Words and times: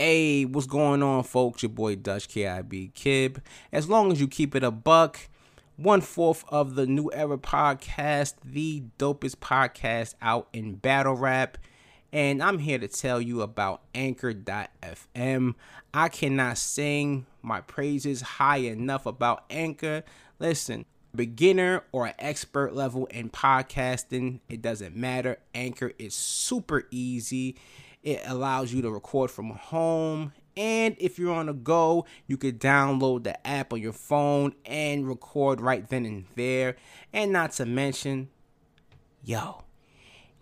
Hey, 0.00 0.44
what's 0.44 0.68
going 0.68 1.02
on, 1.02 1.24
folks? 1.24 1.64
Your 1.64 1.70
boy 1.70 1.96
Dutch 1.96 2.28
KIB 2.28 2.92
Kib. 2.92 3.42
As 3.72 3.88
long 3.88 4.12
as 4.12 4.20
you 4.20 4.28
keep 4.28 4.54
it 4.54 4.62
a 4.62 4.70
buck, 4.70 5.28
one 5.74 6.02
fourth 6.02 6.44
of 6.50 6.76
the 6.76 6.86
New 6.86 7.10
Era 7.12 7.36
podcast, 7.36 8.34
the 8.44 8.84
dopest 9.00 9.38
podcast 9.38 10.14
out 10.22 10.46
in 10.52 10.76
battle 10.76 11.14
rap. 11.14 11.58
And 12.12 12.40
I'm 12.40 12.60
here 12.60 12.78
to 12.78 12.86
tell 12.86 13.20
you 13.20 13.42
about 13.42 13.82
Anchor.fm. 13.92 15.54
I 15.92 16.08
cannot 16.08 16.58
sing 16.58 17.26
my 17.42 17.60
praises 17.60 18.20
high 18.20 18.58
enough 18.58 19.04
about 19.04 19.46
Anchor. 19.50 20.04
Listen, 20.38 20.84
beginner 21.12 21.82
or 21.90 22.12
expert 22.20 22.72
level 22.72 23.06
in 23.06 23.30
podcasting, 23.30 24.38
it 24.48 24.62
doesn't 24.62 24.94
matter. 24.94 25.38
Anchor 25.56 25.90
is 25.98 26.14
super 26.14 26.84
easy. 26.92 27.56
It 28.02 28.22
allows 28.26 28.72
you 28.72 28.82
to 28.82 28.90
record 28.90 29.30
from 29.30 29.50
home. 29.50 30.32
And 30.56 30.96
if 30.98 31.18
you're 31.18 31.34
on 31.34 31.46
the 31.46 31.52
go, 31.52 32.04
you 32.26 32.36
could 32.36 32.60
download 32.60 33.24
the 33.24 33.46
app 33.46 33.72
on 33.72 33.80
your 33.80 33.92
phone 33.92 34.54
and 34.64 35.06
record 35.06 35.60
right 35.60 35.88
then 35.88 36.04
and 36.04 36.24
there. 36.34 36.76
And 37.12 37.32
not 37.32 37.52
to 37.52 37.66
mention, 37.66 38.28
yo, 39.22 39.62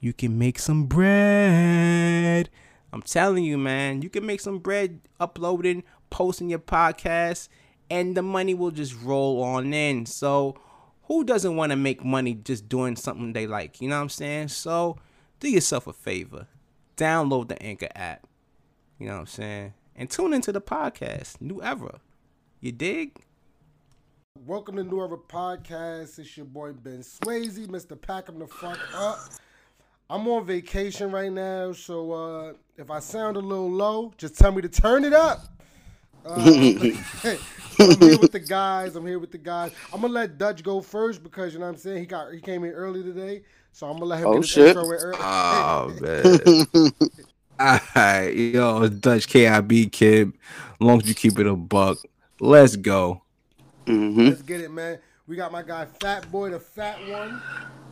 you 0.01 0.13
can 0.13 0.39
make 0.39 0.59
some 0.59 0.87
bread. 0.87 2.49
I'm 2.93 3.03
telling 3.03 3.45
you, 3.45 3.59
man, 3.59 4.03
you 4.03 4.09
can 4.09 4.25
make 4.25 4.41
some 4.41 4.59
bread 4.59 5.01
uploading, 5.21 5.85
posting 6.09 6.49
your 6.49 6.61
podcast, 6.61 7.49
and 7.91 8.17
the 8.17 8.23
money 8.23 8.55
will 8.55 8.71
just 8.71 8.99
roll 9.03 9.43
on 9.43 9.73
in. 9.75 10.07
So, 10.07 10.57
who 11.05 11.25
doesn't 11.25 11.57
want 11.57 11.71
to 11.71 11.77
make 11.77 12.05
money 12.05 12.35
just 12.35 12.69
doing 12.69 12.97
something 12.97 13.33
they 13.33 13.47
like? 13.47 13.81
You 13.81 13.89
know 13.89 13.97
what 13.97 14.03
I'm 14.03 14.09
saying? 14.09 14.49
So, 14.49 14.97
do 15.41 15.49
yourself 15.51 15.87
a 15.87 15.93
favor. 15.93 16.47
Download 16.97 17.49
the 17.49 17.63
Anchor 17.63 17.89
app. 17.95 18.27
You 18.99 19.07
know 19.07 19.15
what 19.15 19.21
I'm 19.21 19.27
saying? 19.27 19.75
And 19.95 20.09
tune 20.09 20.33
into 20.33 20.51
the 20.51 20.63
podcast, 20.63 21.41
New 21.43 21.63
Era. 21.63 22.01
You 22.61 22.73
dig? 22.73 23.21
Welcome 24.47 24.77
to 24.77 24.85
New 24.85 25.01
Era 25.01 25.19
Podcast. 25.19 26.19
It's 26.19 26.37
your 26.39 26.47
boy 26.47 26.73
Ben 26.73 27.01
Swayze, 27.01 27.67
Mr. 27.67 28.01
Pack 28.01 28.31
'em 28.31 28.39
the 28.39 28.47
fuck 28.47 28.79
up. 28.95 29.19
I'm 30.09 30.27
on 30.29 30.47
vacation 30.47 31.11
right 31.11 31.31
now, 31.31 31.73
so 31.73 32.13
uh, 32.13 32.53
if 32.79 32.91
I 32.91 33.01
sound 33.01 33.37
a 33.37 33.41
little 33.41 33.71
low, 33.71 34.15
just 34.17 34.39
tell 34.39 34.53
me 34.53 34.63
to 34.63 34.69
turn 34.69 35.05
it 35.05 35.13
up. 35.13 35.41
Uh, 36.25 36.35
I'm 36.37 38.01
here 38.01 38.19
with 38.19 38.33
the 38.33 38.45
guys. 38.47 38.97
I'm 38.97 39.07
here 39.07 39.19
with 39.19 39.33
the 39.33 39.39
guys. 39.39 39.73
I'm 39.93 40.01
gonna 40.01 40.15
let 40.15 40.39
Dutch 40.39 40.63
go 40.63 40.81
first 40.81 41.23
because 41.23 41.53
you 41.53 41.59
know 41.59 41.67
what 41.67 41.73
I'm 41.73 41.79
saying 41.79 41.99
he 41.99 42.07
got 42.07 42.33
he 42.33 42.41
came 42.41 42.65
in 42.65 42.71
early 42.71 43.03
today, 43.03 43.43
so 43.77 43.87
I'm 43.89 43.93
gonna 43.99 44.07
let 44.07 44.21
him 44.21 44.29
Oh, 44.29 44.41
get 44.41 44.45
shit. 44.49 44.69
intro 44.69 44.85
in 44.85 44.97
early. 44.97 45.19
Oh 45.21 45.95
man. 46.01 46.97
Alright, 47.61 48.35
yo, 48.35 48.89
Dutch 48.89 49.29
KIB 49.29 49.93
kid. 49.93 50.29
As 50.29 50.81
long 50.81 51.03
as 51.03 51.09
you 51.09 51.15
keep 51.15 51.39
it 51.39 51.47
a 51.47 51.55
buck. 51.55 51.99
Let's 52.41 52.75
go. 52.77 53.21
hmm 53.87 54.29
Let's 54.29 54.41
get 54.41 54.63
it, 54.63 54.71
man. 54.71 54.99
We 55.27 55.37
got 55.37 55.53
my 55.53 55.63
guy 55.63 55.85
Fat 55.85 56.31
Boy, 56.33 56.51
the 56.51 56.59
fat 56.59 56.99
one. 57.11 57.43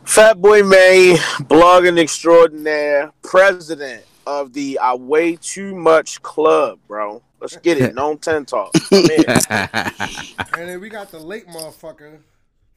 Fat 0.05 0.41
Boy 0.41 0.63
May, 0.63 1.17
blogging 1.41 1.99
extraordinaire, 1.99 3.11
president 3.21 4.05
of 4.25 4.53
the 4.53 4.79
I 4.79 4.95
Weigh 4.95 5.35
Too 5.35 5.75
Much 5.75 6.19
Club, 6.23 6.79
bro. 6.87 7.21
Let's 7.39 7.57
get 7.57 7.77
it. 7.77 7.93
No 7.95 8.15
10 8.15 8.45
talk. 8.45 8.71
And 8.91 10.69
then 10.69 10.81
we 10.81 10.89
got 10.89 11.11
the 11.11 11.19
late 11.19 11.47
motherfucker, 11.47 12.17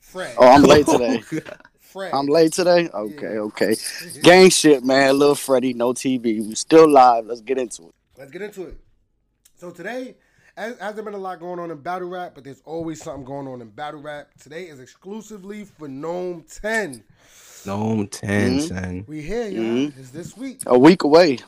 Fred. 0.00 0.34
Oh, 0.38 0.48
I'm 0.48 0.62
late 0.62 0.86
today. 0.86 1.22
Fred. 1.89 2.12
I'm 2.12 2.27
late 2.27 2.53
today. 2.53 2.89
Okay, 2.92 3.39
okay. 3.39 3.75
Gang 4.22 4.50
shit, 4.50 4.84
man. 4.84 5.19
Little 5.19 5.34
Freddy, 5.34 5.72
no 5.75 5.92
TV. 5.92 6.47
We 6.47 6.55
still 6.55 6.89
live. 6.89 7.27
Let's 7.27 7.41
get 7.41 7.58
into 7.58 7.89
it. 7.89 7.94
Let's 8.17 8.31
get 8.31 8.42
into 8.42 8.64
it. 8.67 8.78
So 9.56 9.70
today, 9.70 10.16
as, 10.56 10.78
has 10.78 10.94
there 10.94 11.05
been 11.05 11.14
a 11.14 11.19
lot 11.19 11.41
going 11.41 11.59
on 11.59 11.70
in 11.70 11.78
battle 11.78 12.09
rap, 12.09 12.33
but 12.34 12.44
there's 12.44 12.61
always 12.64 13.03
something 13.03 13.25
going 13.25 13.48
on 13.48 13.61
in 13.62 13.69
battle 13.70 14.00
rap. 14.00 14.28
Today 14.41 14.64
is 14.64 14.81
exclusively 14.81 15.64
for 15.64 15.89
NOME 15.89 16.44
10. 16.62 17.03
NOME 17.66 18.06
10, 18.06 18.59
Mhm. 18.59 18.69
son. 18.69 19.04
We 19.09 19.22
here, 19.22 19.48
y'all. 19.48 19.62
Mhm. 19.62 19.98
It's 19.98 20.10
this 20.10 20.37
week. 20.37 20.60
A 20.66 20.78
week 20.78 21.03
away. 21.04 21.38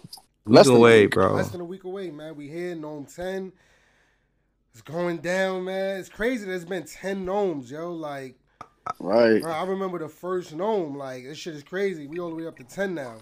We 0.46 0.54
Less 0.54 0.66
than 0.66 0.76
a 0.76 0.78
away, 0.78 1.02
week. 1.02 1.12
bro. 1.14 1.34
Less 1.34 1.50
than 1.50 1.60
a 1.60 1.64
week 1.64 1.84
away, 1.84 2.10
man. 2.10 2.34
We 2.34 2.48
here, 2.48 2.74
NOME 2.74 3.04
10. 3.06 3.52
It's 4.72 4.82
going 4.82 5.18
down, 5.18 5.64
man. 5.64 5.98
It's 6.00 6.08
crazy. 6.08 6.46
There's 6.46 6.64
been 6.64 6.84
10 6.84 7.26
NOMEs, 7.26 7.70
yo. 7.70 7.92
Like, 7.92 8.36
Right. 8.98 9.40
bro, 9.42 9.52
I 9.52 9.64
remember 9.64 9.98
the 9.98 10.08
first 10.08 10.54
NOME. 10.54 10.96
Like, 10.96 11.24
this 11.24 11.38
shit 11.38 11.54
is 11.54 11.62
crazy. 11.62 12.06
We 12.06 12.18
all 12.18 12.30
the 12.30 12.36
way 12.36 12.46
up 12.46 12.56
to 12.58 12.64
10 12.64 12.94
now. 12.94 13.16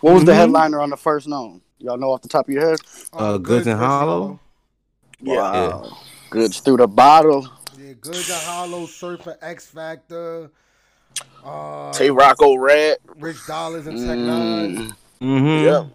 What 0.00 0.14
was 0.14 0.24
the 0.24 0.32
Mhm. 0.32 0.36
headliner 0.36 0.80
on 0.80 0.90
the 0.90 0.96
first 0.96 1.26
NOME? 1.28 1.60
Y'all 1.78 1.96
know 1.96 2.12
off 2.12 2.22
the 2.22 2.28
top 2.28 2.48
of 2.48 2.54
your 2.54 2.68
head? 2.70 2.78
Uh, 3.12 3.38
Goodz 3.38 3.66
and 3.66 3.78
Hollow? 3.78 4.40
Wow. 5.20 5.96
Goods 6.30 6.60
through 6.60 6.78
the 6.78 6.86
bottle. 6.88 7.48
Yeah, 7.78 7.92
Good 8.00 8.14
and 8.16 8.24
Hollow, 8.44 8.86
Surfer, 8.86 9.36
X 9.40 9.66
Factor, 9.66 10.50
uh, 11.44 11.92
Tay 11.92 12.10
Rocco 12.10 12.56
Red. 12.56 12.98
Rich 13.16 13.46
Dollars 13.46 13.86
and 13.86 13.98
Tech 13.98 14.18
Nine. 14.18 14.76
Mm, 14.76 14.96
Mm-hmm. 15.20 15.64
Yeah. 15.64 15.78
Um, 15.78 15.90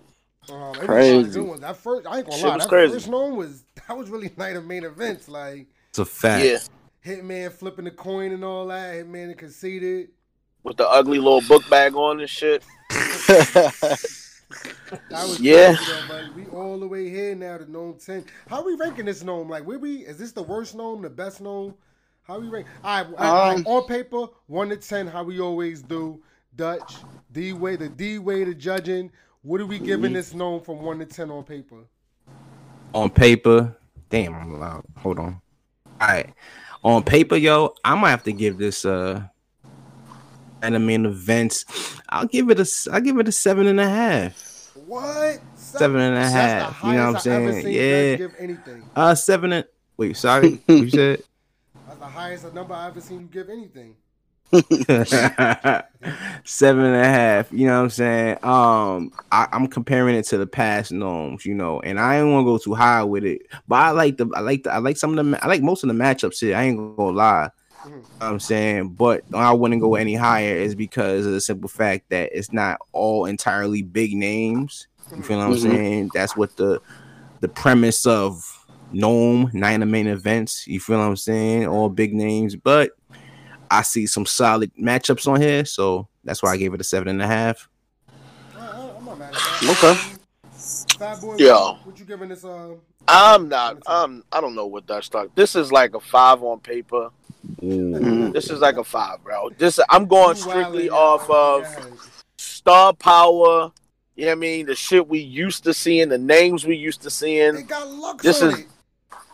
it 0.50 0.54
was 0.54 0.58
a 0.58 0.74
lot 0.74 0.80
of 0.80 0.88
Crazy. 0.88 1.40
good. 1.40 1.62
That 1.62 1.78
first, 1.78 2.06
I 2.08 2.18
ain't 2.18 2.26
gonna 2.26 2.38
Shit 2.38 2.48
lie, 2.50 2.58
that 2.58 2.68
crazy. 2.68 2.94
first 2.94 3.08
NOME 3.10 3.36
was 3.38 3.64
that 3.88 3.98
was 3.98 4.10
really 4.10 4.32
night 4.38 4.56
of 4.58 4.66
main 4.66 4.84
events. 4.84 5.30
Like 5.30 5.68
It's 5.90 6.00
a 6.00 6.06
fact. 6.06 6.44
Yeah. 6.46 6.58
Hitman 7.06 7.52
flipping 7.52 7.86
the 7.86 7.92
coin 7.92 8.32
and 8.32 8.44
all 8.44 8.68
that. 8.68 8.94
Hitman 8.96 9.26
and 9.26 9.38
conceded. 9.38 10.10
With 10.64 10.78
the 10.78 10.88
ugly 10.88 11.18
little 11.20 11.42
book 11.42 11.64
bag 11.70 11.96
on 11.96 12.20
and 12.22 12.30
shit. 12.30 12.64
That 15.10 15.28
was 15.28 15.40
Yeah. 15.40 15.76
crazy 15.76 15.92
though, 16.08 16.32
we 16.36 16.48
all 16.48 16.80
the 16.80 16.88
way 16.88 17.10
here 17.10 17.34
now 17.36 17.58
to 17.58 17.70
NOME 17.70 17.96
ten. 17.98 18.26
How 18.48 18.64
we 18.64 18.76
ranking 18.76 19.06
this 19.06 19.24
NOME? 19.24 19.50
Like, 19.50 19.66
where 19.66 19.80
we? 19.80 19.98
Is 19.98 20.18
this 20.18 20.32
the 20.32 20.44
worst 20.44 20.76
NOME? 20.76 21.02
The 21.02 21.10
best 21.10 21.42
NOME? 21.42 21.74
How 22.24 22.40
we 22.40 22.48
rank? 22.48 22.68
All 22.84 23.04
right, 23.04 23.14
all 23.18 23.48
right, 23.48 23.58
Um, 23.58 23.64
on 23.68 23.84
paper, 23.88 24.28
one 24.48 24.70
to 24.70 24.78
ten. 24.78 25.08
How 25.08 25.24
we 25.24 25.40
always 25.40 25.82
do. 25.82 26.22
Dutch, 26.56 27.08
D 27.32 27.54
way, 27.54 27.76
the 27.76 27.90
D 27.90 28.20
way 28.20 28.46
to 28.46 28.54
judging. 28.54 29.12
What 29.42 29.60
are 29.60 29.66
we 29.66 29.80
giving 29.80 30.14
this 30.14 30.34
NOME 30.34 30.62
from 30.64 30.82
one 30.82 31.00
to 31.00 31.06
ten 31.06 31.32
on 31.32 31.44
paper? 31.44 31.86
On 32.94 33.10
paper, 33.10 33.76
damn, 34.10 34.36
I'm 34.36 34.60
loud. 34.60 34.84
Hold 34.98 35.18
on. 35.20 35.42
All 36.00 36.08
right. 36.08 36.34
On 36.84 37.02
paper, 37.02 37.38
yo, 37.38 37.76
I 37.84 37.96
might 37.96 38.10
have 38.10 38.24
to 38.24 38.34
give 38.34 38.58
this 38.58 38.84
uh 38.86 39.24
anime 40.62 41.06
events. 41.06 41.66
I'll 42.10 42.26
give 42.26 42.50
it 42.50 42.60
a 42.60 42.90
I'll 42.92 43.02
give 43.02 43.18
it 43.20 43.28
a 43.28 43.32
seven 43.32 43.68
and 43.68 43.80
a 43.80 43.88
half. 43.88 44.72
What? 44.86 45.40
Seven 45.56 46.02
and 46.02 46.16
a 46.16 46.20
the 46.20 46.88
you 46.88 46.94
know 46.94 47.08
what 47.08 47.08
I'm 47.08 47.14
highest 47.14 47.28
I've 47.28 47.34
ever 47.34 47.62
saying? 47.62 47.74
Yeah. 47.74 48.16
Give 48.16 48.36
anything. 48.38 48.84
Uh 48.96 49.16
seven 49.16 49.54
and 49.54 49.66
wait, 49.98 50.18
sorry. 50.18 50.62
what 50.66 50.78
you 50.78 50.90
said? 50.90 51.24
That's 51.88 52.00
the 52.00 52.06
highest 52.06 52.54
number 52.54 52.74
I've 52.74 52.92
ever 52.92 53.02
seen 53.02 53.22
you 53.22 53.28
give 53.28 53.50
anything. 53.50 53.96
seven 56.46 56.86
and 56.86 56.96
a 56.96 57.04
half. 57.06 57.52
You 57.52 57.68
know 57.68 57.78
what 57.78 57.84
I'm 57.84 57.90
saying? 57.90 58.38
Um, 58.44 59.12
I, 59.32 59.48
I'm 59.52 59.68
comparing 59.68 60.16
it 60.16 60.26
to 60.28 60.38
the 60.38 60.48
past 60.48 60.92
NOMEs, 60.92 61.46
you 61.46 61.56
know, 61.56 61.80
and 61.82 62.00
I 62.00 62.18
ain't 62.20 62.32
want 62.32 62.46
to 62.46 62.52
go 62.52 62.58
too 62.58 62.74
high 62.76 63.04
with 63.04 63.24
it, 63.24 63.42
but 63.68 63.76
I 63.78 63.90
like 63.92 64.18
the, 64.18 64.28
I 64.36 64.42
like 64.42 64.64
the, 64.64 64.74
I 64.74 64.78
like 64.78 64.98
some 64.98 65.18
of 65.18 65.26
the, 65.26 65.44
I 65.44 65.48
like 65.48 65.62
most 65.62 65.84
of 65.84 65.88
the 65.88 65.96
matchups 65.96 66.40
here. 66.40 66.56
I 66.56 66.64
ain't 66.64 66.78
gonna 66.98 67.12
lie. 67.18 67.50
Mhm. 67.86 67.90
You 67.90 67.92
know 67.92 68.04
what 68.20 68.28
I'm 68.34 68.40
saying, 68.40 68.90
but 68.90 69.24
I 69.34 69.52
wouldn't 69.54 69.82
go 69.82 69.96
any 69.96 70.16
higher 70.16 70.56
is 70.56 70.76
because 70.76 71.26
of 71.26 71.34
the 71.34 71.42
simple 71.42 71.70
fact 71.70 72.10
that 72.10 72.30
it's 72.34 72.54
not 72.54 72.80
all 72.92 73.26
entirely 73.26 73.82
big 73.82 74.14
names. 74.16 74.88
You 75.16 75.24
feel 75.24 75.38
what 75.38 75.46
I'm 75.46 75.54
Mhm. 75.54 75.62
saying? 75.62 76.12
That's 76.14 76.36
what 76.36 76.56
the 76.56 76.80
the 77.42 77.50
premise 77.50 78.06
of 78.06 78.44
NOME 78.92 79.50
nine 79.54 79.82
of 79.84 79.90
main 79.90 80.08
events. 80.08 80.68
You 80.68 80.80
feel 80.80 81.00
what 81.00 81.06
I'm 81.06 81.16
saying? 81.16 81.68
All 81.68 81.90
big 81.90 82.14
names, 82.14 82.56
but 82.56 82.92
I 83.74 83.82
see 83.82 84.06
some 84.08 84.26
solid 84.26 84.72
matchups 84.76 85.28
on 85.28 85.42
here, 85.42 85.66
so 85.66 86.08
that's 86.24 86.44
why 86.44 86.52
I 86.54 86.58
gave 86.58 86.74
it 86.74 86.82
a 86.82 86.84
seven 86.84 87.08
and 87.08 87.22
a 87.22 87.28
half. 87.28 87.68
I'm 88.56 89.06
not 89.06 89.18
mad 89.18 89.34
at 89.34 89.34
that. 89.34 90.18
Okay. 91.00 91.22
Boy, 91.22 91.36
Yeah. 91.38 91.54
what, 91.54 91.86
what 91.88 92.00
you 92.00 92.06
giving 92.06 92.30
this? 92.30 92.46
Uh, 92.46 92.76
I'm 93.08 93.50
not. 93.50 93.78
I'm. 93.88 94.24
I 94.32 94.40
don't 94.40 94.56
know 94.56 94.68
what 94.68 94.86
Dutch 94.86 95.10
talk. 95.10 95.30
This 95.36 95.56
is 95.56 95.72
like 95.72 95.96
a 95.96 96.00
five 96.00 96.42
on 96.44 96.60
paper. 96.60 97.10
Mhm. 97.62 98.32
This 98.32 98.50
is 98.50 98.60
like 98.62 98.78
a 98.78 98.84
five, 98.84 99.22
bro. 99.24 99.50
This 99.58 99.80
I'm 99.90 100.06
going 100.08 100.36
strictly 100.36 100.88
wildin', 100.88 100.92
off 100.94 101.28
y'all. 101.28 101.66
of 101.66 101.76
Go 101.92 101.98
star 102.38 102.94
power. 102.94 103.72
You 104.16 104.26
know 104.26 104.32
what 104.32 104.32
I 104.34 104.36
mean? 104.36 104.66
The 104.68 104.76
shit 104.76 105.08
we 105.08 105.20
used 105.20 105.64
to 105.66 105.74
seeing, 105.74 106.08
the 106.08 106.18
names 106.20 106.66
we 106.66 106.76
used 106.78 107.00
to 107.02 107.06
They 107.06 107.10
seeing. 107.10 107.66
got 107.66 107.90
Lux 107.90 108.24
This 108.24 108.42
is- 108.42 108.60
it. 108.60 108.68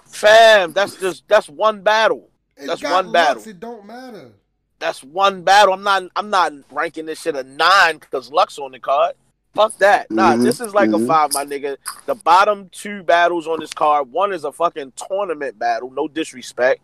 Fam, 0.08 0.74
that's 0.74 0.96
just 0.96 1.28
that's 1.28 1.48
one 1.50 1.82
battle. 1.82 2.30
It 2.60 2.68
that's 2.68 2.82
got 2.82 3.06
one 3.06 3.12
battle. 3.14 3.36
Lux, 3.36 3.48
It 3.48 3.60
don't 3.60 3.86
matter. 3.86 4.32
That's 4.80 5.04
one 5.04 5.42
battle. 5.44 5.74
I'm 5.74 5.84
not 5.84 6.04
I'm 6.16 6.30
not 6.30 6.54
ranking 6.72 7.06
this 7.06 7.22
shit 7.22 7.36
a 7.36 7.44
nine 7.44 7.98
because 7.98 8.32
Lux 8.32 8.58
on 8.60 8.72
the 8.72 8.80
card. 8.80 9.14
Fuck 9.56 9.78
that. 9.80 10.10
Nah, 10.12 10.34
Mhm, 10.36 10.44
this 10.44 10.60
is 10.62 10.74
like 10.74 10.90
mhm. 10.90 11.04
a 11.04 11.08
five, 11.08 11.34
my 11.34 11.44
nigga. 11.44 11.78
The 12.06 12.16
bottom 12.16 12.70
two 12.72 13.04
battles 13.04 13.48
on 13.48 13.60
this 13.60 13.74
card, 13.74 14.12
one 14.12 14.32
is 14.32 14.44
a 14.46 14.52
fucking 14.52 14.94
tournament 14.96 15.58
battle, 15.60 15.90
no 15.92 16.08
disrespect. 16.08 16.82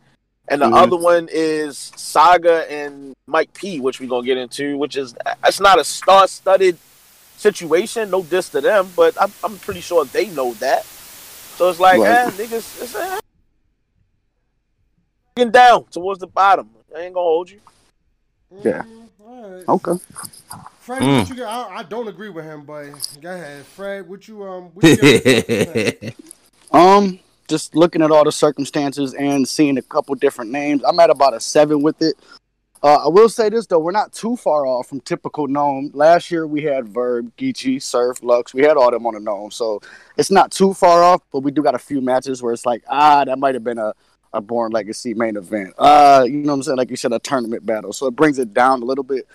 And 0.48 0.62
the 0.62 0.66
Mhm. 0.66 0.74
other 0.76 0.98
one 0.98 1.30
is 1.32 1.92
Saga 1.96 2.70
and 2.72 3.14
Mike 3.28 3.54
P, 3.54 3.80
which 3.80 4.00
we're 4.00 4.10
gonna 4.10 4.26
get 4.26 4.38
into, 4.38 4.78
which 4.78 4.96
is 4.98 5.16
it's 5.46 5.60
not 5.60 5.80
a 5.80 5.84
star 5.84 6.28
studded 6.28 6.78
situation, 7.38 8.10
no 8.10 8.24
diss 8.24 8.50
to 8.50 8.62
them, 8.62 8.92
but 8.96 9.20
I'm, 9.22 9.32
I'm 9.44 9.58
pretty 9.60 9.82
sure 9.82 10.06
they 10.06 10.28
know 10.28 10.54
that. 10.56 10.86
So 11.58 11.70
it's 11.70 11.80
like, 11.80 12.00
Right. 12.00 12.28
eh, 12.28 12.32
niggas, 12.32 12.82
it's 12.82 12.96
eh. 12.96 13.20
Getting 15.36 15.52
down 15.52 15.84
towards 15.92 16.22
the 16.22 16.28
bottom. 16.28 16.70
I 16.96 17.02
ain't 17.02 17.14
gonna 17.14 17.26
hold 17.26 17.50
you. 17.50 17.60
Yeah. 18.64 18.84
Mm, 18.84 19.10
all 19.20 19.50
right. 19.52 19.68
Okay. 19.68 19.92
Fred, 20.80 21.02
Mm. 21.02 21.20
what 21.20 21.30
you 21.30 21.36
got? 21.36 21.72
I, 21.72 21.76
I 21.80 21.84
don't 21.84 22.08
agree 22.08 22.30
with 22.30 22.46
him, 22.46 22.64
but 22.64 22.86
go 23.22 23.34
ahead, 23.34 23.66
Fred. 23.66 24.08
What 24.08 24.30
you 24.30 24.42
um? 24.46 24.70
What 24.74 24.86
you 24.86 26.14
Um, 26.72 27.20
just 27.50 27.76
looking 27.76 28.02
at 28.02 28.12
all 28.12 28.24
the 28.24 28.32
circumstances 28.32 29.14
and 29.14 29.46
seeing 29.46 29.78
a 29.78 29.82
couple 29.82 30.16
different 30.16 30.52
names, 30.52 30.84
I'm 30.88 30.98
at 31.02 31.10
about 31.10 31.34
a 31.34 31.42
seven 31.42 31.82
with 31.82 32.02
it. 32.02 32.16
Uh, 32.82 33.06
I 33.06 33.10
will 33.10 33.28
say 33.28 33.50
this 33.50 33.66
though, 33.66 33.80
we're 33.80 33.92
not 33.92 34.14
too 34.14 34.38
far 34.38 34.66
off 34.66 34.88
from 34.88 35.02
typical 35.02 35.48
NOME. 35.48 35.92
Last 35.94 36.32
year 36.32 36.48
we 36.48 36.62
had 36.62 36.88
Verb, 36.88 37.30
Geechi, 37.38 37.82
Surf, 37.82 38.24
Lux. 38.24 38.54
We 38.54 38.62
had 38.62 38.78
all 38.78 38.90
them 38.90 39.06
on 39.06 39.16
the 39.16 39.20
NOME, 39.20 39.52
so 39.52 39.82
it's 40.16 40.32
not 40.32 40.52
too 40.52 40.74
far 40.74 41.04
off. 41.04 41.22
But 41.34 41.42
we 41.42 41.52
do 41.52 41.62
got 41.62 41.76
a 41.76 41.80
few 41.80 42.00
matches 42.00 42.42
where 42.42 42.54
it's 42.54 42.66
like, 42.66 42.86
ah, 42.88 43.26
that 43.26 43.38
might 43.38 43.54
have 43.56 43.66
been 43.66 43.80
a 43.80 43.94
a 44.36 44.42
Born 44.42 44.72
Legacy 44.72 45.14
main 45.14 45.38
event. 45.38 45.74
Uh, 45.78 46.26
you 46.28 46.38
know 46.38 46.52
what 46.52 46.56
I'm 46.56 46.64
saying? 46.64 46.78
Like 46.78 46.90
you 46.92 46.98
said, 46.98 47.14
a 47.14 47.20
tournament 47.20 47.66
battle. 47.66 47.94
So 47.94 48.08
it 48.08 48.16
brings 48.16 48.38
it 48.38 48.54
down 48.54 48.82
a 48.82 48.86
little 48.86 49.04
bit. 49.04 49.28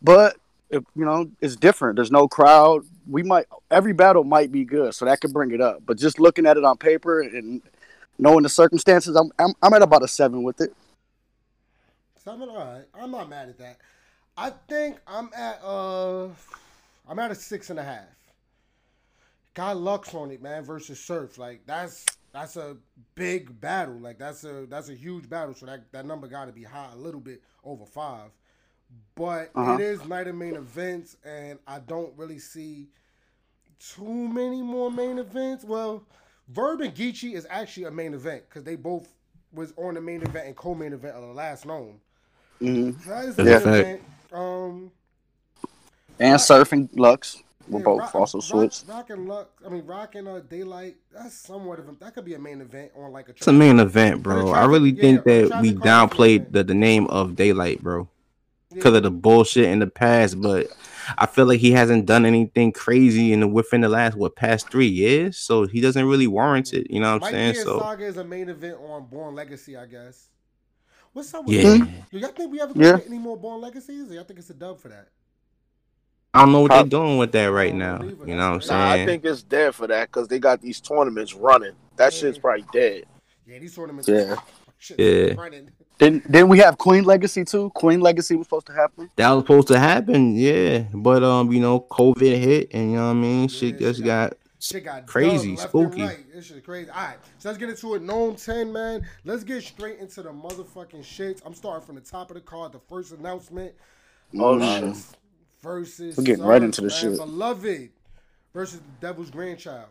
But 0.00 0.36
you 0.70 0.84
know, 0.94 1.30
it's 1.40 1.56
different. 1.56 1.96
There's 1.96 2.10
no 2.10 2.28
crowd. 2.28 2.84
We 3.08 3.22
might 3.22 3.46
every 3.70 3.92
battle 3.92 4.24
might 4.24 4.50
be 4.50 4.64
good, 4.64 4.94
so 4.94 5.04
that 5.04 5.20
could 5.20 5.32
bring 5.32 5.50
it 5.50 5.60
up. 5.60 5.82
But 5.84 5.98
just 5.98 6.18
looking 6.18 6.46
at 6.46 6.56
it 6.56 6.64
on 6.64 6.78
paper 6.78 7.20
and 7.20 7.60
knowing 8.18 8.42
the 8.42 8.48
circumstances, 8.48 9.16
I'm 9.16 9.30
I'm, 9.38 9.52
I'm 9.62 9.74
at 9.74 9.82
about 9.82 10.02
a 10.02 10.08
seven 10.08 10.42
with 10.42 10.60
it. 10.60 10.74
Seven, 12.16 12.48
all 12.48 12.56
right. 12.56 12.84
I'm 12.94 13.10
not 13.10 13.28
mad 13.28 13.50
at 13.50 13.58
that. 13.58 13.78
I 14.36 14.50
think 14.68 14.96
I'm 15.06 15.30
at 15.36 15.60
uh, 15.62 16.28
I'm 17.08 17.18
at 17.18 17.30
a 17.30 17.34
six 17.34 17.70
and 17.70 17.78
a 17.78 17.84
half. 17.84 18.06
Got 19.52 19.76
Lux 19.76 20.14
on 20.14 20.30
it, 20.30 20.42
man, 20.42 20.64
versus 20.64 20.98
Surf. 20.98 21.38
Like 21.38 21.60
that's 21.66 22.04
that's 22.32 22.56
a 22.56 22.76
big 23.14 23.60
battle. 23.60 23.96
Like 24.00 24.18
that's 24.18 24.44
a 24.44 24.66
that's 24.68 24.88
a 24.90 24.94
huge 24.94 25.28
battle. 25.28 25.54
So 25.54 25.66
that 25.66 25.92
that 25.92 26.06
number 26.06 26.28
got 26.28 26.46
to 26.46 26.52
be 26.52 26.64
high, 26.64 26.90
a 26.92 26.96
little 26.96 27.20
bit 27.20 27.42
over 27.64 27.86
five. 27.86 28.30
But 29.16 29.54
Uh-huh. 29.54 29.66
it 29.66 29.80
is 29.80 30.04
night 30.04 30.28
of 30.28 30.36
main 30.36 30.56
events, 30.56 31.16
and 31.24 31.58
I 31.66 31.80
don't 31.80 32.16
really 32.16 32.38
see 32.38 32.88
too 33.78 34.28
many 34.28 34.62
more 34.62 34.90
main 34.90 35.18
events. 35.18 35.64
Well, 35.64 36.04
Verb 36.48 36.80
and 36.82 36.94
Geechi 36.94 37.34
is 37.34 37.46
actually 37.50 37.84
a 37.84 37.92
main 37.92 38.14
event 38.14 38.44
because 38.48 38.64
they 38.64 38.76
both 38.76 39.14
was 39.52 39.72
on 39.76 39.94
the 39.94 40.02
main 40.02 40.22
event 40.22 40.46
and 40.48 40.56
co-main 40.56 40.92
event 40.94 41.16
of 41.16 41.22
the 41.22 41.34
last 41.34 41.66
NOME. 41.66 42.00
hmm 42.60 42.92
That 43.06 43.26
is 43.26 43.38
a 43.38 43.44
That's 43.44 43.64
main 43.64 43.64
event. 43.64 44.02
Um, 44.32 44.92
And 46.18 46.40
Surf 46.40 46.72
and 46.72 46.90
Lux 46.94 47.43
were 47.68 47.78
yeah, 47.80 47.84
both 47.84 48.00
Roc- 48.00 48.14
also 48.14 48.38
Roc- 48.38 48.44
switched. 48.44 48.84
Roc 48.88 49.10
and 49.10 49.26
Luck. 49.28 49.50
I 49.64 49.68
mean, 49.68 49.84
Roc 49.86 50.14
and 50.14 50.28
uh, 50.28 50.40
Daylyt. 50.40 50.94
That's 51.12 51.34
somewhat 51.34 51.78
of 51.78 51.88
a. 51.88 51.92
That 52.00 52.14
could 52.14 52.24
be 52.24 52.34
a 52.34 52.38
main 52.38 52.60
event 52.60 52.92
on 52.96 53.12
like 53.12 53.28
a. 53.28 53.32
It's 53.32 53.46
a 53.46 53.52
main 53.52 53.80
event, 53.80 54.22
bro. 54.22 54.46
the 54.46 54.52
I 54.52 54.66
really 54.66 54.90
yeah, 54.90 55.00
think 55.00 55.24
the 55.24 55.30
that 55.30 55.42
we 55.42 55.48
card's 55.48 55.62
a 55.70 55.74
main 55.74 55.78
downplayed 55.80 56.52
the, 56.52 56.64
the 56.64 56.74
name 56.74 57.06
of 57.08 57.32
Daylyt, 57.32 57.80
bro, 57.80 58.08
Yeah. 58.70 58.74
because 58.76 58.94
of 58.96 59.02
the 59.02 59.10
bullshit 59.10 59.64
in 59.66 59.78
the 59.78 59.86
past. 59.86 60.40
But 60.40 60.68
I 61.18 61.26
feel 61.26 61.46
like 61.46 61.60
he 61.60 61.72
hasn't 61.72 62.06
done 62.06 62.24
anything 62.26 62.72
crazy 62.72 63.32
in 63.32 63.40
the 63.40 63.48
within 63.48 63.80
the 63.82 63.88
last 63.88 64.16
what 64.16 64.36
past 64.36 64.70
three 64.70 64.86
years, 64.88 65.36
so 65.36 65.66
he 65.66 65.80
doesn't 65.80 66.06
really 66.06 66.26
warrant 66.26 66.72
it. 66.74 66.90
You 66.90 67.00
know 67.00 67.08
what 67.08 67.14
I'm 67.16 67.20
Mike 67.20 67.30
saying? 67.32 67.52
Gear 67.54 67.64
So 67.64 67.78
Saga 67.78 68.04
is 68.04 68.16
a 68.16 68.24
main 68.24 68.48
event 68.48 68.78
on 68.88 69.06
Born 69.06 69.34
Legacy, 69.34 69.76
I 69.76 69.86
guess. 69.86 70.28
What's 71.12 71.32
up 71.32 71.44
with 71.46 71.54
yeah, 71.56 71.76
that? 71.78 72.10
Do 72.10 72.18
y'all 72.18 72.30
think 72.30 72.50
we 72.50 72.60
ever 72.60 72.74
gonna 72.74 72.86
Yeah. 72.86 72.96
get 72.96 73.06
any 73.06 73.18
more 73.18 73.36
Born 73.36 73.60
Legacies? 73.60 74.10
Or 74.10 74.14
y'all 74.14 74.24
think 74.24 74.40
it's 74.40 74.50
a 74.50 74.54
dub 74.54 74.80
for 74.80 74.88
that? 74.88 75.08
I 76.34 76.40
don't 76.40 76.52
know 76.52 76.60
what 76.62 76.72
they're 76.72 76.84
doing 76.84 77.16
with 77.16 77.32
that 77.32 77.46
right 77.46 77.74
now. 77.74 78.02
You 78.02 78.34
know 78.34 78.50
what 78.50 78.54
I'm 78.54 78.60
saying? 78.60 78.80
Nah, 78.80 78.90
I 78.90 79.06
think 79.06 79.24
it's 79.24 79.42
dead 79.42 79.74
for 79.74 79.86
that 79.86 80.08
because 80.08 80.26
they 80.26 80.38
got 80.38 80.60
these 80.60 80.80
tournaments 80.80 81.32
running. 81.34 81.72
That 81.96 82.12
shit's 82.12 82.38
probably 82.38 82.64
dead. 82.72 83.04
Yeah, 83.46 83.58
these 83.60 83.74
tournaments. 83.74 84.08
Yeah. 84.08 84.36
Shit, 84.78 84.98
Yeah. 84.98 85.34
running. 85.40 85.70
Didn't 85.98 86.30
didn't 86.30 86.48
we 86.48 86.58
have 86.58 86.76
Queen 86.76 87.04
Legacy 87.04 87.44
too? 87.44 87.70
Queen 87.74 88.00
Legacy 88.00 88.34
was 88.34 88.46
supposed 88.46 88.66
to 88.66 88.72
happen. 88.72 89.08
that 89.14 89.30
was 89.30 89.44
supposed 89.44 89.68
to 89.68 89.78
happen, 89.78 90.34
yeah. 90.34 90.86
But 90.92 91.22
um, 91.22 91.52
you 91.52 91.60
know, 91.60 91.80
COVID 91.80 92.36
hit, 92.36 92.74
and 92.74 92.90
you 92.90 92.96
know 92.96 93.04
what 93.04 93.10
I 93.10 93.14
mean. 93.14 93.48
Shit 93.48 93.74
Yeah, 93.74 93.88
just 93.88 93.98
shit 93.98 94.06
got 94.06 94.32
Shit 94.64 94.84
got 94.84 95.06
Crazy, 95.06 95.56
dubbed 95.56 95.68
spooky. 95.68 96.00
And 96.00 96.10
right. 96.10 96.32
This 96.32 96.46
shit 96.46 96.64
crazy. 96.64 96.88
All 96.88 96.96
right, 96.96 97.18
so 97.38 97.50
let's 97.50 97.58
get 97.58 97.68
into 97.68 97.94
it. 97.96 98.02
NOME 98.02 98.34
10, 98.34 98.72
man. 98.72 99.06
Let's 99.24 99.44
get 99.44 99.62
straight 99.62 99.98
into 99.98 100.22
the 100.22 100.30
motherfucking 100.30 101.02
shits. 101.04 101.42
I'm 101.44 101.54
starting 101.54 101.84
from 101.84 101.96
the 101.96 102.00
top 102.00 102.30
of 102.30 102.34
the 102.34 102.40
card. 102.40 102.72
The 102.72 102.80
first 102.88 103.12
announcement. 103.12 103.74
Oh, 104.38 104.58
shit. 104.58 104.96
Versus. 105.64 106.16
We're 106.16 106.24
getting 106.24 106.44
right 106.44 106.62
into 106.62 106.82
the 106.82 106.88
man. 106.88 106.96
shit. 106.96 107.16
Beloved 107.16 107.90
versus 108.52 108.80
the 108.80 109.06
Devil's 109.06 109.30
Grandchild. 109.30 109.88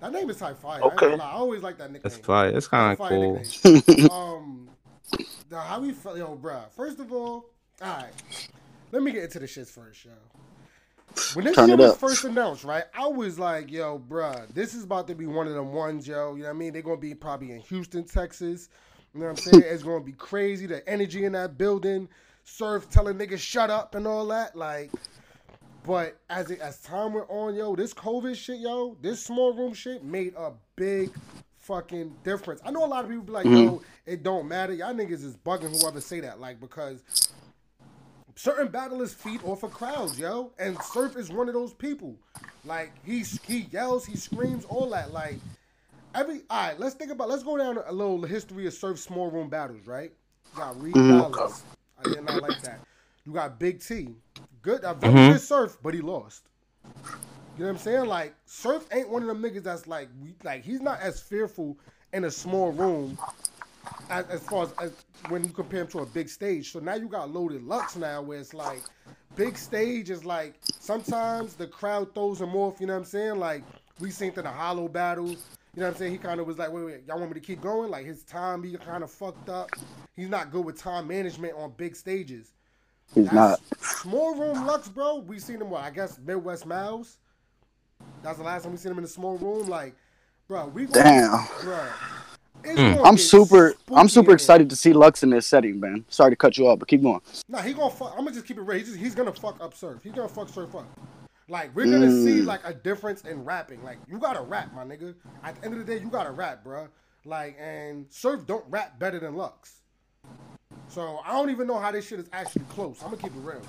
That 0.00 0.12
name 0.12 0.28
is 0.28 0.40
high 0.40 0.54
fire. 0.54 0.82
Okay. 0.82 1.10
gonna. 1.10 1.22
I 1.22 1.32
always 1.32 1.62
like 1.62 1.78
that 1.78 1.90
nickname. 1.90 2.02
that's 2.02 2.16
fire. 2.16 2.52
That's 2.52 2.68
kind 2.68 2.98
of 2.98 3.08
cool. 3.08 3.36
um, 4.10 4.68
the, 5.48 5.58
how 5.58 5.80
we 5.80 5.92
felt, 5.92 6.18
yo, 6.18 6.36
bruh. 6.36 6.70
First 6.70 6.98
of 7.00 7.12
all, 7.12 7.50
all 7.80 7.96
right. 7.96 8.12
Let 8.92 9.02
me 9.02 9.12
get 9.12 9.24
into 9.24 9.38
the 9.38 9.46
shits 9.46 9.68
first, 9.68 10.04
yo. 10.04 10.10
When 11.34 11.44
this 11.46 11.56
Turn 11.56 11.68
shit 11.68 11.78
was 11.78 11.92
up. 11.92 11.98
first 11.98 12.24
announced, 12.24 12.64
right, 12.64 12.84
I 12.94 13.06
was 13.06 13.38
like, 13.38 13.70
yo, 13.70 13.98
bruh, 13.98 14.46
this 14.52 14.74
is 14.74 14.84
about 14.84 15.06
to 15.08 15.14
be 15.14 15.26
one 15.26 15.46
of 15.46 15.54
them 15.54 15.72
ones, 15.72 16.06
yo. 16.06 16.34
You 16.34 16.42
know 16.42 16.48
what 16.48 16.54
I 16.54 16.58
mean? 16.58 16.72
They're 16.72 16.82
gonna 16.82 16.98
be 16.98 17.14
probably 17.14 17.52
in 17.52 17.60
Houston, 17.60 18.04
Texas. 18.04 18.68
You 19.14 19.20
know 19.20 19.26
what 19.26 19.46
I'm 19.46 19.52
saying? 19.52 19.64
it's 19.66 19.82
gonna 19.82 20.04
be 20.04 20.12
crazy. 20.12 20.66
The 20.66 20.86
energy 20.88 21.24
in 21.24 21.32
that 21.32 21.56
building, 21.56 22.08
surf 22.46 22.88
telling 22.88 23.16
niggas 23.18 23.38
shut 23.38 23.70
up 23.70 23.94
and 23.94 24.06
all 24.06 24.26
that, 24.28 24.56
like. 24.56 24.90
But 25.84 26.16
as 26.28 26.50
it, 26.50 26.58
as 26.58 26.80
time 26.80 27.12
went 27.12 27.26
on, 27.28 27.54
yo, 27.54 27.76
this 27.76 27.94
COVID 27.94 28.34
shit, 28.34 28.58
yo, 28.58 28.96
this 29.00 29.24
small 29.24 29.52
room 29.52 29.72
shit 29.72 30.02
made 30.02 30.34
a 30.36 30.52
big 30.74 31.12
fucking 31.58 32.12
difference. 32.24 32.60
I 32.64 32.72
know 32.72 32.84
a 32.84 32.86
lot 32.86 33.04
of 33.04 33.10
people 33.10 33.24
be 33.24 33.32
like, 33.32 33.46
mm-hmm. 33.46 33.56
yo, 33.56 33.82
it 34.04 34.24
don't 34.24 34.48
matter. 34.48 34.72
Y'all 34.72 34.92
niggas 34.92 35.24
is 35.24 35.36
bugging 35.36 35.80
whoever 35.80 36.00
say 36.00 36.18
that, 36.20 36.40
like 36.40 36.60
because 36.60 37.02
certain 38.34 38.68
battlers 38.68 39.14
feed 39.14 39.40
off 39.44 39.62
of 39.62 39.72
crowds, 39.72 40.18
yo, 40.18 40.52
and 40.58 40.80
Surf 40.82 41.16
is 41.16 41.30
one 41.30 41.48
of 41.48 41.54
those 41.54 41.72
people. 41.72 42.16
Like 42.64 42.92
he 43.04 43.24
he 43.46 43.68
yells, 43.70 44.04
he 44.06 44.16
screams, 44.16 44.64
all 44.64 44.90
that. 44.90 45.12
Like 45.12 45.36
every 46.14 46.42
all 46.50 46.68
right, 46.68 46.80
let's 46.80 46.94
think 46.96 47.12
about 47.12 47.28
let's 47.28 47.42
go 47.44 47.56
down 47.56 47.78
a 47.86 47.92
little 47.92 48.22
history 48.22 48.66
of 48.66 48.74
Surf 48.74 48.98
small 48.98 49.30
room 49.30 49.48
battles, 49.48 49.86
right? 49.86 50.12
You 50.52 50.58
got 50.58 50.80
Reed 50.80 50.94
Dollars. 50.94 51.62
I 51.98 52.06
did 52.06 52.22
not 52.24 52.40
like 52.40 52.60
that. 52.62 52.82
You 53.24 53.32
got 53.32 53.58
Big 53.58 53.80
T. 53.80 54.16
Good, 54.62 54.84
a 54.84 54.94
very 54.94 55.14
Mhm. 55.14 55.26
good 55.26 55.40
Surf, 55.40 55.78
but 55.82 55.94
he 55.94 56.00
lost. 56.00 56.48
You 57.56 57.62
know 57.62 57.66
what 57.68 57.72
I'm 57.72 57.78
saying? 57.78 58.06
Like 58.06 58.34
Surf 58.46 58.86
ain't 58.92 59.08
one 59.08 59.22
of 59.22 59.28
them 59.28 59.42
niggas 59.42 59.62
that's 59.64 59.86
like 59.86 60.08
we, 60.20 60.34
like 60.42 60.64
he's 60.64 60.80
not 60.80 61.00
as 61.00 61.20
fearful 61.20 61.78
in 62.12 62.24
a 62.24 62.30
small 62.30 62.70
room 62.70 63.18
as, 64.10 64.26
as 64.26 64.46
far 64.46 64.64
as, 64.64 64.72
as 64.78 64.92
when 65.28 65.44
you 65.44 65.52
compare 65.52 65.82
him 65.82 65.88
to 65.88 66.00
a 66.00 66.06
big 66.06 66.28
stage. 66.28 66.72
So 66.72 66.80
now 66.80 66.94
you 66.94 67.08
got 67.08 67.30
loaded 67.30 67.62
Lux 67.62 67.96
now 67.96 68.22
where 68.22 68.38
it's 68.38 68.54
like 68.54 68.86
big 69.34 69.58
stage 69.58 70.10
is 70.10 70.24
like 70.24 70.60
sometimes 70.78 71.54
the 71.56 71.66
crowd 71.66 72.14
throws 72.14 72.40
him 72.40 72.54
off, 72.56 72.80
you 72.80 72.86
know 72.86 72.94
what 72.94 73.00
I'm 73.00 73.04
saying? 73.04 73.36
Like 73.38 73.66
we 73.98 74.10
seen 74.10 74.32
in 74.36 74.44
the 74.44 74.50
hollow 74.50 74.88
battle, 74.88 75.40
you 75.76 75.82
know 75.82 75.88
what 75.88 75.94
I'm 75.96 75.98
saying? 75.98 76.12
He 76.12 76.18
kind 76.18 76.40
of 76.40 76.46
was 76.46 76.56
like, 76.56 76.72
wait, 76.72 76.84
wait, 76.86 77.00
y'all 77.06 77.18
want 77.18 77.30
me 77.30 77.34
to 77.38 77.46
keep 77.46 77.60
going? 77.60 77.90
Like 77.90 78.06
his 78.06 78.22
time 78.22 78.62
he 78.62 78.74
kind 78.78 79.04
of 79.04 79.10
fucked 79.10 79.50
up. 79.50 79.68
He's 80.16 80.30
not 80.30 80.50
good 80.50 80.64
with 80.64 80.78
time 80.78 81.06
management 81.06 81.52
on 81.54 81.74
big 81.76 81.94
stages. 81.94 82.54
He's 83.14 83.30
not. 83.30 83.60
Small 83.82 84.34
room 84.34 84.66
Lux, 84.66 84.88
bro. 84.88 85.18
We 85.18 85.38
seen 85.38 85.60
him 85.60 85.68
what 85.68 85.84
I 85.84 85.90
guess 85.90 86.18
Midwest 86.18 86.64
Miles. 86.64 87.18
That's 88.22 88.38
the 88.38 88.44
last 88.44 88.62
time 88.62 88.72
we 88.72 88.78
seen 88.78 88.92
him 88.92 88.98
in 88.98 89.04
a 89.04 89.08
small 89.08 89.36
room. 89.36 89.68
Like, 89.68 89.94
bro, 90.48 90.66
we 90.68 90.86
gonna, 90.86 91.04
Damn. 91.04 91.46
bro. 91.62 91.86
Mm. 92.64 93.02
I'm 93.04 93.18
super. 93.18 93.74
I'm 93.94 94.08
super 94.08 94.32
excited 94.32 94.70
to 94.70 94.76
see 94.76 94.94
Lux 94.94 95.22
in 95.22 95.28
this 95.28 95.46
setting, 95.46 95.78
man. 95.78 96.06
Sorry 96.08 96.30
to 96.30 96.36
cut 96.36 96.56
you 96.56 96.68
off, 96.68 96.78
but 96.78 96.88
keep 96.88 97.02
going. 97.02 97.20
there. 97.24 97.42
Nah, 97.48 97.58
he 97.60 97.74
gonna 97.74 97.90
fuck. 97.90 98.12
I'm 98.12 98.24
gonna 98.24 98.32
just 98.32 98.46
keep 98.46 98.56
it 98.56 98.62
real. 98.62 98.78
He's, 98.78 98.88
just, 98.88 98.98
he's 98.98 99.14
gonna 99.14 99.32
fuck 99.32 99.60
up 99.60 99.74
Surf. 99.74 100.02
He's 100.02 100.12
gonna 100.12 100.28
fuck 100.28 100.48
Surf 100.48 100.74
up. 100.74 100.86
Like 101.48 101.74
we're 101.76 101.84
gonna 101.86 102.10
see 102.10 102.40
Mm. 102.40 102.46
like 102.46 102.60
a 102.64 102.74
difference 102.74 103.22
in 103.22 103.44
rapping. 103.44 103.82
Like 103.84 103.98
you 104.08 104.18
gotta 104.18 104.40
rap, 104.40 104.72
my 104.74 104.84
nigga. 104.84 105.14
At 105.44 105.56
the 105.60 105.64
end 105.66 105.74
of 105.78 105.86
the 105.86 105.92
day, 105.96 106.02
you 106.02 106.08
gotta 106.10 106.32
rap, 106.32 106.64
bro. 106.64 106.88
Like 107.24 107.56
and 107.60 108.06
Surf 108.10 108.46
don't 108.46 108.64
rap 108.68 108.98
better 108.98 109.20
than 109.20 109.36
Lux. 109.36 109.80
So 110.88 111.20
I 111.24 111.32
don't 111.32 111.50
even 111.50 111.66
know 111.66 111.78
how 111.78 111.92
this 111.92 112.06
shit 112.06 112.18
is 112.20 112.28
actually 112.32 112.64
close. 112.70 112.98
I'm 113.02 113.10
gonna 113.10 113.22
keep 113.22 113.32
it 113.32 113.40
real. 113.40 113.62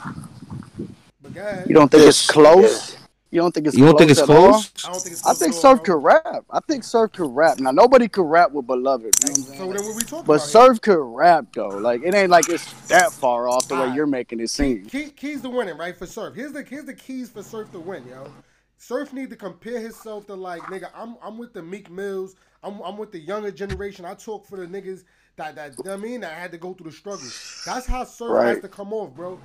But 1.21 1.33
guys, 1.33 1.65
You 1.67 1.73
don't 1.75 1.89
think 1.91 2.03
it's 2.07 2.23
Yes, 2.27 2.31
close? 2.31 2.97
You 3.29 3.41
don't 3.41 3.53
think 3.53 3.67
it's 3.67 3.77
You 3.77 3.85
don't 3.85 3.97
think 3.97 4.11
it's 4.11 4.21
close? 4.21 4.71
I 4.85 4.91
don't 4.91 5.01
think 5.01 5.13
it's. 5.13 5.21
close. 5.21 5.35
I 5.35 5.39
think 5.39 5.55
at 5.55 5.55
all, 5.55 5.61
Surf 5.61 5.83
could 5.83 6.03
rap. 6.03 6.45
I 6.49 6.59
think 6.61 6.83
Surf 6.83 7.11
could 7.11 7.35
rap. 7.35 7.59
Now 7.59 7.71
nobody 7.71 8.07
could 8.07 8.25
rap 8.25 8.51
with 8.51 8.67
Beloved, 8.67 9.15
you 9.19 9.25
know 9.25 9.31
what 9.33 9.37
I'm 9.37 9.43
saying? 9.43 9.57
So 9.57 9.73
then 9.73 9.85
what 9.85 9.95
we 9.95 10.03
talking 10.03 10.25
but 10.25 10.33
about? 10.33 10.51
here? 10.51 10.67
Surf 10.67 10.81
could 10.81 10.99
rap 11.15 11.45
though. 11.53 11.67
Like 11.69 12.03
it 12.03 12.13
ain't 12.15 12.29
like 12.31 12.49
it's 12.49 12.71
that 12.87 13.11
far 13.11 13.49
off 13.49 13.67
the 13.67 13.75
way 13.75 13.81
Alright. 13.81 13.95
you're 13.95 14.07
making 14.07 14.39
it 14.39 14.49
seem. 14.49 14.85
Key, 14.85 15.09
keys 15.09 15.41
to 15.41 15.49
winning, 15.49 15.77
right? 15.77 15.95
For 15.97 16.05
Surf. 16.05 16.35
Here's 16.35 16.53
the 16.53 16.63
here's 16.63 16.85
the 16.85 16.93
keys 16.93 17.29
for 17.29 17.43
Surf 17.43 17.71
to 17.71 17.79
win, 17.79 18.07
yo. 18.07 18.31
Surf 18.77 19.11
need 19.11 19.29
to 19.31 19.35
compare 19.35 19.79
himself 19.79 20.27
to 20.27 20.35
like 20.35 20.61
nigga. 20.63 20.89
I'm 20.95 21.17
I'm 21.21 21.37
with 21.37 21.53
the 21.53 21.63
Meek 21.63 21.91
Mills. 21.91 22.35
I'm 22.63 22.79
I'm 22.81 22.97
with 22.97 23.11
the 23.11 23.19
younger 23.19 23.51
generation. 23.51 24.05
I 24.05 24.13
talk 24.13 24.45
for 24.47 24.57
the 24.57 24.67
niggas 24.67 25.03
that 25.35 25.55
that 25.55 25.77
you 25.77 25.83
know 25.83 25.91
what 25.91 25.99
I 25.99 26.03
mean 26.03 26.21
that 26.21 26.33
had 26.33 26.51
to 26.51 26.57
go 26.57 26.73
through 26.73 26.91
the 26.91 26.95
struggle. 26.95 27.27
That's 27.65 27.85
how 27.87 28.03
Surf 28.05 28.43
has 28.45 28.59
to 28.61 28.69
come 28.69 28.93
off, 28.93 29.13
bro. 29.13 29.39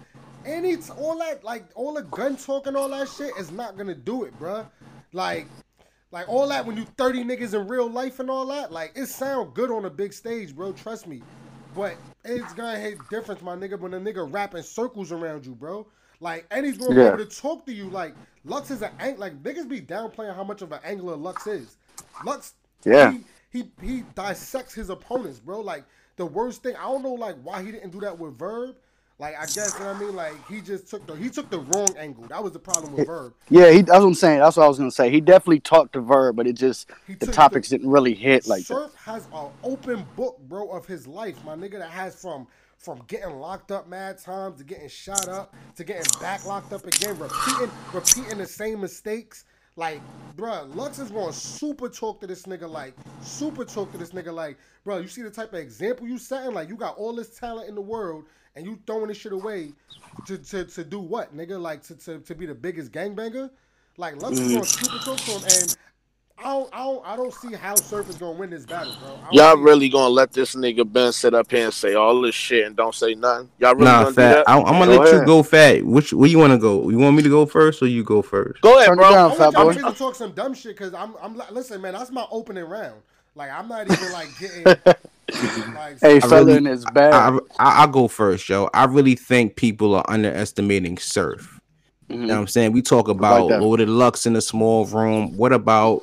Any 0.44 0.76
all 0.98 1.18
that 1.18 1.44
like 1.44 1.64
all 1.74 1.94
the 1.94 2.02
gun 2.02 2.36
talk 2.36 2.66
and 2.66 2.76
all 2.76 2.88
that 2.90 3.08
shit 3.08 3.32
is 3.38 3.50
not 3.50 3.76
gonna 3.76 3.94
do 3.94 4.24
it, 4.24 4.36
bro. 4.38 4.66
Like 5.12 5.46
Like 6.10 6.28
all 6.28 6.48
that 6.48 6.66
when 6.66 6.76
you 6.76 6.84
30 6.96 7.24
niggas 7.24 7.54
in 7.54 7.66
real 7.68 7.88
life 7.88 8.20
and 8.20 8.28
all 8.30 8.46
that, 8.46 8.72
like 8.72 8.92
it 8.94 9.06
sound 9.06 9.54
good 9.54 9.70
on 9.70 9.84
a 9.84 9.90
big 9.90 10.12
stage, 10.12 10.54
bro. 10.54 10.72
Trust 10.72 11.06
me. 11.06 11.22
But 11.74 11.96
it's 12.24 12.52
gonna 12.54 12.78
hit 12.78 12.98
difference, 13.08 13.40
my 13.42 13.56
nigga, 13.56 13.78
when 13.78 13.94
a 13.94 14.00
nigga 14.00 14.30
rapping 14.30 14.62
circles 14.62 15.10
around 15.12 15.46
you, 15.46 15.54
bro. 15.54 15.86
Like, 16.20 16.46
and 16.50 16.66
he's 16.66 16.76
gonna 16.78 16.94
Yeah. 16.94 17.10
be 17.16 17.22
able 17.22 17.30
to 17.30 17.40
talk 17.40 17.64
to 17.66 17.72
you. 17.72 17.88
Like, 17.88 18.14
Lux 18.44 18.70
is 18.70 18.82
an 18.82 18.92
ang- 19.00 19.18
like 19.18 19.42
niggas 19.42 19.68
be 19.68 19.80
downplaying 19.80 20.34
how 20.34 20.44
much 20.44 20.60
of 20.62 20.70
an 20.72 20.80
angler 20.84 21.16
Lux 21.16 21.46
is. 21.46 21.76
Lux, 22.24 22.54
Yeah. 22.84 23.12
he, 23.12 23.24
he 23.50 23.70
he 23.80 24.00
dissects 24.14 24.74
his 24.74 24.90
opponents, 24.90 25.38
bro. 25.40 25.60
Like 25.60 25.84
the 26.16 26.26
worst 26.26 26.62
thing, 26.62 26.76
I 26.76 26.82
don't 26.82 27.02
know, 27.02 27.14
like 27.14 27.36
why 27.42 27.62
he 27.62 27.72
didn't 27.72 27.90
do 27.90 28.00
that 28.00 28.18
with 28.18 28.38
Verb. 28.38 28.76
Like 29.22 29.36
I 29.38 29.46
guess 29.46 29.74
you 29.78 29.84
know 29.84 29.92
what 29.92 29.96
I 29.96 30.00
mean. 30.00 30.16
Like 30.16 30.48
he 30.48 30.60
just 30.60 30.88
took 30.88 31.06
the 31.06 31.14
he 31.14 31.30
took 31.30 31.48
the 31.48 31.60
wrong 31.60 31.94
angle. 31.96 32.24
That 32.24 32.42
was 32.42 32.50
the 32.50 32.58
problem 32.58 32.92
with 32.92 33.06
Verb. 33.06 33.32
Yeah, 33.50 33.70
he, 33.70 33.82
that's 33.82 34.00
what 34.00 34.06
I'm 34.08 34.14
saying. 34.14 34.40
That's 34.40 34.56
what 34.56 34.64
I 34.64 34.68
was 34.68 34.78
gonna 34.78 34.90
say. 34.90 35.10
He 35.10 35.20
definitely 35.20 35.60
talked 35.60 35.92
to 35.92 36.00
Verb, 36.00 36.34
but 36.34 36.48
it 36.48 36.54
just 36.54 36.90
He 37.06 37.14
the 37.14 37.28
topics 37.28 37.68
the- 37.68 37.78
didn't 37.78 37.92
really 37.92 38.14
hit 38.14 38.48
like 38.48 38.66
that. 38.66 38.74
Surf 38.74 38.94
has 38.96 39.28
an 39.32 39.50
open 39.62 40.04
book, 40.16 40.40
bro, 40.48 40.68
of 40.70 40.86
his 40.86 41.06
life, 41.06 41.36
my 41.44 41.54
nigga. 41.54 41.78
That 41.78 41.90
has 41.90 42.20
from 42.20 42.48
from 42.78 43.00
getting 43.06 43.36
locked 43.36 43.70
up 43.70 43.88
mad 43.88 44.18
times 44.18 44.58
to 44.58 44.64
getting 44.64 44.88
shot 44.88 45.28
up 45.28 45.54
to 45.76 45.84
getting 45.84 46.20
back 46.20 46.44
locked 46.44 46.72
up 46.72 46.84
again, 46.84 47.16
repeating 47.16 47.70
repeating 47.92 48.38
the 48.38 48.46
same 48.46 48.80
mistakes. 48.80 49.44
Like, 49.76 50.00
bruh, 50.36 50.74
Lux 50.74 50.98
is 50.98 51.12
going 51.12 51.32
super 51.32 51.88
talk 51.88 52.20
to 52.22 52.26
this 52.26 52.42
nigga 52.42 52.68
like 52.68 52.94
super 53.22 53.64
talk 53.64 53.92
to 53.92 53.98
this 53.98 54.10
nigga 54.10 54.34
like, 54.34 54.58
bro. 54.82 54.98
You 54.98 55.06
see 55.06 55.22
the 55.22 55.30
type 55.30 55.52
of 55.52 55.60
example 55.60 56.08
you 56.08 56.18
setting? 56.18 56.54
Like, 56.54 56.68
you 56.68 56.74
got 56.74 56.96
all 56.96 57.14
this 57.14 57.38
talent 57.38 57.68
in 57.68 57.76
the 57.76 57.80
world 57.80 58.24
and 58.56 58.66
you 58.66 58.78
throwing 58.86 59.08
this 59.08 59.16
shit 59.16 59.32
away 59.32 59.72
to 60.26 60.38
to, 60.38 60.64
to 60.64 60.84
do 60.84 61.00
what, 61.00 61.36
nigga? 61.36 61.60
Like 61.60 61.82
to, 61.84 61.94
to 61.96 62.18
to 62.20 62.34
be 62.34 62.46
the 62.46 62.54
biggest 62.54 62.92
gangbanger? 62.92 63.50
Like 63.96 64.16
Lux 64.16 64.38
is 64.38 64.48
going 64.50 64.64
to 64.64 64.70
super 64.70 64.98
talk 65.04 65.18
to 65.18 65.30
him 65.32 65.42
and. 65.44 65.76
I 66.38 66.44
don't, 66.44 66.70
I 66.72 66.78
don't, 66.78 67.06
I 67.06 67.16
don't 67.16 67.32
see 67.32 67.52
how 67.52 67.76
Surf 67.76 68.08
is 68.08 68.16
gonna 68.16 68.32
win 68.32 68.50
this 68.50 68.66
battle, 68.66 68.92
bro. 68.98 69.16
Y'all 69.32 69.54
see 69.54 69.60
it. 69.60 69.62
really 69.62 69.88
gonna 69.88 70.08
let 70.08 70.32
this 70.32 70.56
nigga 70.56 70.90
Ben 70.90 71.12
sit 71.12 71.34
up 71.34 71.48
here 71.48 71.66
and 71.66 71.72
say 71.74 71.94
all 71.94 72.20
this 72.20 72.34
shit 72.34 72.66
and 72.66 72.74
don't 72.74 72.94
say 72.96 73.14
nothing? 73.14 73.48
Y'all 73.60 73.74
really 73.74 73.84
Nah, 73.84 73.98
gonna 74.04 74.10
do 74.10 74.14
fat. 74.16 74.34
that? 74.38 74.48
I, 74.48 74.56
I'm 74.58 74.64
gonna 74.64 74.86
Go 74.86 74.98
let 74.98 75.12
you 75.12 75.24
go, 75.26 75.42
fat. 75.44 75.84
Which 75.84 76.12
where 76.12 76.28
you 76.28 76.38
want 76.38 76.52
to 76.52 76.58
go? 76.58 76.88
You 76.90 76.98
want 76.98 77.14
me 77.16 77.22
to 77.22 77.28
go 77.28 77.46
first, 77.46 77.80
or 77.80 77.86
you 77.86 78.02
go 78.02 78.22
first? 78.22 78.60
Go 78.60 78.76
ahead, 78.76 78.96
bro. 78.96 79.12
down, 79.12 79.30
I 79.30 79.34
fat 79.34 79.38
want 79.38 79.54
y'all 79.54 79.64
boy. 79.66 79.74
niggas 79.74 79.92
to 79.92 79.98
talk 79.98 80.14
some 80.16 80.32
dumb 80.32 80.54
shit 80.54 80.76
because 80.76 80.94
I'm, 80.94 81.14
I'm 81.22 81.40
listen, 81.52 81.80
man, 81.80 81.92
that's 81.92 82.10
my 82.10 82.26
opening 82.32 82.64
round. 82.64 83.02
Like, 83.36 83.50
I'm 83.52 83.68
not 83.68 83.86
even 83.88 84.10
like 84.12 84.28
getting 84.40 84.64
like. 84.64 84.98
Hey, 86.00 86.16
I 86.16 86.20
fella 86.20 86.44
really- 86.44 86.56
in 86.58 86.64
his 86.64 86.84
bag. 86.84 87.14
I, 87.14 87.36
I 87.58 87.82
I'll 87.82 87.88
go 87.88 88.08
first, 88.08 88.48
yo. 88.48 88.68
I 88.74 88.84
really 88.84 89.14
think 89.14 89.56
people 89.56 89.94
are 89.94 90.04
underestimating 90.08 90.98
Surf. 90.98 91.60
You 92.08 92.16
know 92.18 92.34
what 92.34 92.40
I'm 92.40 92.46
saying? 92.48 92.72
We 92.72 92.82
talk 92.82 93.08
about 93.08 93.48
that. 93.48 93.62
Loaded 93.62 93.88
Lux 93.88 94.26
in 94.26 94.36
a 94.36 94.40
small 94.42 94.84
room. 94.84 95.34
What 95.36 95.52
about 95.52 96.02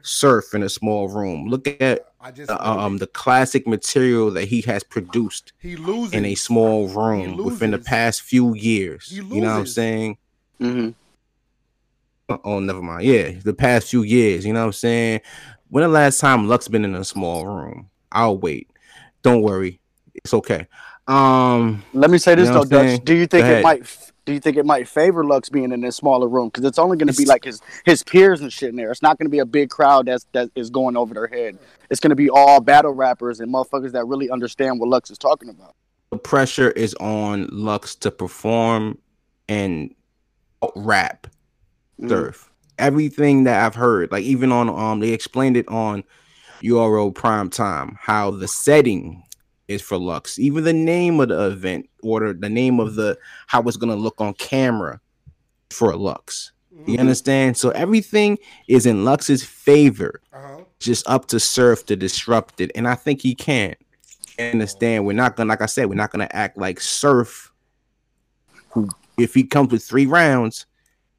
Surf 0.00 0.54
in 0.54 0.62
a 0.62 0.70
small 0.70 1.08
room? 1.08 1.46
Look 1.48 1.68
at 1.82 2.06
I 2.18 2.30
just 2.30 2.50
uh, 2.50 2.56
um 2.58 2.96
the 2.98 3.06
classic 3.06 3.66
material 3.66 4.30
that 4.30 4.44
he 4.46 4.62
has 4.62 4.82
produced 4.82 5.52
he 5.58 5.76
loses 5.76 6.14
in 6.14 6.24
a 6.24 6.34
small 6.34 6.88
room 6.88 7.36
within 7.36 7.72
the 7.72 7.78
past 7.78 8.22
few 8.22 8.54
years. 8.54 9.10
You 9.12 9.22
know 9.22 9.48
what 9.48 9.52
I'm 9.52 9.58
loses. 9.60 9.74
saying? 9.74 10.18
hmm 10.58 10.90
Oh, 12.44 12.60
never 12.60 12.80
mind. 12.80 13.04
Yeah, 13.04 13.32
the 13.44 13.52
past 13.52 13.88
few 13.90 14.02
years. 14.02 14.46
You 14.46 14.52
know 14.52 14.60
what 14.60 14.66
I'm 14.66 14.72
saying? 14.72 15.20
When 15.68 15.82
the 15.82 15.88
last 15.88 16.20
time 16.20 16.48
Lux 16.48 16.68
been 16.68 16.84
in 16.84 16.94
a 16.94 17.04
small 17.04 17.44
room? 17.46 17.89
I'll 18.12 18.38
wait. 18.38 18.70
Don't 19.22 19.42
worry. 19.42 19.80
It's 20.14 20.32
okay. 20.34 20.66
Um, 21.06 21.82
Let 21.92 22.10
me 22.10 22.18
say 22.18 22.34
this 22.34 22.48
You 22.48 22.54
know 22.54 22.64
though, 22.64 22.76
what 22.76 22.82
I'm 22.82 22.88
saying? 22.88 22.98
Dutch. 22.98 23.04
Do 23.06 23.14
you 23.14 23.26
think 23.26 23.46
it 23.46 23.62
might? 23.62 24.10
Do 24.26 24.34
you 24.34 24.40
think 24.40 24.56
it 24.56 24.66
might 24.66 24.86
favor 24.86 25.24
Lux 25.24 25.48
being 25.48 25.72
in 25.72 25.80
this 25.80 25.96
smaller 25.96 26.28
room? 26.28 26.48
Because 26.48 26.64
it's 26.64 26.78
only 26.78 26.96
going 26.96 27.08
to 27.12 27.16
be 27.16 27.24
like 27.24 27.42
his 27.44 27.60
his 27.84 28.02
peers 28.02 28.40
and 28.42 28.52
shit 28.52 28.68
in 28.68 28.76
there. 28.76 28.90
It's 28.90 29.02
not 29.02 29.18
going 29.18 29.26
to 29.26 29.30
be 29.30 29.40
a 29.40 29.46
big 29.46 29.70
crowd 29.70 30.06
that's 30.06 30.26
that 30.32 30.50
is 30.54 30.70
going 30.70 30.96
over 30.96 31.14
their 31.14 31.26
head. 31.26 31.58
It's 31.90 31.98
going 32.00 32.10
to 32.10 32.16
be 32.16 32.30
all 32.30 32.60
battle 32.60 32.92
rappers 32.92 33.40
and 33.40 33.52
motherfuckers 33.52 33.92
that 33.92 34.04
really 34.06 34.30
understand 34.30 34.78
what 34.78 34.88
Lux 34.88 35.10
is 35.10 35.18
talking 35.18 35.48
about. 35.48 35.74
the 36.12 36.18
pressure 36.18 36.70
is 36.72 36.94
on 37.00 37.48
Lux 37.52 37.94
to 37.96 38.10
perform 38.10 38.98
and 39.48 39.94
rap 40.76 41.26
Mhm. 42.00 42.08
surf. 42.08 42.50
Everything 42.78 43.44
that 43.44 43.64
I've 43.64 43.74
heard, 43.74 44.10
like 44.12 44.24
even 44.24 44.52
on 44.52 44.68
um, 44.68 45.00
they 45.00 45.10
explained 45.10 45.56
it 45.56 45.66
on 45.68 46.04
URL 46.62 47.14
Prime 47.14 47.50
Time 47.50 47.96
how 48.00 48.30
the 48.30 48.48
setting 48.48 49.22
is 49.68 49.82
for 49.82 49.98
Lux. 49.98 50.38
Even 50.38 50.64
the 50.64 50.72
name 50.72 51.20
of 51.20 51.28
the 51.28 51.46
event 51.46 51.88
or 52.02 52.32
the, 52.32 52.48
name 52.48 52.80
of 52.80 52.94
the 52.96 53.16
how 53.46 53.62
it's 53.62 53.76
gonna 53.76 53.94
look 53.96 54.20
on 54.20 54.34
camera 54.34 55.00
for 55.70 55.94
Lux. 55.96 56.52
You 56.86 56.96
Mhm. 56.96 57.00
understand? 57.00 57.56
So 57.56 57.70
everything 57.70 58.38
is 58.66 58.86
in 58.86 59.04
Lux's 59.04 59.44
favor. 59.44 60.20
Uh-huh. 60.32 60.62
Just 60.78 61.08
up 61.08 61.26
to 61.26 61.38
Surf 61.38 61.84
to 61.86 61.96
disrupt 61.96 62.60
it, 62.60 62.70
and 62.74 62.88
I 62.88 62.94
think 62.94 63.20
he 63.20 63.34
can. 63.34 63.74
Understand? 64.38 65.04
We're 65.04 65.12
not 65.12 65.36
gonna, 65.36 65.48
like 65.48 65.60
I 65.60 65.66
said, 65.66 65.88
we're 65.88 65.94
not 65.94 66.10
gonna 66.10 66.28
act 66.32 66.56
like 66.56 66.80
Surf. 66.80 67.52
Who, 68.70 68.88
if 69.18 69.34
he 69.34 69.44
comes 69.44 69.70
with 69.70 69.84
three 69.84 70.06
rounds, 70.06 70.64
you 70.64 70.69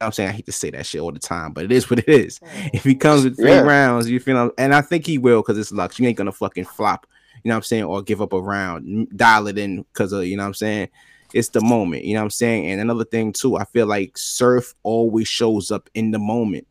I'm 0.02 0.12
saying 0.12 0.28
I 0.28 0.32
hate 0.32 0.46
to 0.46 0.52
say 0.52 0.70
that 0.70 0.86
shit 0.86 1.00
all 1.00 1.12
the 1.12 1.18
time, 1.18 1.52
but 1.52 1.64
it 1.64 1.72
is 1.72 1.88
what 1.88 2.00
it 2.00 2.08
is. 2.08 2.40
If 2.72 2.84
he 2.84 2.94
comes 2.94 3.24
with 3.24 3.36
three 3.36 3.50
Yeah. 3.50 3.60
rounds, 3.60 4.10
you 4.10 4.20
feel, 4.20 4.50
and 4.58 4.74
I 4.74 4.80
think 4.80 5.06
he 5.06 5.18
will 5.18 5.42
because 5.42 5.58
it's 5.58 5.72
luck. 5.72 5.98
You 5.98 6.06
ain't 6.06 6.16
gonna 6.18 6.32
fucking 6.32 6.64
flop, 6.64 7.06
you 7.42 7.48
know 7.48 7.54
what 7.54 7.58
I'm 7.58 7.62
saying, 7.64 7.84
or 7.84 8.02
give 8.02 8.20
up 8.22 8.32
a 8.32 8.40
round, 8.40 9.08
dial 9.16 9.46
it 9.48 9.58
in 9.58 9.82
because 9.82 10.12
of 10.12 10.24
you 10.26 10.36
know 10.36 10.42
what 10.42 10.48
I'm 10.48 10.54
saying. 10.54 10.88
It's 11.32 11.48
the 11.48 11.62
moment, 11.62 12.04
you 12.04 12.14
know 12.14 12.20
what 12.20 12.24
I'm 12.24 12.30
saying. 12.30 12.66
And 12.70 12.80
another 12.80 13.04
thing 13.04 13.32
too, 13.32 13.56
I 13.56 13.64
feel 13.64 13.86
like 13.86 14.18
Surf 14.18 14.74
always 14.82 15.28
shows 15.28 15.70
up 15.70 15.88
in 15.94 16.10
the 16.10 16.18
moment. 16.18 16.66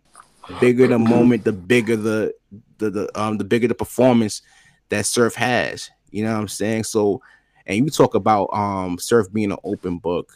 The 0.48 0.54
bigger 0.60 0.88
the 0.88 1.00
moment, 1.00 1.46
the 1.46 1.54
bigger 1.54 1.96
the 1.96 2.34
the 2.78 2.90
the 2.90 3.20
um 3.20 3.38
the 3.38 3.44
bigger 3.44 3.68
the 3.68 3.76
performance 3.76 4.42
that 4.90 5.06
Surf 5.06 5.34
has. 5.36 5.90
You 6.12 6.26
know 6.26 6.34
what 6.34 6.42
I'm 6.42 6.48
saying? 6.48 6.84
So, 6.84 7.22
and 7.66 7.78
you 7.78 7.90
talk 7.90 8.14
about 8.16 8.50
um 8.54 9.00
Surf 9.00 9.32
being 9.32 9.52
an 9.52 9.58
open 9.64 9.98
book. 9.98 10.32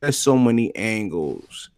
There's 0.00 0.16
so 0.16 0.38
many 0.38 0.74
angles 0.76 1.68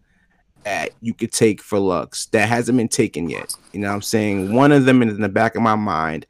that 0.65 0.91
you 1.01 1.15
could 1.15 1.33
take 1.33 1.61
for 1.61 1.79
Lux 1.79 2.27
that 2.27 2.49
hasn't 2.49 2.79
been 2.79 2.89
taken 2.89 3.29
yet. 3.29 3.55
You 3.73 3.81
know 3.81 3.89
what 3.89 3.95
I'm 3.95 4.03
saying? 4.03 4.55
One 4.55 4.73
of 4.73 4.85
them 4.85 5.03
is 5.03 5.15
in 5.15 5.21
the 5.21 5.29
back 5.29 5.55
of 5.55 5.63
my 5.63 5.75
mind, 5.75 6.27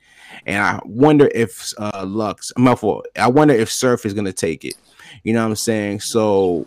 and 0.46 0.62
I 0.62 0.80
wonder 0.84 1.30
if 1.34 1.72
uh 1.78 2.04
Lux, 2.06 2.52
not 2.56 2.80
for 2.80 3.02
I 3.16 3.28
wonder 3.28 3.54
if 3.54 3.70
Surf 3.70 4.06
is 4.06 4.14
gonna 4.14 4.32
take 4.32 4.64
it. 4.64 4.74
You 5.22 5.34
know 5.34 5.42
what 5.42 5.50
I'm 5.50 5.56
saying? 5.56 6.00
So 6.00 6.66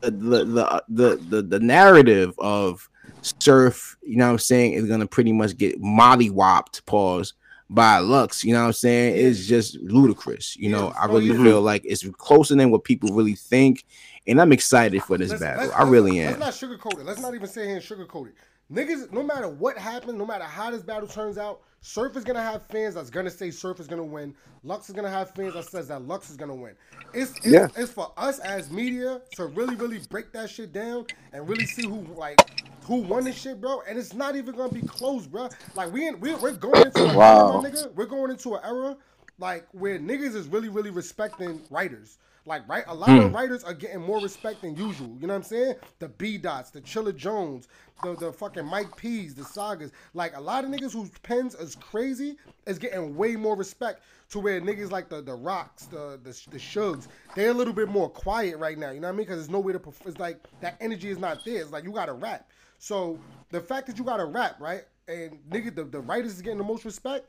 the 0.00 0.10
the 0.10 0.44
the 0.44 0.84
the, 0.88 1.16
the, 1.16 1.42
the 1.42 1.60
narrative 1.60 2.34
of 2.38 2.88
Surf, 3.22 3.96
you 4.02 4.16
know 4.16 4.26
what 4.26 4.32
I'm 4.32 4.38
saying, 4.38 4.72
is 4.74 4.86
gonna 4.86 5.06
pretty 5.06 5.32
much 5.32 5.56
get 5.56 5.80
mollywopped, 5.80 6.84
pause, 6.86 7.34
by 7.72 7.98
Lux, 7.98 8.44
you 8.44 8.52
know 8.52 8.60
what 8.60 8.66
I'm 8.66 8.72
saying, 8.74 9.16
It's 9.16 9.46
just 9.46 9.76
ludicrous. 9.76 10.56
You 10.56 10.70
know, 10.70 10.92
I 10.98 11.06
really 11.06 11.30
feel 11.30 11.62
like 11.62 11.82
it's 11.86 12.06
closer 12.18 12.54
than 12.54 12.70
what 12.70 12.84
people 12.84 13.14
really 13.14 13.34
think, 13.34 13.86
and 14.26 14.40
I'm 14.40 14.52
excited 14.52 15.02
for 15.02 15.18
this 15.18 15.30
Let's- 15.30 15.42
battle. 15.42 15.64
let's- 15.66 15.76
I 15.78 15.82
really 15.88 16.20
am. 16.20 16.38
Let's 16.40 16.60
not 16.60 16.70
sugarcoat 16.70 17.00
it. 17.00 17.06
Let's 17.06 17.20
not 17.20 17.34
even 17.34 17.48
sit 17.48 17.66
here 17.66 17.76
and 17.76 17.84
sugarcoat 17.84 18.28
it. 18.28 18.34
Niggas, 18.72 19.12
no 19.12 19.22
matter 19.22 19.48
what 19.48 19.76
happens, 19.76 20.14
no 20.14 20.24
matter 20.24 20.44
how 20.44 20.70
this 20.70 20.82
battle 20.82 21.08
turns 21.08 21.36
out, 21.36 21.60
Surf 21.84 22.16
is 22.16 22.22
gonna 22.24 22.40
have 22.42 22.62
fans 22.68 22.94
that's 22.94 23.10
gonna 23.10 23.28
say 23.28 23.50
Surf 23.50 23.80
is 23.80 23.88
gonna 23.88 24.04
win. 24.04 24.34
Lux 24.62 24.88
is 24.88 24.94
gonna 24.94 25.10
have 25.10 25.34
fans 25.34 25.54
that 25.54 25.64
says 25.64 25.88
that 25.88 26.02
Lux 26.06 26.30
is 26.30 26.36
gonna 26.36 26.54
win. 26.54 26.74
It's 27.12 27.32
it's, 27.38 27.46
Yeah. 27.46 27.66
it's 27.76 27.90
for 27.90 28.12
us 28.16 28.38
as 28.38 28.70
media 28.70 29.20
to 29.32 29.46
really, 29.46 29.74
really 29.74 29.98
break 30.08 30.32
that 30.32 30.48
shit 30.48 30.72
down 30.72 31.06
and 31.32 31.46
really 31.48 31.66
see 31.66 31.82
who 31.86 32.06
like 32.14 32.38
who 32.84 32.96
won 32.98 33.24
this 33.24 33.36
shit, 33.36 33.60
bro. 33.60 33.82
And 33.88 33.98
it's 33.98 34.14
not 34.14 34.36
even 34.36 34.54
gonna 34.54 34.72
be 34.72 34.82
close, 34.82 35.26
bro. 35.26 35.48
Like 35.74 35.92
we 35.92 36.06
in, 36.06 36.20
we 36.20 36.34
we're 36.36 36.52
going 36.52 36.86
into 36.86 37.04
an 37.08 37.16
Wow. 37.16 37.60
era, 37.60 37.70
nigga. 37.72 37.92
We're 37.94 38.06
going 38.06 38.30
into 38.30 38.54
an 38.54 38.60
era 38.64 38.96
like 39.38 39.66
where 39.72 39.98
niggas 39.98 40.36
is 40.36 40.46
really, 40.46 40.68
really 40.68 40.90
respecting 40.90 41.62
writers. 41.68 42.18
Like 42.44 42.68
right, 42.68 42.82
a 42.88 42.94
lot 42.94 43.10
of 43.10 43.28
hmm. 43.28 43.34
writers 43.34 43.62
are 43.62 43.74
getting 43.74 44.00
more 44.00 44.20
respect 44.20 44.62
than 44.62 44.74
usual. 44.74 45.16
You 45.20 45.28
know 45.28 45.34
what 45.34 45.38
I'm 45.38 45.42
saying? 45.44 45.74
The 46.00 46.08
B 46.08 46.38
dots, 46.38 46.70
the 46.70 46.80
Chilla 46.80 47.14
Jones, 47.14 47.68
the 48.02 48.16
the 48.16 48.32
fucking 48.32 48.66
Mike 48.66 48.96
P's, 48.96 49.34
the 49.34 49.44
sagas. 49.44 49.92
Like 50.12 50.36
a 50.36 50.40
lot 50.40 50.64
of 50.64 50.70
niggas 50.70 50.92
whose 50.92 51.10
pens 51.22 51.54
is 51.54 51.76
crazy 51.76 52.36
is 52.66 52.78
getting 52.78 53.16
way 53.16 53.36
more 53.36 53.54
respect 53.54 54.02
to 54.30 54.40
where 54.40 54.60
niggas 54.60 54.90
like 54.90 55.08
the 55.08 55.22
the 55.22 55.34
rocks, 55.34 55.86
the 55.86 56.18
the 56.22 56.30
the 56.50 56.58
Shugs, 56.58 57.06
they're 57.36 57.50
a 57.50 57.54
little 57.54 57.74
bit 57.74 57.88
more 57.88 58.08
quiet 58.08 58.58
right 58.58 58.76
now. 58.76 58.90
You 58.90 59.00
know 59.00 59.08
what 59.08 59.14
I 59.14 59.16
mean? 59.16 59.26
Because 59.26 59.38
there's 59.38 59.50
no 59.50 59.60
way 59.60 59.72
to. 59.72 59.78
perf- 59.78 60.06
It's 60.06 60.18
like 60.18 60.40
that 60.60 60.76
energy 60.80 61.10
is 61.10 61.18
not 61.18 61.44
there. 61.44 61.60
It's 61.60 61.70
like 61.70 61.84
you 61.84 61.92
gotta 61.92 62.14
rap. 62.14 62.50
So 62.78 63.20
the 63.50 63.60
fact 63.60 63.86
that 63.86 63.98
you 63.98 64.04
gotta 64.04 64.24
rap, 64.24 64.60
right? 64.60 64.82
And 65.06 65.38
nigga, 65.48 65.74
the, 65.74 65.84
the 65.84 66.00
writers 66.00 66.32
is 66.32 66.42
getting 66.42 66.58
the 66.58 66.64
most 66.64 66.84
respect. 66.84 67.28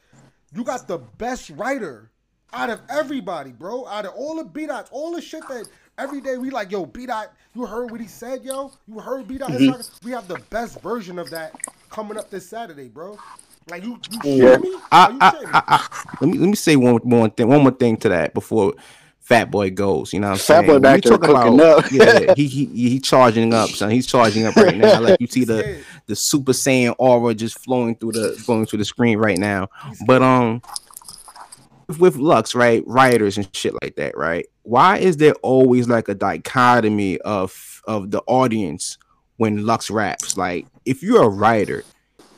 You 0.56 0.64
got 0.64 0.88
the 0.88 0.98
best 0.98 1.52
writer 1.52 2.10
out 2.54 2.70
of 2.70 2.82
everybody, 2.90 3.52
bro. 3.52 3.86
Out 3.88 4.06
of 4.06 4.14
all 4.14 4.38
the 4.38 4.44
B 4.44 4.66
dots, 4.68 4.90
all 4.92 5.14
the 5.14 5.22
shit 5.22 5.48
that 5.48 5.68
every 5.98 6.22
day 6.22 6.38
we 6.38 6.50
like, 6.50 6.72
yo, 6.72 6.86
B 6.86 7.06
dot, 7.06 7.34
you 7.56 7.66
heard 7.66 7.92
what 7.92 8.00
he 8.02 8.08
said, 8.08 8.44
yo? 8.44 8.72
You 8.88 9.00
heard 9.00 9.28
B 9.28 9.38
dot? 9.38 9.52
We 10.04 10.12
have 10.12 10.28
the 10.28 10.38
best 10.38 10.82
version 10.82 11.20
of 11.20 11.30
that 11.32 11.54
coming 11.90 12.18
up 12.18 12.30
this 12.30 12.48
Saturday, 12.48 12.88
bro. 12.88 13.20
Like 13.68 13.84
you, 13.84 14.00
you 14.12 14.20
Yeah. 14.24 14.52
shit 14.52 14.62
me? 14.62 14.78
I, 14.92 15.10
you 15.10 15.18
I, 15.22 15.30
shitting? 15.32 15.50
I, 15.54 15.64
I, 15.68 15.88
let 16.20 16.30
me 16.30 16.38
let 16.38 16.50
me 16.50 16.56
say 16.56 16.76
one 16.76 17.00
more 17.04 17.30
thing, 17.30 17.48
one 17.48 17.62
more 17.62 17.72
thing 17.72 17.98
to 17.98 18.10
that 18.10 18.34
before 18.34 18.74
Fat 19.20 19.50
Boy 19.50 19.70
goes. 19.70 20.12
You 20.12 20.20
know 20.20 20.28
what 20.28 20.34
I'm 20.34 20.40
Fat 20.40 20.46
saying? 20.46 20.66
Boy 20.66 20.74
When 20.74 20.82
back 20.82 21.02
there 21.02 21.18
talk 21.18 21.22
cooking 21.22 21.60
up. 21.62 21.92
yeah, 21.92 22.34
he, 22.36 22.48
he 22.48 22.66
he 22.66 23.00
charging 23.00 23.54
up, 23.54 23.72
son. 23.72 23.90
He's 23.90 24.06
charging 24.06 24.46
up 24.46 24.56
right 24.58 24.76
now. 24.78 25.00
Like 25.00 25.20
you 25.20 25.28
see 25.28 25.46
the 25.46 25.84
the 26.08 26.16
Super 26.16 26.52
Saiyan 26.52 26.96
aura 26.98 27.34
just 27.34 27.58
flowing 27.60 27.96
through 27.96 28.12
the 28.14 28.34
flowing 28.46 28.66
through 28.66 28.80
the 28.80 28.86
screen 28.86 29.18
right 29.18 29.38
now. 29.38 29.70
But 30.06 30.22
um, 30.22 30.62
with 32.00 32.16
Lux, 32.16 32.56
right, 32.56 32.84
writers 32.86 33.38
and 33.38 33.48
shit 33.56 33.74
like 33.82 33.96
that, 33.96 34.18
right? 34.18 34.46
Why 34.64 34.98
is 34.98 35.18
there 35.18 35.34
always 35.42 35.88
like 35.88 36.08
a 36.08 36.16
dichotomy 36.16 37.20
of 37.20 37.82
of 37.86 38.12
the 38.12 38.22
audience 38.28 38.98
when 39.38 39.66
Lux 39.66 39.92
raps? 39.92 40.38
Like, 40.38 40.66
if 40.86 41.04
you're 41.04 41.24
a 41.24 41.30
writer, 41.30 41.84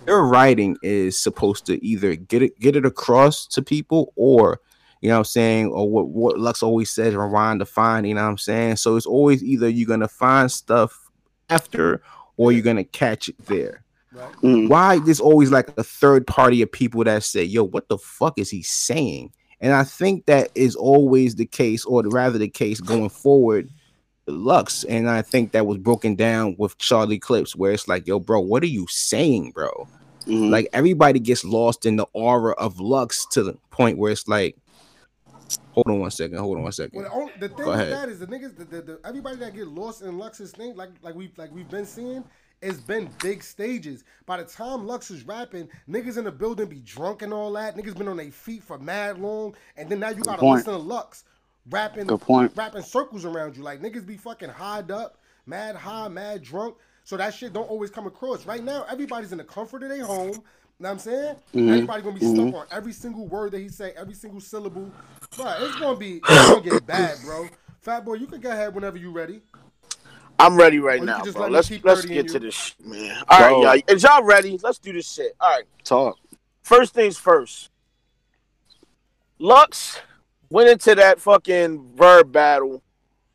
your 0.08 0.26
writing 0.28 0.78
is 0.82 1.18
supposed 1.18 1.66
to 1.68 1.84
either 1.86 2.16
get 2.16 2.42
it 2.42 2.60
get 2.60 2.76
it 2.76 2.86
across 2.86 3.48
to 3.48 3.62
people 3.62 4.14
or 4.16 4.60
you 5.02 5.10
know 5.10 5.16
what 5.16 5.20
I'm 5.20 5.26
saying, 5.26 5.68
or 5.68 5.88
what, 5.88 6.08
what 6.08 6.40
Lux 6.40 6.64
always 6.64 6.90
says, 6.90 7.14
rewind 7.14 7.60
to 7.60 7.66
find, 7.66 8.08
you 8.08 8.16
know 8.16 8.24
what 8.24 8.30
I'm 8.30 8.38
saying? 8.40 8.78
So 8.78 8.96
it's 8.96 9.06
always 9.06 9.44
either 9.44 9.70
you're 9.70 9.88
gonna 9.88 10.08
find 10.08 10.52
stuff 10.52 11.12
after 11.50 12.02
or 12.38 12.52
you're 12.52 12.64
gonna 12.64 12.84
catch 12.84 13.30
it 13.30 13.46
there 13.46 13.85
right? 14.16 14.32
Mm. 14.42 14.70
why 14.70 15.00
there's 15.00 15.20
always 15.20 15.52
like 15.52 15.70
a 15.78 15.84
third 15.84 16.26
party 16.28 16.62
of 16.62 16.72
people 16.72 17.04
that 17.04 17.24
say, 17.24 17.44
yo, 17.44 17.64
what 17.64 17.88
the 17.90 17.98
fuck 17.98 18.38
is 18.38 18.50
he 18.50 18.62
saying? 18.62 19.32
And 19.62 19.74
I 19.74 19.84
think 19.84 20.26
that 20.26 20.50
is 20.56 20.76
always 20.76 21.36
the 21.36 21.46
case, 21.46 21.86
or 21.86 22.04
rather 22.04 22.38
the 22.38 22.50
case 22.50 22.82
going 22.82 23.10
forward, 23.10 23.70
Lux. 24.28 24.84
And 24.84 25.10
I 25.10 25.22
think 25.22 25.52
that 25.54 25.66
was 25.66 25.78
broken 25.78 26.16
down 26.16 26.56
with 26.58 26.78
Charlie 26.78 27.20
Clips, 27.20 27.56
where 27.56 27.72
it's 27.72 27.88
like, 27.88 28.06
yo, 28.08 28.20
bro, 28.20 28.42
what 28.42 28.64
are 28.64 28.68
you 28.68 28.86
saying, 28.90 29.52
bro? 29.52 29.88
Mhm. 30.28 30.50
Like 30.50 30.68
everybody 30.74 31.20
gets 31.20 31.46
lost 31.46 31.86
in 31.86 31.96
the 31.96 32.06
aura 32.14 32.54
of 32.54 32.80
Lux 32.80 33.26
to 33.28 33.44
the 33.44 33.54
point 33.70 33.98
where 33.98 34.12
it's 34.12 34.28
like, 34.28 34.58
hold 35.72 35.88
on 35.88 36.00
one 36.00 36.12
second, 36.12 36.38
hold 36.38 36.58
on 36.58 36.64
one 36.64 36.72
second. 36.72 37.00
Well, 37.00 37.10
the, 37.10 37.16
only, 37.16 37.34
the 37.40 37.50
thing 37.50 37.58
Go 37.66 37.72
with 37.72 37.80
ahead. 37.80 37.94
that 37.94 38.10
is 38.10 38.20
the 38.20 38.28
niggas, 38.28 38.58
the, 38.58 38.66
the, 38.66 38.82
the, 38.82 39.00
everybody 39.06 39.38
that 39.38 39.54
get 39.54 39.68
lost 39.68 40.02
in 40.02 40.18
Lux's 40.18 40.52
thing, 40.52 40.76
like 40.76 40.90
like 41.02 41.16
we 41.16 41.32
like 41.38 41.52
we've 41.54 41.70
been 41.70 41.86
seeing, 41.86 42.24
it's 42.66 42.80
been 42.80 43.10
big 43.22 43.44
stages. 43.44 44.04
By 44.26 44.38
the 44.38 44.44
time 44.46 44.88
Lux 44.88 45.12
is 45.12 45.24
rapping, 45.26 45.70
niggas 45.90 46.18
in 46.18 46.26
the 46.26 46.32
building 46.32 46.68
be 46.68 46.80
drunk 46.80 47.22
and 47.22 47.34
all 47.34 47.52
that. 47.54 47.78
Niggas 47.78 47.98
been 47.98 48.08
on 48.08 48.18
their 48.18 48.32
feet 48.32 48.64
for 48.64 48.78
mad 48.80 49.20
long, 49.20 49.56
and 49.78 49.90
then 49.90 50.00
now 50.00 50.10
you 50.10 50.24
gotta 50.24 50.40
point. 50.40 50.60
listen 50.60 50.74
to 50.74 50.80
Lux 50.80 51.24
rapping, 51.70 52.08
Good 52.08 52.22
point. 52.22 52.52
rapping 52.56 52.84
circles 52.84 53.26
around 53.26 53.58
you. 53.58 53.64
Like 53.64 53.82
niggas 53.82 54.06
be 54.06 54.18
fucking 54.18 54.50
highed 54.50 54.92
up, 54.92 55.18
mad 55.46 55.76
high, 55.76 56.08
mad 56.08 56.44
drunk. 56.44 56.76
So 57.04 57.18
that 57.18 57.34
shit 57.36 57.54
don't 57.54 57.70
always 57.70 57.92
come 57.92 58.08
across. 58.08 58.46
Right 58.48 58.64
now, 58.64 58.84
everybody's 58.90 59.32
in 59.32 59.38
the 59.38 59.44
comfort 59.44 59.84
of 59.84 59.90
their 59.90 60.06
home. 60.06 60.30
You 60.30 60.34
Know 60.84 60.90
what 60.90 60.92
I'm 60.92 61.00
saying? 61.00 61.36
Mm-hmm. 61.54 61.70
Everybody 61.70 62.02
gonna 62.04 62.20
be 62.20 62.26
stuck 62.26 62.54
on 62.54 62.66
every 62.72 62.94
single 62.94 63.28
word 63.28 63.52
that 63.52 63.60
he 63.60 63.70
say, 63.70 63.94
every 63.96 64.16
single 64.16 64.42
syllable. 64.42 64.92
But 65.38 65.62
it's 65.62 65.76
gonna 65.76 65.98
be 65.98 66.18
it's 66.28 66.50
gonna 66.50 66.62
get 66.62 66.86
bad, 66.88 67.18
bro. 67.24 67.48
Fat 67.82 68.04
boy, 68.04 68.16
you 68.16 68.28
can 68.28 68.42
go 68.42 68.52
ahead 68.52 68.74
whenever 68.74 68.98
you 68.98 69.12
ready. 69.12 69.42
I'm 70.38 70.58
ready 70.58 70.80
right 70.80 71.02
Or 71.02 71.06
now, 71.06 71.24
bro. 71.24 71.44
Let 71.44 71.52
let's 71.52 71.84
let's 71.84 72.06
get 72.06 72.28
to 72.30 72.40
this 72.40 72.54
shit, 72.54 72.86
man. 72.86 73.24
All 73.30 73.40
right, 73.40 73.50
Go. 73.50 73.62
y'all. 73.62 73.96
Is 73.96 74.04
y'all 74.04 74.24
ready? 74.24 74.60
Let's 74.62 74.80
do 74.80 74.94
this 74.94 75.12
shit. 75.12 75.36
All 75.40 75.50
right. 75.50 75.66
Talk. 75.84 76.18
First 76.62 76.94
things 76.94 77.18
first. 77.18 77.70
Lux 79.40 80.00
went 80.50 80.70
into 80.70 80.96
that 80.96 81.20
fucking 81.20 81.96
verb 81.96 82.32
battle 82.32 82.82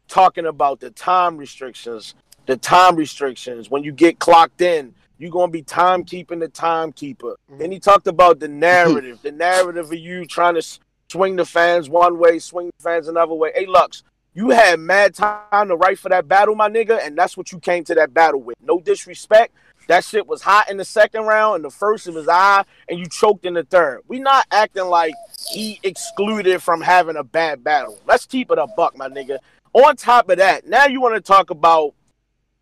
talking 0.08 0.46
about 0.46 0.80
the 0.80 0.90
time 0.90 1.36
restrictions. 1.36 2.14
The 2.46 2.56
time 2.56 2.96
restrictions. 2.96 3.70
When 3.70 3.84
you 3.84 3.92
get 3.92 4.18
clocked 4.18 4.60
in, 4.60 4.94
you're 5.18 5.30
gonna 5.30 5.52
be 5.52 5.62
timekeeping 5.62 6.40
the 6.40 6.48
timekeeper. 6.48 7.36
Then 7.58 7.70
he 7.70 7.78
talked 7.78 8.06
about 8.06 8.40
the 8.40 8.48
narrative, 8.48 9.20
the 9.22 9.32
narrative 9.32 9.86
of 9.86 9.98
you 9.98 10.24
trying 10.26 10.54
to 10.54 10.78
swing 11.10 11.36
the 11.36 11.44
fans 11.44 11.88
one 11.88 12.18
way, 12.18 12.38
swing 12.38 12.70
the 12.76 12.82
fans 12.82 13.08
another 13.08 13.34
way. 13.34 13.52
Hey 13.54 13.66
Lux, 13.66 14.02
you 14.34 14.50
had 14.50 14.78
mad 14.78 15.14
time 15.14 15.68
to 15.68 15.76
write 15.76 15.98
for 15.98 16.08
that 16.08 16.28
battle, 16.28 16.54
my 16.54 16.68
nigga, 16.68 17.04
and 17.04 17.16
that's 17.16 17.36
what 17.36 17.50
you 17.52 17.58
came 17.58 17.84
to 17.84 17.94
that 17.96 18.14
battle 18.14 18.40
with. 18.40 18.56
No 18.62 18.80
disrespect. 18.80 19.54
That 19.88 20.04
shit 20.04 20.26
was 20.26 20.40
hot 20.40 20.70
in 20.70 20.76
the 20.76 20.84
second 20.84 21.24
round, 21.24 21.56
and 21.56 21.64
the 21.64 21.70
first 21.70 22.06
it 22.06 22.14
was 22.14 22.28
I, 22.28 22.64
and 22.88 22.98
you 22.98 23.06
choked 23.06 23.44
in 23.44 23.54
the 23.54 23.64
third. 23.64 24.02
We 24.06 24.20
not 24.20 24.46
acting 24.52 24.84
like 24.84 25.14
he 25.50 25.80
excluded 25.82 26.62
from 26.62 26.80
having 26.80 27.16
a 27.16 27.24
bad 27.24 27.64
battle. 27.64 27.98
Let's 28.06 28.24
keep 28.24 28.52
it 28.52 28.58
a 28.58 28.68
buck, 28.76 28.96
my 28.96 29.08
nigga. 29.08 29.38
On 29.72 29.96
top 29.96 30.30
of 30.30 30.38
that, 30.38 30.66
now 30.66 30.86
you 30.86 31.00
want 31.00 31.16
to 31.16 31.20
talk 31.20 31.50
about 31.50 31.94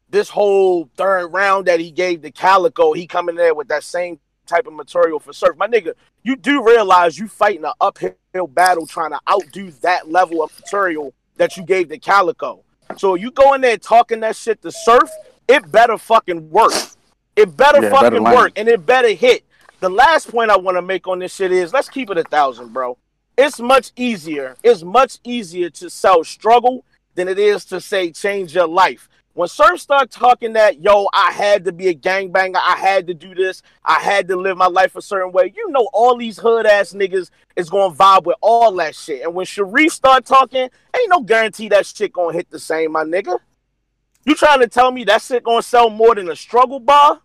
this 0.08 0.30
whole 0.30 0.88
third 0.96 1.28
round 1.28 1.66
that 1.66 1.80
he 1.80 1.90
gave 1.90 2.22
the 2.22 2.30
Calicoe. 2.30 2.94
He 2.94 3.06
coming 3.06 3.34
there 3.34 3.54
with 3.54 3.68
that 3.68 3.84
same 3.84 4.18
type 4.46 4.66
of 4.66 4.72
material 4.72 5.20
for 5.20 5.34
Surf. 5.34 5.56
My 5.58 5.68
nigga, 5.68 5.92
you 6.22 6.34
do 6.34 6.64
realize 6.64 7.18
you 7.18 7.28
fighting 7.28 7.64
an 7.64 7.72
uphill 7.80 8.14
battle 8.48 8.86
trying 8.86 9.10
to 9.10 9.20
outdo 9.30 9.70
that 9.82 10.10
level 10.10 10.42
of 10.42 10.50
material 10.58 11.12
that 11.38 11.56
you 11.56 11.64
gave 11.64 11.88
the 11.88 11.98
Calicoe. 11.98 12.62
So 12.96 13.14
you 13.14 13.30
go 13.30 13.54
in 13.54 13.60
there 13.60 13.78
talking 13.78 14.20
that 14.20 14.36
shit 14.36 14.60
to 14.62 14.70
Surf, 14.70 15.10
it 15.46 15.70
better 15.70 15.96
fucking 15.96 16.50
work. 16.50 16.72
It 17.36 17.56
better 17.56 17.80
Yeah, 17.80 17.88
it 17.88 17.92
better 17.92 18.16
fucking 18.16 18.24
work, 18.24 18.52
and 18.56 18.68
it 18.68 18.84
better 18.84 19.10
hit. 19.10 19.44
The 19.80 19.88
last 19.88 20.30
point 20.30 20.50
I 20.50 20.56
want 20.56 20.76
to 20.76 20.82
make 20.82 21.06
on 21.06 21.20
this 21.20 21.34
shit 21.34 21.52
is 21.52 21.72
let's 21.72 21.88
keep 21.88 22.10
it 22.10 22.18
a 22.18 22.24
thousand, 22.24 22.72
bro. 22.72 22.98
It's 23.36 23.60
much 23.60 23.92
easier. 23.96 24.56
It's 24.64 24.82
much 24.82 25.18
easier 25.22 25.70
to 25.70 25.88
sell 25.88 26.24
struggle 26.24 26.84
than 27.14 27.28
it 27.28 27.38
is 27.38 27.64
to 27.66 27.80
say 27.80 28.10
change 28.10 28.54
your 28.54 28.66
life. 28.66 29.08
When 29.38 29.46
Surf 29.46 29.78
start 29.78 30.10
talking 30.10 30.54
that, 30.54 30.80
yo, 30.80 31.08
I 31.14 31.30
had 31.30 31.64
to 31.66 31.72
be 31.72 31.86
a 31.86 31.94
gangbanger, 31.94 32.56
I 32.56 32.74
had 32.74 33.06
to 33.06 33.14
do 33.14 33.36
this, 33.36 33.62
I 33.84 34.00
had 34.00 34.26
to 34.26 34.36
live 34.36 34.56
my 34.56 34.66
life 34.66 34.96
a 34.96 35.00
certain 35.00 35.30
way. 35.30 35.52
You 35.54 35.70
know, 35.70 35.88
all 35.92 36.16
these 36.16 36.38
hood 36.38 36.66
ass 36.66 36.92
niggas 36.92 37.30
is 37.54 37.70
gonna 37.70 37.94
vibe 37.94 38.24
with 38.24 38.36
all 38.40 38.72
that 38.74 38.96
shit. 38.96 39.22
And 39.22 39.36
when 39.36 39.46
Sharif 39.46 39.92
start 39.92 40.26
talking, 40.26 40.62
ain't 40.62 41.08
no 41.08 41.20
guarantee 41.20 41.68
that 41.68 41.86
shit 41.86 42.12
gonna 42.12 42.32
hit 42.32 42.50
the 42.50 42.58
same, 42.58 42.90
my 42.90 43.04
nigga. 43.04 43.38
You 44.24 44.34
trying 44.34 44.58
to 44.58 44.66
tell 44.66 44.90
me 44.90 45.04
that 45.04 45.22
shit 45.22 45.44
gonna 45.44 45.62
sell 45.62 45.88
more 45.88 46.16
than 46.16 46.28
a 46.28 46.34
struggle 46.34 46.80
bar? 46.80 47.20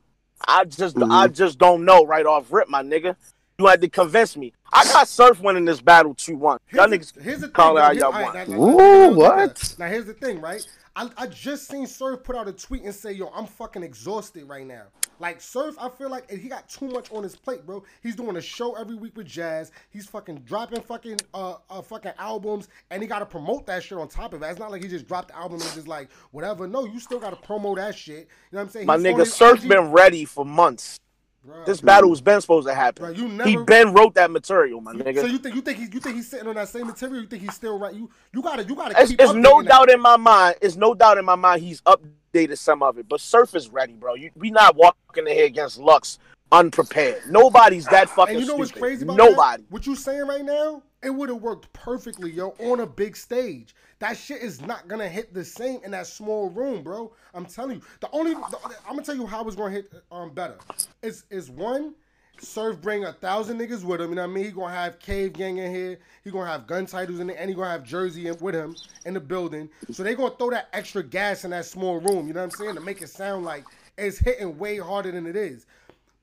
I 0.47 0.65
just, 0.65 0.95
I 0.97 0.99
mm-hmm. 0.99 1.33
just 1.33 1.57
don't 1.57 1.83
know 1.83 2.05
right 2.05 2.27
off 2.27 2.53
rip, 2.53 2.69
my 2.69 2.83
nigga. 2.83 3.15
You 3.63 3.69
had 3.69 3.79
to 3.79 3.87
convince 3.87 4.35
me. 4.35 4.51
I 4.73 4.83
got 4.83 5.07
Surf 5.07 5.39
winning 5.39 5.63
this 5.63 5.79
battle 5.79 6.13
two 6.13 6.35
one. 6.35 6.59
Y'all 6.73 6.85
niggas 6.85 7.21
here's 7.21 7.39
the 7.39 7.47
call 7.47 7.75
thing, 7.75 7.77
it 7.77 7.85
how 7.85 7.91
y'all 7.91 8.03
all 8.13 8.21
want. 8.23 8.35
right, 8.35 8.49
now- 8.49 8.61
Ooh, 8.61 8.77
now- 8.77 9.09
now- 9.09 9.15
what? 9.15 9.75
Now 9.79 9.87
here's 9.87 10.05
the 10.05 10.13
thing, 10.13 10.41
right? 10.41 10.61
I, 10.97 11.09
I 11.17 11.27
just 11.27 11.69
seen 11.69 11.87
Surf 11.87 12.23
put 12.25 12.35
out 12.35 12.49
a 12.49 12.51
tweet 12.51 12.83
and 12.83 12.93
say, 12.93 13.13
"Yo, 13.13 13.31
I'm 13.33 13.45
fucking 13.45 13.81
exhausted 13.81 14.43
right 14.49 14.67
now." 14.67 14.83
Like 15.17 15.39
Surf, 15.39 15.75
I 15.79 15.87
feel 15.87 16.09
like 16.09 16.29
he 16.29 16.49
got 16.49 16.67
too 16.67 16.89
much 16.89 17.09
on 17.13 17.23
his 17.23 17.37
plate, 17.37 17.65
bro. 17.65 17.83
He's 18.01 18.17
doing 18.17 18.35
a 18.35 18.41
show 18.41 18.75
every 18.75 18.95
week 18.95 19.15
with 19.15 19.27
Jazz. 19.27 19.71
He's 19.91 20.07
fucking 20.07 20.39
dropping 20.39 20.81
fucking 20.81 21.19
uh, 21.33 21.55
uh 21.69 21.81
fucking 21.81 22.11
albums, 22.19 22.67
and 22.91 23.01
he 23.01 23.07
got 23.07 23.19
to 23.19 23.25
promote 23.25 23.65
that 23.67 23.81
shit 23.81 23.97
on 23.97 24.09
top 24.09 24.33
of 24.33 24.43
it. 24.43 24.47
It's 24.47 24.59
not 24.59 24.71
like 24.71 24.83
he 24.83 24.89
just 24.89 25.07
dropped 25.07 25.29
the 25.29 25.37
album 25.37 25.61
and 25.61 25.71
just 25.73 25.87
like 25.87 26.09
whatever. 26.31 26.67
No, 26.67 26.83
you 26.85 26.99
still 26.99 27.19
got 27.19 27.29
to 27.29 27.47
promo 27.47 27.77
that 27.77 27.95
shit. 27.95 28.17
You 28.17 28.23
know 28.51 28.59
what 28.59 28.61
I'm 28.63 28.69
saying? 28.69 28.87
My 28.87 28.97
He's 28.97 29.05
nigga, 29.05 29.19
his 29.19 29.33
Surf 29.33 29.63
IG 29.63 29.69
been 29.69 29.91
ready 29.91 30.25
for 30.25 30.45
months. 30.45 30.99
Bruh. 31.45 31.65
This 31.65 31.81
battle 31.81 32.09
was 32.09 32.21
been 32.21 32.39
supposed 32.39 32.67
to 32.67 32.73
happen. 32.73 33.05
Bruh, 33.05 33.17
you 33.17 33.27
he 33.27 33.35
never- 33.55 33.63
been 33.65 33.93
wrote 33.93 34.15
that 34.15 34.31
material, 34.31 34.79
my 34.81 34.93
nigga. 34.93 35.19
So 35.21 35.25
you 35.27 35.37
think 35.39 35.55
you 35.55 35.61
think 35.61 35.77
he, 35.77 35.83
you 35.91 35.99
think 35.99 36.15
he's 36.15 36.29
sitting 36.29 36.47
on 36.47 36.55
that 36.55 36.69
same 36.69 36.87
material? 36.87 37.21
You 37.21 37.27
think 37.27 37.41
he's 37.43 37.53
still 37.53 37.77
right? 37.77 37.93
You 37.93 38.09
you 38.33 38.41
gotta 38.41 38.63
you 38.63 38.75
gotta 38.75 38.99
It's, 39.01 39.11
it's 39.11 39.33
no 39.33 39.55
updating 39.55 39.63
that. 39.63 39.69
doubt 39.69 39.89
in 39.91 40.01
my 40.01 40.15
mind. 40.17 40.55
It's 40.61 40.75
no 40.77 40.93
doubt 40.93 41.17
in 41.17 41.25
my 41.25 41.35
mind 41.35 41.61
he's 41.61 41.81
updated 41.81 42.57
some 42.57 42.81
of 42.81 42.97
it. 42.97 43.09
But 43.09 43.19
Surf 43.19 43.55
is 43.55 43.69
ready, 43.69 43.93
bro. 43.93 44.15
You, 44.15 44.31
we 44.35 44.51
not 44.51 44.75
walking 44.75 45.27
in 45.27 45.33
here 45.33 45.45
against 45.45 45.77
Lux 45.79 46.17
unprepared. 46.51 47.23
Nobody's 47.29 47.85
that 47.87 48.09
fucking 48.09 48.35
And 48.35 48.41
you 48.43 48.47
know 48.49 48.55
what's 48.55 48.69
stupid. 48.69 48.81
crazy 48.81 49.03
about 49.03 49.17
Nobody. 49.17 49.63
that? 49.63 49.71
What 49.71 49.85
you 49.85 49.95
saying 49.95 50.27
right 50.27 50.45
now? 50.45 50.81
It 51.03 51.09
would 51.09 51.29
have 51.29 51.41
worked 51.41 51.71
perfectly, 51.73 52.31
yo, 52.31 52.55
on 52.59 52.79
a 52.79 52.87
big 52.87 53.17
stage. 53.17 53.75
That 53.99 54.17
shit 54.17 54.41
is 54.41 54.61
not 54.61 54.87
gonna 54.87 55.07
hit 55.07 55.33
the 55.33 55.43
same 55.43 55.81
in 55.83 55.91
that 55.91 56.07
small 56.07 56.49
room, 56.49 56.83
bro. 56.83 57.13
I'm 57.33 57.45
telling 57.45 57.77
you. 57.77 57.83
The 57.99 58.09
only 58.11 58.33
the, 58.33 58.57
I'm 58.85 58.95
gonna 58.95 59.03
tell 59.03 59.15
you 59.15 59.25
how 59.25 59.45
it's 59.45 59.55
gonna 59.55 59.71
hit 59.71 59.91
um 60.11 60.31
better. 60.31 60.57
Is 61.01 61.25
is 61.29 61.49
one. 61.49 61.93
Surf 62.39 62.81
bring 62.81 63.05
a 63.05 63.13
thousand 63.13 63.59
niggas 63.59 63.83
with 63.83 64.01
him, 64.01 64.09
you 64.09 64.15
know 64.15 64.23
what 64.23 64.31
I 64.31 64.33
mean? 64.33 64.45
He 64.45 64.51
gonna 64.51 64.73
have 64.73 64.99
Cave 64.99 65.33
Gang 65.33 65.57
in 65.59 65.73
here. 65.73 65.99
He 66.23 66.31
gonna 66.31 66.49
have 66.49 66.67
gun 66.67 66.85
titles 66.85 67.19
in 67.19 67.27
there, 67.27 67.37
and 67.37 67.49
he 67.49 67.55
gonna 67.55 67.69
have 67.69 67.83
Jersey 67.83 68.27
in, 68.27 68.37
with 68.39 68.55
him 68.55 68.75
in 69.05 69.13
the 69.13 69.19
building. 69.19 69.69
So 69.91 70.03
they 70.03 70.15
gonna 70.15 70.35
throw 70.35 70.49
that 70.49 70.67
extra 70.73 71.03
gas 71.03 71.45
in 71.45 71.51
that 71.51 71.65
small 71.65 71.99
room, 71.99 72.27
you 72.27 72.33
know 72.33 72.41
what 72.41 72.45
I'm 72.45 72.51
saying, 72.51 72.75
to 72.75 72.81
make 72.81 73.01
it 73.01 73.09
sound 73.09 73.45
like 73.45 73.63
it's 73.97 74.17
hitting 74.17 74.57
way 74.57 74.77
harder 74.77 75.11
than 75.11 75.25
it 75.27 75.35
is. 75.35 75.67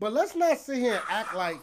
But 0.00 0.12
let's 0.12 0.34
not 0.34 0.58
sit 0.58 0.78
here 0.78 0.94
and 0.94 1.02
act 1.08 1.34
like 1.34 1.58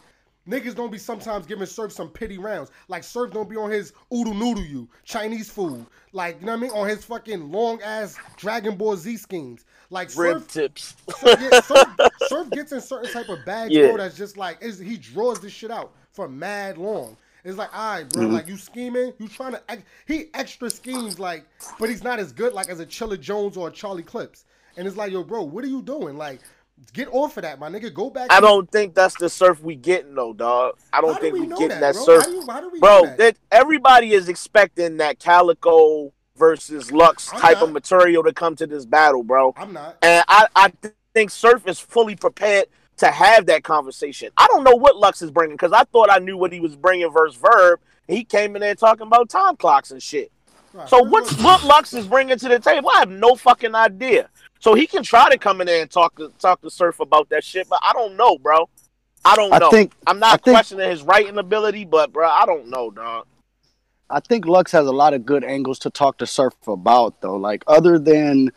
niggas 0.48 0.76
don't 0.76 0.92
be 0.92 0.98
sometimes 0.98 1.46
giving 1.46 1.66
Surf 1.66 1.92
some 1.92 2.10
pity 2.10 2.38
rounds. 2.38 2.72
Like 2.88 3.04
Surf 3.04 3.32
don't 3.32 3.50
be 3.50 3.56
on 3.56 3.70
his 3.70 3.94
oodle 4.14 4.34
noodle 4.34 4.64
you, 4.64 4.88
Chinese 5.04 5.50
food. 5.50 5.86
Like, 6.14 6.40
you 6.40 6.46
know 6.46 6.54
what 6.54 6.60
I 6.60 6.62
mean? 6.62 6.72
On 6.72 6.88
his 6.88 7.04
fucking 7.06 7.52
long 7.52 7.82
ass 7.82 8.18
Dragon 8.38 8.76
Ball 8.76 8.96
Z 8.96 9.18
schemes. 9.18 9.66
Like 9.90 10.10
Rib 10.16 10.38
Surf, 10.40 10.48
tips. 10.48 10.96
Surf, 11.20 11.40
yeah, 11.42 11.60
Surf, 11.62 11.88
Surf 12.28 12.50
gets 12.52 12.72
in 12.72 12.82
certain 12.82 13.12
type 13.12 13.30
of 13.30 13.44
bags, 13.46 13.74
Yeah. 13.74 13.88
bro, 13.88 13.98
that's 13.98 14.18
just 14.18 14.38
like 14.38 14.62
is 14.62 14.80
he 14.80 14.98
draws 14.98 15.40
this 15.40 15.54
shit 15.54 15.72
out 15.72 15.94
for 16.12 16.28
mad 16.28 16.78
long. 16.78 17.18
It's 17.44 17.58
like, 17.58 17.74
all 17.74 17.96
right, 17.96 18.10
bro, 18.10 18.24
mm-hmm. 18.24 18.34
like 18.34 18.48
you 18.48 18.58
scheming, 18.58 19.14
you 19.20 19.30
trying 19.30 19.54
to 19.54 19.62
ex- 19.70 19.84
he 20.06 20.26
extra 20.34 20.70
schemes 20.70 21.18
like, 21.18 21.46
but 21.80 21.90
he's 21.90 22.04
not 22.04 22.20
as 22.20 22.34
good 22.34 22.52
like 22.54 22.68
as 22.68 22.82
a 22.82 22.86
Chilla 22.86 23.18
Jones 23.18 23.56
or 23.56 23.70
a 23.70 23.72
Charlie 23.72 24.04
Clips. 24.04 24.44
And 24.76 24.88
it's 24.88 24.98
like, 24.98 25.12
yo, 25.12 25.24
bro, 25.24 25.44
what 25.44 25.64
are 25.64 25.68
you 25.68 25.82
doing? 25.82 26.18
Like, 26.18 26.42
Get 26.94 27.08
off 27.12 27.38
of 27.38 27.44
that, 27.44 27.60
my 27.60 27.70
nigga. 27.70 27.94
Go 27.94 28.10
back. 28.10 28.32
I 28.32 28.40
don't 28.40 28.70
think 28.72 28.94
that's 28.94 29.16
the 29.16 29.30
surf 29.30 29.62
we 29.62 29.76
getting 29.76 30.16
though, 30.16 30.34
dog. 30.34 30.76
I 30.94 31.02
don't 31.02 31.14
How 31.14 31.20
do 31.20 31.22
think 31.22 31.34
we 31.34 31.42
we, 31.42 31.48
getting 31.48 31.70
that, 31.70 31.94
that, 31.94 31.96
surf, 31.96 32.26
How 32.26 32.32
do 32.32 32.46
how 32.48 32.62
do 32.62 32.70
we 32.70 32.80
bro. 32.80 33.02
know 33.02 33.06
that? 33.06 33.18
That 33.18 33.38
everybody 33.52 34.14
is 34.14 34.30
expecting 34.30 34.98
that 34.98 35.20
Calicoe 35.20 36.14
versus 36.36 36.92
Lux 36.92 37.34
I'm 37.34 37.40
type 37.40 37.56
not. 37.56 37.64
of 37.64 37.72
material 37.74 38.24
to 38.24 38.34
come 38.34 38.56
to 38.58 38.68
this 38.68 38.86
battle, 38.86 39.24
bro. 39.24 39.54
I'm 39.58 39.74
not. 39.74 39.98
And 40.02 40.24
I, 40.28 40.48
I 40.56 40.72
think 41.14 41.32
Surf 41.32 41.68
is 41.68 41.80
fully 41.80 42.16
prepared 42.16 42.66
to 42.98 43.08
have 43.08 43.48
that 43.48 43.64
conversation. 43.64 44.30
I 44.38 44.48
don't 44.48 44.64
know 44.64 44.76
what 44.76 44.98
Lux 44.98 45.22
is 45.22 45.32
bringing 45.32 45.56
because 45.56 45.72
I 45.74 45.84
thought 45.86 46.12
I 46.12 46.20
knew 46.20 46.38
what 46.38 46.52
he 46.52 46.60
was 46.60 46.76
bringing 46.76 47.12
versus 47.12 47.40
Verb. 47.40 47.80
He 48.08 48.24
came 48.24 48.56
in 48.56 48.62
there 48.62 48.76
talking 48.76 49.08
about 49.08 49.30
time 49.30 49.56
clocks 49.56 49.92
and 49.92 50.02
shit. 50.02 50.32
Right. 50.74 50.88
So 50.90 51.02
what's 51.04 51.36
what 51.42 51.64
Lux 51.64 51.94
is 51.94 52.06
bringing 52.08 52.38
to 52.38 52.48
the 52.48 52.60
table? 52.60 52.90
I 52.96 53.00
have 53.00 53.10
no 53.10 53.36
fucking 53.36 53.74
idea. 53.74 54.30
So 54.60 54.74
he 54.74 54.88
can 54.88 55.04
try 55.04 55.30
to 55.30 55.38
come 55.38 55.62
in 55.62 55.68
there 55.68 55.82
and 55.82 55.90
talk 55.92 56.16
to 56.18 56.32
talk 56.40 56.62
to 56.62 56.70
Surf 56.70 57.00
about 57.00 57.30
that 57.30 57.44
shit, 57.44 57.68
but 57.70 57.80
I 57.84 57.94
don't 57.94 58.16
know, 58.16 58.38
bro. 58.38 58.70
I 59.26 59.36
don't 59.36 59.54
I 59.54 59.58
know. 59.60 59.70
think 59.70 59.94
I'm 60.06 60.20
not 60.20 60.34
I 60.34 60.38
think- 60.38 60.56
questioning 60.56 60.90
his 60.90 61.04
writing 61.04 61.38
ability, 61.38 61.86
but 61.86 62.12
bro, 62.14 62.28
I 62.28 62.46
don't 62.46 62.70
know, 62.70 62.92
dog. 62.92 63.26
I 64.10 64.22
think 64.22 64.46
Lux 64.46 64.72
has 64.72 64.88
a 64.88 64.92
lot 64.92 65.14
of 65.14 65.26
good 65.26 65.44
angles 65.44 65.80
to 65.80 65.90
talk 65.90 66.18
to 66.20 66.26
Surf 66.26 66.54
about 66.68 67.20
though. 67.22 67.36
Like 67.36 67.64
other 67.68 68.00
than 68.00 68.52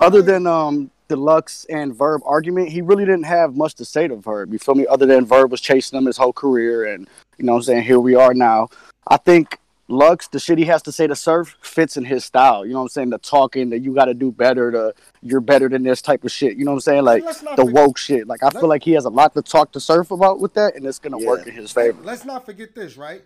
other 0.00 0.22
than 0.22 0.46
um 0.46 0.90
the 1.08 1.16
Lux 1.16 1.64
and 1.70 1.94
Verb 1.94 2.20
argument, 2.24 2.68
he 2.68 2.82
really 2.82 3.04
didn't 3.06 3.24
have 3.24 3.56
much 3.56 3.74
to 3.76 3.84
say 3.84 4.08
to 4.08 4.16
Verb. 4.16 4.52
You 4.52 4.58
feel 4.58 4.74
me? 4.74 4.86
Other 4.86 5.06
than 5.06 5.24
Verb 5.24 5.50
was 5.50 5.60
chasing 5.60 5.96
him 5.98 6.04
his 6.06 6.16
whole 6.18 6.32
career 6.32 6.84
and 6.86 7.08
you 7.38 7.44
know 7.44 7.52
what 7.52 7.58
I'm 7.58 7.62
saying, 7.64 7.82
here 7.84 8.00
we 8.00 8.14
are 8.14 8.34
now. 8.34 8.68
I 9.06 9.16
think 9.18 9.58
Lux, 9.90 10.28
the 10.28 10.38
shit 10.38 10.58
he 10.58 10.64
has 10.66 10.82
to 10.82 10.92
say 10.92 11.06
to 11.06 11.16
Surf 11.16 11.56
fits 11.62 11.96
in 11.96 12.04
his 12.04 12.22
style. 12.24 12.66
You 12.66 12.72
know 12.72 12.80
what 12.80 12.84
I'm 12.84 12.88
saying? 12.90 13.10
The 13.10 13.18
talking 13.18 13.70
that 13.70 13.78
you 13.80 13.94
gotta 13.94 14.12
do 14.12 14.30
better, 14.30 14.70
the 14.70 14.94
you're 15.22 15.40
better 15.40 15.68
than 15.68 15.82
this 15.82 16.02
type 16.02 16.24
of 16.24 16.30
shit. 16.30 16.58
You 16.58 16.64
know 16.66 16.72
what 16.72 16.76
I'm 16.76 16.80
saying? 16.82 17.04
Like 17.04 17.24
the 17.24 17.32
forget- 17.32 17.72
woke 17.74 17.96
shit. 17.98 18.26
Like 18.26 18.42
I 18.42 18.50
feel 18.50 18.68
like 18.68 18.82
he 18.84 18.92
has 18.92 19.06
a 19.06 19.10
lot 19.10 19.32
to 19.34 19.42
talk 19.42 19.72
to 19.72 19.80
Surf 19.80 20.10
about 20.10 20.40
with 20.40 20.52
that 20.54 20.76
and 20.76 20.84
it's 20.84 20.98
gonna 20.98 21.18
Yeah. 21.18 21.26
work 21.26 21.46
in 21.46 21.54
his 21.54 21.72
favor. 21.72 21.98
Let's 22.02 22.24
not 22.26 22.44
forget 22.44 22.74
this, 22.74 22.96
right? 22.98 23.22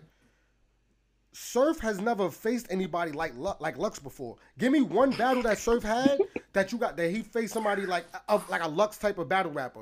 Surf 1.33 1.79
has 1.79 1.99
never 1.99 2.29
faced 2.29 2.67
anybody 2.69 3.11
like 3.11 3.33
Lu- 3.37 3.55
like 3.59 3.77
Lux 3.77 3.99
before. 3.99 4.37
Give 4.57 4.71
me 4.71 4.81
one 4.81 5.11
battle 5.11 5.43
that 5.43 5.57
Surf 5.57 5.83
had 5.83 6.17
that 6.53 6.71
you 6.71 6.77
got 6.77 6.95
that 6.95 7.09
he 7.09 7.23
faced 7.23 7.53
somebody 7.53 7.85
like 7.85 8.05
of 8.29 8.47
like 8.49 8.63
a 8.63 8.67
Lux 8.69 8.97
type 8.97 9.17
of 9.17 9.27
battle 9.27 9.51
rapper. 9.51 9.81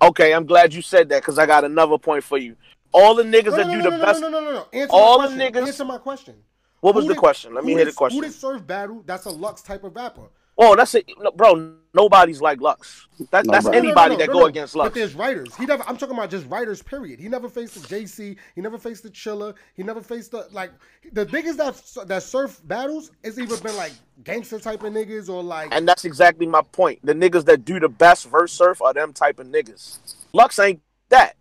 Okay, 0.00 0.32
I'm 0.32 0.46
glad 0.46 0.72
you 0.74 0.80
said 0.82 1.08
that 1.10 1.22
because 1.22 1.38
I 1.38 1.46
got 1.46 1.64
another 1.64 1.98
point 1.98 2.24
for 2.24 2.38
you. 2.38 2.56
All 2.92 3.14
the 3.14 3.22
niggas 3.22 3.44
No, 3.46 3.50
that 3.56 3.66
no, 3.66 3.72
do 3.72 3.78
no, 3.78 3.90
the 3.90 3.96
no, 3.98 4.04
best. 4.04 4.20
no, 4.20 4.28
no, 4.28 4.40
no, 4.40 4.52
no. 4.52 4.66
Answer 4.72 4.92
All 4.92 5.18
my 5.18 5.26
the 5.28 5.34
question. 5.36 5.52
niggas- 5.54 5.66
Answer 5.68 5.84
my 5.84 5.98
question. 5.98 6.34
What 6.80 6.94
was 6.94 7.04
Who 7.04 7.08
the 7.08 7.14
did- 7.14 7.20
question? 7.20 7.54
Let 7.54 7.64
me 7.64 7.72
hear 7.74 7.84
the 7.84 7.92
question. 7.92 8.18
Who 8.18 8.24
did 8.24 8.32
Surf 8.34 8.66
battle? 8.66 9.02
That's 9.04 9.24
a 9.26 9.30
Lux 9.30 9.62
type 9.62 9.84
of 9.84 9.94
rapper. 9.96 10.28
Oh, 10.60 10.74
that's 10.74 10.92
it, 10.96 11.06
no, 11.20 11.30
bro. 11.30 11.74
Nobody's 11.94 12.40
like 12.40 12.60
Lux. 12.60 13.06
That, 13.30 13.46
that's 13.46 13.66
anybody 13.66 14.14
no, 14.14 14.18
that 14.18 14.26
no, 14.26 14.32
go 14.32 14.38
no. 14.40 14.46
against 14.46 14.74
But 14.74 14.92
there's 14.92 15.14
writers. 15.14 15.54
He 15.54 15.66
never. 15.66 15.84
I'm 15.86 15.96
talking 15.96 16.16
about 16.16 16.30
just 16.30 16.46
writers. 16.48 16.82
Period. 16.82 17.20
He 17.20 17.28
never 17.28 17.48
faced 17.48 17.74
the 17.74 17.80
JC. 17.96 18.36
He 18.56 18.60
never 18.60 18.76
faced 18.76 19.04
the 19.04 19.10
Chilla. 19.10 19.54
He 19.74 19.84
never 19.84 20.00
faced 20.02 20.32
the 20.32 20.48
like 20.50 20.72
the 21.12 21.26
niggas 21.26 21.56
that 21.58 22.08
that 22.08 22.24
surf 22.24 22.60
battles. 22.64 23.12
It's 23.22 23.38
either 23.38 23.56
been 23.58 23.76
like 23.76 23.92
gangster 24.24 24.58
type 24.58 24.82
of 24.82 24.92
niggas 24.92 25.28
or 25.28 25.44
like 25.44 25.68
And 25.72 25.86
that's 25.86 26.04
exactly 26.04 26.46
my 26.46 26.62
point. 26.72 26.98
The 27.04 27.14
niggas 27.14 27.44
that 27.44 27.64
do 27.64 27.78
the 27.78 27.88
best 27.88 28.26
verse 28.28 28.52
surf 28.52 28.82
are 28.82 28.92
them 28.92 29.12
type 29.12 29.38
of 29.38 29.46
niggas. 29.46 29.98
Lux 30.32 30.58
ain't 30.58 30.80
that. 31.10 31.36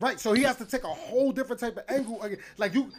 Right. 0.00 0.18
So 0.20 0.32
he 0.32 0.42
has 0.42 0.56
to 0.56 0.64
take 0.64 0.84
a 0.84 0.88
whole 0.88 1.32
different 1.32 1.60
type 1.60 1.76
of 1.76 1.84
angle. 1.88 2.22
again. 2.22 2.38
Like 2.56 2.74
you, 2.74 2.90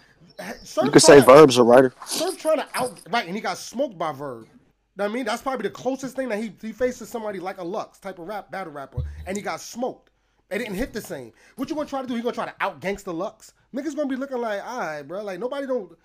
surf 0.64 0.86
You 0.86 0.92
could 0.92 1.02
say 1.02 1.20
tryna- 1.20 1.26
Verb's 1.26 1.58
a 1.58 1.64
writer. 1.64 1.94
Surf 2.06 2.38
trying 2.38 2.58
to 2.58 2.68
out 2.74 3.00
right, 3.10 3.26
and 3.26 3.36
he 3.36 3.42
got 3.42 3.58
smoked 3.58 3.98
by 3.98 4.12
Verb. 4.12 4.48
Know 4.96 5.04
what 5.04 5.12
I 5.12 5.14
mean, 5.14 5.26
that's 5.26 5.44
probably 5.44 5.64
the 5.64 5.74
closest 5.74 6.16
thing 6.16 6.28
that 6.30 6.40
he 6.40 6.52
he 6.60 6.72
faces 6.72 7.08
somebody 7.08 7.40
like 7.40 7.60
a 7.60 7.64
Lux 7.64 8.00
type 8.00 8.18
of 8.18 8.28
rap 8.28 8.50
battle 8.50 8.74
rapper, 8.74 9.04
and 9.28 9.38
he 9.38 9.44
got 9.44 9.62
smoked. 9.62 10.10
It 10.50 10.60
didn't 10.60 10.76
hit 10.76 10.94
the 10.94 11.02
same. 11.02 11.34
What 11.56 11.70
you 11.70 11.76
gonna 11.76 11.88
try 11.88 12.02
to 12.02 12.08
do? 12.08 12.16
He 12.16 12.22
gonna 12.22 12.34
try 12.34 12.46
to 12.46 12.56
out 12.62 12.80
gangster 12.80 13.12
Lux? 13.12 13.54
Niggas 13.76 13.96
gonna 13.96 14.08
be 14.08 14.16
looking 14.16 14.38
like, 14.38 14.66
all 14.66 14.80
right, 14.80 15.02
bro. 15.04 15.24
Like 15.24 15.40
nobody 15.40 15.68
don't. 15.68 15.96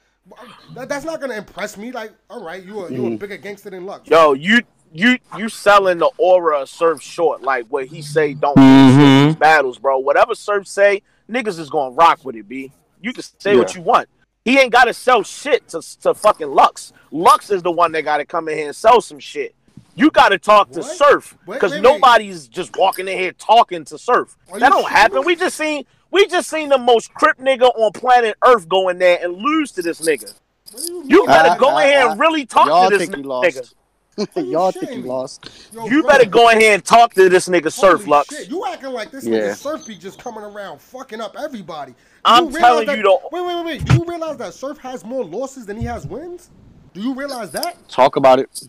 That, 0.74 0.88
that's 0.88 1.04
not 1.04 1.20
gonna 1.20 1.34
impress 1.34 1.76
me. 1.76 1.90
Like, 1.90 2.12
all 2.28 2.44
right, 2.44 2.62
you 2.62 2.84
a 2.84 2.90
you 2.90 3.06
a 3.06 3.08
mm-hmm. 3.08 3.16
bigger 3.16 3.36
gangster 3.36 3.70
than 3.70 3.86
Lux. 3.86 4.08
Yo, 4.10 4.34
you 4.34 4.60
you 4.92 5.18
you 5.36 5.48
selling 5.48 5.98
the 5.98 6.10
aura 6.18 6.62
of 6.62 6.68
Surf 6.68 7.02
short, 7.02 7.42
like 7.42 7.66
what 7.68 7.86
he 7.86 8.02
say 8.02 8.34
don't 8.34 8.56
Mhm. 8.56 9.26
these 9.26 9.36
battles, 9.36 9.78
bro. 9.78 9.98
Whatever 9.98 10.34
Surf 10.34 10.66
say, 10.66 11.02
niggas 11.30 11.58
is 11.58 11.70
gonna 11.70 11.94
rock 11.94 12.20
with 12.24 12.36
it, 12.36 12.48
B. 12.48 12.70
You 13.00 13.12
can 13.12 13.24
say 13.38 13.56
what 13.56 13.74
you 13.74 13.80
want. 13.82 14.08
He 14.44 14.58
ain't 14.58 14.72
gotta 14.72 14.92
sell 14.92 15.22
shit 15.22 15.68
to, 15.68 15.80
to 16.02 16.14
fucking 16.14 16.50
Lux. 16.50 16.92
Lux 17.10 17.50
is 17.50 17.62
the 17.62 17.70
one 17.70 17.92
that 17.92 18.02
gotta 18.02 18.24
come 18.24 18.48
in 18.48 18.56
here 18.58 18.66
and 18.66 18.76
sell 18.76 19.00
some 19.00 19.18
shit. 19.18 19.54
You 19.94 20.10
gotta 20.10 20.38
talk 20.38 20.70
to 20.72 20.82
Surf 20.82 21.36
because 21.46 21.72
wait, 21.72 21.78
wait. 21.78 21.82
nobody's 21.82 22.48
just 22.48 22.76
walking 22.76 23.06
in 23.08 23.16
here 23.18 23.32
talking 23.32 23.84
to 23.86 23.98
Surf. 23.98 24.36
Are 24.50 24.58
That 24.58 24.70
don't 24.70 24.88
happen. 24.88 25.22
We 25.24 25.36
just 25.36 25.56
seen 25.56 25.84
we 26.10 26.26
just 26.26 26.50
seen 26.50 26.68
the 26.68 26.78
most 26.78 27.12
crip 27.14 27.38
nigga 27.38 27.70
on 27.76 27.92
planet 27.92 28.36
Earth 28.44 28.68
go 28.68 28.88
in 28.90 28.98
there 28.98 29.18
and 29.22 29.34
lose 29.36 29.72
to 29.72 29.82
this 29.82 30.00
nigga. 30.00 30.34
You 30.76 31.04
You 31.06 31.16
mean? 31.18 31.26
better 31.26 31.50
I- 31.50 31.58
go 31.58 31.68
I- 31.68 31.84
in 31.84 31.88
here 31.90 31.98
I- 32.06 32.10
and 32.12 32.20
really 32.20 32.46
talk 32.46 32.88
to 32.90 32.96
this 32.98 33.08
think 33.08 33.16
he 33.16 33.22
nigga. 33.22 33.74
Lost. 34.16 34.36
Y'all 34.36 34.72
think 34.72 34.90
he 34.90 34.96
lost. 35.02 35.68
Yo, 35.72 35.86
You 35.86 36.02
bro, 36.02 36.10
better 36.10 36.26
go 36.28 36.50
ahead 36.50 36.74
and 36.74 36.84
talk 36.84 37.14
to 37.14 37.28
this 37.28 37.48
nigga 37.48 37.72
Surf 37.72 38.00
holy 38.00 38.10
Lux. 38.10 38.36
shit, 38.36 38.48
You 38.50 38.64
acting 38.66 38.90
like 38.92 39.10
this 39.10 39.24
Yeah. 39.24 39.38
nigga 39.40 39.56
Surf 39.56 39.86
be 39.86 39.96
just 39.96 40.18
coming 40.22 40.42
around 40.44 40.80
fucking 40.80 41.20
up 41.20 41.36
everybody. 41.38 41.92
Do 41.92 41.96
I'm 42.24 42.46
realize 42.46 42.60
telling 42.60 42.86
that- 42.86 42.96
you 42.98 43.02
the- 43.02 43.18
Wait, 43.32 43.46
wait, 43.46 43.56
wait, 43.56 43.64
wait. 43.64 43.84
Do 43.84 43.94
you 43.94 44.04
realize 44.06 44.36
that 44.38 44.54
Surf 44.54 44.78
has 44.78 45.04
more 45.04 45.24
losses 45.24 45.66
than 45.66 45.76
he 45.76 45.84
has 45.84 46.06
wins? 46.06 46.50
Do 46.94 47.00
you 47.00 47.14
realize 47.14 47.50
that? 47.52 47.76
Talk 47.88 48.16
about 48.16 48.38
it. 48.38 48.62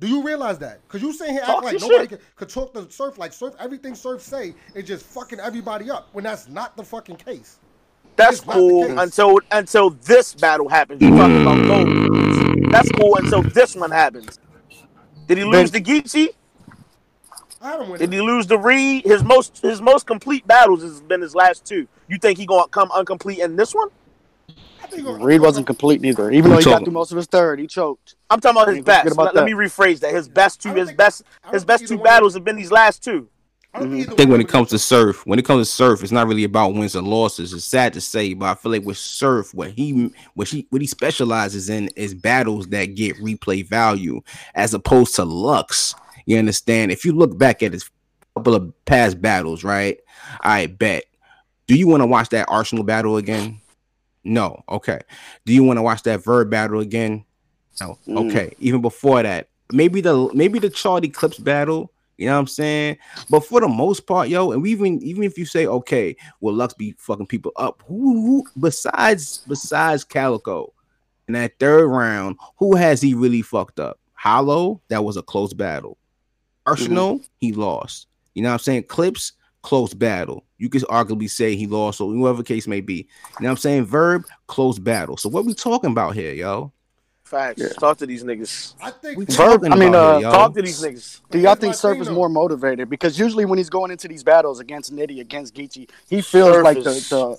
Do 0.00 0.08
you 0.08 0.22
realize 0.22 0.58
that? 0.58 0.80
Because 0.88 1.02
you 1.02 1.12
sitting 1.12 1.34
here 1.34 1.42
Talk 1.44 1.62
acting 1.64 1.78
like 1.80 1.88
nobody 1.90 2.08
shit. 2.08 2.08
could, 2.08 2.36
could 2.36 2.48
talk 2.48 2.72
to 2.74 2.90
Surf 2.90 3.18
like 3.18 3.32
Surf. 3.34 3.54
Everything 3.60 3.94
Surf 3.94 4.22
say 4.22 4.54
is 4.74 4.84
just 4.84 5.04
fucking 5.04 5.38
everybody 5.40 5.90
up 5.90 6.08
when 6.12 6.24
that's 6.24 6.48
not 6.48 6.74
the 6.76 6.82
fucking 6.82 7.16
case. 7.16 7.58
That's 8.16 8.38
It's 8.38 8.44
cool 8.46 8.98
until 8.98 9.38
until 9.52 9.90
this 9.90 10.34
battle 10.34 10.68
happens. 10.68 11.00
You 11.00 11.10
talking 11.10 11.42
about 11.42 11.66
gold? 11.66 12.72
That's 12.72 12.90
cool 12.92 13.16
until 13.16 13.42
this 13.42 13.76
one 13.76 13.90
happens. 13.90 14.38
Did 15.30 15.38
he 15.38 15.44
lose 15.44 15.70
to 15.70 15.80
Geechi? 15.80 16.28
I 17.62 17.76
don't 17.76 17.88
win. 17.88 18.00
Did 18.00 18.12
he 18.12 18.20
lose 18.20 18.46
to 18.46 18.58
Reed? 18.58 19.04
His 19.04 19.22
most 19.22 19.62
his 19.62 19.80
most 19.80 20.04
complete 20.04 20.44
battles 20.44 20.82
has 20.82 21.00
been 21.02 21.20
his 21.20 21.36
last 21.36 21.64
two. 21.64 21.86
You 22.08 22.18
think 22.18 22.36
he 22.36 22.46
gonna 22.46 22.66
come 22.66 22.90
incomplete 22.98 23.38
in 23.38 23.54
this 23.54 23.72
one? 23.72 23.90
I 24.82 24.88
think 24.88 25.02
he'll- 25.02 25.18
Reed 25.20 25.40
wasn't 25.40 25.68
complete 25.68 26.00
neither. 26.00 26.32
Even 26.32 26.50
though 26.50 26.58
he 26.58 26.64
got 26.64 26.82
through 26.82 26.92
most 26.92 27.12
of 27.12 27.16
his 27.16 27.26
third, 27.26 27.60
he 27.60 27.68
choked. 27.68 28.16
I'm 28.28 28.40
talking 28.40 28.60
about 28.60 28.74
his 28.74 28.84
best. 28.84 29.12
about 29.12 29.26
Let, 29.26 29.34
let 29.36 29.44
me 29.44 29.52
rephrase 29.52 30.00
that. 30.00 30.12
His 30.12 30.28
best 30.28 30.60
two, 30.60 30.74
his 30.74 30.90
best, 30.94 31.22
his 31.52 31.64
best 31.64 31.86
two 31.86 31.98
battles 31.98 32.34
have 32.34 32.42
been 32.42 32.56
these 32.56 32.72
last 32.72 33.04
two. 33.04 33.28
Think 33.78 34.08
I 34.08 34.12
think 34.14 34.30
when 34.30 34.40
it 34.40 34.48
comes 34.48 34.68
to 34.70 34.78
surf, 34.78 35.24
when 35.26 35.38
it 35.38 35.44
comes 35.44 35.68
to 35.68 35.72
surf, 35.72 36.02
it's 36.02 36.10
not 36.10 36.26
really 36.26 36.42
about 36.42 36.74
wins 36.74 36.96
and 36.96 37.06
losses. 37.06 37.52
It's 37.52 37.64
sad 37.64 37.92
to 37.92 38.00
say, 38.00 38.34
but 38.34 38.46
I 38.46 38.54
feel 38.54 38.72
like 38.72 38.84
with 38.84 38.98
surf, 38.98 39.54
what 39.54 39.70
he 39.70 40.12
what 40.34 40.48
he 40.48 40.66
what 40.70 40.80
he 40.80 40.88
specializes 40.88 41.70
in 41.70 41.88
is 41.94 42.12
battles 42.12 42.66
that 42.68 42.96
get 42.96 43.16
replay 43.18 43.64
value, 43.64 44.22
as 44.56 44.74
opposed 44.74 45.14
to 45.16 45.24
Lux. 45.24 45.94
You 46.26 46.36
understand? 46.38 46.90
If 46.90 47.04
you 47.04 47.12
look 47.12 47.38
back 47.38 47.62
at 47.62 47.72
his 47.72 47.88
couple 48.34 48.54
of 48.54 48.84
past 48.84 49.20
battles, 49.20 49.64
right? 49.64 49.98
I 50.40 50.66
bet. 50.66 51.04
Do 51.66 51.76
you 51.76 51.86
want 51.86 52.02
to 52.02 52.06
watch 52.06 52.30
that 52.30 52.46
Arsenal 52.48 52.84
battle 52.84 53.16
again? 53.16 53.60
No. 54.24 54.62
Okay. 54.68 55.00
Do 55.46 55.52
you 55.52 55.64
want 55.64 55.78
to 55.78 55.82
watch 55.82 56.02
that 56.02 56.24
Verb 56.24 56.50
battle 56.50 56.80
again? 56.80 57.24
No. 57.80 57.98
Mm. 58.06 58.28
Okay. 58.28 58.54
Even 58.58 58.80
before 58.80 59.22
that, 59.22 59.48
maybe 59.72 60.00
the 60.00 60.30
maybe 60.34 60.58
the 60.58 60.70
Charlie 60.70 61.08
Clips 61.08 61.38
battle. 61.38 61.92
You 62.20 62.26
know 62.26 62.34
what 62.34 62.40
I'm 62.40 62.46
saying? 62.48 62.98
But 63.30 63.46
for 63.46 63.62
the 63.62 63.68
most 63.68 64.06
part, 64.06 64.28
yo, 64.28 64.52
and 64.52 64.60
we 64.60 64.72
even 64.72 65.02
even 65.02 65.22
if 65.22 65.38
you 65.38 65.46
say 65.46 65.66
okay, 65.66 66.14
will 66.42 66.52
Lux 66.52 66.74
be 66.74 66.94
fucking 66.98 67.28
people 67.28 67.50
up? 67.56 67.82
Who, 67.86 68.26
who 68.26 68.46
besides 68.60 69.38
besides 69.48 70.04
Calicoe 70.04 70.70
in 71.28 71.32
that 71.32 71.58
third 71.58 71.86
round, 71.88 72.36
who 72.58 72.76
has 72.76 73.00
he 73.00 73.14
really 73.14 73.40
fucked 73.40 73.80
up? 73.80 73.98
Hollow, 74.12 74.82
that 74.88 75.02
was 75.02 75.16
a 75.16 75.22
close 75.22 75.54
battle. 75.54 75.92
Mm-hmm. 75.92 76.70
Arsenal, 76.70 77.20
he 77.38 77.52
lost. 77.52 78.06
You 78.34 78.42
know 78.42 78.50
what 78.50 78.54
I'm 78.54 78.58
saying? 78.58 78.82
Clips, 78.82 79.32
close 79.62 79.94
battle. 79.94 80.44
You 80.58 80.68
could 80.68 80.82
arguably 80.82 81.30
say 81.30 81.56
he 81.56 81.66
lost, 81.66 82.02
or 82.02 82.12
whoever 82.12 82.42
case 82.42 82.66
may 82.66 82.82
be. 82.82 82.96
You 82.96 83.44
know 83.44 83.46
what 83.46 83.50
I'm 83.52 83.56
saying? 83.56 83.86
Verb, 83.86 84.24
close 84.46 84.78
battle. 84.78 85.16
So 85.16 85.30
what 85.30 85.46
we 85.46 85.54
talking 85.54 85.92
about 85.92 86.14
here, 86.14 86.34
yo? 86.34 86.70
Facts. 87.30 87.62
Yeah. 87.62 87.68
Talk 87.68 87.98
to 87.98 88.06
these 88.06 88.24
niggas. 88.24 88.74
I 88.82 88.90
think 88.90 89.16
We 89.16 89.24
Verb, 89.26 89.64
I 89.64 89.76
mean, 89.76 89.94
uh, 89.94 90.14
here, 90.18 90.22
yo. 90.22 90.32
Talk 90.32 90.54
to 90.54 90.62
these 90.62 90.82
niggas. 90.82 91.20
Do 91.30 91.38
y'all 91.38 91.54
think 91.54 91.76
Surf 91.76 92.00
is 92.00 92.10
more 92.10 92.28
motivated? 92.28 92.90
Because 92.90 93.20
usually 93.20 93.44
when 93.44 93.56
he's 93.56 93.70
going 93.70 93.92
into 93.92 94.08
these 94.08 94.24
battles 94.24 94.58
against 94.58 94.92
Nitty, 94.92 95.20
against 95.20 95.54
Geechi, 95.54 95.88
he 96.08 96.22
feels 96.22 96.54
Surf 96.54 96.64
like 96.64 96.82
the, 96.82 96.90
is- 96.90 97.08
the 97.08 97.38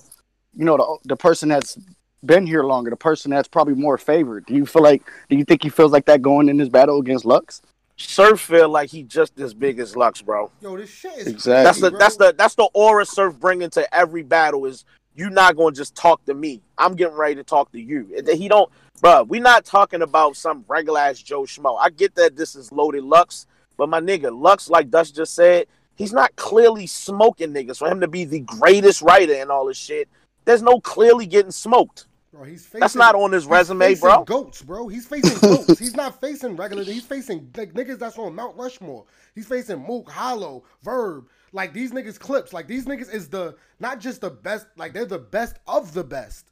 you 0.56 0.64
know 0.64 0.78
the 0.78 1.10
the 1.10 1.16
person 1.18 1.50
that's 1.50 1.78
been 2.26 2.48
here 2.48 2.64
longer, 2.64 2.90
the 2.90 2.96
person 2.96 3.32
that's 3.32 3.50
probably 3.50 3.74
more 3.74 3.98
favored. 3.98 4.46
Do 4.46 4.54
you 4.54 4.66
feel 4.66 4.82
like? 4.82 5.04
Do 5.30 5.36
you 5.36 5.44
think 5.44 5.62
he 5.62 5.68
feels 5.70 5.92
like 5.92 6.06
that 6.06 6.22
going 6.22 6.48
in 6.48 6.56
this 6.56 6.70
battle 6.70 6.98
against 7.00 7.26
Lux? 7.26 7.62
Surf 7.98 8.40
feel 8.40 8.70
like 8.70 8.90
he 8.90 9.04
just 9.04 9.38
as 9.42 9.54
big 9.54 9.78
as 9.80 9.98
Lux, 9.98 10.22
bro. 10.22 10.52
Yo, 10.62 10.78
this 10.78 10.90
shit 10.90 11.18
is 11.18 11.28
Exactly. 11.28 11.64
That's 11.66 11.82
the 11.82 11.90
bro. 11.90 12.00
that's 12.00 12.16
the 12.16 12.36
that's 12.38 12.56
the 12.56 12.70
aura 12.74 13.06
Surf 13.06 13.38
bringing 13.38 13.70
to 13.72 13.94
every 13.94 14.24
battle 14.24 14.66
is 14.66 14.86
you 15.16 15.30
not 15.30 15.56
gonna 15.56 15.76
just 15.76 15.96
talk 15.96 16.24
to 16.26 16.34
me. 16.34 16.62
I'm 16.78 16.96
getting 16.96 17.18
ready 17.18 17.36
to 17.36 17.44
talk 17.44 17.72
to 17.74 17.80
you. 17.80 18.24
He 18.34 18.48
don't, 18.48 18.72
bro. 19.02 19.24
We're 19.24 19.42
not 19.42 19.66
talking 19.66 20.02
about 20.02 20.36
some 20.36 20.66
regular 20.68 21.00
ass 21.00 21.20
Joe 21.20 21.44
Schmo. 21.44 21.78
I 21.80 21.90
get 21.90 22.16
that 22.16 22.36
this 22.36 22.56
is 22.56 22.72
loaded 22.72 23.04
Lux, 23.04 23.48
but 23.78 23.90
my 23.90 24.00
nigga, 24.00 24.32
Lux, 24.38 24.70
like 24.70 24.90
Dutch 24.90 25.14
just 25.14 25.34
said, 25.34 25.68
he's 25.96 26.14
not 26.14 26.36
clearly 26.36 26.88
smoking 26.88 27.54
niggas 27.54 27.78
for 27.78 27.90
him 27.90 28.00
to 28.02 28.08
be 28.08 28.26
the 28.26 28.40
greatest 28.42 29.02
writer 29.02 29.34
and 29.34 29.52
all 29.52 29.66
this 29.66 29.78
shit. 29.78 30.08
There's 30.46 30.62
no 30.62 30.80
clearly 30.80 31.28
getting 31.28 31.52
smoked. 31.52 32.08
Bro, 32.34 32.46
he's 32.46 32.66
facing, 32.66 32.80
That's 32.80 32.96
not 32.96 33.14
on 33.14 33.34
his 33.34 33.44
he's 33.44 33.52
resume, 33.52 33.88
facing 33.88 34.02
bro. 34.10 34.24
Goats, 34.24 34.62
bro. 34.62 34.88
He's 34.88 35.06
facing 35.06 35.38
goats. 35.40 35.78
He's 35.78 35.96
not 35.96 36.22
facing 36.22 36.56
regular. 36.56 36.84
He's 36.84 37.06
facing 37.06 37.52
like 37.58 37.74
niggas 37.74 38.00
that's 38.00 38.18
on 38.18 38.34
Mount 38.34 38.56
Rushmore. 38.56 39.04
He's 39.36 39.48
facing 39.48 39.86
Mook, 39.86 40.10
Hollow, 40.10 40.64
Verb. 40.82 41.28
Like 41.54 41.74
these 41.74 41.92
niggas 41.92 42.18
clips. 42.20 42.54
Like 42.54 42.68
these 42.68 42.86
niggas 42.86 43.14
is 43.14 43.28
the 43.30 43.56
not 43.80 44.00
just 44.00 44.22
the 44.22 44.30
best. 44.30 44.68
Like 44.78 44.94
they're 44.94 45.06
the 45.06 45.20
best 45.20 45.58
of 45.68 45.94
the 45.94 46.04
best. 46.04 46.46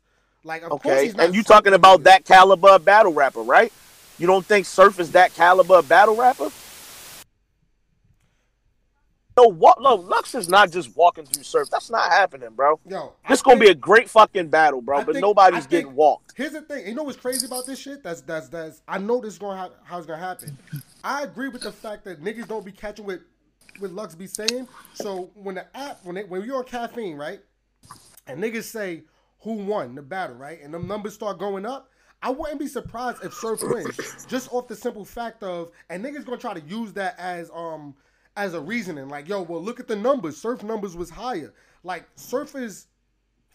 Like 0.44 0.64
of 0.64 0.70
course 0.70 0.86
Okay, 0.86 1.06
he's 1.06 1.16
not 1.16 1.28
and 1.28 1.36
you 1.36 1.44
talking 1.44 1.74
about 1.74 2.02
niggas. 2.02 2.04
that 2.06 2.26
caliber 2.26 2.80
battle 2.80 3.14
rapper, 3.14 3.42
right? 3.42 3.72
You 4.18 4.28
don't 4.28 4.46
think 4.46 4.66
Surf 4.66 5.00
is 5.00 5.12
that 5.14 5.34
caliber 5.34 5.82
battle 5.82 6.16
rapper? 6.16 6.50
No, 9.38 9.48
what? 9.48 9.82
No, 9.82 9.96
Lux 9.96 10.36
is 10.36 10.50
not 10.50 10.70
just 10.70 10.94
walking 10.98 11.24
through 11.26 11.44
Surf. 11.44 11.70
That's 11.72 11.90
not 11.90 12.12
happening, 12.12 12.50
bro. 12.54 12.78
Yo, 12.86 13.14
I 13.24 13.30
This 13.30 13.42
gonna 13.42 13.56
think- 13.58 13.68
be 13.68 13.72
a 13.72 13.76
great 13.76 14.10
fucking 14.10 14.50
battle, 14.50 14.82
bro. 14.82 14.98
I 14.98 15.04
but 15.06 15.14
think- 15.14 15.22
nobody's 15.24 15.60
think- 15.60 15.70
getting 15.70 15.96
walked. 15.96 16.34
Here's 16.36 16.52
the 16.52 16.62
thing. 16.62 16.86
You 16.88 16.94
know 16.94 17.04
what's 17.04 17.16
crazy 17.18 17.46
about 17.46 17.66
this 17.66 17.80
shit? 17.80 18.04
That's 18.04 18.20
that's 18.22 18.50
that's. 18.50 18.82
I 18.86 18.98
know 18.98 19.22
this 19.22 19.34
is 19.34 19.40
gonna 19.40 19.58
ha- 19.58 19.70
how 19.86 19.98
it's 19.98 20.08
gonna 20.08 20.20
happen. 20.20 20.58
I 21.06 21.24
agree 21.24 21.48
with 21.48 21.62
the 21.62 21.72
fact 21.72 22.04
that 22.04 22.22
niggas 22.22 22.50
don't 22.50 22.66
be 22.66 22.74
catching 22.74 23.06
what 23.06 23.22
what 23.80 23.92
Lux 23.92 24.16
be 24.16 24.28
saying. 24.28 24.68
So 24.94 25.32
when 25.36 25.56
the 25.56 25.66
app 25.78 26.00
when 26.04 26.16
they, 26.16 26.24
when 26.24 26.44
you're 26.44 26.58
on 26.58 26.66
caffeine, 26.66 27.16
right, 27.18 27.40
and 28.28 28.42
niggas 28.42 28.64
say 28.64 29.04
who 29.42 29.54
won 29.54 29.96
the 29.96 30.02
battle, 30.02 30.36
right, 30.36 30.60
and 30.62 30.74
them 30.74 30.88
numbers 30.88 31.14
start 31.14 31.40
going 31.40 31.66
up. 31.66 31.90
I 32.22 32.32
wouldn't 32.32 32.60
be 32.60 32.68
surprised 32.68 33.24
if 33.24 33.34
Surf 33.34 33.62
wins, 33.64 34.26
just 34.28 34.52
off 34.52 34.68
the 34.68 34.76
simple 34.76 35.06
fact 35.06 35.42
of, 35.42 35.72
and 35.90 36.04
niggas 36.04 36.26
gonna 36.26 36.38
try 36.38 36.54
to 36.54 36.62
use 36.68 36.92
that 36.94 37.16
as 37.18 37.50
um 37.54 37.96
as 38.36 38.54
a 38.54 38.60
reasoning, 38.60 39.08
like 39.10 39.28
yo, 39.28 39.42
well 39.42 39.62
look 39.62 39.80
at 39.80 39.88
the 39.88 39.96
numbers. 39.96 40.38
Surf 40.38 40.64
numbers 40.64 40.96
was 40.98 41.10
higher. 41.10 41.54
Like 41.84 42.06
Surf 42.16 42.56
is 42.56 42.88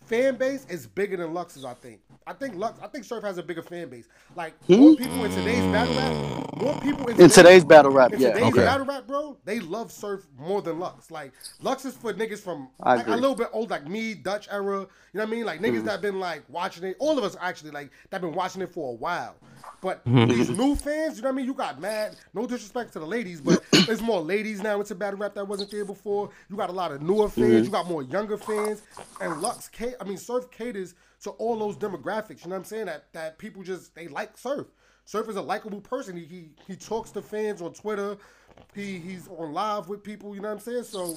fan 0.07 0.37
base 0.37 0.67
is 0.69 0.87
bigger 0.87 1.17
than 1.17 1.33
Lux's, 1.33 1.65
I 1.65 1.75
think. 1.75 2.01
I 2.27 2.33
think 2.33 2.55
Lux 2.55 2.79
I 2.83 2.87
think 2.87 3.05
Surf 3.05 3.23
has 3.25 3.39
a 3.39 3.43
bigger 3.43 3.63
fan 3.63 3.89
base. 3.89 4.09
Like 4.35 4.55
hmm? 4.65 4.77
more 4.77 4.97
people 4.97 5.25
in 5.25 5.31
today's 5.31 5.65
battle 5.73 5.95
rap, 5.95 6.57
more 6.57 6.81
people 6.81 7.07
in, 7.09 7.21
In 7.21 7.31
today's 7.31 7.65
battle 7.65 7.91
rap, 7.91 8.13
in 8.13 8.21
yeah. 8.21 8.33
today's 8.33 8.53
okay. 8.53 8.65
battle 8.65 8.87
rap, 8.87 9.07
bro, 9.07 9.37
they 9.45 9.61
love 9.61 9.93
Surf 9.93 10.27
more 10.39 10.63
than 10.63 10.79
Lux. 10.79 11.11
Like 11.11 11.33
Lux 11.61 11.85
is 11.85 11.97
for 11.97 12.13
niggas 12.13 12.41
from 12.41 12.69
like, 12.79 13.07
a 13.07 13.11
little 13.11 13.35
bit 13.35 13.49
old, 13.53 13.71
like 13.71 13.89
me, 13.89 14.15
Dutch 14.15 14.49
era. 14.51 14.81
You 14.81 14.89
know 15.15 15.21
what 15.21 15.29
I 15.29 15.31
mean? 15.31 15.45
Like 15.45 15.61
niggas 15.61 15.81
hmm. 15.81 15.87
that 15.87 16.01
been 16.01 16.21
like 16.21 16.43
watching 16.49 16.85
it. 16.85 16.97
All 16.99 17.19
of 17.19 17.25
us 17.25 17.37
actually 17.41 17.71
like 17.71 17.91
that 18.11 18.21
been 18.21 18.35
watching 18.35 18.63
it 18.63 18.73
for 18.73 18.93
a 18.93 18.97
while. 18.97 19.37
But 19.81 20.05
mm-hmm. 20.07 20.31
these 20.31 20.49
new 20.49 20.75
fans, 20.77 21.17
you 21.17 21.23
know 21.23 21.29
what 21.29 21.35
I 21.35 21.37
mean? 21.37 21.47
You 21.47 21.53
got 21.53 21.79
mad. 21.79 22.17
No 22.33 22.47
disrespect 22.47 22.95
to 22.95 23.01
the 23.01 23.07
ladies, 23.07 23.41
but 23.41 23.63
mm-hmm. 23.63 23.85
there's 23.85 24.01
more 24.01 24.23
ladies 24.23 24.63
now 24.63 24.81
into 24.81 24.95
battle 24.95 25.19
rap 25.19 25.35
that 25.35 25.47
wasn't 25.47 25.71
there 25.71 25.85
before. 25.85 26.31
You 26.49 26.57
got 26.57 26.71
a 26.71 26.73
lot 26.73 26.91
of 26.91 27.03
newer 27.03 27.29
fans. 27.29 27.49
Mm-hmm. 27.53 27.65
You 27.65 27.71
got 27.71 27.87
more 27.87 28.03
younger 28.03 28.39
fans. 28.39 28.83
And 29.21 29.43
Lux, 29.43 29.69
ca- 29.69 29.95
I 30.01 30.05
mean, 30.05 30.17
Surf 30.17 30.51
caters 30.51 30.95
to 31.25 31.31
all 31.33 31.59
those 31.59 31.77
demographics. 31.77 32.45
You 32.45 32.51
know 32.51 32.57
what 32.57 32.61
I'm 32.61 32.65
saying? 32.65 32.87
That 32.87 33.13
that 33.13 33.39
people 33.39 33.63
just 33.63 33.95
they 33.95 34.09
like 34.09 34.39
Surf. 34.39 34.69
Surf 35.05 35.29
is 35.29 35.37
a 35.37 35.43
likable 35.43 35.81
person. 35.81 36.17
He, 36.17 36.25
he 36.25 36.49
he 36.67 36.77
talks 36.77 37.11
to 37.11 37.21
fans 37.21 37.61
on 37.61 37.75
Twitter. 37.75 38.17
He 38.75 38.99
he's 38.99 39.29
on 39.29 39.53
live 39.53 39.89
with 39.89 40.03
people. 40.03 40.35
You 40.35 40.41
know 40.41 40.49
what 40.49 40.55
I'm 40.55 40.61
saying? 40.61 40.85
So 40.85 41.17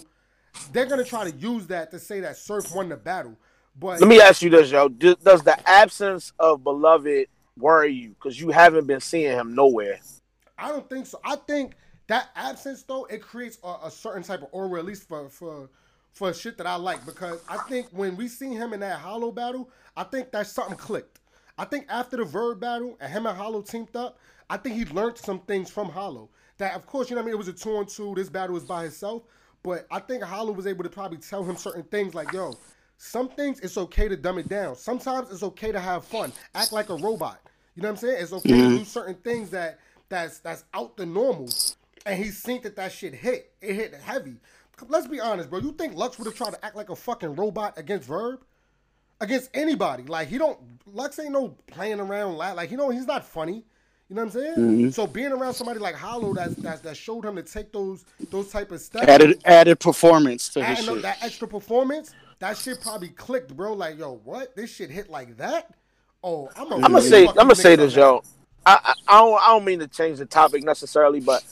they're 0.72 0.86
gonna 0.86 1.06
try 1.06 1.30
to 1.30 1.38
use 1.38 1.68
that 1.68 1.92
to 1.92 2.00
say 2.00 2.20
that 2.20 2.38
Surf 2.38 2.76
won 2.76 2.90
the 2.90 2.98
battle. 2.98 3.38
But 3.80 4.02
Let 4.02 4.10
me 4.10 4.20
ask 4.20 4.42
you 4.42 4.50
this, 4.50 4.72
yo. 4.72 4.90
Does 4.90 5.44
the 5.44 5.58
absence 5.66 6.34
of 6.40 6.64
Beloved 6.64 7.28
worry 7.60 7.92
you? 7.92 8.10
Because 8.10 8.40
you 8.40 8.50
haven't 8.50 8.88
been 8.88 9.00
seeing 9.00 9.32
him 9.32 9.56
nowhere. 9.56 10.00
I 10.58 10.70
don't 10.70 10.90
think 10.90 11.06
so. 11.06 11.20
I 11.24 11.36
think 11.36 11.74
that 12.08 12.30
absence 12.36 12.84
though 12.84 13.06
it 13.06 13.22
creates 13.22 13.58
a, 13.64 13.76
a 13.86 13.92
certain 13.92 14.24
type 14.24 14.42
of 14.42 14.50
aura, 14.52 14.80
at 14.80 14.86
least 14.86 15.08
for 15.08 15.30
for 15.30 15.70
for 16.14 16.34
shit 16.34 16.58
that 16.58 16.68
I 16.68 16.76
like. 16.76 17.06
Because 17.06 17.44
I 17.48 17.58
think 17.70 17.88
when 17.92 18.16
we 18.16 18.28
seen 18.28 18.54
him 18.54 18.74
in 18.74 18.80
that 18.80 19.00
Hollow 19.00 19.32
battle, 19.32 19.70
I 19.96 20.04
think 20.04 20.32
that 20.32 20.48
something 20.48 20.78
clicked. 20.78 21.20
I 21.58 21.66
think 21.66 21.86
after 21.90 22.18
the 22.18 22.26
Verb 22.26 22.60
battle 22.60 22.98
and 23.00 23.12
him 23.12 23.26
and 23.26 23.38
Hollow 23.38 23.62
teamed 23.62 23.96
up, 23.96 24.20
I 24.50 24.58
think 24.58 24.76
he 24.76 24.86
learned 24.86 25.18
some 25.18 25.40
things 25.42 25.70
from 25.70 25.90
Hollow. 25.90 26.30
That 26.58 26.76
of 26.76 26.86
course, 26.86 27.10
you 27.10 27.16
know 27.16 27.22
what 27.22 27.26
I 27.26 27.32
mean. 27.32 27.36
It 27.36 27.38
was 27.38 27.48
a 27.48 27.54
two 27.54 27.76
on 27.78 27.86
two. 27.86 28.14
This 28.16 28.30
battle 28.30 28.54
was 28.54 28.64
by 28.64 28.84
himself, 28.84 29.24
but 29.64 29.86
I 29.92 30.00
think 30.00 30.24
Hollow 30.24 30.54
was 30.54 30.68
able 30.68 30.84
to 30.84 30.90
probably 30.90 31.18
tell 31.18 31.44
him 31.44 31.56
certain 31.56 31.84
things 31.84 32.16
like, 32.16 32.32
"Yo, 32.32 32.54
some 32.98 33.30
things 33.30 33.60
it's 33.60 33.78
okay 33.78 34.08
to 34.08 34.18
dumb 34.18 34.40
it 34.40 34.50
down. 34.50 34.76
Sometimes 34.76 35.32
it's 35.32 35.44
okay 35.44 35.72
to 35.72 35.80
have 35.80 36.04
fun, 36.04 36.34
act 36.56 36.72
like 36.72 36.90
a 36.90 36.96
robot. 36.96 37.40
You 37.78 37.84
know 37.84 37.90
what 37.90 38.04
I'm 38.04 38.08
saying? 38.10 38.18
It's 38.24 38.34
okay 38.34 38.50
to 38.50 38.78
do 38.80 38.86
certain 38.86 39.14
things 39.14 39.52
that 39.52 39.78
that's 40.10 40.40
that's 40.40 40.64
out 40.74 40.98
the 40.98 41.06
normal. 41.06 41.48
And 42.08 42.22
he 42.22 42.32
seen 42.32 42.64
that 42.64 42.76
that 42.76 42.92
shit 42.92 43.14
hit. 43.14 43.52
It 43.62 43.76
hit 43.76 43.94
heavy. 43.94 44.38
Let's 44.88 45.08
be 45.08 45.20
honest, 45.20 45.52
bro. 45.52 45.60
You 45.60 45.74
think 45.74 45.94
Lux 45.96 46.18
would 46.18 46.26
have 46.26 46.34
tried 46.34 46.54
to 46.56 46.66
act 46.66 46.76
like 46.76 46.90
a 46.90 46.96
fucking 46.96 47.36
robot 47.36 47.78
against 47.78 48.08
Verb? 48.08 48.40
Against 49.22 49.52
anybody? 49.54 50.04
Like 50.04 50.28
he 50.28 50.40
don't. 50.40 50.58
Lux 50.92 51.20
ain't 51.20 51.32
no 51.32 51.50
playing 51.68 52.00
around. 52.00 52.38
Like 52.38 52.72
you 52.72 52.78
know 52.78 52.90
he's 52.90 53.06
not 53.06 53.24
funny. 53.24 53.64
You 54.10 54.16
know 54.16 54.24
what 54.24 54.36
I'm 54.36 54.42
saying? 54.42 54.56
Mm-hmm. 54.56 54.90
So 54.90 55.06
being 55.06 55.32
around 55.32 55.54
somebody 55.54 55.80
like 55.80 55.94
Hollow 55.94 56.34
that's, 56.34 56.56
that's 56.56 56.82
that 56.82 56.98
showed 56.98 57.26
him 57.26 57.36
to 57.36 57.44
take 57.44 57.72
those 57.72 58.06
those 58.32 58.50
type 58.50 58.72
of 58.72 58.82
steps 58.82 59.08
Added 59.08 59.40
added 59.46 59.80
performance 59.80 60.50
to 60.50 60.64
his 60.64 60.84
shit. 60.84 61.02
that 61.04 61.22
extra 61.22 61.48
performance, 61.48 62.16
that 62.40 62.58
shit 62.58 62.82
probably 62.82 63.10
clicked, 63.10 63.56
bro. 63.56 63.74
Like, 63.74 64.00
yo, 64.00 64.20
what? 64.24 64.56
This 64.56 64.74
shit 64.74 64.90
hit 64.90 65.12
like 65.12 65.38
that? 65.38 65.76
Oh, 66.24 66.50
I'm 66.58 66.82
gonna 66.82 67.02
say, 67.02 67.28
I'm 67.28 67.36
gonna 67.36 67.56
say 67.56 67.76
this, 67.76 67.96
yo. 67.96 68.24
I, 68.66 68.80
I 68.84 68.94
I 69.08 69.20
don't 69.20 69.42
I 69.42 69.48
don't 69.48 69.66
mean 69.66 69.80
to 69.80 69.88
change 69.88 70.18
the 70.18 70.26
topic 70.26 70.64
necessarily, 70.64 71.20
but 71.20 71.44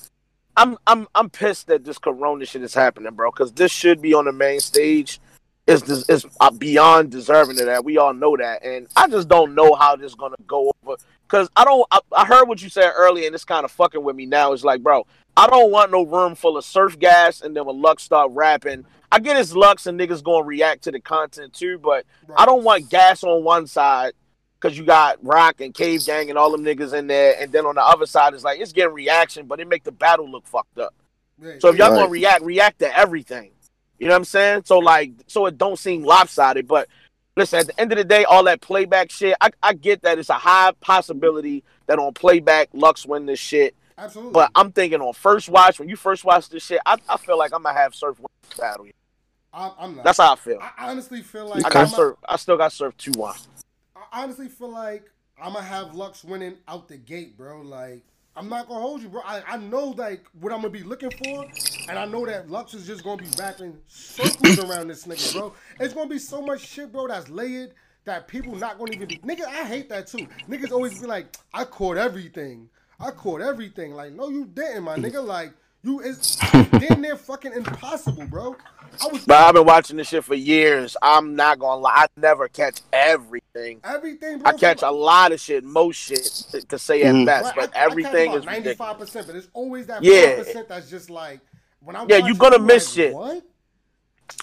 I'm 0.57 0.77
I'm 0.87 1.07
I'm 1.15 1.29
pissed 1.29 1.67
that 1.67 1.83
this 1.83 1.97
Corona 1.97 2.45
shit 2.45 2.63
is 2.63 2.73
happening, 2.73 3.13
bro. 3.13 3.31
Because 3.31 3.51
this 3.53 3.71
should 3.71 4.01
be 4.01 4.13
on 4.13 4.25
the 4.25 4.31
main 4.31 4.59
stage. 4.59 5.19
It's 5.67 5.81
des- 5.81 6.13
it's 6.13 6.25
uh, 6.39 6.51
beyond 6.51 7.11
deserving 7.11 7.59
of 7.59 7.67
that. 7.67 7.85
We 7.85 7.97
all 7.97 8.13
know 8.13 8.35
that, 8.37 8.63
and 8.63 8.87
I 8.95 9.07
just 9.07 9.27
don't 9.27 9.55
know 9.55 9.75
how 9.75 9.95
this 9.95 10.13
gonna 10.13 10.35
go 10.45 10.73
over. 10.83 10.97
Because 11.27 11.49
I 11.55 11.63
don't. 11.63 11.87
I, 11.91 11.99
I 12.15 12.25
heard 12.25 12.47
what 12.47 12.61
you 12.61 12.69
said 12.69 12.91
earlier, 12.95 13.25
and 13.27 13.33
it's 13.33 13.45
kind 13.45 13.65
of 13.65 13.71
fucking 13.71 14.03
with 14.03 14.15
me 14.15 14.25
now. 14.25 14.51
It's 14.51 14.63
like, 14.63 14.83
bro, 14.83 15.07
I 15.37 15.47
don't 15.47 15.71
want 15.71 15.91
no 15.91 16.03
room 16.05 16.35
full 16.35 16.57
of 16.57 16.65
surf 16.65 16.99
gas, 16.99 17.41
and 17.41 17.55
then 17.55 17.65
when 17.65 17.81
Lux 17.81 18.03
start 18.03 18.31
rapping, 18.33 18.85
I 19.11 19.19
get 19.19 19.37
his 19.37 19.55
Lux 19.55 19.87
and 19.87 19.99
niggas 19.99 20.23
gonna 20.23 20.45
react 20.45 20.83
to 20.83 20.91
the 20.91 20.99
content 20.99 21.53
too, 21.53 21.79
but 21.79 22.05
I 22.35 22.45
don't 22.45 22.63
want 22.63 22.89
gas 22.89 23.23
on 23.23 23.43
one 23.43 23.67
side 23.67 24.13
because 24.65 24.79
you 24.79 24.83
got 24.83 25.23
Rock 25.23 25.61
and 25.61 25.75
Cave 25.75 26.03
Gang 26.07 26.29
and 26.31 26.39
all 26.39 26.51
them 26.51 26.63
niggas 26.65 26.93
in 26.97 27.05
there, 27.05 27.35
and 27.39 27.51
then 27.51 27.67
on 27.67 27.75
the 27.75 27.83
other 27.83 28.07
side 28.07 28.33
it's 28.33 28.43
like 28.43 28.59
it's 28.59 28.73
getting 28.73 28.95
reaction, 28.95 29.45
but 29.45 29.59
it 29.59 29.67
make 29.67 29.83
the 29.83 29.91
battle 29.91 30.27
look 30.27 30.47
fucked 30.47 30.79
up. 30.79 30.93
So 31.59 31.69
if 31.69 31.77
y'all 31.77 31.91
Right. 31.91 31.97
gonna 31.97 32.09
react, 32.09 32.41
react 32.43 32.79
to 32.79 32.97
everything. 32.97 33.51
You 33.99 34.07
know 34.07 34.13
what 34.13 34.17
I'm 34.19 34.25
saying? 34.25 34.63
So 34.65 34.79
like, 34.79 35.11
so 35.27 35.45
it 35.45 35.59
don't 35.59 35.77
seem 35.77 36.03
lopsided. 36.03 36.67
But 36.67 36.87
listen, 37.37 37.59
at 37.59 37.67
the 37.67 37.79
end 37.79 37.91
of 37.91 37.99
the 37.99 38.03
day, 38.03 38.23
all 38.25 38.43
that 38.45 38.61
playback 38.61 39.11
shit, 39.11 39.35
I, 39.39 39.51
I 39.61 39.73
get 39.73 40.01
that 40.01 40.17
it's 40.17 40.29
a 40.29 40.33
high 40.33 40.71
possibility 40.81 41.63
that 41.85 41.99
on 41.99 42.13
playback 42.13 42.69
Lux 42.73 43.05
win 43.05 43.27
this 43.27 43.39
shit. 43.39 43.75
absolutely. 43.99 44.33
But 44.33 44.49
I'm 44.55 44.71
thinking 44.71 44.99
on 44.99 45.13
first 45.13 45.47
watch, 45.47 45.77
when 45.77 45.89
you 45.89 45.95
first 45.95 46.25
watch 46.25 46.49
this 46.49 46.65
shit, 46.65 46.79
I, 46.87 46.97
I 47.07 47.17
feel 47.17 47.37
like 47.37 47.53
I'm 47.53 47.61
gonna 47.61 47.77
have 47.77 47.93
Surf 47.93 48.19
win 48.19 48.27
this 48.49 48.59
battle. 48.59 48.87
I, 49.53 49.71
I'm 49.77 49.95
not. 49.95 50.05
That's 50.05 50.17
how 50.17 50.33
I 50.33 50.35
feel. 50.37 50.59
I 50.59 50.89
honestly 50.89 51.21
feel 51.21 51.47
like 51.47 51.63
I 51.63 51.67
I'm 51.67 51.73
got 51.73 51.89
Surf. 51.91 52.17
I 52.27 52.35
still 52.37 52.57
got 52.57 52.73
Surf 52.73 52.97
two 52.97 53.11
one. 53.13 53.35
Honestly 54.15 54.47
feel 54.47 54.71
like 54.71 55.11
I'm 55.41 55.53
gonna 55.53 55.65
have 55.65 55.93
Lux 55.93 56.23
winning 56.23 56.55
out 56.69 56.87
the 56.87 56.95
gate, 56.95 57.37
bro. 57.37 57.61
Like 57.61 58.01
I'm 58.37 58.47
not 58.47 58.69
gonna 58.69 58.79
hold 58.79 59.01
you, 59.01 59.09
bro. 59.09 59.21
I, 59.25 59.43
I 59.45 59.57
know 59.57 59.87
like 59.89 60.25
what 60.39 60.53
I'm 60.53 60.59
gonna 60.59 60.69
be 60.69 60.83
looking 60.83 61.11
for, 61.11 61.45
and 61.89 61.99
I 61.99 62.05
know 62.05 62.25
that 62.25 62.49
Lux 62.49 62.73
is 62.73 62.87
just 62.87 63.03
gonna 63.03 63.21
be 63.21 63.29
wrapping 63.37 63.77
circles 63.87 64.59
around 64.59 64.87
this 64.87 65.05
nigga, 65.05 65.33
bro. 65.33 65.53
It's 65.81 65.93
gonna 65.93 66.09
be 66.09 66.17
so 66.17 66.41
much 66.41 66.61
shit, 66.61 66.93
bro, 66.93 67.09
that's 67.09 67.29
layered 67.29 67.73
that 68.05 68.29
people 68.29 68.55
not 68.55 68.79
gonna 68.79 68.93
even 68.93 69.09
be. 69.09 69.17
Nigga, 69.17 69.45
I 69.47 69.65
hate 69.65 69.89
that 69.89 70.07
too. 70.07 70.27
Niggas 70.49 70.71
always 70.71 70.99
be 70.99 71.07
like, 71.07 71.35
I 71.53 71.65
caught 71.65 71.97
everything. 71.97 72.69
I 72.99 73.11
caught 73.11 73.41
everything. 73.41 73.93
Like, 73.93 74.13
no, 74.13 74.29
you 74.29 74.45
didn't, 74.45 74.83
my 74.83 74.95
nigga. 74.95 75.25
Like, 75.25 75.51
you 75.83 75.99
is 75.99 76.37
damn 76.71 77.01
near 77.01 77.17
fucking 77.17 77.51
impossible, 77.51 78.25
bro. 78.27 78.55
I 79.01 79.07
was 79.07 79.25
But 79.25 79.37
I've 79.37 79.53
been 79.53 79.65
watching 79.65 79.97
this 79.97 80.07
shit 80.09 80.23
for 80.23 80.35
years. 80.35 80.95
I'm 81.01 81.35
not 81.35 81.59
gonna 81.59 81.81
lie. 81.81 81.93
I 81.95 82.07
never 82.17 82.47
catch 82.47 82.81
everything. 82.93 83.79
everything, 83.83 84.39
bro. 84.39 84.51
I 84.51 84.53
catch 84.57 84.81
a 84.81 84.91
lot 84.91 85.31
of 85.31 85.39
shit, 85.39 85.63
most 85.63 85.95
shit 85.97 86.23
to, 86.51 86.61
to 86.67 86.77
say 86.79 87.03
at 87.03 87.13
Mhm. 87.15 87.25
best, 87.25 87.45
Right, 87.45 87.55
but 87.71 87.77
I- 87.77 87.81
I 87.81 87.85
everything 87.85 88.31
catch 88.31 88.37
is 88.39 88.43
about 88.43 88.55
ridiculous. 88.57 88.77
95%, 88.79 89.27
but 89.27 89.35
it's 89.35 89.47
always 89.53 89.87
that 89.87 90.03
Yeah. 90.03 90.35
5% 90.43 90.67
that's 90.67 90.89
just 90.89 91.09
like 91.09 91.39
when 91.79 91.95
I 91.95 92.05
Yeah, 92.07 92.17
you're 92.17 92.35
gonna 92.35 92.57
I'm 92.57 92.65
miss 92.65 92.87
like, 92.89 92.95
shit. 93.07 93.13
What? 93.13 93.43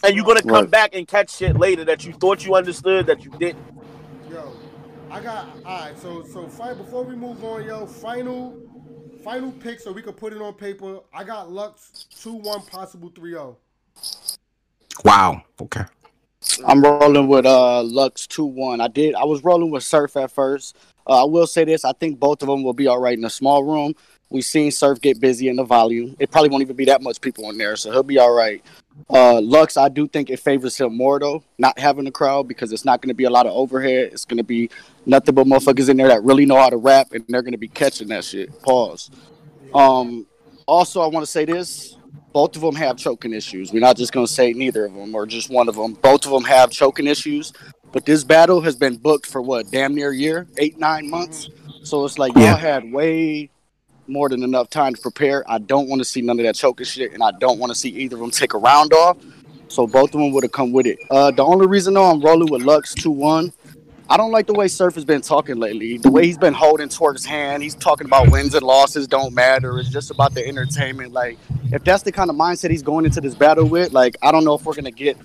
And 0.05 0.15
you're 0.17 0.25
gonna 0.25 0.43
come 0.43 0.51
Right. 0.53 0.71
back 0.71 0.95
and 0.95 1.07
catch 1.09 1.31
shit 1.37 1.59
later 1.59 1.85
that 1.87 2.05
you 2.05 2.13
thought 2.13 2.45
you 2.45 2.55
understood 2.55 3.07
that 3.07 3.25
you 3.25 3.31
didn't. 3.33 3.65
Yo, 4.31 4.53
I 5.11 5.21
got 5.21 5.49
all 5.67 5.81
right. 5.81 5.99
So 5.99 6.25
so 6.25 6.47
fight 6.49 6.79
before 6.79 7.05
we 7.05 7.15
move 7.17 7.43
on, 7.45 7.65
yo. 7.65 7.87
Final 7.87 8.57
final 9.25 9.53
pick 9.53 9.79
so 9.81 9.93
we 9.93 10.03
can 10.03 10.13
put 10.15 10.33
it 10.33 10.41
on 10.41 10.55
paper. 10.55 11.01
I 11.13 11.25
got 11.25 11.51
Lux 11.51 12.07
two 12.23 12.33
one 12.35 12.63
possible 12.63 13.11
3-0. 13.11 13.57
Wow. 15.05 15.43
Okay. 15.61 15.85
I'm 16.67 16.83
rolling 16.83 17.29
with 17.29 17.47
uh 17.47 17.83
Lux 17.83 18.27
two 18.27 18.45
one. 18.45 18.81
I 18.81 18.89
did. 18.89 19.15
I 19.15 19.25
was 19.25 19.45
rolling 19.45 19.71
with 19.71 19.85
Surf 19.85 20.17
at 20.17 20.31
first. 20.31 20.77
Uh, 21.07 21.23
I 21.23 21.25
will 21.25 21.47
say 21.47 21.65
this. 21.65 21.85
I 21.85 21.93
think 21.93 22.19
both 22.19 22.43
of 22.43 22.49
them 22.49 22.63
will 22.63 22.75
be 22.75 22.87
all 22.87 23.01
right 23.01 23.17
in 23.17 23.25
a 23.25 23.31
small 23.31 23.65
room. 23.65 23.95
We've 24.31 24.45
seen 24.45 24.71
Surf 24.71 25.01
get 25.01 25.21
busy 25.21 25.49
in 25.49 25.57
the 25.57 25.65
volume. 25.65 26.17
It 26.19 26.31
probably 26.31 26.49
won't 26.49 26.63
even 26.63 26.75
be 26.75 26.87
that 26.87 27.03
much 27.03 27.21
people 27.21 27.51
in 27.51 27.59
there, 27.59 27.77
so 27.77 27.93
he'll 27.93 28.03
be 28.03 28.19
all 28.19 28.33
right. 28.33 28.65
Uh, 29.11 29.41
Lux, 29.41 29.77
I 29.77 29.89
do 29.89 30.09
think 30.09 30.31
it 30.31 30.39
favors 30.41 30.79
him 30.79 30.97
more 30.97 31.19
though, 31.21 31.45
not 31.59 31.79
having 31.79 32.07
a 32.07 32.11
crowd 32.11 32.49
because 32.49 32.73
it's 32.73 32.85
not 32.85 33.03
going 33.03 33.09
to 33.09 33.15
be 33.15 33.25
a 33.25 33.31
lot 33.31 33.47
of 33.47 33.53
overhead. 33.53 34.11
It's 34.13 34.25
going 34.25 34.39
to 34.39 34.45
be 34.45 34.71
nothing 35.07 35.35
but 35.35 35.47
motherfuckers 35.47 35.89
in 35.89 35.97
there 35.97 36.09
that 36.09 36.23
really 36.25 36.47
know 36.47 36.57
how 36.57 36.71
to 36.71 36.77
rap, 36.77 37.13
and 37.13 37.25
they're 37.29 37.43
going 37.43 37.53
to 37.53 37.59
be 37.59 37.69
catching 37.69 38.09
that 38.09 38.25
shit. 38.25 38.51
Pause. 38.63 39.11
Um, 39.75 40.27
also, 40.67 41.03
I 41.03 41.07
want 41.09 41.25
to 41.25 41.31
say 41.31 41.45
this: 41.45 41.97
both 42.33 42.57
of 42.57 42.63
them 42.63 42.75
have 42.75 42.97
choking 42.97 43.33
issues. 43.33 43.73
We're 43.73 43.81
not 43.81 43.97
just 43.97 44.13
going 44.13 44.27
to 44.27 44.33
say 44.33 44.53
neither 44.53 44.85
of 44.87 44.95
them 44.95 45.15
or 45.15 45.27
just 45.27 45.51
one 45.51 45.69
of 45.69 45.75
them. 45.75 45.95
Both 45.95 46.27
of 46.27 46.33
them 46.33 46.45
have 46.45 46.71
choking 46.71 47.07
issues. 47.07 47.53
But 47.93 48.07
this 48.07 48.25
battle 48.25 48.61
has 48.63 48.75
been 48.75 48.97
booked 48.97 49.27
for 49.27 49.43
what, 49.43 49.71
damn 49.71 49.95
near 49.95 50.11
a 50.11 50.17
year, 50.17 50.47
eight 50.57 50.79
nine 50.79 51.11
months. 51.11 51.51
So 51.83 52.05
it's 52.05 52.19
like 52.19 52.35
Yeah. 52.35 52.53
y'all 52.53 52.57
had 52.57 52.91
way 52.91 53.51
more 54.09 54.29
than 54.29 54.43
enough 54.43 54.71
time 54.71 54.95
to 54.95 55.01
prepare. 55.01 55.45
I 55.51 55.59
don't 55.59 55.89
want 55.89 56.01
to 56.01 56.05
see 56.05 56.23
none 56.23 56.39
of 56.41 56.45
that 56.47 56.55
choking 56.55 56.87
shit, 56.87 57.13
and 57.13 57.23
I 57.23 57.33
don't 57.39 57.59
want 57.59 57.71
to 57.71 57.79
see 57.79 57.91
either 57.91 58.17
of 58.17 58.21
them 58.21 58.31
take 58.31 58.55
a 58.55 58.59
round 58.59 58.93
off. 58.95 59.19
So 59.69 59.87
both 59.87 60.15
of 60.15 60.21
them 60.21 60.33
would 60.33 60.43
have 60.43 60.53
come 60.53 60.73
with 60.73 60.87
it. 60.87 60.99
Uh, 61.11 61.31
the 61.31 61.45
only 61.45 61.67
reason 61.67 61.95
though 61.95 62.11
I'm 62.11 62.21
rolling 62.21 62.51
with 62.51 62.63
Lux 62.63 62.95
two 62.95 63.11
one. 63.11 63.53
I 64.09 64.17
don't 64.17 64.31
like 64.31 64.47
the 64.47 64.53
way 64.53 64.69
Surf 64.69 64.95
has 64.97 65.05
been 65.05 65.23
talking 65.23 65.57
lately. 65.57 65.97
The 65.99 66.11
way 66.11 66.27
he's 66.27 66.39
been 66.39 66.53
holding 66.53 66.89
Twork's 66.89 67.25
hand, 67.25 67.63
he's 67.63 67.75
talking 67.75 68.07
about 68.07 68.31
wins 68.31 68.55
and 68.55 68.63
losses 68.63 69.07
don't 69.07 69.33
matter. 69.33 69.79
It's 69.79 69.89
just 69.89 70.11
about 70.11 70.35
the 70.35 70.47
entertainment. 70.47 71.13
Like, 71.13 71.39
if 71.73 71.83
that's 71.85 72.03
the 72.03 72.13
kind 72.13 72.29
of 72.29 72.37
mindset 72.37 72.71
he's 72.71 72.83
going 72.83 73.05
into 73.05 73.21
this 73.21 73.35
battle 73.35 73.65
with, 73.65 73.93
like, 73.93 74.17
I 74.21 74.33
don't 74.33 74.45
know 74.45 74.55
if 74.55 74.65
we're 74.65 74.75
gonna 74.75 74.91
get 74.91 75.17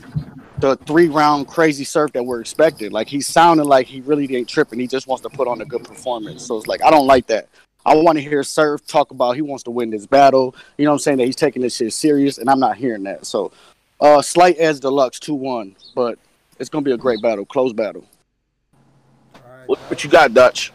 the 0.60 0.76
three 0.78 1.08
round 1.08 1.48
crazy 1.48 1.84
surf 1.84 2.13
that 2.13 2.24
we're 2.24 2.40
expecting. 2.40 2.92
Like, 2.92 3.08
he's 3.08 3.28
sounding 3.28 3.68
like 3.68 3.88
he 3.88 4.02
really 4.02 4.34
ain't 4.36 4.48
tripping. 4.48 4.80
He 4.80 4.88
just 4.88 5.08
wants 5.08 5.24
to 5.24 5.30
put 5.30 5.48
on 5.48 5.60
a 5.62 5.66
good 5.66 5.84
performance. 5.84 6.46
So 6.46 6.58
it's 6.58 6.68
like, 6.68 6.84
I 6.84 6.90
don't 6.90 7.08
like 7.08 7.28
that. 7.28 7.50
I 7.86 7.96
want 7.96 8.18
to 8.18 8.22
hear 8.22 8.44
Surf 8.44 8.86
talk 8.86 9.12
about 9.12 9.36
he 9.36 9.42
wants 9.42 9.63
to 9.63 9.72
win 9.72 9.90
this 9.90 10.06
battle. 10.06 10.56
You 10.78 10.86
know 10.86 10.92
what 10.92 10.96
I'm 10.96 11.00
saying? 11.00 11.18
That 11.18 11.26
he's 11.26 11.36
taking 11.36 11.62
this 11.62 11.76
shit 11.76 11.94
serious, 11.94 12.38
and 12.38 12.50
I'm 12.50 12.60
not 12.60 12.78
hearing 12.78 13.04
that. 13.04 13.26
So, 13.26 13.52
uh, 14.00 14.22
slight 14.22 14.56
edge 14.60 14.82
deluxe 14.82 15.20
2 15.20 15.34
1, 15.34 15.76
but 15.96 16.20
it's 16.60 16.70
gonna 16.70 16.84
be 16.84 16.92
a 16.92 16.98
great 16.98 17.22
battle, 17.22 17.46
close 17.46 17.74
battle. 17.74 18.06
What, 19.68 19.80
what 19.80 20.04
you 20.04 20.10
got, 20.10 20.34
Dutch? 20.34 20.72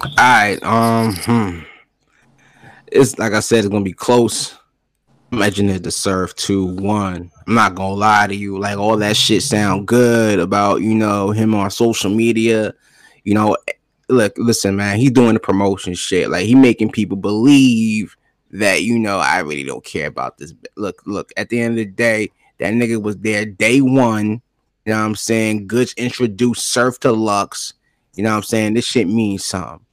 All 0.00 0.08
right. 0.18 0.62
Um. 0.62 1.14
Hmm. 1.16 1.60
It's 2.92 3.18
like 3.18 3.32
I 3.32 3.40
said, 3.40 3.60
it's 3.60 3.68
gonna 3.68 3.84
be 3.84 3.92
close. 3.92 4.56
Imagine 5.32 5.68
it 5.70 5.82
to 5.84 5.90
serve 5.90 6.34
two 6.36 6.66
one. 6.66 7.30
I'm 7.46 7.54
not 7.54 7.74
gonna 7.74 7.94
lie 7.94 8.26
to 8.26 8.34
you. 8.34 8.58
Like 8.58 8.78
all 8.78 8.96
that 8.98 9.16
shit 9.16 9.42
sound 9.42 9.88
good 9.88 10.38
about 10.38 10.82
you 10.82 10.94
know 10.94 11.30
him 11.30 11.54
on 11.54 11.70
social 11.70 12.10
media. 12.10 12.74
You 13.24 13.34
know, 13.34 13.56
look, 14.08 14.34
listen, 14.36 14.76
man. 14.76 14.98
He's 14.98 15.10
doing 15.10 15.34
the 15.34 15.40
promotion 15.40 15.94
shit. 15.94 16.30
Like 16.30 16.46
he 16.46 16.54
making 16.54 16.92
people 16.92 17.16
believe 17.16 18.16
that 18.52 18.82
you 18.82 18.98
know 18.98 19.18
I 19.18 19.40
really 19.40 19.64
don't 19.64 19.84
care 19.84 20.06
about 20.06 20.38
this. 20.38 20.54
Look, 20.76 21.02
look. 21.06 21.32
At 21.36 21.48
the 21.48 21.60
end 21.60 21.72
of 21.72 21.76
the 21.78 21.86
day, 21.86 22.30
that 22.58 22.72
nigga 22.72 23.02
was 23.02 23.16
there 23.18 23.44
day 23.46 23.80
one. 23.80 24.42
You 24.86 24.92
know 24.92 25.00
what 25.00 25.06
I'm 25.06 25.14
saying? 25.16 25.66
Goodz 25.66 25.92
introduced 25.94 26.68
Surf 26.68 27.00
to 27.00 27.10
Lux. 27.10 27.74
You 28.14 28.22
know 28.22 28.30
what 28.30 28.36
I'm 28.36 28.42
saying? 28.44 28.74
This 28.74 28.86
shit 28.86 29.08
means 29.08 29.44
something. 29.44 29.84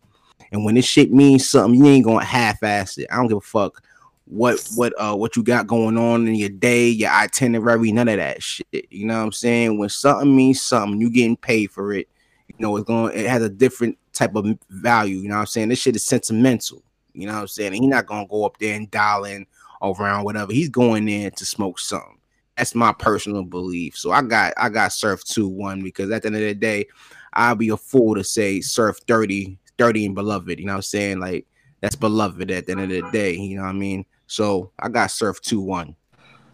And 0.52 0.64
when 0.64 0.76
this 0.76 0.86
shit 0.86 1.12
means 1.12 1.50
something, 1.50 1.80
you 1.80 1.88
ain't 1.88 2.06
gonna 2.06 2.24
half-ass 2.24 3.00
it. 3.00 3.08
I 3.12 3.16
don't 3.16 3.28
give 3.28 3.38
a 3.38 3.42
fuck 3.42 3.82
what 4.26 4.66
what 4.76 4.94
uh 4.98 5.16
what 5.16 5.36
you 5.36 5.44
got 5.44 5.68
going 5.68 5.98
on 5.98 6.28
in 6.28 6.36
your 6.36 6.50
day, 6.50 6.88
your 6.88 7.10
itinerary, 7.10 7.92
none 7.92 8.08
of 8.08 8.18
that 8.18 8.42
shit. 8.42 8.88
You 8.90 9.06
know 9.06 9.18
what 9.18 9.26
I'm 9.26 9.32
saying? 9.32 9.78
When 9.78 9.90
something 9.90 10.36
means 10.36 10.62
something, 10.62 11.02
you 11.02 11.10
getting 11.10 11.38
paid 11.38 11.72
for 11.72 11.92
it. 11.94 12.08
You 12.48 12.56
know, 12.60 12.78
it's 12.78 12.86
going 12.86 13.18
it 13.18 13.26
has 13.26 13.42
a 13.42 13.50
different 13.50 13.98
type 14.14 14.36
of 14.36 14.46
value. 14.70 15.18
You 15.18 15.28
know 15.28 15.36
what 15.36 15.42
I'm 15.42 15.48
saying? 15.48 15.70
This 15.70 15.80
shit 15.80 15.96
is 15.96 16.04
sentimental. 16.04 16.84
You 17.14 17.28
know 17.28 17.34
what 17.34 17.42
I'm 17.42 17.48
saying? 17.48 17.74
And 17.74 17.84
he's 17.84 17.90
not 17.90 18.06
gonna 18.06 18.28
go 18.28 18.46
up 18.46 18.58
there 18.60 18.76
and 18.76 18.90
dial 18.92 19.26
in 19.26 19.46
around 19.82 20.24
whatever. 20.24 20.54
He's 20.54 20.70
going 20.70 21.10
in 21.10 21.32
to 21.32 21.46
smoke 21.46 21.80
something. 21.80 22.18
That's 22.58 22.76
my 22.76 22.94
personal 22.94 23.44
belief. 23.44 23.98
So 23.98 24.12
I 24.12 24.22
got 24.22 24.54
I 24.58 24.70
got 24.70 24.94
Surf 24.94 25.24
2-1 25.24 25.84
because 25.84 26.12
at 26.12 26.22
the 26.22 26.28
end 26.28 26.36
of 26.36 26.42
the 26.42 26.54
day, 26.54 26.86
I'll 27.34 27.56
be 27.56 27.70
a 27.70 27.78
fool 27.78 28.16
to 28.16 28.24
say 28.24 28.62
Surf 28.62 29.00
30, 29.08 29.58
30 29.78 30.06
and 30.06 30.16
beloved. 30.16 30.60
You 30.60 30.66
know 30.66 30.74
what 30.74 30.78
I'm 30.78 30.82
saying? 30.84 31.20
Like 31.20 31.48
that's 31.82 31.96
beloved 31.96 32.52
at 32.52 32.66
the 32.68 32.74
end 32.74 32.82
of 32.82 32.90
the 32.90 33.02
day. 33.12 33.34
You 33.34 33.58
know 33.58 33.64
what 33.64 33.70
I 33.70 33.74
mean? 33.74 34.06
So 34.28 34.72
I 34.80 34.90
got 34.90 35.12
Surf 35.12 35.42
2-1. 35.42 35.96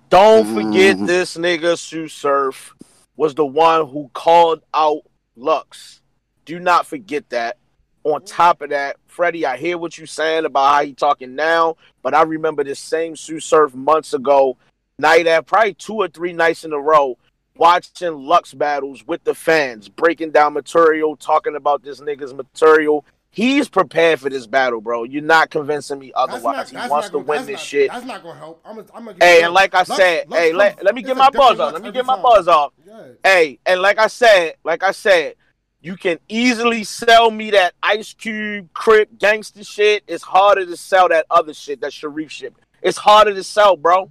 Don't 0.10 0.48
forget 0.48 0.98
Mhm. 0.98 1.06
this 1.06 1.38
nigga 1.38 1.76
Tsu 1.76 2.08
Surf 2.08 2.74
was 3.16 3.36
the 3.36 3.46
one 3.46 3.88
who 3.88 4.10
called 4.14 4.62
out 4.74 5.02
Lux. 5.36 6.02
Do 6.46 6.60
not 6.60 6.88
forget 6.88 7.30
that. 7.30 7.58
On 8.06 8.22
top 8.24 8.62
of 8.62 8.70
that, 8.70 8.96
Freddie, 9.08 9.46
I 9.46 9.58
hear 9.58 9.78
what 9.78 9.98
you 9.98 10.06
saying 10.06 10.46
about 10.46 10.74
how 10.74 10.80
you 10.80 10.94
talking 10.94 11.36
now, 11.36 11.76
but 12.02 12.16
I 12.16 12.22
remember 12.24 12.64
this 12.64 12.80
same 12.80 13.14
Tsu 13.14 13.42
Surf 13.42 13.76
months 13.76 14.14
ago, 14.14 14.58
night 15.00 15.26
at 15.28 15.46
probably 15.48 15.74
two 15.74 15.96
or 15.96 16.08
three 16.08 16.34
nights 16.34 16.64
in 16.64 16.74
a 16.74 16.80
row, 16.80 17.18
watching 17.56 18.14
Lux 18.26 18.54
battles 18.54 19.06
with 19.08 19.24
the 19.24 19.34
fans, 19.34 19.90
breaking 19.90 20.32
down 20.32 20.54
material, 20.54 21.16
talking 21.16 21.56
about 21.56 21.84
this 21.84 22.00
nigga's 22.00 22.34
material. 22.34 23.06
He's 23.32 23.70
prepared 23.70 24.20
for 24.20 24.30
this 24.30 24.48
battle, 24.48 24.82
bro. 24.82 25.04
You're 25.04 25.22
not 25.22 25.52
convincing 25.52 26.00
me 26.00 26.12
otherwise. 26.16 26.74
not- 26.74 26.84
he 26.84 26.90
wants 26.90 27.08
to 27.10 27.14
gonna- 27.14 27.26
win 27.26 27.46
this 27.46 27.54
not- 27.54 27.60
shit. 27.60 27.92
That's 27.92 28.06
not 28.06 28.24
gonna 28.24 28.40
help. 28.40 28.60
I'm 28.66 28.76
gonna, 28.78 28.88
I'm 28.94 29.06
gonna 29.06 29.18
Hey, 29.20 29.44
and 29.44 29.54
like 29.54 29.76
I 29.76 29.84
said, 29.84 30.26
hey, 30.32 30.52
let, 30.52 30.84
let 30.84 30.96
me 30.96 31.04
get 31.04 31.16
my 31.16 31.30
buzz 31.30 31.60
off. 31.60 31.74
Let 31.74 31.84
me 31.84 31.92
get 31.92 32.06
my 32.06 32.20
buzz 32.20 32.48
off. 32.48 32.74
Yeah. 32.88 33.04
Hey, 33.24 33.60
and 33.66 33.82
like 33.82 34.00
I 34.00 34.08
said, 34.08 34.56
like 34.64 34.82
I 34.84 34.92
said, 34.92 35.36
you 35.82 35.96
can 35.96 36.20
easily 36.28 36.84
sell 36.84 37.30
me 37.30 37.52
that 37.52 37.74
Ice 37.84 38.14
Cube, 38.14 38.74
Crip, 38.74 39.18
gangster 39.18 39.64
shit. 39.64 40.04
It's 40.08 40.24
harder 40.24 40.66
to 40.66 40.76
sell 40.76 41.08
that 41.10 41.26
other 41.30 41.54
shit, 41.54 41.82
that 41.82 41.94
Sharif 41.94 42.32
shit. 42.32 42.54
It's 42.82 42.98
harder 42.98 43.34
to 43.36 43.44
sell, 43.44 43.78
bro. 43.78 44.10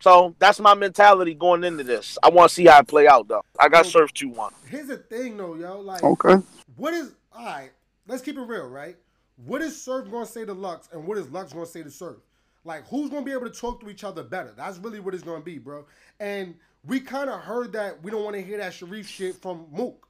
So 0.00 0.34
that's 0.38 0.58
my 0.60 0.74
mentality 0.74 1.34
going 1.34 1.62
into 1.62 1.84
this. 1.84 2.16
I 2.22 2.30
want 2.30 2.48
to 2.48 2.54
see 2.54 2.64
how 2.66 2.78
it 2.80 2.88
play 2.88 3.06
out, 3.06 3.28
though. 3.28 3.44
I 3.58 3.68
got 3.68 3.86
Surf 3.86 4.12
2 4.14 4.28
1. 4.30 4.52
Here's 4.68 4.88
the 4.88 4.96
thing, 4.96 5.36
though, 5.36 5.54
yo. 5.54 5.80
Like, 5.80 6.02
Okay. 6.02 6.36
what 6.76 6.94
is 6.94 7.12
all 7.32 7.44
right? 7.44 7.70
Let's 8.06 8.22
keep 8.22 8.36
it 8.36 8.42
real, 8.42 8.66
right? 8.68 8.96
What 9.44 9.62
is 9.62 9.80
Surf 9.80 10.10
gonna 10.10 10.26
say 10.26 10.44
to 10.44 10.52
Lux, 10.54 10.88
and 10.92 11.06
what 11.06 11.18
is 11.18 11.28
Lux 11.30 11.52
gonna 11.52 11.66
say 11.66 11.82
to 11.82 11.90
Surf? 11.90 12.16
Like, 12.64 12.86
who's 12.88 13.10
gonna 13.10 13.24
be 13.24 13.32
able 13.32 13.48
to 13.48 13.58
talk 13.60 13.80
to 13.80 13.90
each 13.90 14.04
other 14.04 14.22
better? 14.22 14.52
That's 14.56 14.78
really 14.78 15.00
what 15.00 15.14
it's 15.14 15.22
gonna 15.22 15.44
be, 15.44 15.58
bro. 15.58 15.86
And 16.18 16.54
we 16.84 17.00
kind 17.00 17.28
of 17.30 17.40
heard 17.40 17.72
that 17.74 18.02
we 18.02 18.10
don't 18.10 18.24
want 18.24 18.36
to 18.36 18.42
hear 18.42 18.58
that 18.58 18.72
Sharif 18.74 19.06
shit 19.06 19.36
from 19.36 19.66
Mook. 19.70 20.08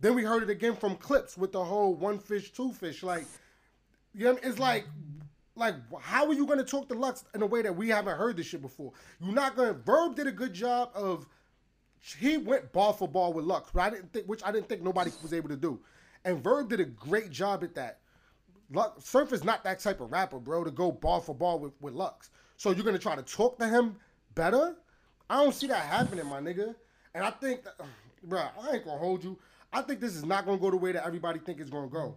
Then 0.00 0.14
we 0.14 0.22
heard 0.22 0.42
it 0.42 0.50
again 0.50 0.76
from 0.76 0.96
Clips 0.96 1.36
with 1.36 1.52
the 1.52 1.62
whole 1.64 1.94
one 1.94 2.18
fish, 2.18 2.52
two 2.52 2.72
fish. 2.72 3.02
Like, 3.02 3.26
you 4.14 4.24
know, 4.24 4.32
what 4.32 4.42
I 4.42 4.44
mean? 4.44 4.50
it's 4.50 4.60
like, 4.60 4.86
like, 5.60 5.74
how 6.00 6.26
are 6.26 6.32
you 6.32 6.46
gonna 6.46 6.64
talk 6.64 6.88
to 6.88 6.94
Lux 6.94 7.24
in 7.34 7.42
a 7.42 7.46
way 7.46 7.62
that 7.62 7.76
we 7.76 7.88
haven't 7.90 8.16
heard 8.16 8.36
this 8.36 8.46
shit 8.46 8.62
before? 8.62 8.92
You're 9.20 9.34
not 9.34 9.54
gonna. 9.54 9.74
Verb 9.74 10.16
did 10.16 10.26
a 10.26 10.32
good 10.32 10.52
job 10.52 10.90
of 10.94 11.26
he 12.18 12.38
went 12.38 12.72
ball 12.72 12.92
for 12.92 13.06
ball 13.06 13.32
with 13.32 13.44
Lux, 13.44 13.70
I 13.76 13.90
didn't 13.90 14.12
think, 14.12 14.26
which 14.26 14.42
I 14.44 14.50
didn't 14.50 14.68
think 14.68 14.82
nobody 14.82 15.10
was 15.22 15.32
able 15.32 15.50
to 15.50 15.56
do. 15.56 15.78
And 16.24 16.42
Verb 16.42 16.70
did 16.70 16.80
a 16.80 16.84
great 16.84 17.30
job 17.30 17.62
at 17.62 17.74
that. 17.74 17.98
Lux, 18.72 19.04
Surf 19.04 19.32
is 19.32 19.44
not 19.44 19.64
that 19.64 19.80
type 19.80 20.00
of 20.00 20.10
rapper, 20.10 20.38
bro, 20.38 20.64
to 20.64 20.70
go 20.70 20.90
ball 20.92 21.20
for 21.20 21.34
ball 21.34 21.58
with, 21.58 21.72
with 21.80 21.94
Lux. 21.94 22.30
So 22.56 22.70
you're 22.70 22.84
gonna 22.84 22.98
try 22.98 23.16
to 23.16 23.22
talk 23.22 23.58
to 23.58 23.68
him 23.68 23.96
better? 24.34 24.76
I 25.28 25.42
don't 25.42 25.54
see 25.54 25.66
that 25.66 25.84
happening, 25.84 26.26
my 26.26 26.40
nigga. 26.40 26.74
And 27.14 27.24
I 27.24 27.30
think, 27.30 27.64
that, 27.64 27.80
bro, 28.22 28.44
I 28.62 28.76
ain't 28.76 28.84
gonna 28.84 28.98
hold 28.98 29.22
you. 29.22 29.38
I 29.72 29.82
think 29.82 30.00
this 30.00 30.16
is 30.16 30.24
not 30.24 30.46
gonna 30.46 30.58
go 30.58 30.70
the 30.70 30.76
way 30.76 30.92
that 30.92 31.06
everybody 31.06 31.38
think 31.38 31.60
it's 31.60 31.70
gonna 31.70 31.88
go. 31.88 32.16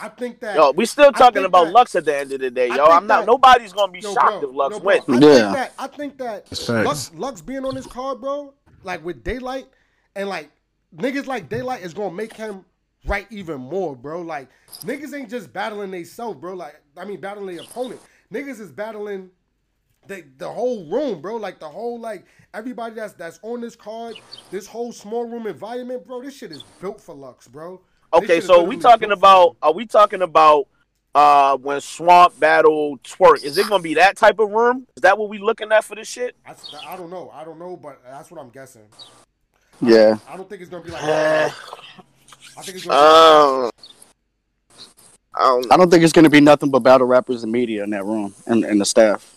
I 0.00 0.08
think 0.08 0.40
that 0.40 0.56
Yo, 0.56 0.72
we 0.72 0.84
still 0.86 1.12
talking 1.12 1.44
about 1.44 1.64
that- 1.66 1.72
Lux 1.72 1.94
at 1.94 2.04
the 2.04 2.16
end 2.16 2.32
of 2.32 2.40
the 2.40 2.50
day, 2.50 2.70
I 2.70 2.76
yo. 2.76 2.84
I'm 2.86 3.06
not. 3.06 3.20
that- 3.20 3.26
Nobody's 3.26 3.72
gonna 3.72 3.92
be 3.92 4.00
Yo, 4.00 4.12
shocked 4.12 4.40
bro, 4.40 4.50
if 4.50 4.54
Lux 4.56 4.74
yo, 4.74 4.80
bro, 4.80 4.86
wins. 4.86 5.04
I 5.08 5.12
Yeah. 5.12 5.34
think 5.34 5.54
that 5.56 5.72
I 5.78 5.86
think 5.86 6.18
that. 6.18 6.84
Lux, 6.84 7.10
Lux 7.14 7.40
being 7.40 7.64
on 7.64 7.74
this 7.74 7.86
card, 7.86 8.20
bro, 8.20 8.52
like 8.82 9.04
with 9.04 9.24
Daylyt, 9.24 9.66
and 10.14 10.28
like 10.28 10.50
niggas 10.96 11.26
like 11.26 11.48
Daylyt 11.48 11.80
is 11.82 11.94
gonna 11.94 12.14
make 12.14 12.32
him 12.34 12.64
right 13.06 13.26
even 13.30 13.60
more, 13.60 13.96
bro. 13.96 14.20
Like 14.22 14.48
niggas 14.82 15.14
ain't 15.16 15.30
just 15.30 15.52
battling 15.52 15.90
they 15.90 16.04
self, 16.04 16.36
bro. 16.38 16.54
Like 16.54 16.80
I 16.96 17.04
mean, 17.04 17.20
battling 17.20 17.56
their 17.56 17.64
opponent. 17.64 18.00
Niggas 18.32 18.60
is 18.60 18.72
battling 18.72 19.30
the 20.06 20.24
the 20.38 20.48
whole 20.50 20.84
room, 20.90 21.20
bro. 21.20 21.36
Like 21.36 21.58
the 21.58 21.68
whole 21.68 21.98
like 21.98 22.24
everybody 22.54 22.94
that's 22.94 23.12
that's 23.14 23.38
on 23.42 23.60
this 23.60 23.76
card, 23.76 24.16
this 24.50 24.66
whole 24.66 24.92
small 24.92 25.24
room 25.24 25.46
environment, 25.46 26.06
bro. 26.06 26.22
This 26.22 26.34
shit 26.36 26.52
is 26.52 26.62
built 26.80 27.00
for 27.00 27.14
Lux, 27.14 27.48
bro. 27.48 27.80
This 28.12 28.22
Okay, 28.22 28.26
shit 28.26 28.38
is 28.38 28.46
so 28.46 28.62
we 28.62 28.76
talking 28.76 29.12
about 29.12 29.56
are 29.62 29.72
we 29.72 29.86
talking 29.86 30.22
about 30.22 30.66
uh 31.14 31.56
when 31.56 31.80
Swamp 31.80 32.38
battle 32.38 32.98
Twork? 32.98 33.44
Is 33.44 33.58
it 33.58 33.68
gonna 33.68 33.82
be 33.82 33.94
that 33.94 34.16
type 34.16 34.38
of 34.38 34.50
room? 34.50 34.86
Is 34.96 35.02
that 35.02 35.18
what 35.18 35.28
we 35.28 35.38
looking 35.38 35.72
at 35.72 35.84
for 35.84 35.94
this 35.94 36.08
shit? 36.08 36.36
I, 36.46 36.54
I 36.86 36.96
don't 36.96 37.10
know. 37.10 37.30
I 37.34 37.44
don't 37.44 37.58
know, 37.58 37.76
but 37.76 38.00
that's 38.04 38.30
what 38.30 38.40
I'm 38.40 38.50
guessing. 38.50 38.86
Yeah. 39.80 40.16
I 40.28 40.36
don't 40.36 40.48
think 40.48 40.62
it's 40.62 40.70
gonna 40.70 40.84
be 40.84 40.90
like 40.90 41.02
that. 41.02 41.52
I 42.56 42.62
think 42.62 42.76
it's 42.76 42.86
gonna. 42.86 42.98
Um, 42.98 43.70
I 45.34 45.48
don't 45.48 45.72
I 45.72 45.76
don't 45.76 45.90
think 45.90 46.02
it's 46.02 46.12
going 46.14 46.24
to 46.24 46.30
be 46.30 46.40
nothing 46.40 46.70
but 46.70 46.80
battle 46.80 47.06
rappers 47.06 47.42
and 47.42 47.52
media 47.52 47.84
in 47.84 47.90
that 47.90 48.04
room 48.04 48.34
and, 48.46 48.64
and 48.64 48.80
the 48.80 48.86
staff. 48.86 49.34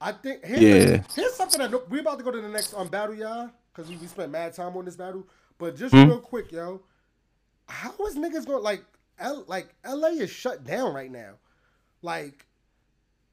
I 0.00 0.12
think 0.12 0.44
here's, 0.44 0.60
Yeah. 0.60 1.02
here's 1.14 1.34
something 1.34 1.60
that 1.60 1.90
we're 1.90 2.00
about 2.00 2.18
to 2.18 2.24
go 2.24 2.30
to 2.32 2.40
the 2.40 2.48
next 2.48 2.74
um 2.74 2.88
battle, 2.88 3.14
y'all, 3.14 3.50
because 3.72 3.88
we, 3.88 3.96
we 3.98 4.06
spent 4.08 4.32
mad 4.32 4.54
time 4.54 4.76
on 4.76 4.84
this 4.84 4.96
battle. 4.96 5.24
But 5.58 5.76
just 5.76 5.94
Hmm? 5.94 6.04
real 6.04 6.20
quick, 6.20 6.50
yo, 6.50 6.80
how 7.70 7.92
is 8.06 8.16
niggas 8.16 8.46
going 8.46 8.62
like 8.62 8.84
L, 9.18 9.44
like 9.46 9.74
LA 9.86 10.08
is 10.08 10.30
shut 10.30 10.64
down 10.64 10.94
right 10.94 11.10
now. 11.10 11.34
Like, 12.02 12.46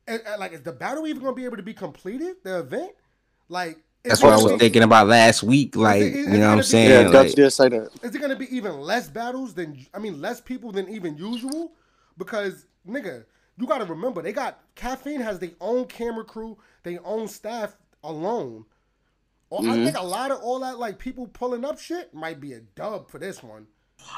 and, 0.08 0.22
and, 0.26 0.40
like 0.40 0.54
is 0.54 0.62
the 0.62 0.72
battle 0.72 1.08
even 1.08 1.22
gonna 1.22 1.36
be 1.36 1.46
able 1.46 1.58
to 1.58 1.64
be 1.64 1.74
completed? 1.74 2.38
The 2.44 2.60
event, 2.60 2.92
like. 3.50 3.80
That's 4.04 4.24
what 4.24 4.32
I 4.32 4.38
was 4.38 4.54
be- 4.54 4.60
thinking 4.60 4.84
about 4.84 5.08
last 5.08 5.44
week. 5.44 5.76
Like, 5.76 6.02
it- 6.02 6.14
you 6.14 6.26
know 6.38 6.40
what 6.40 6.52
I'm 6.52 6.58
be- 6.60 6.64
saying? 6.64 6.90
Yeah, 6.90 7.00
Like, 7.00 7.12
Dutch 7.12 7.34
did 7.34 7.50
say 7.52 7.70
that. 7.70 7.90
Is 8.04 8.16
it 8.16 8.22
gonna 8.22 8.36
be 8.36 8.56
even 8.56 8.80
less 8.80 9.10
battles 9.10 9.54
than 9.54 9.86
I 9.94 10.00
mean 10.00 10.22
less 10.22 10.40
people 10.40 10.72
than 10.72 10.88
even 10.88 11.18
usual? 11.18 11.74
Because 12.18 12.66
nigga, 12.88 13.26
you 13.58 13.68
gotta 13.68 13.86
remember 13.86 14.22
they 14.22 14.34
got 14.34 14.60
caffeine 14.76 15.22
has 15.22 15.40
their 15.40 15.52
own 15.60 15.86
camera 15.86 16.24
crew, 16.24 16.58
their 16.84 17.00
own 17.06 17.28
staff 17.28 17.76
alone. 18.04 18.66
Or 19.50 19.60
I 19.60 19.64
mm-hmm. 19.64 19.86
think 19.86 19.98
a 19.98 20.04
lot 20.04 20.32
of 20.32 20.42
all 20.42 20.60
that 20.60 20.78
like 20.78 21.00
people 21.00 21.28
pulling 21.28 21.66
up 21.66 21.80
shit 21.80 22.14
might 22.14 22.40
be 22.40 22.54
a 22.54 22.60
dub 22.60 23.10
for 23.10 23.18
this 23.18 23.42
one. 23.42 23.68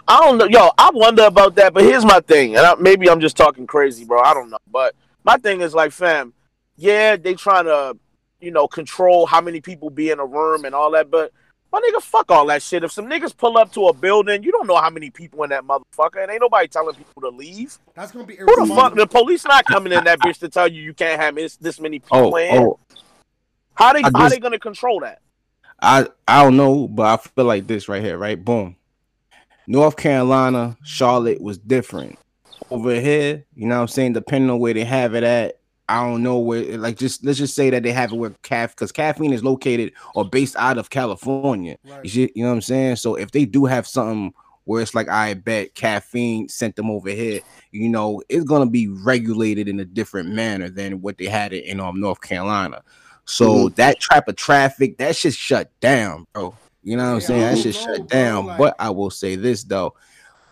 I 0.07 0.19
don't 0.21 0.37
know, 0.39 0.45
yo. 0.45 0.71
I 0.77 0.89
wonder 0.91 1.23
about 1.25 1.55
that, 1.55 1.73
but 1.73 1.83
here's 1.83 2.03
my 2.03 2.19
thing, 2.21 2.57
and 2.57 2.65
I, 2.65 2.75
maybe 2.75 3.09
I'm 3.09 3.19
just 3.19 3.37
talking 3.37 3.67
crazy, 3.67 4.05
bro. 4.05 4.19
I 4.21 4.33
don't 4.33 4.49
know, 4.49 4.57
but 4.71 4.95
my 5.23 5.37
thing 5.37 5.61
is 5.61 5.73
like, 5.73 5.91
fam, 5.91 6.33
yeah, 6.77 7.15
they 7.15 7.35
trying 7.35 7.65
to, 7.65 7.95
you 8.39 8.51
know, 8.51 8.67
control 8.67 9.25
how 9.25 9.39
many 9.39 9.61
people 9.61 9.89
be 9.89 10.09
in 10.09 10.19
a 10.19 10.25
room 10.25 10.65
and 10.65 10.73
all 10.73 10.91
that, 10.91 11.11
but 11.11 11.31
my 11.71 11.79
nigga, 11.79 12.01
fuck 12.01 12.31
all 12.31 12.47
that 12.47 12.63
shit. 12.63 12.83
If 12.83 12.91
some 12.91 13.05
niggas 13.05 13.37
pull 13.37 13.55
up 13.55 13.71
to 13.73 13.89
a 13.89 13.93
building, 13.93 14.41
you 14.41 14.51
don't 14.51 14.65
know 14.65 14.77
how 14.77 14.89
many 14.89 15.11
people 15.11 15.43
in 15.43 15.51
that 15.51 15.63
motherfucker, 15.63 16.23
and 16.23 16.31
ain't 16.31 16.41
nobody 16.41 16.67
telling 16.67 16.95
people 16.95 17.21
to 17.21 17.29
leave. 17.29 17.77
That's 17.93 18.11
gonna 18.11 18.25
be 18.25 18.37
Who 18.37 18.47
the 18.47 18.73
fuck? 18.75 18.95
The 18.95 19.05
police 19.05 19.45
not 19.45 19.67
coming 19.67 19.93
in 19.93 20.03
that 20.05 20.19
bitch 20.19 20.39
to 20.39 20.49
tell 20.49 20.67
you 20.67 20.81
you 20.81 20.95
can't 20.95 21.21
have 21.21 21.35
this, 21.35 21.55
this 21.57 21.79
many 21.79 21.99
people 21.99 22.33
oh, 22.33 22.37
in. 22.37 22.57
oh, 22.57 22.79
How 23.75 23.93
they 23.93 23.99
I 23.99 24.03
how 24.05 24.09
just- 24.11 24.33
they 24.33 24.39
gonna 24.39 24.57
control 24.57 25.01
that? 25.01 25.19
I 25.81 26.07
I 26.27 26.43
don't 26.43 26.57
know, 26.57 26.87
but 26.87 27.05
I 27.05 27.17
feel 27.17 27.45
like 27.45 27.67
this 27.67 27.87
right 27.87 28.01
here, 28.01 28.17
right? 28.17 28.43
Boom. 28.43 28.75
North 29.69 29.97
Carolina, 29.97 30.75
Charlotte 30.83 31.39
was 31.41 31.59
different. 31.59 32.17
Over 32.71 32.99
here, 32.99 33.45
you 33.53 33.67
know 33.67 33.75
what 33.75 33.81
I'm 33.83 33.87
saying, 33.87 34.13
depending 34.13 34.49
on 34.49 34.57
where 34.57 34.73
they 34.73 34.83
have 34.83 35.13
it 35.13 35.23
at, 35.23 35.59
I 35.87 36.03
don't 36.03 36.23
know 36.23 36.39
where 36.39 36.75
like 36.79 36.97
just 36.97 37.23
let's 37.23 37.37
just 37.37 37.55
say 37.55 37.69
that 37.69 37.83
they 37.83 37.91
have 37.91 38.11
it 38.11 38.15
where 38.15 38.31
caf 38.41 38.75
because 38.75 38.91
caffeine 38.91 39.31
is 39.31 39.43
located 39.43 39.93
or 40.15 40.25
based 40.27 40.55
out 40.55 40.79
of 40.79 40.89
California. 40.89 41.77
Right. 41.85 42.03
You, 42.03 42.09
see- 42.09 42.31
you 42.33 42.43
know 42.43 42.49
what 42.49 42.55
I'm 42.55 42.61
saying? 42.61 42.95
So 42.95 43.13
if 43.13 43.29
they 43.29 43.45
do 43.45 43.65
have 43.65 43.85
something 43.85 44.33
where 44.65 44.81
it's 44.81 44.95
like 44.95 45.07
I 45.07 45.35
bet 45.35 45.75
caffeine 45.75 46.49
sent 46.49 46.75
them 46.75 46.89
over 46.89 47.09
here, 47.11 47.39
you 47.71 47.89
know, 47.89 48.23
it's 48.27 48.45
gonna 48.45 48.69
be 48.69 48.87
regulated 48.87 49.67
in 49.67 49.79
a 49.79 49.85
different 49.85 50.29
manner 50.29 50.69
than 50.69 51.01
what 51.01 51.19
they 51.19 51.25
had 51.25 51.53
it 51.53 51.65
in 51.65 51.79
um 51.79 51.99
North 51.99 52.21
Carolina. 52.21 52.81
So 53.25 53.69
that 53.69 53.97
type 54.01 54.27
of 54.27 54.35
traffic, 54.35 54.97
that 54.97 55.15
shit 55.15 55.35
shut 55.35 55.71
down, 55.79 56.25
bro. 56.33 56.55
You 56.83 56.97
know 56.97 57.03
what 57.03 57.09
I'm 57.09 57.19
Yeah, 57.19 57.27
saying? 57.27 57.41
I 57.41 57.45
That 57.45 57.53
don't 57.55 57.61
shit 57.63 57.75
know, 57.75 57.95
shut 57.95 58.07
down. 58.07 58.45
like- 58.47 58.57
but 58.57 58.75
I 58.79 58.89
will 58.89 59.09
say 59.09 59.35
this 59.35 59.63
though, 59.63 59.93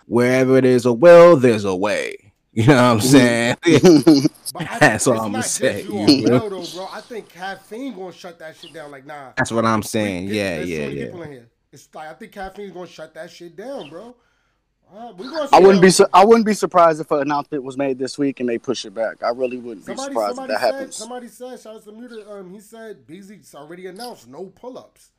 wherever 0.07 0.59
there's 0.61 0.85
a 0.85 0.93
will, 0.93 1.37
there's 1.37 1.65
a 1.65 1.75
way. 1.75 2.15
You 2.57 2.65
know 2.65 2.73
what 2.73 2.81
I'm 2.81 3.01
saying? 3.01 3.55
That's 4.79 5.05
all 5.05 5.19
I'ma 5.19 5.27
not 5.27 5.43
just 5.43 5.55
say, 5.57 5.83
You 5.83 5.93
you 5.93 5.99
on 5.99 6.23
know? 6.23 6.39
well, 6.39 6.49
though, 6.49 6.65
bro. 6.73 6.87
I 6.91 7.01
think 7.01 7.29
caffeine 7.29 7.93
gonna 7.95 8.11
shut 8.11 8.39
that 8.39 8.55
shit 8.57 8.73
down. 8.73 8.89
Like, 8.89 9.05
nah. 9.05 9.33
That's 9.37 9.51
what 9.51 9.63
I'm 9.63 9.83
saying. 9.83 10.27
there's- 10.29 10.67
Yeah, 10.67 10.77
yeah, 10.79 10.87
yeah. 10.87 11.05
People 11.05 11.21
in 11.23 11.31
here. 11.33 11.49
It's 11.71 11.87
like 11.93 12.07
I 12.07 12.13
think 12.13 12.31
caffeine's 12.31 12.71
gonna 12.73 12.87
shut 12.87 13.13
that 13.13 13.29
shit 13.29 13.55
down, 13.55 13.89
bro. 13.89 14.15
Uh, 14.91 15.13
we 15.17 15.25
gonna 15.25 15.47
I 15.53 15.59
wouldn't 15.59 15.75
though. 15.75 15.81
be 15.81 15.89
su- 15.91 16.07
I 16.13 16.25
wouldn't 16.25 16.45
be 16.47 16.53
surprised 16.55 16.99
if 16.99 17.11
an 17.11 17.19
announcement 17.19 17.63
was 17.63 17.77
made 17.77 17.99
this 17.99 18.17
week 18.17 18.39
and 18.39 18.49
they 18.49 18.57
push 18.57 18.85
it 18.85 18.93
back. 18.95 19.21
I 19.21 19.29
really 19.29 19.57
wouldn't 19.57 19.85
be 19.85 19.95
surprised 19.95 20.17
if 20.17 20.35
somebody 20.37 20.53
that 20.53 20.61
said, 20.61 20.73
happens. 20.73 20.95
somebody 20.95 21.27
said, 21.27 21.59
shout 21.59 21.75
out 21.75 21.83
to 21.83 21.91
Muta, 21.91 22.31
um, 22.31 22.49
he 22.51 22.59
said 22.61 23.05
Beasley's 23.05 23.53
already 23.53 23.85
announced 23.85 24.27
no 24.27 24.45
pull-ups. 24.45 25.11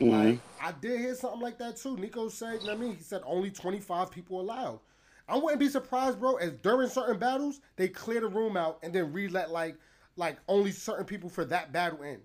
Mhm. 0.00 0.10
Like, 0.10 0.38
I 0.60 0.72
did 0.72 1.00
hear 1.00 1.14
something 1.14 1.40
like 1.40 1.58
that 1.58 1.76
too. 1.76 1.96
Nico 1.96 2.28
said, 2.28 2.60
you 2.60 2.66
know 2.66 2.74
what 2.74 2.82
I 2.82 2.86
mean? 2.86 2.96
He 2.96 3.02
said 3.02 3.22
only 3.24 3.50
25 3.50 4.10
people 4.10 4.40
allowed. 4.40 4.80
I 5.28 5.36
wouldn't 5.36 5.58
be 5.58 5.68
surprised, 5.68 6.20
bro, 6.20 6.36
as 6.36 6.52
during 6.52 6.88
certain 6.88 7.18
battles, 7.18 7.60
they 7.76 7.88
clear 7.88 8.20
the 8.20 8.28
room 8.28 8.56
out 8.56 8.78
and 8.82 8.92
then 8.92 9.12
re-let 9.12 9.50
like 9.50 9.76
like 10.16 10.38
only 10.48 10.70
certain 10.70 11.04
people 11.04 11.28
for 11.28 11.44
that 11.46 11.72
battle 11.72 12.02
in. 12.02 12.20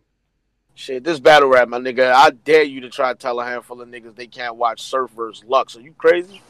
Shit, 0.76 1.04
this 1.04 1.20
battle 1.20 1.50
rap, 1.50 1.68
my 1.68 1.80
nigga. 1.80 2.14
I 2.14 2.30
dare 2.30 2.64
you 2.64 2.80
to 2.82 2.90
try 2.90 3.12
to 3.12 3.20
tell 3.20 3.40
a 3.40 3.46
handful 3.46 3.82
of 3.82 3.90
niggas 3.90 4.16
they 4.16 4.28
can't 4.28 4.56
watch 4.56 4.82
Surf 4.82 5.12
versus 5.12 5.44
Lux. 5.46 5.76
Are 5.76 5.82
you 5.82 5.94
crazy? 5.98 6.42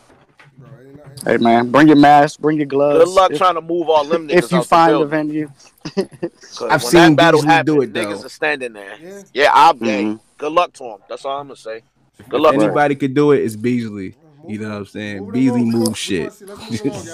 Bro, 0.57 0.69
you 0.85 0.93
know, 0.93 1.03
Hey 1.25 1.37
man, 1.37 1.71
bring 1.71 1.87
your 1.87 1.97
mask, 1.97 2.39
bring 2.39 2.57
your 2.57 2.65
gloves. 2.65 3.05
Good 3.05 3.07
luck 3.13 3.31
if, 3.31 3.37
trying 3.37 3.55
to 3.55 3.61
move 3.61 3.89
all 3.89 4.05
them 4.05 4.27
niggas 4.27 4.43
if 4.45 4.51
you 4.51 4.57
out 4.59 4.67
find 4.67 4.93
the 4.93 4.99
the 4.99 5.05
building. 5.05 5.27
venue. 5.29 5.49
'Cause 6.55 6.69
I've 6.69 6.83
seen 6.83 7.15
that 7.15 7.15
battle 7.15 7.41
Beasley 7.41 7.63
do 7.63 7.81
it, 7.81 7.93
niggas 7.93 8.09
though. 8.21 8.25
are 8.25 8.29
standing 8.29 8.73
there. 8.73 8.97
Yeah. 9.01 9.21
Yeah, 9.33 9.51
I'm 9.53 9.77
gay. 9.77 10.03
Mhm. 10.03 10.19
Good 10.37 10.51
luck 10.51 10.73
to 10.73 10.83
him. 10.83 10.97
That's 11.09 11.25
all 11.25 11.39
I'm 11.39 11.47
gonna 11.47 11.55
say. 11.55 11.83
Good 12.29 12.41
luck. 12.41 12.53
to 12.55 12.61
anybody 12.61 12.95
could 12.95 13.13
do 13.13 13.31
it, 13.31 13.43
it's 13.43 13.55
Beasley. 13.55 14.15
You 14.47 14.59
know 14.59 14.69
what 14.69 14.77
I'm 14.77 14.85
saying? 14.85 15.23
move 15.23 15.33
Beasley 15.33 15.61
along. 15.61 15.71
Move 15.71 15.97
shit. 15.97 16.19
gonna 16.23 16.31
see. 16.31 16.45
Let's 16.45 16.69
move 16.69 16.81
along, 16.81 17.05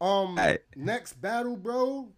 y'all. 0.00 0.22
Um, 0.22 0.38
Alright. 0.38 0.60
next 0.74 1.12
battle, 1.20 1.56
bro, 1.56 2.08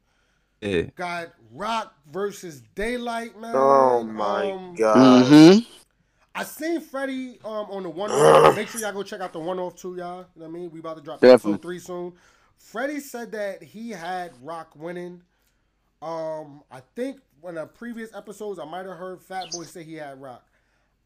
Yeah. 0.60 0.82
got 0.96 1.34
Roc 1.52 1.92
versus 2.10 2.62
Daylyt, 2.74 3.36
man. 3.38 3.54
Oh 3.54 4.02
my 4.04 4.50
Um, 4.52 4.74
god. 4.74 5.26
hmm 5.26 5.58
I 6.34 6.42
seen 6.44 6.80
Freddie 6.80 7.38
um 7.44 7.66
on 7.70 7.82
the 7.84 7.90
one 7.90 8.10
off. 8.10 8.56
Make 8.56 8.68
sure 8.68 8.80
y'all 8.80 8.92
go 8.92 9.02
check 9.02 9.20
out 9.20 9.32
the 9.32 9.38
one 9.38 9.58
off 9.58 9.76
too, 9.76 9.96
y'all. 9.96 10.26
You 10.34 10.42
know 10.42 10.46
what 10.46 10.48
I 10.48 10.48
mean? 10.48 10.70
We 10.70 10.80
about 10.80 10.96
to 10.96 11.02
drop 11.02 11.22
episode 11.22 11.62
three 11.62 11.78
soon. 11.78 12.12
Freddie 12.58 13.00
said 13.00 13.32
that 13.32 13.62
he 13.62 13.90
had 13.90 14.32
Roc 14.42 14.74
winning. 14.76 15.22
Um, 16.02 16.62
I 16.70 16.80
think 16.96 17.20
in 17.48 17.54
the 17.56 17.66
previous 17.66 18.14
episodes 18.14 18.58
I 18.58 18.64
might 18.64 18.86
have 18.86 18.96
heard 18.96 19.20
Fat 19.22 19.50
Boy 19.52 19.64
say 19.64 19.82
he 19.84 19.94
had 19.94 20.20
Roc. 20.20 20.42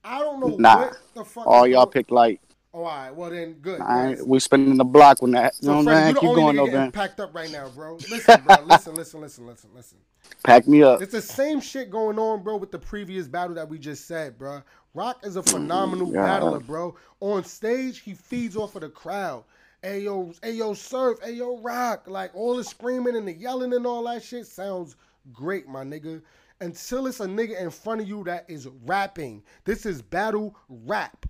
I 0.04 0.20
don't 0.20 0.40
know 0.40 0.56
Nah. 0.56 0.78
what 0.86 0.98
the 1.14 1.24
fuck. 1.24 1.46
All 1.46 1.66
y'all 1.66 1.84
going- 1.84 1.92
picked 1.92 2.10
light. 2.10 2.40
Oh, 2.74 2.80
all 2.80 2.84
right. 2.84 3.10
Well 3.14 3.30
then, 3.30 3.54
good. 3.54 3.80
Ain't, 3.88 4.26
we 4.26 4.38
spinning 4.40 4.76
the 4.76 4.84
block 4.84 5.20
when 5.22 5.30
that. 5.32 5.54
You 5.60 5.68
know 5.68 5.72
So 5.72 5.76
what 5.78 5.84
Freddie, 5.86 6.08
I'm 6.08 6.14
the 6.14 6.20
Keep 6.20 6.28
only 6.30 6.42
going 6.42 6.54
nigga 6.54 6.58
though, 6.58 6.64
getting 6.66 6.80
man. 6.80 6.92
packed 6.92 7.20
up 7.20 7.34
right 7.34 7.50
now, 7.50 7.68
bro. 7.70 7.94
Listen, 8.10 8.40
bro. 8.42 8.56
listen, 8.66 8.94
listen, 8.94 9.20
listen, 9.20 9.46
listen, 9.46 9.70
listen. 9.74 9.98
Pack 10.44 10.66
me 10.68 10.82
up. 10.82 11.02
It's 11.02 11.12
the 11.12 11.22
same 11.22 11.60
shit 11.60 11.90
going 11.90 12.18
on, 12.18 12.42
bro, 12.42 12.56
with 12.56 12.70
the 12.70 12.78
previous 12.78 13.28
battle 13.28 13.54
that 13.56 13.68
we 13.68 13.78
just 13.78 14.06
said, 14.06 14.38
bro. 14.38 14.62
Roc 14.94 15.24
is 15.26 15.36
a 15.36 15.42
phenomenal 15.42 16.12
Yeah. 16.12 16.22
battler, 16.22 16.60
bro. 16.60 16.96
On 17.20 17.44
stage, 17.44 18.00
he 18.00 18.14
feeds 18.14 18.56
off 18.56 18.74
of 18.74 18.82
the 18.82 18.88
crowd. 18.88 19.44
Hey 19.82 20.00
yo, 20.00 20.32
hey 20.42 20.52
yo, 20.52 20.74
surf, 20.74 21.18
hey 21.22 21.32
yo, 21.32 21.58
rock. 21.58 22.08
Like 22.08 22.34
all 22.34 22.56
the 22.56 22.64
screaming 22.64 23.16
and 23.16 23.28
the 23.28 23.32
yelling 23.32 23.72
and 23.74 23.86
all 23.86 24.04
that 24.04 24.22
shit 24.24 24.46
sounds 24.46 24.96
great, 25.32 25.68
my 25.68 25.84
nigga. 25.84 26.22
Until 26.60 27.06
it's 27.06 27.20
a 27.20 27.26
nigga 27.26 27.60
in 27.60 27.70
front 27.70 28.00
of 28.00 28.08
you 28.08 28.24
that 28.24 28.44
is 28.48 28.68
rapping. 28.86 29.42
This 29.64 29.86
is 29.86 30.02
battle 30.02 30.56
rap. 30.68 31.26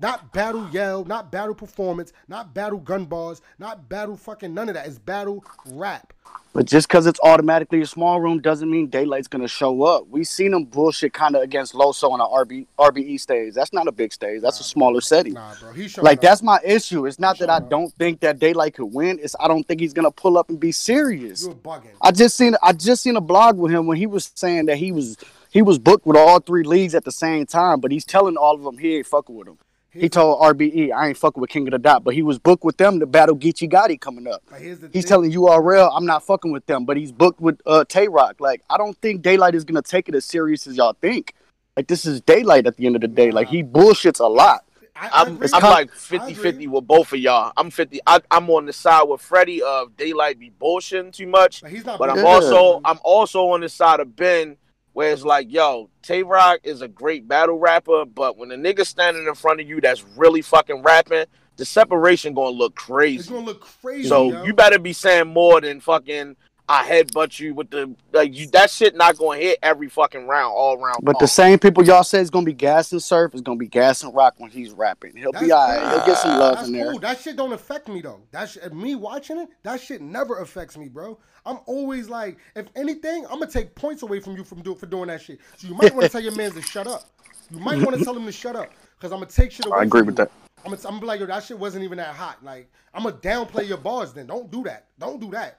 Not 0.00 0.32
battle 0.32 0.68
yell, 0.70 1.04
not 1.04 1.32
battle 1.32 1.54
performance, 1.54 2.12
not 2.28 2.54
battle 2.54 2.78
gun 2.78 3.04
bars, 3.06 3.40
not 3.58 3.88
battle 3.88 4.16
fucking 4.16 4.54
none 4.54 4.68
of 4.68 4.74
that. 4.76 4.86
It's 4.86 4.98
battle 4.98 5.44
rap. 5.72 6.12
But 6.52 6.66
just 6.66 6.88
because 6.88 7.06
it's 7.06 7.18
automatically 7.22 7.80
a 7.82 7.86
small 7.86 8.20
room 8.20 8.40
doesn't 8.40 8.70
mean 8.70 8.88
Daylyt's 8.90 9.28
gonna 9.28 9.48
show 9.48 9.82
up. 9.82 10.06
We 10.08 10.24
seen 10.24 10.54
him 10.54 10.64
bullshit 10.64 11.12
kind 11.12 11.34
of 11.36 11.42
against 11.42 11.74
Loso 11.74 12.10
on 12.10 12.20
a 12.20 12.24
RB, 12.24 12.66
RBE 12.78 13.18
stage. 13.18 13.54
That's 13.54 13.72
not 13.72 13.86
a 13.88 13.92
big 13.92 14.12
stage. 14.12 14.40
That's 14.40 14.60
a 14.60 14.64
smaller 14.64 15.00
setting. 15.00 15.34
Nah, 15.34 15.54
bro. 15.60 15.72
He's 15.72 15.98
Like 15.98 16.18
up. 16.18 16.22
that's 16.22 16.42
my 16.42 16.58
issue. 16.64 17.04
It's 17.06 17.18
not 17.18 17.38
that 17.40 17.50
I 17.50 17.56
up. 17.56 17.68
don't 17.70 17.92
think 17.94 18.20
that 18.20 18.38
Daylyt 18.38 18.74
could 18.74 18.86
win. 18.92 19.18
It's 19.22 19.34
I 19.40 19.48
don't 19.48 19.66
think 19.66 19.80
he's 19.80 19.92
gonna 19.92 20.10
pull 20.10 20.38
up 20.38 20.48
and 20.48 20.58
be 20.60 20.70
serious. 20.72 21.44
You're 21.44 21.54
bugging. 21.54 21.90
I 22.00 22.12
just 22.12 22.36
seen 22.36 22.54
I 22.62 22.72
just 22.72 23.02
seen 23.02 23.16
a 23.16 23.20
blog 23.20 23.58
with 23.58 23.72
him 23.72 23.86
when 23.86 23.96
he 23.96 24.06
was 24.06 24.30
saying 24.34 24.66
that 24.66 24.76
he 24.78 24.92
was 24.92 25.16
he 25.50 25.60
was 25.62 25.78
booked 25.78 26.06
with 26.06 26.16
all 26.16 26.38
three 26.40 26.62
leagues 26.62 26.94
at 26.94 27.04
the 27.04 27.12
same 27.12 27.46
time, 27.46 27.80
but 27.80 27.90
he's 27.90 28.04
telling 28.04 28.36
all 28.36 28.54
of 28.54 28.62
them 28.62 28.78
he 28.78 28.96
ain't 28.96 29.06
fucking 29.06 29.34
with 29.34 29.46
them. 29.46 29.58
He 29.92 30.08
told 30.08 30.40
RBE 30.42 30.92
I 30.92 31.08
ain't 31.08 31.16
fucking 31.16 31.40
with 31.40 31.50
King 31.50 31.66
of 31.66 31.72
the 31.72 31.78
Dot, 31.78 32.04
but 32.04 32.14
he 32.14 32.22
was 32.22 32.38
booked 32.38 32.62
with 32.64 32.76
them 32.76 33.00
to 33.00 33.06
battle 33.06 33.36
Geechi 33.36 33.70
Gotti 33.70 33.98
coming 34.00 34.26
up. 34.26 34.42
But 34.50 34.60
here's 34.60 34.78
the 34.80 34.88
He's 34.88 35.04
thing. 35.04 35.08
telling 35.08 35.32
URL 35.32 35.90
I'm 35.94 36.06
not 36.06 36.22
fucking 36.24 36.52
with 36.52 36.66
them, 36.66 36.84
but 36.84 36.96
he's 36.96 37.10
booked 37.10 37.40
with 37.40 37.60
uh 37.66 37.84
Tay 37.88 38.08
Roc. 38.08 38.40
Like 38.40 38.62
I 38.68 38.76
don't 38.76 38.96
think 38.98 39.22
Daylyt 39.22 39.54
is 39.54 39.64
gonna 39.64 39.82
take 39.82 40.08
it 40.08 40.14
as 40.14 40.24
serious 40.24 40.66
as 40.66 40.76
y'all 40.76 40.94
think. 41.00 41.34
Like 41.76 41.86
this 41.88 42.04
is 42.04 42.20
Daylyt 42.22 42.66
at 42.66 42.76
the 42.76 42.86
end 42.86 42.96
of 42.96 43.00
the 43.02 43.08
day. 43.08 43.30
Like 43.30 43.48
he 43.48 43.62
bullshits 43.62 44.20
a 44.20 44.26
lot. 44.26 44.64
I, 44.94 45.06
I 45.08 45.22
I'm. 45.22 45.38
I'm 45.54 45.62
like 45.62 45.90
I 45.90 45.94
50 45.94 46.32
agree. 46.32 46.34
50 46.34 46.66
with 46.66 46.86
both 46.86 47.12
of 47.12 47.18
y'all. 47.20 47.52
I'm 47.56 47.70
50. 47.70 48.00
I, 48.06 48.20
I'm 48.30 48.50
on 48.50 48.66
the 48.66 48.72
side 48.72 49.04
with 49.04 49.20
Freddie 49.20 49.62
of 49.62 49.96
Daylyt 49.96 50.38
be 50.38 50.50
bullshitting 50.60 51.12
too 51.12 51.26
much. 51.28 51.62
But 51.62 51.70
he's 51.70 51.84
not. 51.84 51.98
But 51.98 52.10
I'm 52.10 52.16
Yeah. 52.16 52.24
also 52.24 52.80
I'm 52.84 52.98
also 53.04 53.48
on 53.48 53.60
the 53.60 53.68
side 53.68 54.00
of 54.00 54.14
Ben, 54.16 54.56
where 54.98 55.12
it's 55.12 55.22
like, 55.22 55.46
yo, 55.48 55.88
Tay 56.02 56.24
Roc 56.24 56.58
is 56.64 56.82
a 56.82 56.88
great 56.88 57.28
battle 57.28 57.56
rapper, 57.56 58.04
but 58.04 58.36
when 58.36 58.50
a 58.50 58.56
nigga 58.56 58.84
standing 58.84 59.28
in 59.28 59.34
front 59.36 59.60
of 59.60 59.68
you 59.68 59.80
that's 59.80 60.02
really 60.16 60.42
fucking 60.42 60.82
rapping, 60.82 61.24
the 61.54 61.64
separation 61.64 62.34
gonna 62.34 62.50
look 62.50 62.74
crazy. 62.74 63.20
It's 63.20 63.28
gonna 63.28 63.46
look 63.46 63.60
crazy. 63.60 64.08
So 64.08 64.32
yo. 64.32 64.42
you 64.42 64.52
better 64.54 64.80
be 64.80 64.92
saying 64.92 65.28
more 65.28 65.60
than 65.60 65.80
fucking 65.80 66.34
I 66.70 66.86
headbutt 66.86 67.40
you 67.40 67.54
with 67.54 67.70
the 67.70 67.94
like 68.12 68.36
you 68.36 68.46
that 68.48 68.70
shit 68.70 68.94
not 68.94 69.16
gonna 69.16 69.38
hit 69.38 69.58
every 69.62 69.88
fucking 69.88 70.26
round, 70.26 70.52
all 70.54 70.76
round. 70.76 70.98
But 71.02 71.18
the 71.18 71.26
same 71.26 71.58
people 71.58 71.82
y'all 71.84 72.04
say 72.04 72.20
is 72.20 72.28
gonna 72.28 72.44
be 72.44 72.52
gas 72.52 72.92
and 72.92 73.02
surf 73.02 73.34
is 73.34 73.40
gonna 73.40 73.56
be 73.56 73.68
gas 73.68 74.02
and 74.02 74.14
rock 74.14 74.34
when 74.36 74.50
he's 74.50 74.72
rapping. 74.72 75.16
He'll 75.16 75.32
That's 75.32 75.46
be 75.46 75.52
alright. 75.52 75.80
He'll 75.80 76.06
get 76.06 76.18
some 76.18 76.38
love 76.38 76.56
That's 76.56 76.68
in 76.68 76.74
there. 76.74 76.90
cool. 76.90 76.98
That 76.98 77.18
shit 77.18 77.36
don't 77.36 77.54
affect 77.54 77.88
me 77.88 78.02
though. 78.02 78.20
That 78.32 78.50
shit, 78.50 78.74
me 78.74 78.96
watching 78.96 79.38
it, 79.38 79.48
that 79.62 79.80
shit 79.80 80.02
never 80.02 80.40
affects 80.40 80.76
me, 80.76 80.88
bro. 80.88 81.18
I'm 81.46 81.60
always 81.64 82.10
like, 82.10 82.36
if 82.54 82.66
anything, 82.76 83.24
I'm 83.24 83.38
gonna 83.38 83.50
take 83.50 83.74
points 83.74 84.02
away 84.02 84.20
from 84.20 84.36
you 84.36 84.44
from 84.44 84.60
do, 84.60 84.74
for 84.74 84.84
doing 84.84 85.06
that 85.08 85.22
shit. 85.22 85.40
So 85.56 85.68
you 85.68 85.74
might 85.74 85.94
want 85.94 86.04
to 86.04 86.10
tell 86.10 86.20
your 86.20 86.36
man 86.36 86.52
to 86.52 86.60
shut 86.60 86.86
up. 86.86 87.04
You 87.50 87.60
might 87.60 87.80
want 87.80 87.96
to 87.98 88.04
tell 88.04 88.14
him 88.14 88.26
to 88.26 88.32
shut 88.32 88.56
up 88.56 88.70
because 88.98 89.10
I'm 89.10 89.20
gonna 89.20 89.30
take 89.30 89.52
shit 89.52 89.64
away. 89.64 89.78
I 89.78 89.82
agree 89.84 90.00
from 90.00 90.08
with 90.08 90.18
you. 90.18 90.24
that. 90.26 90.32
I'm 90.66 90.72
gonna, 90.72 90.82
I'm 90.84 90.90
gonna 90.90 91.00
be 91.00 91.06
like, 91.06 91.20
yo, 91.20 91.26
that 91.26 91.44
shit 91.44 91.58
wasn't 91.58 91.84
even 91.84 91.96
that 91.96 92.14
hot. 92.14 92.44
Like, 92.44 92.70
I'm 92.92 93.04
gonna 93.04 93.16
downplay 93.16 93.66
your 93.66 93.78
bars. 93.78 94.12
Then 94.12 94.26
don't 94.26 94.50
do 94.50 94.64
that. 94.64 94.86
Don't 94.98 95.18
do 95.18 95.30
that. 95.30 95.58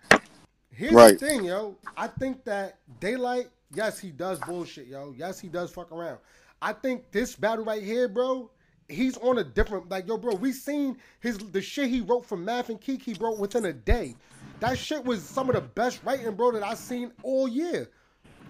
Here's 0.80 0.93
Right. 0.93 1.19
the 1.19 1.27
thing, 1.27 1.43
yo. 1.43 1.75
I 1.97 2.07
think 2.07 2.45
that 2.45 2.77
Daylyt. 3.01 3.49
Yes, 3.73 3.99
he 3.99 4.11
does 4.11 4.39
bullshit, 4.39 4.88
yo. 4.88 5.13
Yes, 5.17 5.39
he 5.39 5.49
does 5.49 5.71
fuck 5.71 5.91
around. 5.91 6.19
I 6.61 6.71
think 6.71 7.11
this 7.11 7.36
battle 7.36 7.65
right 7.65 7.84
here, 7.84 8.07
bro. 8.07 8.49
He's 8.88 9.17
on 9.17 9.38
a 9.39 9.43
different 9.43 9.89
like 9.89 10.07
yo, 10.07 10.17
bro. 10.17 10.36
We 10.36 10.53
seen 10.53 10.97
his 11.19 11.38
the 11.38 11.61
shit 11.61 11.89
he 11.89 11.99
wrote 11.99 12.25
for 12.25 12.38
Math 12.38 12.69
and 12.69 12.80
Kiki, 12.80 13.13
bro, 13.13 13.36
within 13.36 13.65
a 13.65 13.73
day. 13.73 14.15
That 14.61 14.77
shit 14.77 15.03
was 15.03 15.21
some 15.21 15.49
of 15.49 15.55
the 15.55 15.61
best 15.61 15.99
writing, 16.05 16.32
bro, 16.34 16.51
that 16.53 16.63
I 16.63 16.75
seen 16.75 17.11
all 17.23 17.47
year. 17.49 17.89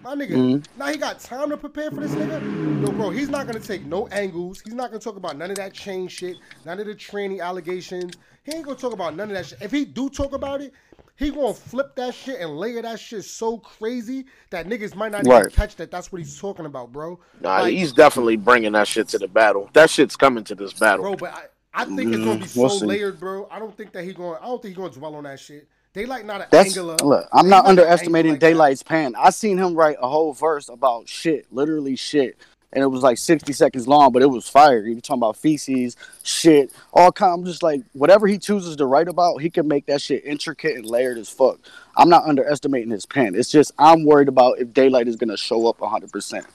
My 0.02 0.14
nigga, 0.14 0.30
Mm-hmm. 0.30 0.78
now 0.78 0.86
he 0.86 0.96
got 0.96 1.18
time 1.20 1.50
to 1.50 1.56
prepare 1.58 1.90
for 1.90 2.00
this 2.00 2.12
nigga. 2.12 2.86
Yo, 2.86 2.92
bro, 2.92 3.10
he's 3.10 3.28
not 3.28 3.46
gonna 3.46 3.60
take 3.60 3.84
no 3.84 4.06
angles. 4.08 4.62
He's 4.62 4.72
not 4.72 4.90
gonna 4.90 5.00
talk 5.00 5.16
about 5.16 5.36
none 5.36 5.50
of 5.50 5.56
that 5.58 5.74
chain 5.74 6.08
shit, 6.08 6.38
none 6.64 6.80
of 6.80 6.86
the 6.86 6.94
tranny 6.94 7.40
allegations. 7.42 8.14
He 8.44 8.54
ain't 8.54 8.64
gonna 8.64 8.78
talk 8.78 8.94
about 8.94 9.14
none 9.14 9.28
of 9.30 9.36
that 9.36 9.44
shit. 9.44 9.58
If 9.60 9.70
he 9.70 9.84
do 9.84 10.08
talk 10.08 10.32
about 10.32 10.62
it, 10.62 10.72
he 11.20 11.30
gonna 11.30 11.54
flip 11.54 11.94
that 11.96 12.14
shit 12.14 12.40
and 12.40 12.56
layer 12.56 12.82
that 12.82 12.98
shit 12.98 13.24
so 13.24 13.58
crazy 13.58 14.24
that 14.50 14.66
niggas 14.66 14.96
might 14.96 15.12
not 15.12 15.26
even 15.26 15.50
catch 15.50 15.76
that. 15.76 15.90
That's 15.90 16.10
what 16.10 16.18
he's 16.20 16.38
talking 16.40 16.66
about, 16.66 16.90
bro. 16.92 17.20
Nah, 17.40 17.60
Like, 17.60 17.74
he's 17.74 17.92
definitely 17.92 18.36
bringing 18.36 18.72
that 18.72 18.88
shit 18.88 19.06
to 19.08 19.18
the 19.18 19.28
battle. 19.28 19.68
That 19.74 19.90
shit's 19.90 20.16
coming 20.16 20.44
to 20.44 20.54
this 20.54 20.72
battle. 20.72 21.02
bro. 21.02 21.16
But 21.16 21.32
I, 21.34 21.82
I 21.82 21.84
think 21.84 22.12
it's 22.12 22.24
gonna 22.24 22.40
be 22.40 22.46
Mm, 22.46 22.48
so 22.48 22.60
we'll 22.62 22.70
see. 22.70 22.86
layered, 22.86 23.20
bro. 23.20 23.46
I 23.50 23.58
don't 23.58 23.76
think 23.76 23.92
that 23.92 24.04
he 24.04 24.12
going. 24.14 24.38
I 24.42 24.46
don't 24.46 24.60
think 24.62 24.74
he 24.74 24.80
gonna 24.80 24.92
dwell 24.92 25.14
on 25.14 25.24
that 25.24 25.38
shit. 25.38 25.68
They 25.92 26.06
like 26.06 26.24
not 26.24 26.40
an 26.40 26.46
That's 26.50 26.68
angular. 26.68 26.96
look. 27.04 27.28
I'm 27.32 27.46
They 27.46 27.50
not 27.50 27.66
underestimating 27.66 28.32
angle 28.34 28.48
like 28.50 28.58
that. 28.58 28.72
Daylyt's 28.72 28.82
pen. 28.82 29.14
I 29.18 29.30
seen 29.30 29.58
him 29.58 29.74
write 29.74 29.96
a 30.00 30.08
whole 30.08 30.32
verse 30.32 30.68
about 30.68 31.08
shit, 31.08 31.46
literally 31.52 31.96
shit, 31.96 32.38
and 32.72 32.82
it 32.82 32.86
was 32.86 33.02
like 33.02 33.18
60 33.18 33.52
seconds 33.52 33.88
long, 33.88 34.12
but 34.12 34.22
it 34.22 34.30
was 34.30 34.48
fire. 34.48 34.82
Was 34.82 35.02
talking 35.02 35.20
about 35.20 35.36
feces, 35.36 35.96
shit, 36.22 36.72
all 36.92 37.10
kind. 37.12 37.32
I'm 37.40 37.44
just 37.44 37.62
like, 37.62 37.82
whatever 37.92 38.26
he 38.26 38.38
chooses 38.38 38.76
to 38.76 38.86
write 38.86 39.08
about, 39.08 39.38
he 39.42 39.50
can 39.50 39.66
make 39.66 39.86
that 39.86 40.00
shit 40.00 40.24
intricate 40.24 40.76
and 40.76 40.86
layered 40.86 41.18
as 41.18 41.28
fuck. 41.28 41.58
I'm 41.96 42.08
not 42.08 42.24
underestimating 42.24 42.90
his 42.90 43.06
pen. 43.06 43.34
It's 43.34 43.50
just 43.50 43.72
I'm 43.78 44.04
worried 44.04 44.28
about 44.28 44.58
if 44.58 44.68
Daylyt 44.68 45.06
is 45.08 45.16
gonna 45.16 45.36
show 45.36 45.66
up 45.68 45.80
100. 45.80 46.12
percent 46.12 46.46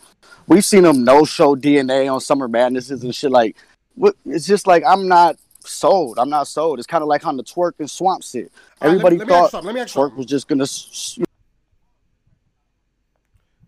We've 0.47 0.63
seen 0.65 0.85
him 0.85 1.03
no 1.03 1.25
show 1.25 1.55
DNA 1.55 2.11
on 2.11 2.21
Summer 2.21 2.47
Madnesses 2.47 3.03
and 3.03 3.13
shit. 3.13 3.31
Like, 3.31 3.55
what? 3.95 4.15
It's 4.25 4.45
just 4.47 4.67
like 4.67 4.83
I'm 4.85 5.07
not 5.07 5.37
sold. 5.59 6.19
I'm 6.19 6.29
not 6.29 6.47
sold. 6.47 6.79
It's 6.79 6.87
kind 6.87 7.01
of 7.01 7.07
like 7.07 7.25
on 7.25 7.35
the 7.37 7.43
Twork 7.43 7.73
and 7.79 7.89
swamp 7.89 8.23
shit. 8.23 8.51
All 8.81 8.89
right, 8.89 8.97
let 8.97 9.11
me- 9.11 9.17
Everybody 9.17 9.17
let 9.17 9.27
me 9.27 9.33
thought 9.49 9.65
let 9.65 9.75
me 9.75 9.81
Twork 9.81 10.15
was 10.15 10.25
just 10.27 10.47
gonna 10.47 10.65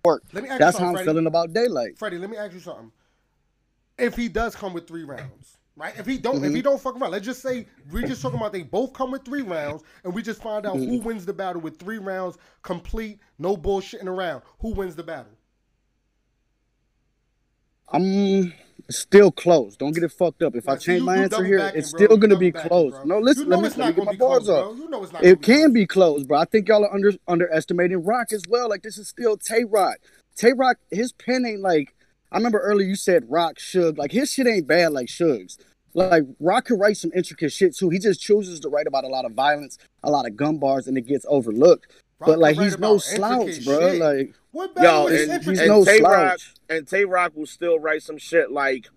work. 0.07 0.23
Let 0.33 0.43
me 0.43 0.49
ask 0.49 0.59
That's 0.59 0.77
something, 0.77 0.85
how 0.85 0.89
I'm 0.91 0.95
Freddie. 0.95 1.07
feeling 1.09 1.27
about 1.27 1.53
Daylyt. 1.53 1.97
Freddie, 1.97 2.17
let 2.17 2.29
me 2.29 2.37
ask 2.37 2.53
you 2.53 2.59
something. 2.59 2.91
If 3.97 4.15
he 4.15 4.27
does 4.29 4.55
come 4.55 4.73
with 4.73 4.87
three 4.87 5.03
rounds, 5.03 5.57
right? 5.75 5.93
If 5.97 6.05
he 6.05 6.17
don't, 6.17 6.35
Mm-hmm. 6.37 6.45
if 6.45 6.53
he 6.53 6.61
don't 6.61 6.79
fuck 6.79 6.99
around, 6.99 7.11
let's 7.11 7.25
just 7.25 7.41
say 7.41 7.65
we're 7.91 8.03
just 8.07 8.21
talking 8.21 8.37
about 8.39 8.51
they 8.53 8.63
both 8.63 8.93
come 8.93 9.11
with 9.11 9.25
three 9.25 9.41
rounds, 9.41 9.83
and 10.03 10.13
we 10.13 10.21
just 10.21 10.41
find 10.41 10.65
out 10.65 10.75
Mm-hmm. 10.77 10.89
who 10.89 10.99
wins 10.99 11.25
the 11.25 11.33
battle 11.33 11.61
with 11.61 11.77
three 11.79 11.97
rounds 11.97 12.37
complete, 12.61 13.19
no 13.39 13.57
bullshitting 13.57 14.07
around. 14.07 14.43
Who 14.59 14.73
wins 14.73 14.95
the 14.95 15.03
battle? 15.03 15.33
I'm 17.89 18.53
still 18.89 19.31
close. 19.31 19.75
Don't 19.75 19.93
get 19.93 20.03
it 20.03 20.11
fucked 20.11 20.41
up. 20.43 20.55
If 20.55 20.67
I 20.69 20.75
change 20.75 20.99
you- 20.99 21.05
my 21.05 21.15
you 21.17 21.21
answer 21.23 21.43
here, 21.43 21.57
backing, 21.59 21.79
it's 21.79 21.91
bro. 21.91 22.05
still 22.05 22.17
gonna 22.17 22.37
be 22.37 22.51
backing, 22.51 22.69
close. 22.69 22.91
bro. 22.93 23.03
No, 23.03 23.19
listen. 23.19 23.43
You 23.43 23.49
know 23.49 23.57
let 23.59 23.75
me 23.77 23.83
let 23.83 23.89
me 23.89 23.95
get 23.95 24.05
my 24.05 24.15
bars 24.15 24.49
up. 24.49 24.75
You 24.77 24.89
know 24.89 25.03
it's 25.03 25.13
not 25.13 25.23
It 25.23 25.41
can 25.41 25.73
be 25.73 25.85
close, 25.85 26.23
bro. 26.23 26.39
I 26.39 26.45
think 26.45 26.67
y'all 26.67 26.83
are 26.85 26.93
under 26.93 27.13
underestimating 27.27 28.03
Roc 28.03 28.31
as 28.31 28.43
well. 28.49 28.69
Like 28.69 28.83
this 28.83 28.97
is 28.97 29.07
still 29.07 29.37
Tay 29.37 29.63
Roc. 29.65 29.97
Tay 30.35 30.53
Roc, 30.53 30.77
his 30.91 31.11
pen 31.11 31.45
ain't 31.45 31.61
like. 31.61 31.93
I 32.31 32.37
remember 32.37 32.59
earlier 32.59 32.87
you 32.87 32.95
said 32.95 33.23
Roc 33.29 33.55
Suge. 33.57 33.97
Like 33.97 34.11
his 34.11 34.31
shit 34.31 34.47
ain't 34.47 34.67
bad 34.67 34.91
like 34.93 35.07
Suge's. 35.07 35.57
Like 35.93 36.23
Roc 36.39 36.65
can 36.65 36.77
write 36.77 36.97
some 36.97 37.11
intricate 37.15 37.51
shit 37.51 37.75
too. 37.75 37.89
He 37.89 37.99
just 37.99 38.21
chooses 38.21 38.59
to 38.61 38.69
write 38.69 38.85
about 38.85 39.03
a 39.03 39.07
lot 39.07 39.25
of 39.25 39.31
violence, 39.31 39.77
a 40.03 40.11
lot 40.11 40.25
of 40.27 40.35
gun 40.35 40.57
bars, 40.57 40.87
and 40.87 40.97
it 40.97 41.07
gets 41.07 41.25
overlooked. 41.29 41.87
Roc 42.19 42.27
but 42.27 42.39
like 42.39 42.57
he's 42.57 42.77
no 42.79 42.97
slouch, 42.97 43.63
bro. 43.65 43.79
shit. 43.91 44.01
Like 44.01 44.33
Yo, 44.81 45.07
and, 45.07 45.15
intricate? 45.15 45.59
and 45.59 45.67
no 45.67 45.85
Tay 45.85 46.01
Roc 46.01 46.13
slouch. 46.39 46.53
And 46.69 46.87
Tay 46.87 47.05
Roc 47.05 47.35
will 47.35 47.45
still 47.45 47.79
write 47.79 48.03
some 48.03 48.17
shit 48.17 48.51
like 48.51 48.87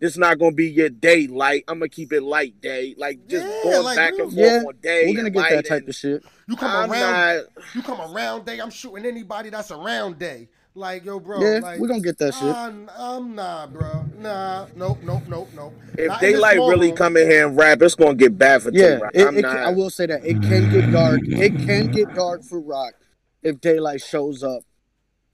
this 0.00 0.16
not 0.16 0.38
gonna 0.38 0.52
be 0.52 0.68
your 0.70 0.88
day 0.88 1.26
light. 1.26 1.64
I'm 1.68 1.78
gonna 1.80 1.88
keep 1.88 2.12
it 2.12 2.22
light 2.22 2.60
day. 2.60 2.94
Like 2.96 3.26
just 3.26 3.46
Yeah, 3.46 3.62
going 3.64 3.84
like, 3.84 3.96
back 3.96 4.12
we- 4.14 4.22
and 4.22 4.32
forth 4.32 4.46
yeah, 4.46 4.62
on 4.66 4.74
day. 4.80 5.06
we're 5.08 5.16
gonna 5.16 5.30
get 5.30 5.50
that 5.50 5.66
type 5.66 5.80
and 5.80 5.88
of 5.88 5.94
shit. 5.94 6.22
You 6.46 6.56
come 6.56 6.70
I'm 6.74 6.90
around, 6.90 7.12
not 7.12 7.44
you 7.74 7.82
come 7.82 8.00
around 8.00 8.46
day. 8.46 8.58
I'm 8.60 8.70
shooting 8.70 9.04
anybody 9.04 9.50
that's 9.50 9.70
around 9.70 10.18
day. 10.18 10.48
Like 10.74 11.04
yo, 11.04 11.18
bro. 11.18 11.40
Yeah, 11.40 11.58
like, 11.60 11.80
we're 11.80 11.88
gonna 11.88 12.00
get 12.00 12.16
that 12.18 12.32
shit. 12.34 12.42
I'm, 12.42 12.88
I'm 12.96 13.34
nah, 13.34 13.66
bro. 13.66 14.04
Nah, 14.16 14.66
nope, 14.76 15.00
nope, 15.02 15.24
nope, 15.26 15.50
nope. 15.54 15.74
if 15.98 16.06
Not 16.06 16.20
Daylyt 16.20 16.68
really 16.68 16.88
room. 16.88 16.96
come 16.96 17.16
in 17.16 17.28
here 17.28 17.46
and 17.48 17.56
rap, 17.56 17.82
it's 17.82 17.96
gonna 17.96 18.14
get 18.14 18.38
bad 18.38 18.62
for 18.62 18.70
Tay 18.70 18.78
Yeah, 18.78 18.98
Roc. 18.98 19.10
it, 19.12 19.34
it 19.38 19.42
can, 19.42 19.56
I 19.58 19.70
will 19.74 19.90
say 19.90 20.06
that 20.06 20.24
it 20.24 20.40
can 20.40 20.68
get 20.70 20.90
dark. 20.92 21.20
It 21.26 21.58
can 21.58 21.88
get 21.88 22.14
dark 22.14 22.44
for 22.44 22.60
Roc 22.60 22.94
if 23.42 23.56
Daylyt 23.56 24.04
shows 24.06 24.44
up 24.44 24.62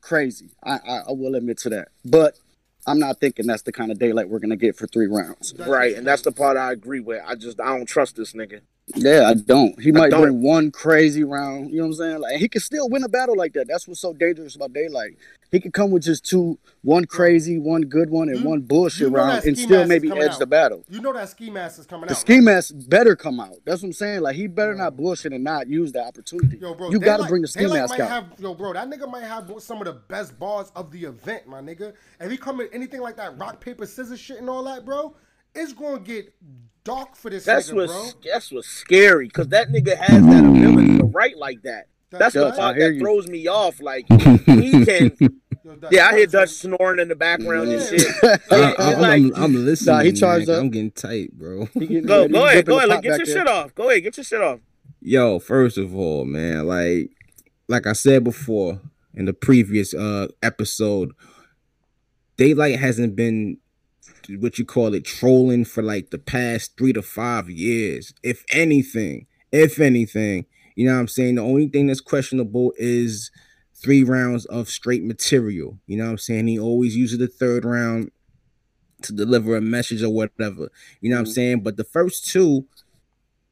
crazy. 0.05 0.51
I, 0.63 0.75
I, 0.75 0.97
I 1.09 1.13
will 1.13 1.35
admit 1.35 1.59
to 1.59 1.71
that, 1.71 1.89
but 2.05 2.39
I'm 2.87 2.99
not 2.99 3.19
thinking 3.19 3.47
that's 3.47 3.63
the 3.63 3.73
kind 3.73 3.91
of 3.91 3.99
Daylyt 3.99 4.29
we're 4.29 4.39
gonna 4.39 4.57
get 4.57 4.77
for 4.77 4.87
three 4.87 5.07
rounds. 5.07 5.55
right, 5.67 5.97
and 5.97 6.07
that's 6.07 6.23
the 6.23 6.33
part 6.33 6.57
I 6.57 6.73
agree 6.73 7.01
with. 7.01 7.23
I 7.27 7.35
just 7.35 7.61
I 7.61 7.77
don't 7.77 7.87
trust 7.87 8.17
this 8.17 8.33
nigga. 8.35 8.61
Yeah, 8.95 9.29
I 9.31 9.35
don't. 9.35 9.81
He 9.81 9.93
might 9.93 10.11
don't. 10.11 10.21
bring 10.23 10.43
one 10.43 10.71
crazy 10.71 11.25
round. 11.25 11.71
You 11.71 11.79
know 11.79 11.85
what 11.85 11.89
I'm 11.89 11.95
saying? 11.95 12.19
Like 12.21 12.37
he 12.37 12.49
can 12.49 12.61
still 12.61 12.89
win 12.91 13.03
a 13.03 13.09
battle 13.09 13.35
like 13.37 13.55
that. 13.55 13.67
That's 13.67 13.89
what's 13.89 14.01
so 14.01 14.13
dangerous 14.13 14.57
about 14.57 14.75
Daylyt. 14.75 15.17
He 15.51 15.59
could 15.59 15.73
come 15.73 15.91
with 15.91 16.03
just 16.03 16.25
two, 16.29 16.59
one 16.83 17.07
crazy, 17.07 17.59
one 17.59 17.83
good 17.83 18.11
one, 18.11 18.29
and 18.29 18.41
You- 18.41 18.49
one 18.49 18.61
bullshit 18.61 19.01
you 19.03 19.11
know 19.11 19.19
round, 19.25 19.45
and 19.47 19.57
still 19.59 19.87
maybe 19.87 20.11
edge 20.11 20.33
out. 20.33 20.39
the 20.39 20.47
battle. 20.47 20.85
You 20.91 21.01
know 21.01 21.13
that 21.15 21.31
ski 21.31 21.49
mask 21.49 21.79
is 21.79 21.87
coming 21.87 22.09
The 22.09 22.13
out. 22.15 22.19
ski 22.21 22.41
mask 22.41 22.75
better 22.89 23.17
come 23.17 23.41
out. 23.41 23.55
That's 23.65 23.81
what 23.81 23.89
I'm 23.89 23.93
saying. 23.95 24.21
Like 24.21 24.37
he 24.37 24.49
better 24.49 24.75
not 24.75 24.97
bullshit 24.97 25.33
and 25.33 25.43
not 25.45 25.67
use 25.67 25.93
the 25.93 26.05
opportunity. 26.05 26.59
Yo, 26.59 26.75
bro, 26.75 26.91
you 26.91 26.99
got 26.99 27.19
to 27.19 27.25
bring 27.25 27.41
the 27.43 27.49
ski 27.49 27.67
mask 27.67 27.99
out. 27.99 28.09
Have, 28.11 28.27
yo, 28.39 28.53
bro, 28.55 28.75
that 28.75 28.91
nigga 28.91 29.11
might 29.11 29.25
have 29.25 29.51
some 29.61 29.79
of 29.79 29.87
the 29.87 29.93
best 29.95 30.39
bars 30.39 30.71
of 30.77 30.91
the 30.91 31.05
event, 31.05 31.47
my 31.47 31.61
nigga. 31.63 31.95
If 32.21 32.31
he 32.31 32.37
come 32.37 32.59
with 32.59 32.69
anything 32.75 33.01
like 33.01 33.17
that 33.17 33.39
rock 33.39 33.61
paper 33.61 33.87
scissors 33.87 34.21
shit 34.21 34.39
and 34.39 34.51
all 34.51 34.63
that, 34.65 34.85
bro, 34.85 35.15
it's 35.55 35.73
gonna 35.73 36.01
get 36.01 36.35
dark 36.85 37.17
for 37.17 37.31
this 37.31 37.45
That's 37.45 37.71
nigga, 37.71 37.75
what's 37.77 38.13
bro. 38.13 38.21
that's 38.33 38.53
what's 38.53 38.69
scary 38.69 39.27
because 39.27 39.49
that 39.49 39.69
nigga 39.69 39.97
has 39.97 40.25
that 40.27 40.45
ability 40.45 40.99
to 40.99 41.05
write 41.05 41.37
like 41.39 41.63
that. 41.63 41.87
That's 42.11 42.35
the 42.35 42.43
Dutch, 42.43 42.57
part 42.57 42.77
that 42.79 42.95
you. 42.95 43.01
throws 43.01 43.27
me 43.27 43.49
off. 43.49 43.81
Like 43.81 44.07
he 44.11 44.85
can. 44.85 45.17
Yo, 45.65 45.77
Dutch, 45.77 45.93
Yeah, 45.93 46.09
I 46.09 46.17
hear 46.17 46.27
Dutch, 46.27 46.33
Dutch 46.33 46.49
snoring 46.51 47.01
in 47.01 47.09
the 47.09 47.15
background 47.17 47.71
and 47.71 47.83
shit. 47.83 48.07
I, 48.23 48.39
Yeah, 48.51 48.75
I, 48.79 48.91
it's 48.93 49.01
like, 49.01 49.23
am 49.23 49.33
I'm 49.35 49.65
listening. 49.65 49.95
Nah, 49.97 50.03
he 50.03 50.09
man. 50.11 50.17
charged 50.17 50.51
up. 50.51 50.61
I'm 50.61 50.69
getting 50.71 50.91
tight, 50.91 51.33
bro. 51.33 51.65
Getting 51.79 52.05
go 52.05 52.29
go 52.29 52.47
ahead, 52.47 52.67
go 52.67 52.77
ahead. 52.77 52.91
Like, 52.91 53.03
get 53.03 53.17
your 53.17 53.27
there. 53.27 53.35
shit 53.39 53.49
off. 53.49 53.75
Go 53.75 53.89
ahead, 53.89 54.03
get 54.03 54.17
your 54.19 54.25
shit 54.25 54.43
off. 54.43 54.61
Yo, 55.01 55.39
first 55.39 55.79
of 55.79 55.97
all, 55.97 56.25
man, 56.27 56.67
like 56.67 57.11
like 57.67 57.87
I 57.87 57.95
said 57.95 58.25
before 58.25 58.81
in 59.15 59.25
the 59.25 59.33
previous 59.33 59.95
uh 59.95 60.29
episode, 60.43 61.13
Daylyt 62.37 62.79
hasn't 62.79 63.17
been 63.17 63.59
what 64.29 64.59
you 64.59 64.65
call 64.65 64.95
it 64.95 65.05
trolling 65.05 65.65
for 65.65 65.83
like 65.83 66.11
the 66.11 66.19
past 66.19 66.77
three 66.77 66.93
to 66.93 67.03
five 67.03 67.49
years. 67.51 68.13
If 68.23 68.45
anything, 68.53 69.27
if 69.53 69.81
anything, 69.81 70.47
you 70.77 70.87
know 70.87 70.95
what 70.95 71.01
I'm 71.01 71.09
saying? 71.09 71.37
The 71.37 71.43
only 71.43 71.69
thing 71.69 71.87
that's 71.87 72.01
questionable 72.01 72.73
is 72.77 73.31
three 73.75 74.03
rounds 74.03 74.47
of 74.47 74.69
straight 74.69 75.05
material. 75.05 75.79
You 75.87 75.99
know 75.99 76.05
what 76.05 76.11
I'm 76.11 76.19
saying? 76.19 76.47
He 76.47 76.59
always 76.59 76.97
uses 76.97 77.19
the 77.19 77.29
third 77.29 77.65
round 77.65 78.11
to 79.03 79.13
deliver 79.13 79.57
a 79.57 79.61
message 79.61 80.03
or 80.03 80.11
whatever. 80.11 80.71
You 81.01 81.11
know 81.11 81.17
what 81.17 81.21
I'm 81.21 81.27
saying? 81.27 81.63
But 81.63 81.77
the 81.77 81.85
first 81.85 82.27
two 82.31 82.67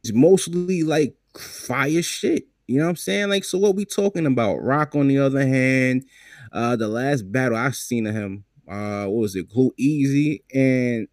is 0.02 0.12
mostly 0.12 0.82
like 0.82 1.14
fire 1.36 2.02
shit. 2.02 2.46
You 2.66 2.78
know 2.78 2.84
what 2.84 2.90
I'm 2.90 2.96
saying? 2.96 3.28
Like, 3.28 3.44
so 3.44 3.58
what 3.58 3.76
we 3.76 3.84
talking 3.84 4.26
about? 4.26 4.62
Roc, 4.62 4.94
on 4.94 5.08
the 5.08 5.18
other 5.18 5.46
hand, 5.46 6.04
uh, 6.52 6.76
the 6.76 6.88
last 6.88 7.30
battle 7.30 7.56
I've 7.58 7.76
seen 7.76 8.06
of 8.06 8.14
him, 8.14 8.44
uh, 8.68 9.04
what 9.06 9.20
was 9.20 9.36
it? 9.36 9.48
Glue 9.48 9.72
Easy, 9.76 10.42
and 10.54 11.08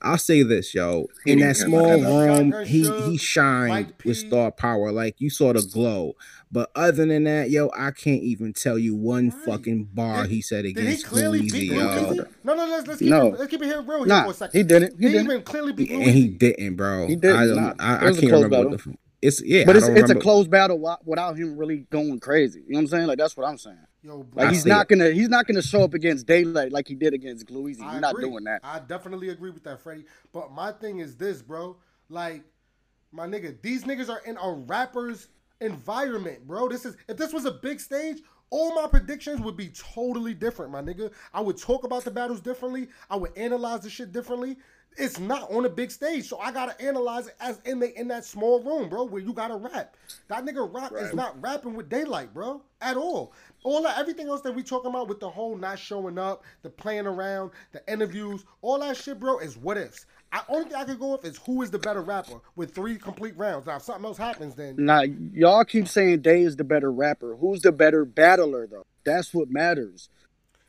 I'll 0.00 0.16
say 0.18 0.44
this, 0.44 0.74
yo, 0.74 1.06
in 1.26 1.40
that 1.40 1.56
small 1.56 2.00
room, 2.00 2.64
he 2.64 2.88
he 3.10 3.16
shined 3.16 3.86
with 3.88 3.98
P. 3.98 4.14
star 4.14 4.52
power. 4.52 4.92
Like 4.92 5.16
you 5.18 5.28
saw 5.30 5.52
the 5.52 5.62
glow. 5.62 6.14
But 6.52 6.70
other 6.74 7.04
than 7.04 7.24
that, 7.24 7.50
yo, 7.50 7.68
I 7.76 7.90
can't 7.90 8.22
even 8.22 8.52
tell 8.54 8.78
you 8.78 8.94
one 8.94 9.30
Right. 9.30 9.44
fucking 9.44 9.88
bar 9.92 10.22
Did- 10.22 10.30
he 10.30 10.40
said 10.40 10.62
Did 10.62 10.76
he 10.78 10.82
against 10.82 11.06
Glue 11.08 11.18
clearly 11.18 11.40
Easy, 11.40 11.60
beat 11.60 11.70
Blue 11.72 11.78
yo. 11.80 12.12
Easy? 12.12 12.20
No, 12.44 12.54
no, 12.54 12.66
let's, 12.66 12.86
let's, 12.86 12.98
keep 13.00 13.08
No. 13.10 13.26
it, 13.34 13.38
let's 13.40 13.50
keep 13.50 13.60
it 13.60 13.66
here 13.66 13.82
real 13.82 13.98
here 13.98 14.06
Nah, 14.06 14.24
for 14.24 14.30
a 14.30 14.34
second. 14.34 14.56
he 14.58 14.62
didn't. 14.62 14.98
He 15.00 15.06
He 15.08 15.12
didn't. 15.12 15.26
even 15.26 15.42
clearly 15.42 15.72
beat 15.72 15.90
And 15.90 16.02
he 16.04 16.28
didn't, 16.28 16.76
bro. 16.76 17.06
He 17.08 17.16
didn't, 17.16 17.36
I, 17.36 17.44
nah. 17.60 17.74
I, 17.78 17.94
It 17.94 17.96
I 17.96 17.98
can't 17.98 18.18
close 18.20 18.32
remember 18.44 18.68
what 18.70 18.84
the. 18.84 18.94
It's 19.20 19.42
yeah, 19.44 19.64
But 19.66 19.74
it's 19.76 19.84
it's 19.88 19.90
a 19.90 20.02
remember- 20.02 20.20
closed 20.22 20.48
battle 20.50 20.98
without 21.04 21.36
him 21.36 21.56
really 21.58 21.86
going 21.90 22.20
crazy. 22.20 22.60
You 22.60 22.74
know 22.74 22.78
what 22.78 22.82
I'm 22.82 22.86
saying? 22.86 23.06
Like 23.08 23.18
that's 23.18 23.36
what 23.36 23.46
I'm 23.48 23.58
saying. 23.58 23.76
Yo, 24.02 24.22
bro, 24.22 24.44
Like 24.44 24.50
I 24.50 24.52
he's 24.52 24.64
not 24.66 24.82
it. 24.82 24.88
gonna 24.96 25.10
he's 25.10 25.28
not 25.28 25.46
gonna 25.46 25.62
show 25.62 25.82
up 25.82 25.94
against 25.94 26.26
Daylyt 26.26 26.70
like 26.72 26.86
he 26.86 26.94
did 26.94 27.14
against 27.14 27.46
Glue 27.46 27.68
Easy. 27.68 27.82
I 27.82 27.92
He's 27.92 28.00
not 28.00 28.16
doing 28.16 28.44
that. 28.44 28.60
I 28.62 28.78
definitely 28.80 29.30
agree 29.30 29.50
with 29.50 29.64
that, 29.64 29.80
Freddie. 29.80 30.04
But 30.32 30.52
my 30.52 30.72
thing 30.72 31.00
is 31.00 31.16
this, 31.16 31.42
bro. 31.42 31.76
Like, 32.08 32.44
my 33.12 33.26
nigga, 33.26 33.60
these 33.60 33.84
niggas 33.84 34.08
are 34.08 34.20
in 34.24 34.36
a 34.36 34.52
rapper's 34.52 35.28
environment, 35.60 36.46
bro. 36.46 36.68
This 36.68 36.84
is 36.84 36.96
if 37.08 37.16
this 37.16 37.32
was 37.32 37.44
a 37.44 37.50
big 37.52 37.80
stage, 37.80 38.18
all 38.50 38.74
my 38.74 38.86
predictions 38.86 39.40
would 39.40 39.56
be 39.56 39.68
totally 39.68 40.34
different, 40.34 40.70
my 40.72 40.80
nigga. 40.80 41.10
I 41.34 41.40
would 41.40 41.58
talk 41.58 41.84
about 41.84 42.04
the 42.04 42.10
battles 42.10 42.40
differently. 42.40 42.88
I 43.10 43.16
would 43.16 43.36
analyze 43.36 43.80
the 43.80 43.90
shit 43.90 44.12
differently. 44.12 44.56
It's 44.96 45.20
not 45.20 45.50
on 45.52 45.64
a 45.64 45.68
big 45.68 45.90
stage, 45.90 46.28
so 46.28 46.38
I 46.38 46.50
gotta 46.50 46.80
analyze 46.82 47.28
it 47.28 47.34
as 47.40 47.60
in 47.64 47.78
the 47.78 47.98
in 47.98 48.08
that 48.08 48.24
small 48.24 48.62
room, 48.62 48.88
bro, 48.88 49.04
where 49.04 49.22
you 49.22 49.32
gotta 49.32 49.54
rap. 49.54 49.96
That 50.28 50.44
nigga 50.44 50.72
Roc 50.72 50.92
is 50.92 51.14
not 51.14 51.40
rapping 51.40 51.74
with 51.74 51.88
Daylyt, 51.88 52.32
bro, 52.32 52.62
at 52.80 52.96
all. 52.96 53.32
All 53.64 53.82
that, 53.82 53.98
everything 53.98 54.28
else 54.28 54.40
that 54.42 54.54
we 54.54 54.62
talking 54.62 54.90
about 54.90 55.08
with 55.08 55.20
the 55.20 55.28
whole 55.28 55.56
not 55.56 55.78
showing 55.78 56.16
up, 56.18 56.44
the 56.62 56.70
playing 56.70 57.06
around, 57.06 57.50
the 57.72 57.82
interviews, 57.92 58.44
all 58.62 58.78
that 58.80 58.96
shit, 58.96 59.18
bro, 59.18 59.38
is 59.38 59.56
what 59.56 59.76
ifs. 59.76 60.06
I 60.30 60.42
only 60.48 60.66
thing 60.66 60.74
I 60.76 60.84
could 60.84 61.00
go 61.00 61.12
with 61.12 61.24
is 61.24 61.38
who 61.38 61.62
is 61.62 61.70
the 61.70 61.78
better 61.78 62.02
rapper 62.02 62.40
with 62.54 62.74
three 62.74 62.96
complete 62.98 63.36
rounds. 63.36 63.66
Now, 63.66 63.76
if 63.76 63.82
something 63.82 64.04
else 64.04 64.18
happens, 64.18 64.54
then 64.54 64.76
Now, 64.78 65.00
y'all 65.02 65.64
keep 65.64 65.88
saying 65.88 66.20
Day 66.20 66.42
is 66.42 66.54
the 66.56 66.64
better 66.64 66.92
rapper. 66.92 67.34
Who's 67.36 67.62
the 67.62 67.72
better 67.72 68.04
battler, 68.04 68.66
though? 68.66 68.84
That's 69.04 69.32
what 69.32 69.50
matters. 69.50 70.08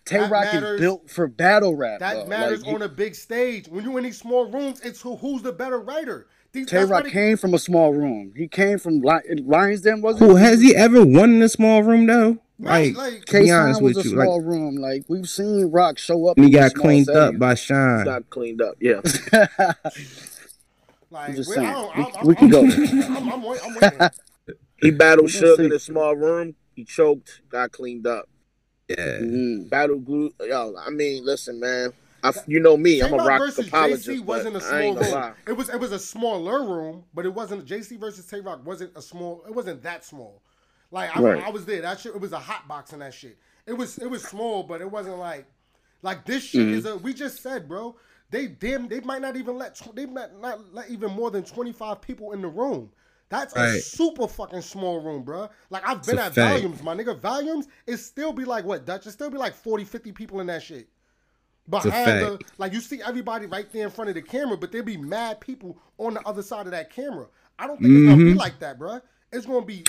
Tay 0.06 0.22
Roc 0.22 0.32
matters- 0.32 0.76
is 0.76 0.80
built 0.82 1.10
for 1.10 1.28
battle 1.28 1.76
rap. 1.76 2.00
that 2.00 2.14
though. 2.16 2.26
matters 2.26 2.66
Like, 2.66 2.74
on 2.74 2.82
a 2.82 2.90
big 2.90 3.14
stage. 3.16 3.68
When 3.68 3.84
you 3.84 3.98
in 3.98 4.06
these 4.06 4.18
small 4.18 4.50
rooms, 4.50 4.80
it's 4.82 5.02
who, 5.02 5.18
who's 5.18 5.42
the 5.44 5.52
better 5.52 5.80
writer. 5.80 6.28
These, 6.52 6.68
Tay 6.68 6.86
Roc 6.86 7.04
they- 7.04 7.12
came 7.12 7.38
from 7.38 7.54
a 7.54 7.60
small 7.60 7.94
room. 7.94 8.34
He 8.36 8.48
came 8.48 8.80
from 8.80 9.02
Li- 9.02 9.44
Lions 9.46 9.82
Den, 9.82 10.02
wasn't 10.02 10.28
Who 10.32 10.38
has 10.38 10.62
he 10.62 10.76
ever 10.76 11.06
won 11.06 11.36
in 11.36 11.42
a 11.44 11.50
small 11.50 11.84
room 11.84 12.08
though? 12.08 12.40
Right, 12.62 12.94
Like, 12.94 13.14
like- 13.14 13.26
to 13.26 13.40
be 13.42 13.52
honest 13.52 13.82
was 13.82 13.96
with 13.96 14.06
a 14.06 14.10
you, 14.10 14.16
like 14.18 14.26
small 14.26 14.42
room. 14.42 14.76
Like 14.76 15.04
we've 15.08 15.30
seen 15.30 15.72
Roc 15.72 15.98
show 15.98 16.28
up. 16.28 16.38
he 16.38 16.46
in 16.46 16.52
got 16.52 16.72
small 16.72 16.84
cleaned 16.84 17.10
up 17.10 17.38
by 17.40 17.56
Shine. 17.56 18.04
Got 18.06 18.30
cleaned 18.30 18.62
up. 18.62 18.76
Yeah. 18.82 19.02
Like, 21.12 21.30
I'm 21.30 21.36
just 21.36 21.50
we- 21.50 21.56
saying. 21.56 21.68
I 21.68 21.74
don't- 21.74 21.98
We- 21.98 22.04
I'm- 22.04 22.28
we 22.28 22.36
I'm- 22.36 22.36
can 22.36 22.50
go. 22.50 22.62
I'm, 22.62 23.30
I'm, 23.34 23.44
wait- 23.44 23.62
I'm 23.66 23.76
waiting. 23.82 24.10
He 24.82 24.92
battled 24.92 25.26
We 25.26 25.32
Suge 25.32 25.60
in 25.66 25.72
a 25.74 25.80
small 25.80 26.16
room. 26.16 26.56
He 26.76 26.86
choked. 26.86 27.42
Got 27.50 27.72
cleaned 27.72 28.06
up. 28.08 28.30
Yeah. 28.88 29.18
Mhm. 29.20 29.70
Battle 29.70 29.98
glue. 30.00 30.32
Yo, 30.40 30.76
I 30.80 30.90
mean, 30.92 31.26
listen, 31.26 31.60
man. 31.60 31.92
I, 32.24 32.32
you 32.48 32.60
know 32.60 32.78
me. 32.78 33.02
I'm 33.02 33.08
a 33.14 33.18
Tay-Roc 33.18 33.28
rock 33.28 33.58
apologist, 33.58 34.08
JC 34.08 34.20
wasn't 34.24 34.56
a 34.56 34.60
I 34.60 34.62
small 34.92 34.96
room. 34.96 35.34
It 35.48 35.54
was 35.54 35.70
it 35.70 35.80
was 35.80 35.92
a 35.92 36.00
smaller 36.00 36.64
room, 36.64 37.04
but 37.14 37.26
it 37.26 37.34
wasn't 37.34 37.66
JC 37.66 38.00
versus 38.00 38.26
Tay 38.26 38.40
Roc 38.42 38.66
wasn't 38.66 38.92
a 38.96 39.02
small. 39.02 39.44
It 39.48 39.54
wasn't 39.56 39.82
that 39.84 40.06
small. 40.06 40.42
Like 40.92 41.16
I, 41.16 41.22
Right. 41.22 41.44
I 41.44 41.50
was 41.50 41.66
there. 41.66 41.82
That 41.82 42.00
shit. 42.00 42.16
It 42.16 42.22
was 42.22 42.32
a 42.34 42.40
hot 42.40 42.68
box 42.68 42.94
in 42.94 43.00
that 43.00 43.14
shit. 43.14 43.38
It 43.66 43.74
was 43.74 43.98
it 43.98 44.10
was 44.10 44.24
small, 44.24 44.64
but 44.64 44.82
it 44.82 44.90
wasn't 44.90 45.18
like 45.18 45.46
like 46.02 46.26
this 46.26 46.44
shit 46.44 46.62
Mm-hmm. 46.62 46.74
is 46.74 46.86
a. 46.86 46.98
We 46.98 47.14
just 47.14 47.42
said, 47.44 47.68
bro. 47.68 47.96
They 48.32 48.48
damn. 48.48 48.88
They 48.88 49.00
might 49.02 49.22
not 49.22 49.36
even 49.36 49.58
let. 49.58 49.76
tw- 49.76 49.96
They 49.96 50.06
might 50.06 50.40
not 50.40 50.74
let 50.74 50.90
even 50.90 51.12
more 51.12 51.30
than 51.32 51.44
twenty 51.44 51.72
five 51.72 52.02
people 52.02 52.32
in 52.34 52.42
the 52.42 52.48
room. 52.48 52.90
That's 53.30 53.56
a 53.56 53.80
super 53.80 54.28
fucking 54.28 54.62
small 54.64 55.02
room, 55.02 55.22
bro. 55.22 55.50
Like 55.70 55.88
I've 55.88 56.04
been 56.04 56.18
at 56.18 56.34
fact. 56.34 56.62
volumes, 56.62 56.82
my 56.82 56.96
nigga. 56.96 57.20
Volumes, 57.20 57.68
it 57.86 57.98
still 57.98 58.34
be 58.34 58.44
like 58.44 58.66
what 58.66 58.86
Dutch? 58.88 59.06
It 59.06 59.12
still 59.12 59.30
be 59.30 59.38
like 59.38 59.54
40, 59.54 59.84
50 59.84 60.12
people 60.14 60.40
in 60.40 60.48
that 60.48 60.64
shit 60.64 60.88
behind 61.70 62.08
the 62.22 62.40
like 62.58 62.74
you 62.74 62.82
see 62.82 63.02
everybody 63.06 63.46
right 63.46 63.72
there 63.72 63.84
in 63.86 63.92
front 63.92 64.10
of 64.10 64.16
the 64.16 64.22
camera, 64.24 64.58
but 64.58 64.72
there 64.72 64.82
be 64.82 64.98
mad 64.98 65.40
people 65.40 65.78
on 66.00 66.16
the 66.16 66.22
other 66.28 66.42
side 66.42 66.66
of 66.66 66.72
that 66.72 66.90
camera. 66.92 67.28
I 67.60 67.68
don't 67.68 67.80
think 67.80 67.94
it's 67.94 68.10
gonna 68.10 68.18
be 68.26 68.34
Mhm. 68.34 68.38
like 68.38 68.58
that, 68.60 68.80
bro. 68.80 69.00
It's 69.32 69.46
gonna 69.46 69.64
be 69.66 69.84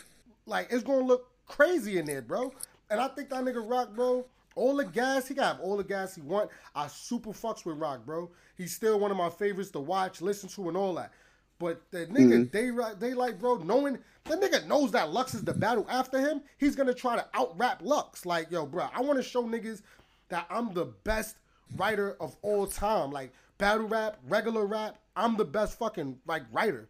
like 0.50 0.68
it's 0.70 0.82
gonna 0.82 1.04
look 1.04 1.30
crazy 1.46 1.98
in 1.98 2.04
there, 2.04 2.22
bro. 2.22 2.52
And 2.90 3.00
I 3.00 3.08
think 3.08 3.30
that 3.30 3.44
nigga 3.44 3.66
Roc, 3.66 3.94
bro, 3.94 4.26
all 4.56 4.76
the 4.76 4.84
gas 4.84 5.28
he 5.28 5.34
got, 5.34 5.60
all 5.60 5.76
the 5.76 5.84
gas 5.84 6.14
he 6.14 6.20
want. 6.20 6.50
I 6.74 6.88
super 6.88 7.30
fucks 7.30 7.64
with 7.64 7.78
Roc, 7.78 8.04
bro. 8.04 8.30
He's 8.56 8.74
still 8.74 8.98
one 8.98 9.10
of 9.10 9.16
my 9.16 9.30
favorites 9.30 9.70
to 9.70 9.80
watch, 9.80 10.20
listen 10.20 10.48
to, 10.50 10.68
and 10.68 10.76
all 10.76 10.94
that. 10.94 11.12
But 11.58 11.82
the 11.90 12.06
nigga, 12.06 12.50
mm-hmm. 12.50 12.96
they 12.98 13.08
they 13.08 13.14
like, 13.14 13.38
bro, 13.38 13.56
knowing 13.56 13.98
the 14.24 14.36
nigga 14.36 14.66
knows 14.66 14.90
that 14.92 15.12
Lux 15.12 15.34
is 15.34 15.44
the 15.44 15.54
battle 15.54 15.86
after 15.88 16.18
him, 16.18 16.42
he's 16.58 16.74
gonna 16.74 16.94
try 16.94 17.16
to 17.16 17.26
out 17.34 17.56
rap 17.58 17.80
Lux. 17.82 18.26
Like, 18.26 18.50
yo, 18.50 18.66
bro, 18.66 18.88
I 18.94 19.00
want 19.02 19.18
to 19.18 19.22
show 19.22 19.44
niggas 19.44 19.82
that 20.30 20.46
I'm 20.50 20.72
the 20.74 20.86
best 21.04 21.36
writer 21.76 22.16
of 22.20 22.36
all 22.42 22.66
time. 22.66 23.10
Like 23.10 23.32
battle 23.58 23.86
rap, 23.86 24.18
regular 24.26 24.66
rap, 24.66 24.96
I'm 25.16 25.36
the 25.36 25.44
best 25.44 25.78
fucking 25.78 26.18
like 26.26 26.42
writer. 26.50 26.88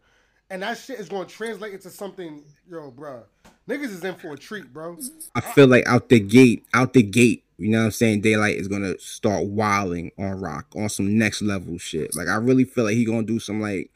And 0.49 0.63
that 0.63 0.77
shit 0.77 0.99
is 0.99 1.09
gonna 1.09 1.25
translate 1.25 1.73
into 1.73 1.89
something, 1.89 2.43
yo, 2.69 2.91
bro. 2.91 3.23
Niggas 3.67 3.83
is 3.85 4.03
in 4.03 4.15
for 4.15 4.33
a 4.33 4.37
treat, 4.37 4.73
bro. 4.73 4.97
I 5.35 5.41
feel 5.41 5.67
like 5.67 5.87
out 5.87 6.09
the 6.09 6.19
gate, 6.19 6.65
out 6.73 6.93
the 6.93 7.03
gate, 7.03 7.43
you 7.57 7.69
know 7.69 7.79
what 7.79 7.85
I'm 7.85 7.91
saying? 7.91 8.21
Daylyt 8.23 8.55
is 8.55 8.67
gonna 8.67 8.97
start 8.99 9.45
wilding 9.45 10.11
on 10.17 10.41
Roc 10.41 10.65
on 10.75 10.89
some 10.89 11.17
next 11.17 11.41
level 11.41 11.77
shit. 11.77 12.15
Like 12.15 12.27
I 12.27 12.35
really 12.35 12.65
feel 12.65 12.85
like 12.85 12.95
he 12.95 13.05
gonna 13.05 13.23
do 13.23 13.39
some 13.39 13.61
like 13.61 13.91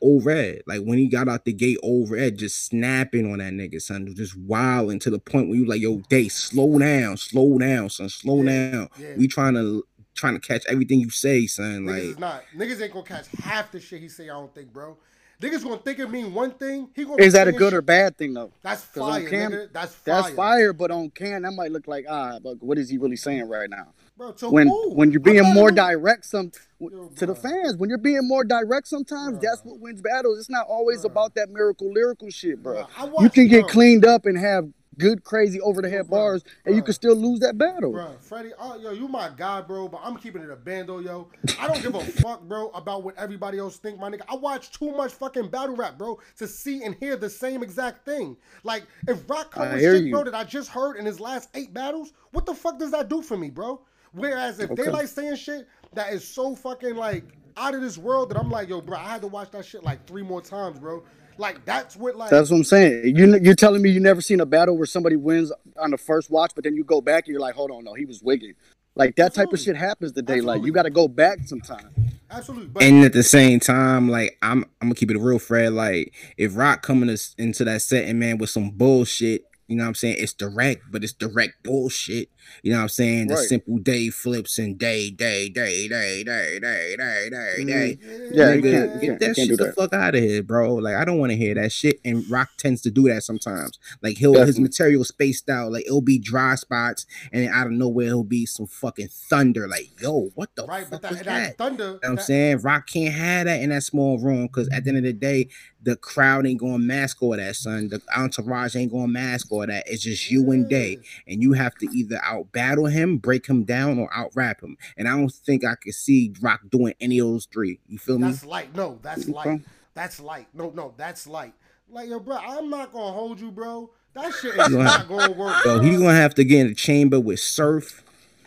old 0.00 0.24
red. 0.24 0.62
Like 0.66 0.82
when 0.82 0.98
he 0.98 1.06
got 1.06 1.28
out 1.28 1.44
the 1.44 1.52
gate, 1.52 1.78
old 1.82 2.10
red 2.10 2.38
just 2.38 2.66
snapping 2.66 3.30
on 3.30 3.38
that 3.38 3.52
nigga, 3.52 3.80
son, 3.80 4.12
just 4.14 4.36
wilding 4.36 4.98
to 5.00 5.10
the 5.10 5.18
point 5.18 5.48
where 5.48 5.58
you 5.58 5.66
like, 5.66 5.80
yo, 5.80 5.98
Day, 6.08 6.28
slow 6.28 6.78
down, 6.78 7.16
slow 7.16 7.58
down, 7.58 7.90
son, 7.90 8.08
slow 8.08 8.42
Yeah, 8.42 8.70
down. 8.70 8.88
yeah. 8.98 9.14
We 9.16 9.28
trying 9.28 9.54
to 9.54 9.86
trying 10.14 10.34
to 10.34 10.40
catch 10.40 10.64
everything 10.66 11.00
you 11.00 11.10
say, 11.10 11.46
son. 11.46 11.84
Niggas 11.84 11.86
Like 11.86 12.02
is 12.02 12.18
not. 12.18 12.42
Niggas 12.56 12.82
ain't 12.82 12.92
gonna 12.92 13.04
catch 13.06 13.26
half 13.40 13.72
the 13.72 13.80
shit 13.80 14.00
he 14.00 14.08
say. 14.08 14.24
I 14.24 14.34
don't 14.34 14.54
think, 14.54 14.72
bro. 14.72 14.96
Niggas 15.40 15.62
gonna 15.62 15.78
think 15.78 15.98
it 15.98 16.10
mean 16.10 16.32
one 16.32 16.52
thing. 16.52 16.88
He 16.94 17.04
gonna 17.04 17.22
Is 17.22 17.32
that 17.32 17.48
a 17.48 17.52
good 17.52 17.70
shit- 17.70 17.74
or 17.74 17.82
bad 17.82 18.16
thing 18.16 18.34
though? 18.34 18.52
That's 18.62 18.82
fire, 18.82 19.28
cam- 19.28 19.52
nigga. 19.52 19.72
That's 19.72 19.94
fire. 19.94 20.22
That's 20.22 20.34
fire, 20.34 20.72
but 20.72 20.90
on 20.90 21.10
can 21.10 21.42
that 21.42 21.52
might 21.52 21.72
look 21.72 21.86
like 21.88 22.06
ah, 22.08 22.38
but 22.42 22.62
what 22.62 22.78
is 22.78 22.88
he 22.88 22.98
really 22.98 23.16
saying 23.16 23.48
right 23.48 23.68
now? 23.68 23.92
bro. 24.16 24.32
To 24.32 24.48
When 24.48 24.68
who? 24.68 24.94
when 24.94 25.10
you're 25.10 25.20
being 25.20 25.52
more 25.52 25.70
direct, 25.72 26.24
some 26.24 26.52
Yo, 26.78 27.08
to 27.16 27.26
the 27.26 27.34
fans, 27.34 27.76
when 27.76 27.88
you're 27.88 27.98
being 27.98 28.20
more 28.28 28.44
direct, 28.44 28.86
sometimes 28.86 29.38
that's 29.40 29.62
what 29.64 29.80
wins 29.80 30.02
battles. 30.02 30.38
It's 30.38 30.50
not 30.50 30.66
always 30.68 31.00
Bruh. 31.00 31.06
about 31.06 31.34
that 31.34 31.48
miracle 31.50 31.92
lyrical 31.92 32.30
shit, 32.30 32.62
bro. 32.62 32.86
You 33.20 33.30
can 33.30 33.48
get 33.48 33.62
bro. 33.62 33.70
cleaned 33.70 34.04
up 34.04 34.26
and 34.26 34.36
have 34.38 34.68
good, 34.98 35.24
crazy 35.24 35.60
over 35.60 35.82
the 35.82 35.88
head 35.88 36.08
bars, 36.08 36.44
and 36.64 36.74
you 36.76 36.82
can 36.82 36.94
still 36.94 37.14
lose 37.14 37.40
that 37.40 37.58
battle. 37.58 37.92
Bro, 37.92 38.16
Freddie, 38.20 38.52
oh, 38.58 38.78
yo, 38.78 38.92
you 38.92 39.08
my 39.08 39.30
guy, 39.36 39.60
bro, 39.60 39.88
but 39.88 40.00
I'm 40.02 40.16
keeping 40.16 40.42
it 40.42 40.50
a 40.50 40.56
bando, 40.56 41.00
yo. 41.00 41.28
I 41.58 41.66
don't 41.66 41.82
give 41.82 41.94
a 41.94 42.00
fuck, 42.04 42.42
bro, 42.42 42.68
about 42.68 43.02
what 43.02 43.16
everybody 43.16 43.58
else 43.58 43.76
think, 43.76 43.98
my 43.98 44.10
nigga. 44.10 44.22
I 44.28 44.36
watch 44.36 44.70
too 44.70 44.92
much 44.92 45.12
fucking 45.12 45.48
battle 45.48 45.76
rap, 45.76 45.98
bro, 45.98 46.18
to 46.38 46.46
see 46.46 46.84
and 46.84 46.94
hear 46.96 47.16
the 47.16 47.30
same 47.30 47.62
exact 47.62 48.04
thing. 48.04 48.36
Like, 48.62 48.84
if 49.08 49.28
Roc 49.28 49.50
come 49.50 49.70
with 49.72 49.80
shit, 49.80 50.04
you. 50.04 50.12
bro, 50.12 50.24
that 50.24 50.34
I 50.34 50.44
just 50.44 50.68
heard 50.68 50.96
in 50.96 51.06
his 51.06 51.20
last 51.20 51.48
eight 51.54 51.72
battles, 51.74 52.12
what 52.32 52.46
the 52.46 52.54
fuck 52.54 52.78
does 52.78 52.90
that 52.92 53.08
do 53.08 53.22
for 53.22 53.36
me, 53.36 53.50
bro? 53.50 53.80
Whereas 54.12 54.60
if 54.60 54.70
they 54.74 54.88
like 54.88 55.08
saying 55.08 55.36
shit 55.36 55.66
that 55.94 56.12
is 56.12 56.26
so 56.26 56.54
fucking 56.54 56.94
like 56.94 57.24
out 57.56 57.74
of 57.74 57.80
this 57.80 57.98
world 57.98 58.30
that 58.30 58.38
I'm 58.38 58.50
like, 58.50 58.68
yo, 58.68 58.80
bro, 58.80 58.96
I 58.98 59.08
had 59.08 59.20
to 59.22 59.26
watch 59.26 59.50
that 59.52 59.64
shit 59.64 59.82
like 59.82 60.06
three 60.06 60.22
more 60.22 60.40
times, 60.40 60.78
bro. 60.78 61.02
Like 61.38 61.64
that's 61.64 61.96
what 61.96 62.16
like 62.16 62.30
That's 62.30 62.50
what 62.50 62.58
I'm 62.58 62.64
saying. 62.64 63.16
You 63.16 63.38
you're 63.38 63.54
telling 63.54 63.82
me 63.82 63.90
you 63.90 64.00
never 64.00 64.20
seen 64.20 64.40
a 64.40 64.46
battle 64.46 64.76
where 64.76 64.86
somebody 64.86 65.16
wins 65.16 65.52
on 65.78 65.90
the 65.90 65.98
first 65.98 66.30
watch, 66.30 66.52
but 66.54 66.64
then 66.64 66.74
you 66.74 66.84
go 66.84 67.00
back 67.00 67.26
and 67.26 67.32
you're 67.32 67.40
like, 67.40 67.54
hold 67.54 67.70
on, 67.70 67.84
no, 67.84 67.94
he 67.94 68.04
was 68.04 68.22
wigging. 68.22 68.54
Like 68.96 69.16
that 69.16 69.34
type 69.34 69.52
of 69.52 69.58
shit 69.58 69.76
happens 69.76 70.12
to 70.12 70.22
Daylyt. 70.22 70.38
Absolutely. 70.38 70.66
You 70.66 70.72
got 70.72 70.82
to 70.84 70.90
go 70.90 71.08
back 71.08 71.40
sometime. 71.46 71.90
absolutely. 72.30 72.68
But 72.68 72.84
and 72.84 73.04
at 73.04 73.12
the 73.12 73.24
same 73.24 73.58
time, 73.58 74.08
like 74.08 74.38
I'm, 74.40 74.64
I'm 74.80 74.88
gonna 74.88 74.94
keep 74.94 75.10
it 75.10 75.18
real, 75.18 75.38
Fred. 75.40 75.72
Like 75.72 76.14
if 76.36 76.56
Roc 76.56 76.82
coming 76.82 77.14
to, 77.14 77.20
into 77.38 77.64
that 77.64 77.82
setting, 77.82 78.18
man, 78.18 78.38
with 78.38 78.50
some 78.50 78.70
bullshit, 78.70 79.44
you 79.66 79.76
know 79.76 79.84
what 79.84 79.88
I'm 79.88 79.94
saying? 79.94 80.16
It's 80.18 80.32
direct, 80.32 80.82
but 80.90 81.02
it's 81.02 81.12
direct 81.12 81.62
bullshit. 81.62 82.28
You 82.62 82.72
know 82.72 82.78
what 82.78 82.82
I'm 82.82 82.88
saying? 82.90 83.28
The 83.28 83.34
Right. 83.34 83.48
simple 83.48 83.78
day 83.78 84.10
flips 84.10 84.58
and 84.58 84.78
day, 84.78 85.10
day, 85.10 85.48
day, 85.48 85.88
day, 85.88 86.22
day, 86.22 86.58
day, 86.58 86.96
day, 86.96 87.30
day, 87.30 87.54
mm-hmm. 87.58 87.66
day. 87.66 87.98
Yeah, 88.32 88.52
you 88.52 88.62
can't- 88.62 89.02
you 89.02 89.10
get 89.10 89.20
that 89.20 89.36
shit 89.36 89.56
the 89.56 89.64
that. 89.64 89.74
fuck 89.74 89.92
out 89.94 90.14
of 90.14 90.22
here, 90.22 90.42
bro. 90.42 90.74
Like 90.74 90.94
I 90.96 91.04
don't 91.04 91.18
want 91.18 91.32
to 91.32 91.36
hear 91.36 91.54
that 91.54 91.72
shit. 91.72 92.00
And 92.04 92.28
Roc 92.30 92.50
tends 92.58 92.82
to 92.82 92.90
do 92.90 93.08
that 93.08 93.22
sometimes. 93.22 93.78
Like 94.02 94.18
he'll 94.18 94.34
his 94.44 94.60
material 94.60 95.04
spaced 95.04 95.48
out. 95.48 95.72
Like 95.72 95.86
it'll 95.86 96.00
be 96.02 96.18
dry 96.18 96.54
spots, 96.56 97.06
and 97.32 97.48
out 97.48 97.66
of 97.66 97.72
nowhere 97.72 98.08
it'll 98.08 98.24
be 98.24 98.46
some 98.46 98.66
fucking 98.66 99.08
thunder. 99.08 99.66
Like 99.66 99.90
yo, 100.00 100.30
what 100.34 100.54
the 100.56 100.66
right, 100.66 100.86
but 100.90 101.00
fuck 101.00 101.02
that, 101.02 101.10
was 101.10 101.18
that, 101.20 101.24
that? 101.24 101.58
thunder 101.58 101.84
You 101.84 101.90
know 101.90 101.98
what 102.02 102.08
I'm 102.10 102.18
saying? 102.18 102.58
Roc 102.58 102.86
can't 102.86 103.14
have 103.14 103.46
that 103.46 103.62
in 103.62 103.70
that 103.70 103.82
small 103.82 104.18
room 104.18 104.46
because 104.46 104.68
at 104.68 104.84
the 104.84 104.90
end 104.90 104.98
of 104.98 105.04
the 105.04 105.12
day, 105.12 105.48
the 105.84 105.96
crowd 105.96 106.46
ain't 106.46 106.60
going 106.60 106.80
to 106.80 106.86
mask 106.86 107.22
all 107.22 107.36
that, 107.36 107.56
son. 107.56 107.88
The 107.88 108.00
entourage 108.16 108.74
ain't 108.74 108.90
going 108.90 109.06
to 109.06 109.12
mask 109.12 109.52
all 109.52 109.66
that. 109.66 109.84
It's 109.86 110.02
just 110.02 110.30
you 110.30 110.50
and 110.50 110.68
Day. 110.68 110.96
Mm. 110.96 111.04
And 111.28 111.42
you 111.42 111.52
have 111.52 111.74
to 111.76 111.88
either 111.92 112.18
out 112.22 112.50
battle 112.52 112.86
him, 112.86 113.18
break 113.18 113.46
him 113.46 113.64
down, 113.64 113.98
or 113.98 114.08
out 114.14 114.30
rap 114.34 114.62
him. 114.62 114.76
And 114.96 115.06
I 115.06 115.12
don't 115.12 115.30
think 115.30 115.64
I 115.64 115.74
could 115.74 115.94
see 115.94 116.32
Roc 116.40 116.60
doing 116.70 116.94
any 117.00 117.18
of 117.18 117.28
those 117.28 117.46
three. 117.46 117.80
You 117.86 117.98
feel 117.98 118.18
me? 118.18 118.28
That's 118.28 118.44
light. 118.44 118.74
No, 118.74 118.98
that's 119.02 119.28
light. 119.28 119.60
That's 119.94 120.20
light. 120.20 120.48
No, 120.54 120.70
no, 120.70 120.94
that's 120.96 121.26
light. 121.26 121.54
Like 121.90 122.08
yo, 122.08 122.18
bro, 122.18 122.36
I'm 122.36 122.70
not 122.70 122.92
gonna 122.92 123.12
hold 123.12 123.40
you, 123.40 123.50
bro. 123.50 123.90
That 124.14 124.32
shit 124.32 124.56
is 124.56 124.70
not 124.70 125.06
gonna 125.06 125.32
work. 125.32 125.62
Bro. 125.62 125.80
he's 125.80 125.98
gonna 125.98 126.14
have 126.14 126.34
to 126.36 126.44
get 126.44 126.60
in 126.60 126.68
the 126.68 126.74
chamber 126.74 127.20
with 127.20 127.40
Surf, 127.40 128.02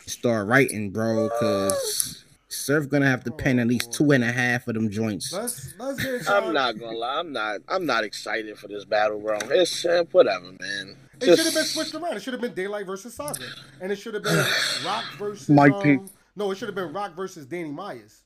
start 0.06 0.48
writing, 0.48 0.90
bro, 0.90 1.30
because 1.30 2.26
Surf 2.58 2.90
gonna 2.90 3.08
have 3.08 3.24
to 3.26 3.32
pen 3.32 3.60
at 3.60 3.68
least 3.68 3.92
two 3.94 4.12
and 4.12 4.24
a 4.24 4.32
half 4.32 4.68
of 4.68 4.74
them 4.76 4.90
joints. 4.90 5.32
Let's 5.32 5.74
let's 5.80 6.04
get. 6.04 6.30
I'm 6.30 6.54
not 6.54 6.80
gonna 6.80 6.98
lie. 6.98 7.20
I'm 7.20 7.32
not. 7.32 7.62
I'm 7.68 7.86
not 7.86 8.04
excited 8.04 8.58
for 8.58 8.68
this 8.68 8.86
battle, 8.86 9.20
bro. 9.20 9.38
It's 9.52 9.86
uh, 9.86 10.04
whatever, 10.12 10.46
man. 10.60 10.98
It 11.22 11.26
Just- 11.26 11.38
should 11.38 11.46
have 11.46 11.54
been 11.56 11.66
switched 11.66 11.96
around. 11.96 12.18
It 12.18 12.22
should 12.24 12.34
have 12.34 12.42
been 12.42 12.54
Daylyt 12.54 12.86
versus 12.86 13.14
Saga, 13.14 13.46
and 13.82 13.92
it 13.92 13.96
should 13.98 14.14
have 14.14 14.24
been 14.24 14.46
Roc 14.86 15.04
versus 15.18 15.50
Mike 15.50 15.72
um, 15.74 15.82
P. 15.84 15.98
No, 16.36 16.52
it 16.52 16.58
should 16.58 16.68
have 16.68 16.76
been 16.76 16.94
Roc 16.94 17.16
versus 17.16 17.46
Danny 17.46 17.70
Myers. 17.72 18.22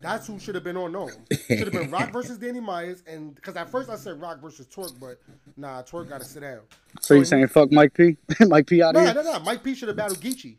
That's 0.00 0.26
who 0.26 0.38
should 0.38 0.54
have 0.54 0.64
been 0.64 0.76
on 0.76 0.92
no. 0.92 1.08
It 1.30 1.40
should 1.48 1.60
have 1.60 1.72
been 1.72 1.90
Roc 1.90 2.10
versus 2.12 2.36
Danny 2.36 2.60
Myers, 2.60 3.02
and 3.06 3.34
because 3.34 3.56
at 3.56 3.70
first 3.70 3.88
I 3.88 3.96
said 3.96 4.20
Roc 4.20 4.42
versus 4.42 4.66
Torque, 4.66 4.98
but 5.00 5.18
nah, 5.56 5.80
Torque 5.80 6.10
got 6.10 6.20
to 6.20 6.26
sit 6.26 6.40
down. 6.40 6.60
So 7.00 7.14
you 7.14 7.24
saying 7.24 7.46
fuck 7.48 7.72
Mike 7.72 7.94
P? 7.94 8.18
Mike 8.46 8.66
P 8.66 8.82
out 8.82 8.92
Nah, 8.94 9.00
here 9.00 9.14
No, 9.14 9.22
nah, 9.22 9.32
no, 9.32 9.38
nah. 9.38 9.44
Mike 9.44 9.62
P 9.64 9.74
should 9.74 9.88
have 9.88 9.96
battled 9.96 10.20
Geechi. 10.20 10.56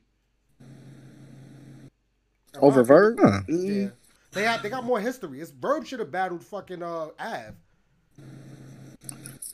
Over 2.62 2.84
Verb? 2.84 3.18
Huh. 3.22 3.41
Yeah, 3.47 3.89
they 4.32 4.43
have 4.43 4.62
they 4.64 4.70
got 4.70 4.84
more 4.84 4.99
history. 4.99 5.41
It's 5.41 5.51
Verb 5.51 5.86
should 5.86 5.99
have 5.99 6.12
battled 6.12 6.43
fucking 6.43 6.84
uh 6.84 7.10
Av. 7.20 7.56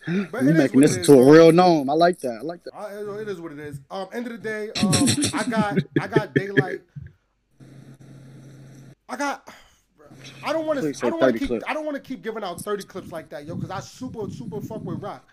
But 0.31 0.41
You 0.43 0.49
it 0.49 0.51
is 0.53 0.57
making 0.57 0.81
this 0.81 0.95
it 0.95 0.99
into 0.99 1.13
a 1.13 1.31
real 1.31 1.51
NOME. 1.51 1.87
I 1.89 1.93
like 1.93 2.19
that. 2.19 2.39
I 2.39 2.41
like 2.41 2.63
that. 2.63 2.71
Uh, 2.75 3.13
it 3.19 3.27
is 3.27 3.39
what 3.39 3.51
it 3.51 3.59
is. 3.59 3.79
Um, 3.91 4.07
end 4.11 4.25
of 4.25 4.31
the 4.31 4.39
day, 4.39 4.71
um, 4.81 4.93
I 5.33 5.43
got 5.47 5.77
I 5.99 6.07
got 6.07 6.33
Daylyt. 6.33 6.81
I 9.07 9.15
got. 9.15 9.47
I 10.43 10.53
don't 10.53 10.65
want 10.65 10.79
to. 10.79 10.87
I 11.05 11.09
don't 11.09 11.21
want 11.21 11.33
to 11.33 11.39
keep. 11.39 11.47
clips. 11.47 11.65
I 11.67 11.73
don't 11.73 11.85
want 11.85 11.95
to 11.95 12.01
keep 12.01 12.23
giving 12.23 12.43
out 12.43 12.61
thirty 12.61 12.83
clips 12.83 13.11
like 13.11 13.29
that, 13.29 13.45
yo. 13.45 13.55
Because 13.55 13.69
I 13.69 13.79
super 13.79 14.29
super 14.31 14.59
fuck 14.61 14.83
with 14.83 15.01
Roc. 15.01 15.23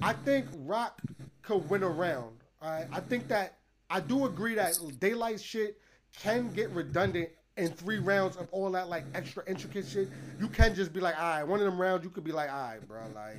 I 0.00 0.12
think 0.12 0.46
Roc 0.58 1.00
could 1.42 1.68
win 1.68 1.82
around. 1.82 1.96
round. 1.98 2.36
Alright? 2.62 2.86
I 2.92 3.00
think 3.00 3.28
that 3.28 3.58
I 3.90 4.00
do 4.00 4.26
agree 4.26 4.54
that 4.54 4.74
Daylyt 4.74 5.42
shit 5.42 5.78
can 6.20 6.52
get 6.52 6.70
redundant 6.70 7.30
in 7.56 7.68
three 7.68 7.98
rounds 7.98 8.36
of 8.36 8.48
all 8.52 8.70
that 8.70 8.88
like 8.88 9.04
extra 9.14 9.42
intricate 9.46 9.86
shit. 9.86 10.08
You 10.38 10.48
can 10.48 10.74
just 10.74 10.92
be 10.92 11.00
like, 11.00 11.16
all 11.16 11.22
right, 11.22 11.44
one 11.44 11.60
of 11.60 11.66
them 11.66 11.80
rounds, 11.80 12.04
you 12.04 12.10
could 12.10 12.24
be 12.24 12.32
like, 12.32 12.50
all 12.50 12.68
right, 12.68 12.86
bro, 12.86 13.02
like, 13.14 13.36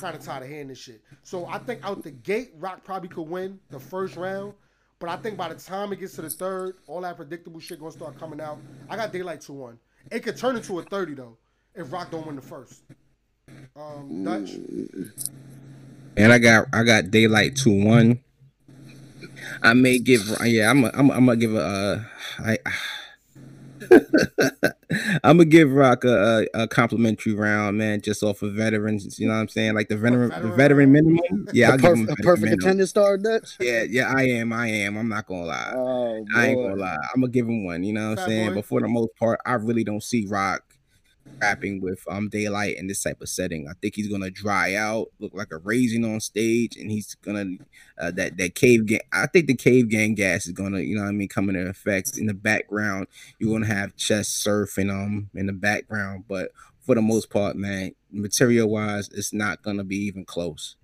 kind 0.00 0.14
of 0.14 0.22
tired 0.22 0.42
of 0.42 0.48
hearing 0.48 0.68
this 0.68 0.78
shit. 0.78 1.00
So 1.22 1.46
I 1.46 1.58
think 1.58 1.80
out 1.84 2.02
the 2.02 2.10
gate, 2.10 2.52
Roc 2.58 2.84
probably 2.84 3.08
could 3.08 3.28
win 3.28 3.58
the 3.70 3.80
first 3.80 4.16
round. 4.16 4.54
But 5.00 5.10
I 5.10 5.16
think 5.16 5.36
by 5.36 5.48
the 5.48 5.54
time 5.54 5.92
it 5.92 6.00
gets 6.00 6.14
to 6.14 6.22
the 6.22 6.30
third, 6.30 6.76
all 6.88 7.00
that 7.02 7.16
predictable 7.16 7.60
shit 7.60 7.78
gonna 7.78 7.92
start 7.92 8.18
coming 8.18 8.40
out. 8.40 8.58
I 8.90 8.96
got 8.96 9.12
Daylyt 9.12 9.44
two 9.44 9.52
one. 9.52 9.78
It 10.10 10.20
could 10.24 10.36
turn 10.36 10.56
into 10.56 10.78
a 10.80 10.82
thirty 10.82 11.14
though 11.14 11.36
if 11.74 11.92
Roc 11.92 12.10
don't 12.10 12.26
win 12.26 12.34
the 12.34 12.42
first. 12.42 12.82
Um, 13.76 14.24
Dutch. 14.24 14.50
And 16.16 16.32
I 16.32 16.38
got 16.38 16.66
I 16.72 16.82
got 16.82 17.04
Daylyt 17.04 17.62
two 17.62 17.84
one. 17.84 18.18
I 19.62 19.74
may 19.74 19.98
give 19.98 20.22
yeah 20.44 20.70
I'm 20.70 20.84
a, 20.84 20.90
I'm 20.94 21.10
a, 21.10 21.12
I'm 21.14 21.26
gonna 21.26 21.36
give 21.36 21.54
a 21.54 21.60
uh, 21.60 22.00
I 22.40 22.58
I'm 25.24 25.38
gonna 25.38 25.44
give 25.44 25.72
Roc 25.72 26.04
a, 26.04 26.46
a, 26.54 26.62
a 26.62 26.68
complimentary 26.68 27.34
round, 27.34 27.78
man, 27.78 28.00
just 28.00 28.22
off 28.22 28.42
of 28.42 28.54
veterans. 28.54 29.18
You 29.18 29.28
know 29.28 29.34
what 29.34 29.40
I'm 29.40 29.48
saying? 29.48 29.74
Like 29.74 29.88
the 29.88 29.96
veteran 29.96 30.30
the 30.30 30.34
veteran 30.36 30.56
veteran 30.56 30.92
minimum. 30.92 31.48
Yeah, 31.52 31.70
I'll 31.70 31.78
give 31.78 31.92
him 31.92 32.08
a 32.08 32.16
perfect 32.16 32.44
minimum. 32.44 32.60
attendance 32.60 32.90
star, 32.90 33.18
Dutch. 33.18 33.56
Yeah, 33.60 33.84
yeah, 33.88 34.12
I 34.14 34.24
am. 34.24 34.52
I 34.52 34.68
am. 34.68 34.96
I'm 34.96 35.08
not 35.08 35.26
gonna 35.26 35.44
lie. 35.44 35.72
Oh, 35.74 36.24
I 36.34 36.46
ain't 36.46 36.60
gonna 36.60 36.80
lie. 36.80 36.96
I'm 37.14 37.20
gonna 37.20 37.32
give 37.32 37.46
him 37.46 37.64
one. 37.64 37.84
You 37.84 37.92
know 37.92 38.10
what 38.10 38.20
I'm 38.20 38.28
saying? 38.28 38.48
boy. 38.50 38.54
But 38.56 38.66
for 38.66 38.80
the 38.80 38.88
most 38.88 39.10
part, 39.18 39.40
I 39.46 39.54
really 39.54 39.84
don't 39.84 40.02
see 40.02 40.26
Rock 40.26 40.62
rapping 41.40 41.80
with 41.80 42.02
um 42.08 42.28
Daylyt 42.30 42.76
in 42.76 42.86
this 42.86 43.02
type 43.02 43.20
of 43.20 43.28
setting. 43.28 43.68
I 43.68 43.72
think 43.80 43.94
he's 43.94 44.08
gonna 44.08 44.30
dry 44.30 44.74
out, 44.74 45.08
look 45.18 45.32
like 45.34 45.52
a 45.52 45.58
raisin 45.58 46.04
on 46.04 46.20
stage, 46.20 46.76
and 46.76 46.90
he's 46.90 47.14
gonna 47.16 47.56
uh, 47.98 48.10
that 48.12 48.36
that 48.36 48.54
cave 48.54 48.86
gang. 48.86 49.00
I 49.12 49.26
think 49.26 49.46
the 49.46 49.54
cave 49.54 49.88
gang 49.88 50.14
gas 50.14 50.46
is 50.46 50.52
gonna, 50.52 50.80
you 50.80 50.96
know, 50.96 51.02
what 51.02 51.08
I 51.08 51.12
mean, 51.12 51.28
come 51.28 51.48
into 51.48 51.68
effects 51.68 52.16
in 52.16 52.26
the 52.26 52.34
background. 52.34 53.06
You're 53.38 53.52
gonna 53.52 53.72
have 53.72 53.96
chest 53.96 54.44
surfing 54.44 54.90
um 54.90 55.30
in 55.34 55.46
the 55.46 55.52
background, 55.52 56.24
but 56.28 56.50
for 56.80 56.94
the 56.94 57.02
most 57.02 57.30
part, 57.30 57.56
man, 57.56 57.94
material 58.10 58.68
wise, 58.68 59.08
it's 59.10 59.32
not 59.32 59.62
gonna 59.62 59.84
be 59.84 59.96
even 59.96 60.24
close. 60.24 60.76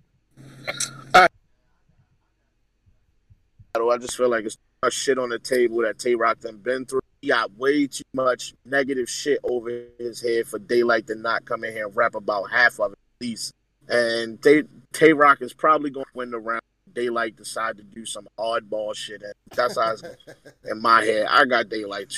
I 3.95 3.97
just 3.97 4.17
feel 4.17 4.29
like 4.29 4.45
it's 4.45 4.57
much 4.85 4.93
shit 4.93 5.17
on 5.17 5.29
the 5.29 5.39
table 5.39 5.81
that 5.81 5.97
Tay 5.97 6.13
Roc 6.13 6.39
done 6.41 6.57
been 6.57 6.85
through. 6.85 7.01
He 7.21 7.29
got 7.29 7.57
way 7.57 7.87
too 7.87 8.03
much 8.13 8.53
negative 8.65 9.09
shit 9.09 9.39
over 9.43 9.85
his 9.97 10.21
head 10.21 10.45
for 10.45 10.59
Daylyt 10.59 11.07
to 11.07 11.15
not 11.15 11.43
come 11.45 11.63
in 11.63 11.73
here 11.73 11.87
and 11.87 11.95
rap 11.95 12.13
about 12.13 12.51
half 12.51 12.79
of 12.79 12.91
it 12.91 12.99
at 13.19 13.25
least. 13.25 13.51
And 13.89 14.39
Tay 14.41 14.63
Tay 14.93 15.13
Roc 15.13 15.41
is 15.41 15.53
probably 15.53 15.89
going 15.89 16.05
to 16.05 16.17
win 16.17 16.29
the 16.29 16.37
round. 16.37 16.61
Daylyt 16.93 17.35
decide 17.35 17.77
to 17.77 17.83
do 17.83 18.05
some 18.05 18.27
oddball 18.37 18.95
shit, 18.95 19.23
and 19.23 19.33
that's 19.55 19.75
how 19.75 19.93
it's 19.93 20.03
in 20.69 20.81
my 20.81 21.03
head. 21.03 21.25
I 21.29 21.45
got 21.45 21.65
Daylyt. 21.65 22.15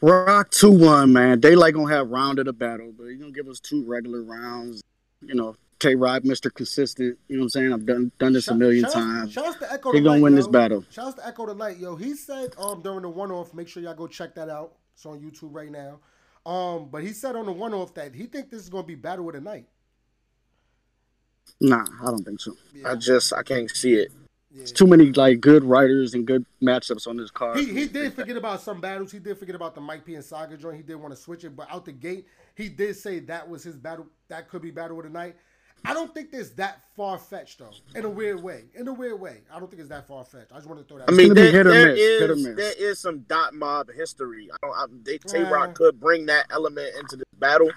Roc 0.00 0.50
two 0.50 0.70
one, 0.70 1.12
man. 1.12 1.40
Daylyt 1.40 1.74
gonna 1.74 1.92
have 1.92 2.08
round 2.08 2.38
of 2.38 2.46
the 2.46 2.52
battle, 2.52 2.92
but 2.96 3.08
he 3.08 3.16
gonna 3.16 3.32
give 3.32 3.48
us 3.48 3.58
two 3.58 3.84
regular 3.84 4.22
rounds. 4.22 4.80
You 5.20 5.34
know, 5.34 5.56
Tay 5.82 5.94
Roc, 5.96 6.22
Mr. 6.22 6.52
Consistent. 6.54 7.18
You 7.28 7.36
know 7.36 7.40
what 7.40 7.44
I'm 7.46 7.48
saying? 7.50 7.72
I've 7.72 7.84
done 7.84 8.12
done 8.18 8.32
this 8.32 8.46
a 8.48 8.54
million 8.54 8.84
Shout- 8.84 8.92
times. 8.92 9.32
Shouts 9.32 9.58
to 9.58 9.72
Echo 9.72 9.92
He 9.92 9.98
gonna 10.00 10.10
Light, 10.12 10.22
win 10.22 10.32
yo. 10.34 10.36
this 10.36 10.46
battle. 10.46 10.84
Shouts 10.90 11.14
to 11.16 11.26
Echo 11.26 11.46
the 11.46 11.54
Light, 11.54 11.78
yo. 11.78 11.96
He 11.96 12.14
said 12.14 12.54
um 12.58 12.82
during 12.82 13.02
the 13.02 13.08
one 13.08 13.30
off, 13.32 13.52
make 13.52 13.66
sure 13.68 13.82
y'all 13.82 13.94
go 13.94 14.06
check 14.06 14.34
that 14.36 14.48
out. 14.48 14.74
It's 14.94 15.04
on 15.04 15.20
YouTube 15.20 15.54
right 15.54 15.70
now. 15.70 15.98
Um, 16.44 16.88
but 16.90 17.02
he 17.02 17.12
said 17.12 17.34
on 17.36 17.46
the 17.46 17.52
one 17.52 17.74
off 17.74 17.94
that 17.94 18.14
he 18.14 18.26
think 18.26 18.50
this 18.50 18.62
is 18.62 18.68
gonna 18.68 18.84
be 18.86 18.94
battle 18.94 19.28
of 19.28 19.34
the 19.34 19.40
night. 19.40 19.66
Nah, 21.60 21.84
I 22.00 22.06
don't 22.06 22.24
think 22.24 22.40
so. 22.40 22.56
I 22.84 22.94
just 22.94 23.32
I 23.32 23.42
can't 23.42 23.70
see 23.70 23.94
it. 23.94 24.12
Yeah. 24.54 24.66
Too 24.66 24.86
many 24.86 25.10
like 25.12 25.40
good 25.40 25.64
writers 25.64 26.12
and 26.14 26.26
good 26.26 26.44
matchups 26.62 27.06
on 27.06 27.16
this 27.16 27.30
card. 27.30 27.56
He, 27.58 27.66
he 27.72 27.86
did 27.86 28.12
forget 28.12 28.36
about 28.36 28.60
some 28.60 28.80
battles. 28.82 29.10
He 29.10 29.18
did 29.18 29.38
forget 29.38 29.54
about 29.54 29.74
the 29.74 29.80
Mike 29.80 30.04
P 30.04 30.14
and 30.14 30.24
Saga 30.24 30.56
joint. 30.58 30.76
He 30.76 30.82
did 30.82 30.96
want 30.96 31.14
to 31.14 31.20
switch 31.20 31.42
it, 31.44 31.56
but 31.56 31.68
out 31.70 31.86
the 31.86 31.92
gate, 31.92 32.26
he 32.54 32.68
did 32.68 32.94
say 32.96 33.18
that 33.20 33.48
was 33.48 33.62
his 33.64 33.76
battle. 33.76 34.06
That 34.28 34.48
could 34.48 34.60
be 34.60 34.70
battle 34.70 34.98
of 34.98 35.04
the 35.04 35.10
night. 35.10 35.36
I 35.84 35.94
don't 35.94 36.14
think 36.14 36.28
it's 36.32 36.50
that 36.50 36.80
far 36.96 37.18
fetched 37.18 37.58
though. 37.58 37.70
In 37.94 38.04
a 38.04 38.08
weird 38.10 38.42
way. 38.42 38.64
In 38.74 38.86
a 38.88 38.92
weird 38.92 39.20
way. 39.20 39.38
I 39.52 39.58
don't 39.58 39.68
think 39.68 39.80
it's 39.80 39.88
that 39.88 40.06
far 40.06 40.24
fetched. 40.24 40.52
I 40.52 40.56
just 40.56 40.68
want 40.68 40.80
to 40.80 40.86
throw 40.86 40.98
that. 40.98 41.08
I 41.08 41.12
out 41.12 41.16
mean, 41.16 41.28
gonna 41.28 41.34
be 41.34 41.42
there, 41.42 41.52
hit 41.52 41.66
or 41.66 41.70
there 41.72 41.86
miss, 41.88 41.98
hit 41.98 42.30
or 42.30 42.32
is 42.34 42.44
miss. 42.46 42.56
there 42.56 42.74
is 42.90 42.98
some 43.00 43.18
dot 43.20 43.54
mob 43.54 43.90
history. 43.92 44.48
I 44.52 44.56
don't. 44.66 44.74
I, 44.76 44.84
they, 45.02 45.18
Tay 45.18 45.42
Yeah. 45.42 45.50
Roc 45.50 45.74
could 45.74 45.98
bring 45.98 46.26
that 46.26 46.46
element 46.50 46.94
into 46.98 47.16
this 47.16 47.24
battle. 47.38 47.70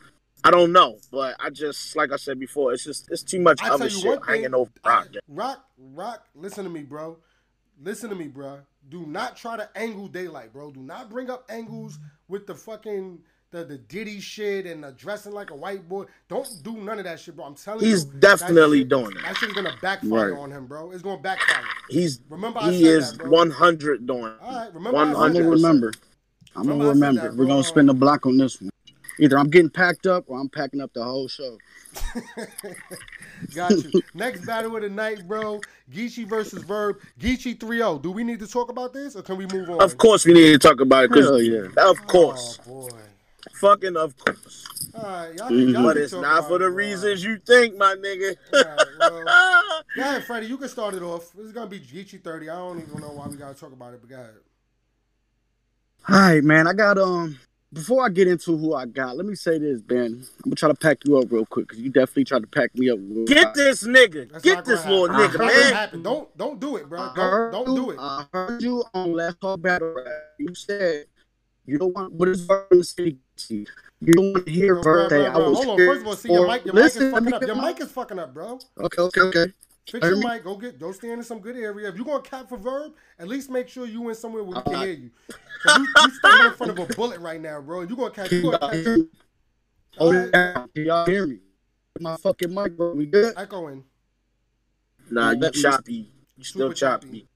I 0.43 0.51
don't 0.51 0.71
know, 0.71 0.99
but 1.11 1.35
I 1.39 1.49
just 1.49 1.95
like 1.95 2.11
I 2.11 2.17
said 2.17 2.39
before, 2.39 2.73
it's 2.73 2.83
just 2.83 3.07
it's 3.09 3.23
too 3.23 3.39
much 3.39 3.61
I 3.63 3.69
other 3.69 3.89
shit 3.89 4.03
thing, 4.03 4.21
hanging 4.27 4.53
over 4.53 4.69
Roc. 4.85 5.07
I- 5.15 5.19
rock, 5.27 5.65
rock. 5.77 6.25
Listen 6.35 6.63
to 6.65 6.69
me, 6.69 6.83
bro. 6.83 7.17
Listen 7.81 8.09
to 8.11 8.15
me, 8.15 8.27
bro. 8.27 8.59
Do 8.87 9.05
not 9.07 9.35
try 9.35 9.57
to 9.57 9.67
angle 9.75 10.07
Daylyt, 10.07 10.53
bro. 10.53 10.69
Do 10.71 10.79
not 10.81 11.09
bring 11.09 11.31
up 11.31 11.45
angles 11.49 11.97
with 12.27 12.45
the 12.45 12.53
fucking 12.53 13.19
the 13.55 13.63
the 13.63 13.77
Diddy 13.77 14.19
shit 14.19 14.65
and 14.65 14.83
the 14.83 14.91
dressing 14.91 15.31
like 15.33 15.49
a 15.51 15.55
white 15.55 15.87
boy. 15.87 16.05
Don't 16.27 16.47
do 16.63 16.77
none 16.77 16.97
of 16.99 17.05
that 17.05 17.19
shit, 17.19 17.35
bro. 17.35 17.45
I'm 17.45 17.55
telling 17.55 17.81
you, 17.83 17.87
He's 17.91 18.05
that 18.05 18.19
definitely 18.19 18.79
shit- 18.79 18.89
doing 18.89 19.11
it. 19.11 19.21
That 19.23 19.37
shit 19.37 19.49
is 19.49 19.55
gonna 19.55 19.75
backfire 19.81 20.33
Right. 20.33 20.39
on 20.39 20.51
him, 20.51 20.65
bro. 20.67 20.91
It's 20.91 21.01
gonna 21.01 21.21
backfire. 21.21 21.63
He's 21.89 22.19
Remember, 22.29 22.59
I 22.61 22.71
he 22.71 22.83
said 22.83 22.91
is 22.91 23.17
that, 23.17 23.27
one 23.27 23.49
hundred 23.51 24.05
doing. 24.05 24.25
it. 24.25 24.33
All 24.41 24.55
right, 24.55 24.73
remember, 24.73 24.97
I 24.99 25.05
said 25.05 25.15
I'm 25.15 25.33
that. 25.33 25.39
gonna 25.39 25.49
remember. 25.51 25.93
I'm 26.55 26.67
gonna 26.67 26.83
said 26.83 26.89
remember. 26.89 27.21
that, 27.21 27.35
We're 27.35 27.45
gonna 27.47 27.63
spend 27.63 27.89
the 27.89 27.93
block 27.93 28.25
on 28.25 28.37
this 28.37 28.61
one. 28.61 28.69
Either 29.19 29.39
I'm 29.39 29.49
getting 29.49 29.69
packed 29.69 30.07
up 30.07 30.25
or 30.27 30.37
I'm 30.39 30.49
packing 30.49 30.81
up 30.81 30.91
the 30.93 31.03
whole 31.03 31.27
show. 31.29 31.57
Got 33.55 33.71
you. 33.71 34.01
Next 34.13 34.45
battle 34.45 34.75
of 34.75 34.81
the 34.81 34.89
night, 34.89 35.25
bro. 35.27 35.61
Geechi 35.91 36.27
versus 36.27 36.63
Verb. 36.63 36.97
Geechi 37.19 37.57
3-0. 37.57 38.01
Do 38.01 38.11
we 38.11 38.23
need 38.25 38.39
to 38.39 38.47
talk 38.47 38.69
about 38.69 38.91
this 38.93 39.15
or 39.15 39.21
can 39.21 39.37
we 39.37 39.45
move 39.47 39.69
on? 39.69 39.81
Of 39.81 39.97
course, 39.97 40.25
we 40.25 40.33
need 40.33 40.51
to 40.51 40.57
talk 40.59 40.81
about 40.81 41.05
it 41.05 41.11
Hell 41.11 41.37
because, 41.37 41.47
yeah. 41.77 41.89
of 41.89 42.05
course, 42.07 42.59
Oh 42.67 42.89
boy. 42.89 42.97
Fucking 43.53 43.95
of 43.97 44.15
course. 44.17 44.65
All 44.93 45.03
right, 45.03 45.33
y'all, 45.35 45.49
Mhm. 45.49 45.73
y'all 45.73 45.83
But 45.83 45.97
it's 45.97 46.13
not 46.13 46.47
for 46.47 46.57
the 46.57 46.65
bro. 46.67 46.75
reasons 46.75 47.23
you 47.23 47.37
think, 47.45 47.77
my 47.77 47.95
nigga. 47.95 48.35
All 48.53 48.63
right, 48.63 48.87
well, 48.99 49.23
go 49.95 50.01
ahead, 50.01 50.23
Freddie. 50.25 50.47
You 50.47 50.57
can 50.57 50.69
start 50.69 50.93
it 50.93 51.01
off. 51.01 51.31
This 51.33 51.45
is 51.47 51.51
gonna 51.51 51.67
be 51.69 51.79
Geechi 51.79 52.21
30. 52.23 52.49
I 52.49 52.55
don't 52.55 52.79
even 52.81 52.99
know 53.01 53.09
why 53.11 53.27
we 53.27 53.35
gotta 53.37 53.55
talk 53.59 53.73
about 53.73 53.93
it, 53.93 53.99
but 54.01 54.09
go 54.09 54.15
ahead. 54.15 54.35
All 56.07 56.15
right, 56.19 56.43
man. 56.43 56.67
I 56.67 56.73
got 56.73 56.97
um. 56.97 57.39
Before 57.73 58.05
I 58.05 58.09
get 58.09 58.29
into 58.29 58.55
who 58.55 58.73
I 58.73 58.85
got, 58.85 59.17
let 59.17 59.25
me 59.25 59.35
say 59.35 59.57
this, 59.59 59.81
Ben. 59.81 60.05
I'm 60.05 60.27
gonna 60.45 60.55
try 60.55 60.69
to 60.69 60.75
pack 60.75 60.99
you 61.03 61.17
up 61.17 61.29
real 61.29 61.45
quick 61.45 61.67
because 61.67 61.81
you 61.83 61.89
definitely 61.89 62.23
tried 62.23 62.43
to 62.43 62.47
pack 62.47 62.73
me 62.75 62.89
up. 62.89 62.99
real 63.01 63.25
Get 63.25 63.51
quick. 63.51 63.55
this 63.55 63.83
nigga. 63.83 64.31
That's 64.31 64.43
Get 64.45 64.63
this 64.63 64.81
gonna 64.83 64.95
little 64.95 65.13
happen. 65.13 65.39
nigga, 65.41 65.49
It's 65.49 65.71
not 65.71 65.91
gonna 65.91 65.91
man. 65.97 66.03
Don't 66.03 66.37
don't 66.37 66.59
do 66.61 66.75
it, 66.77 66.87
bro. 66.87 66.99
Don't 66.99 67.15
heard 67.17 67.51
don't 67.51 67.75
do 67.75 67.89
it. 67.89 67.97
I 67.99 68.25
heard 68.31 68.61
you 68.63 68.81
on 68.93 69.11
Let's 69.13 69.35
Talk 69.41 69.61
Battle 69.61 69.93
Rap. 69.93 70.05
You 70.39 70.55
said 70.55 71.05
you 71.65 71.77
don't 71.77 71.93
want 71.93 72.13
what 72.13 72.27
is 72.29 72.41
Verb 72.41 72.67
in 72.71 72.79
the 72.79 72.83
city. 72.83 73.17
You 74.01 74.13
don't 74.13 74.33
want 74.33 74.45
to 74.45 74.51
hear 74.51 74.81
Verb 74.81 75.09
say 75.09 75.25
I 75.25 75.37
was 75.37 75.57
Hold 75.57 75.79
on. 75.79 75.87
First 75.87 76.01
of 76.01 76.07
all, 76.07 76.15
see 76.15 76.31
your 76.31 76.47
mic. 76.47 76.65
Your 76.65 76.75
Listen, 76.75 77.11
mic 77.11 77.21
is 77.21 77.29
fucking 77.31 77.33
up. 77.33 77.47
Your 77.47 77.61
mic 77.61 77.81
is 77.81 77.91
fucking 77.91 78.19
up, 78.19 78.33
bro. 78.33 78.59
Okay, 78.79 79.01
okay, 79.01 79.21
okay. 79.21 79.53
Fix 79.87 80.07
your 80.07 80.17
mic. 80.17 80.43
Go 80.43 80.55
get. 80.55 80.79
Go 80.79 80.91
stand 80.91 81.13
in 81.13 81.23
some 81.23 81.39
good 81.39 81.55
area. 81.55 81.89
If 81.89 81.95
you're 81.95 82.05
gonna 82.05 82.21
cap 82.21 82.49
for 82.49 82.57
Verb, 82.57 82.93
at 83.19 83.27
least 83.27 83.49
make 83.49 83.67
sure 83.67 83.85
you 83.85 84.09
in 84.09 84.15
somewhere 84.15 84.43
where 84.43 84.57
we 84.57 84.71
can 84.71 84.79
hear 84.81 84.93
you. 84.93 85.11
You, 85.77 85.87
you 86.01 86.11
standing 86.11 86.45
in 86.45 86.53
front 86.53 86.71
of 86.71 86.79
a 86.79 86.93
bullet 86.93 87.19
right 87.19 87.41
now, 87.41 87.61
bro. 87.61 87.81
You 87.81 87.95
gonna 87.95 88.11
catch. 88.11 88.31
You 88.31 88.43
gonna 88.43 88.59
catch. 88.59 88.73
hear 88.73 88.97
me? 88.97 89.07
Hold 89.97 90.13
Alright. 90.13 90.27
it 90.27 90.31
down. 90.31 90.69
Can 90.75 90.85
y'all 90.85 91.05
hear 91.05 91.27
me? 91.27 91.39
My 91.99 92.17
fucking 92.17 92.53
mic, 92.53 92.75
bro. 92.75 92.93
We 92.93 93.05
good? 93.05 93.33
Echoing. 93.37 93.83
Nah, 95.09 95.31
you 95.31 95.49
choppy. 95.51 96.11
You 96.37 96.43
still 96.43 96.73
choppy. 96.73 97.07
choppy. 97.07 97.27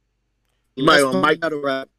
You 0.75 0.83
might 0.83 1.01
on 1.01 1.21
mic. 1.21 1.39
rap. 1.63 1.89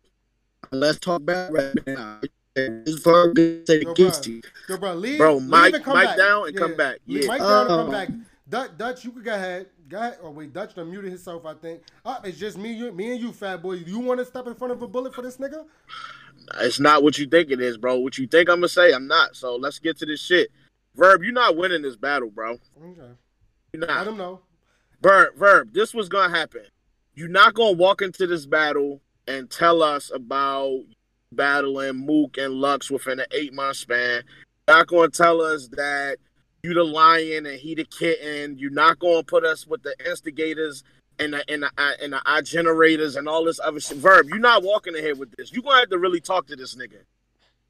Let's 0.73 1.01
talk 1.01 1.23
about 1.23 1.53
rap 1.53 1.75
now. 1.85 2.21
This 2.55 2.99
Verb 3.03 3.37
say 3.67 3.81
Yo, 3.81 3.91
against 3.91 4.25
bro. 4.25 4.33
you. 4.35 4.43
Yo, 4.69 4.77
bro, 4.77 4.95
leave. 4.95 5.19
Bro, 5.19 5.35
leave 5.37 5.49
mic- 5.49 5.75
and 5.75 5.85
come 5.85 5.97
mic 5.99 6.07
back. 6.07 6.17
down 6.17 6.47
and 6.49 6.57
come 6.57 6.77
back. 6.77 6.99
Leave 7.09 7.25
Yeah. 7.25 7.31
Mic 7.33 7.39
down 7.41 7.61
and 7.61 7.69
come 7.69 7.81
um, 7.81 7.91
back. 7.91 8.09
Dutch, 8.49 8.71
Dutch, 8.79 9.05
you 9.05 9.11
could 9.13 9.25
go 9.25 9.35
ahead. 9.35 9.67
Go 9.89 9.99
ahead. 9.99 10.19
Oh 10.23 10.31
wait, 10.31 10.53
Dutch 10.53 10.75
done 10.75 10.91
muted 10.91 11.11
himself. 11.11 11.45
I 11.45 11.55
think. 11.55 11.83
Up, 12.05 12.25
it's 12.25 12.39
just 12.39 12.57
me, 12.57 12.73
you, 12.73 12.93
me 12.93 13.13
and 13.13 13.21
you, 13.21 13.33
fat 13.33 13.63
boy. 13.63 13.75
You 13.75 13.99
want 13.99 14.21
to 14.21 14.25
step 14.25 14.47
in 14.47 14.55
front 14.55 14.73
of 14.73 14.81
a 14.83 14.87
bullet 14.87 15.13
for 15.13 15.23
this 15.23 15.39
nigga? 15.39 15.65
It's 16.61 16.79
not 16.79 17.03
what 17.03 17.19
you 17.19 17.27
think 17.27 17.51
it 17.51 17.61
is, 17.61 17.77
bro. 17.77 17.99
What 17.99 18.17
you 18.19 18.29
think 18.29 18.49
I'm 18.49 18.57
gonna 18.57 18.69
say, 18.69 18.93
I'm 18.93 19.09
not. 19.09 19.35
So 19.35 19.57
let's 19.57 19.81
get 19.81 19.99
to 19.99 20.07
this 20.07 20.21
shit. 20.25 20.51
Verb, 20.95 21.23
you're 21.25 21.33
not 21.33 21.57
winning 21.57 21.83
this 21.83 21.97
battle, 21.97 22.31
bro. 22.31 22.53
Okay. 22.53 23.15
You're 23.73 23.81
Let 23.81 23.89
not. 23.89 24.07
him 24.07 24.17
know. 24.17 24.41
Verb, 25.03 25.35
Verb, 25.37 25.73
this 25.73 25.95
was 25.95 26.09
gonna 26.09 26.37
happen. 26.37 26.63
You're 27.15 27.29
not 27.29 27.55
gonna 27.55 27.73
walk 27.77 28.03
into 28.03 28.27
this 28.29 28.47
battle 28.47 29.01
and 29.31 29.49
tell 29.49 29.83
us 29.83 30.11
about 30.13 30.83
battling 31.33 32.05
Mook 32.05 32.37
and 32.37 32.55
Lux 32.55 32.91
within 32.91 33.21
an 33.21 33.27
eight 33.31 33.55
month 33.55 33.77
span. 33.77 34.25
You're 34.67 34.77
not 34.77 34.89
gonna 34.89 35.09
tell 35.09 35.41
us 35.41 35.69
that 35.69 36.19
you 36.65 36.75
the 36.75 36.85
lion 36.85 37.47
and 37.47 37.59
he 37.59 37.77
the 37.77 37.85
kitten. 37.85 38.59
You're 38.59 38.73
not 38.73 38.99
gonna 38.99 39.23
put 39.23 39.45
us 39.45 39.67
with 39.67 39.85
the 39.85 39.95
instigators 40.05 40.83
and 41.21 41.35
the 41.35 41.49
and 41.49 41.63
the, 41.63 41.71
and 42.03 42.13
the 42.13 42.21
eye 42.27 42.41
generators 42.41 43.15
and 43.15 43.29
all 43.29 43.45
this 43.45 43.61
other 43.63 43.79
shit. 43.79 43.99
Verb, 43.99 44.27
you're 44.29 44.39
not 44.39 44.65
walking 44.65 44.97
in 44.97 45.03
here 45.03 45.15
with 45.15 45.31
this. 45.37 45.53
You're 45.53 45.63
gonna 45.63 45.79
have 45.79 45.91
to 45.91 45.99
really 45.99 46.21
talk 46.21 46.49
to 46.49 46.57
this 46.57 46.75
nigga. 46.75 46.99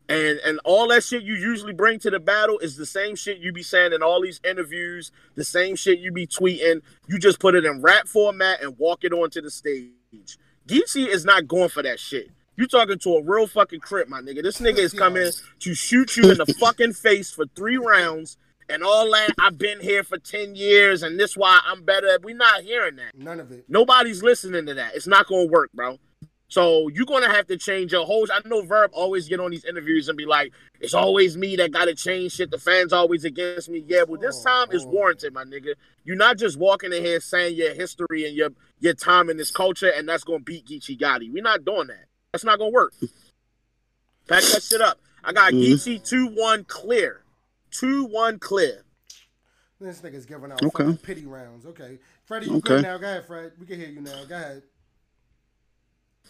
And 0.09 0.41
and 0.45 0.61
all 0.65 0.89
that 0.89 1.05
shit 1.05 1.23
you 1.23 1.35
usually 1.35 1.75
bring 1.75 1.99
to 2.01 2.11
the 2.11 2.21
battle 2.21 2.59
is 2.59 2.77
the 2.77 2.87
same 2.87 3.17
shit 3.17 3.39
you 3.39 3.53
be 3.53 3.63
saying 3.63 3.93
in 3.93 4.03
all 4.03 4.23
these 4.23 4.41
interviews, 4.49 5.13
the 5.35 5.45
same 5.45 5.77
shit 5.77 5.99
you 5.99 6.11
be 6.11 6.27
tweeting. 6.27 6.81
You 7.07 7.19
just 7.19 7.39
put 7.39 7.55
it 7.55 7.67
in 7.67 7.83
rap 7.83 8.09
format 8.09 8.63
and 8.63 8.79
walk 8.79 9.05
it 9.05 9.13
onto 9.13 9.43
the 9.43 9.51
stage. 9.51 10.39
Geechi 10.71 11.09
is 11.09 11.25
not 11.25 11.49
going 11.49 11.69
for 11.69 11.83
that 11.83 11.99
shit. 11.99 12.31
You 12.57 12.69
talking 12.69 12.99
to 13.01 13.17
a 13.17 13.23
real 13.25 13.49
fucking 13.49 13.81
crip, 13.81 14.09
my 14.09 14.21
nigga. 14.21 14.41
This 14.41 14.61
nigga 14.61 14.79
is 14.79 14.93
coming 14.93 15.29
to 15.61 15.75
shoot 15.75 16.17
you 16.17 16.31
in 16.31 16.39
the 16.39 16.47
fucking 16.61 16.93
face 16.93 17.33
for 17.33 17.47
three 17.57 17.77
rounds 17.77 18.37
and 18.69 18.85
all 18.85 19.11
that. 19.11 19.31
I've 19.41 19.59
been 19.59 19.81
here 19.81 20.05
for 20.05 20.17
10 20.17 20.55
years 20.55 21.03
and 21.03 21.19
this 21.19 21.37
why 21.37 21.61
I'm 21.67 21.83
better. 21.83 22.19
We're 22.23 22.37
not 22.37 22.63
hearing 22.63 22.97
that. 22.97 23.17
None 23.17 23.41
of 23.41 23.51
it. 23.51 23.65
Nobody's 23.69 24.23
listening 24.23 24.67
to 24.67 24.75
that. 24.75 24.95
It's 24.95 25.09
not 25.09 25.27
gonna 25.27 25.47
work, 25.47 25.73
bro. 25.73 25.99
So 26.51 26.89
you're 26.89 27.07
gonna 27.07 27.31
have 27.31 27.47
to 27.47 27.57
change 27.57 27.93
your 27.93 28.05
whole. 28.05 28.27
I 28.31 28.47
know 28.47 28.63
Verb 28.63 28.91
always 28.93 29.29
get 29.29 29.39
on 29.39 29.53
these 29.53 29.65
interviews 29.65 30.09
and 30.09 30.19
be 30.19 30.27
like, 30.27 30.53
"It's 30.81 30.95
always 30.95 31.37
me 31.37 31.55
that 31.57 31.71
gotta 31.71 31.95
change 31.95 32.33
shit. 32.33 32.51
The 32.51 32.59
fans 32.59 32.93
always 32.93 33.25
against 33.25 33.69
me." 33.69 33.85
Yeah, 33.87 34.05
but 34.05 34.21
this 34.21 34.37
Oh, 34.41 34.45
time 34.67 34.73
is 34.75 34.83
oh. 34.85 34.89
warranted, 34.89 35.33
my 35.33 35.45
nigga. 35.45 35.75
You're 36.05 36.17
not 36.17 36.39
just 36.39 36.59
walking 36.59 36.93
in 36.93 37.05
here 37.05 37.21
saying 37.21 37.55
your 37.57 37.73
history 37.73 38.27
and 38.27 38.35
your 38.37 38.51
your 38.81 38.95
time 38.95 39.31
in 39.31 39.37
this 39.37 39.53
culture, 39.53 39.91
and 39.91 40.09
that's 40.09 40.25
gonna 40.25 40.41
beat 40.41 40.67
Geechi 40.67 40.99
Gotti. 40.99 41.33
We're 41.33 41.43
not 41.43 41.65
doing 41.65 41.87
that. 41.87 42.07
That's 42.33 42.45
not 42.45 42.59
gonna 42.59 42.71
work. 42.73 42.95
Pack 44.27 44.43
that 44.43 44.63
shit 44.65 44.81
up. 44.81 44.99
I 45.23 45.33
got 45.33 45.53
Mhm. 45.53 45.63
Geechi 45.63 46.05
two 46.05 46.27
one 46.27 46.65
clear, 46.65 47.23
two 47.71 48.05
one 48.05 48.41
clear. 48.41 48.83
This 49.81 50.01
nigga's 50.01 50.27
giving 50.27 50.51
out 50.51 50.63
Okay. 50.65 50.99
pity 51.01 51.27
rounds. 51.27 51.65
Okay, 51.65 52.01
Freddie, 52.25 52.47
you 52.47 52.57
Okay. 52.57 52.69
good 52.69 52.83
now? 52.83 52.99
Go 52.99 53.07
ahead, 53.07 53.25
Fred. 53.25 53.53
We 53.59 53.67
can 53.67 53.79
hear 53.79 53.89
you 53.89 54.01
now. 54.01 54.25
Go 54.25 54.35
ahead. 54.35 54.63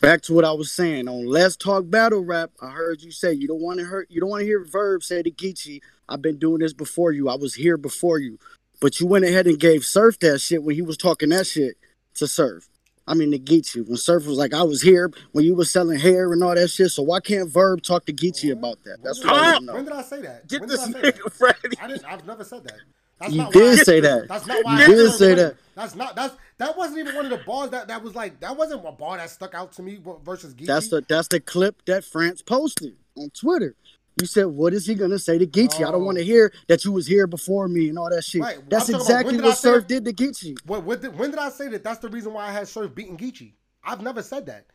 Back 0.01 0.23
to 0.23 0.33
what 0.33 0.47
I 0.47 0.53
was 0.53 0.73
saying 0.73 1.09
on 1.09 1.27
Let's 1.27 1.57
Talk 1.57 1.91
Battle 1.91 2.25
Rap. 2.25 2.53
I 2.63 2.71
heard 2.71 3.03
you 3.03 3.11
say 3.11 3.35
you 3.35 3.47
don't 3.47 3.61
want 3.61 3.81
to 3.81 3.85
hurt. 3.85 4.11
you 4.11 4.19
don't 4.19 4.31
want 4.31 4.41
to 4.41 4.47
hear 4.47 4.65
Verb 4.65 5.03
say 5.03 5.23
to 5.23 5.31
Geechi, 5.31 5.83
"I've 6.09 6.23
been 6.23 6.39
doing 6.39 6.61
this 6.61 6.73
before 6.73 7.13
you. 7.13 7.29
I 7.29 7.35
was 7.35 7.55
here 7.55 7.77
before 7.77 8.19
you." 8.19 8.39
But 8.81 8.99
you 8.99 9.07
went 9.07 9.27
ahead 9.27 9.47
and 9.47 9.61
gave 9.61 9.85
Surf 9.85 10.19
that 10.21 10.41
shit 10.41 10.63
when 10.63 10.75
he 10.75 10.81
was 10.81 10.97
talking 10.97 11.29
that 11.29 11.47
shit 11.47 11.77
to 12.15 12.27
Surf. 12.27 12.71
I 13.07 13.13
mean 13.13 13.31
to 13.33 13.39
Geechi 13.39 13.87
when 13.87 13.99
Surf 13.99 14.27
was 14.27 14.39
like, 14.39 14.55
"I 14.55 14.63
was 14.63 14.81
here 14.81 15.13
when 15.33 15.45
you 15.45 15.55
was 15.55 15.71
selling 15.71 15.99
hair 15.99 16.33
and 16.33 16.43
all 16.43 16.55
that 16.55 16.69
shit." 16.69 16.91
So 16.93 17.03
why 17.03 17.21
can't 17.21 17.51
Verb 17.51 17.83
talk 17.83 18.07
to 18.07 18.13
Geechi 18.15 18.53
uh-huh. 18.53 18.59
about 18.59 18.83
that? 18.85 19.03
That's 19.03 19.23
what 19.23 19.35
I 19.35 19.53
want 19.53 19.59
to 19.59 19.67
know. 19.67 19.75
When 19.75 19.85
did 19.85 19.93
I 19.93 20.03
say 20.03 20.23
that? 20.23 20.49
Get 20.49 20.61
when 20.61 20.71
this 20.71 20.83
did 20.87 20.97
I 20.97 21.01
say 21.01 21.11
nigga, 21.11 21.23
that? 21.25 21.33
Freddie. 21.79 22.05
I. 22.07 22.15
I've 22.15 22.27
never 22.27 22.45
said 22.45 22.65
that. 22.65 22.79
That's 23.21 23.33
You 23.33 23.51
did 23.53 23.79
I- 23.79 23.83
say 23.83 24.01
that. 24.01 24.29
That's 24.29 24.47
not 24.47 24.65
why 24.65 24.79
You 24.79 24.83
I 24.85 24.87
did 24.87 25.13
say 25.13 25.35
that. 25.35 25.57
That's 25.75 25.95
not. 25.95 26.17
That's 26.17 26.35
that 26.59 26.77
wasn't 26.77 26.99
even 26.99 27.15
one 27.15 27.25
of 27.25 27.31
the 27.31 27.45
bars 27.45 27.71
that 27.71 27.89
that 27.89 28.03
was 28.03 28.15
like. 28.15 28.41
That 28.41 28.57
wasn't 28.57 28.85
a 28.87 28.93
bar 28.93 29.17
that 29.19 29.31
stuck 29.31 29.55
out 29.55 29.73
to 29.75 29.83
me 29.83 29.99
versus 30.25 30.55
Geechi. 30.55 30.67
That's 30.67 30.89
the 30.89 31.05
that's 31.09 31.29
the 31.29 31.41
clip 31.41 31.85
that 31.87 32.05
France 32.05 32.43
posted 32.43 32.97
on 33.17 33.31
Twitter. 33.31 33.75
You 34.21 34.27
said, 34.27 34.47
"What 34.47 34.75
is 34.75 34.87
he 34.87 34.95
gonna 34.95 35.19
say 35.19 35.39
to 35.39 35.47
Geechi? 35.47 35.77
I 35.87 35.91
don't 35.93 36.03
Oh. 36.03 36.05
want 36.05 36.19
to 36.19 36.25
hear 36.25 36.53
that 36.69 36.85
you 36.85 36.93
was 36.93 37.07
here 37.07 37.27
before 37.27 37.69
me 37.69 37.89
and 37.89 37.99
all 37.99 38.11
that 38.11 38.25
shit." 38.25 38.43
Right. 38.43 38.59
That's 38.69 38.89
exactly 38.89 39.41
what 39.41 39.57
Surf 39.57 39.87
did 39.87 40.05
to 40.05 40.13
Geechi. 40.13 40.57
What, 40.67 40.83
what 40.85 41.01
did, 41.01 41.17
when 41.19 41.31
did 41.31 41.39
I 41.39 41.49
say 41.51 41.69
that? 41.69 41.85
That's 41.85 42.01
the 42.01 42.09
reason 42.09 42.33
why 42.35 42.49
I 42.49 42.53
had 42.53 42.69
Surf 42.69 42.95
beating 42.95 43.17
Geechi. 43.17 43.53
I've 43.85 44.03
never 44.03 44.23
said 44.23 44.47
that. 44.47 44.67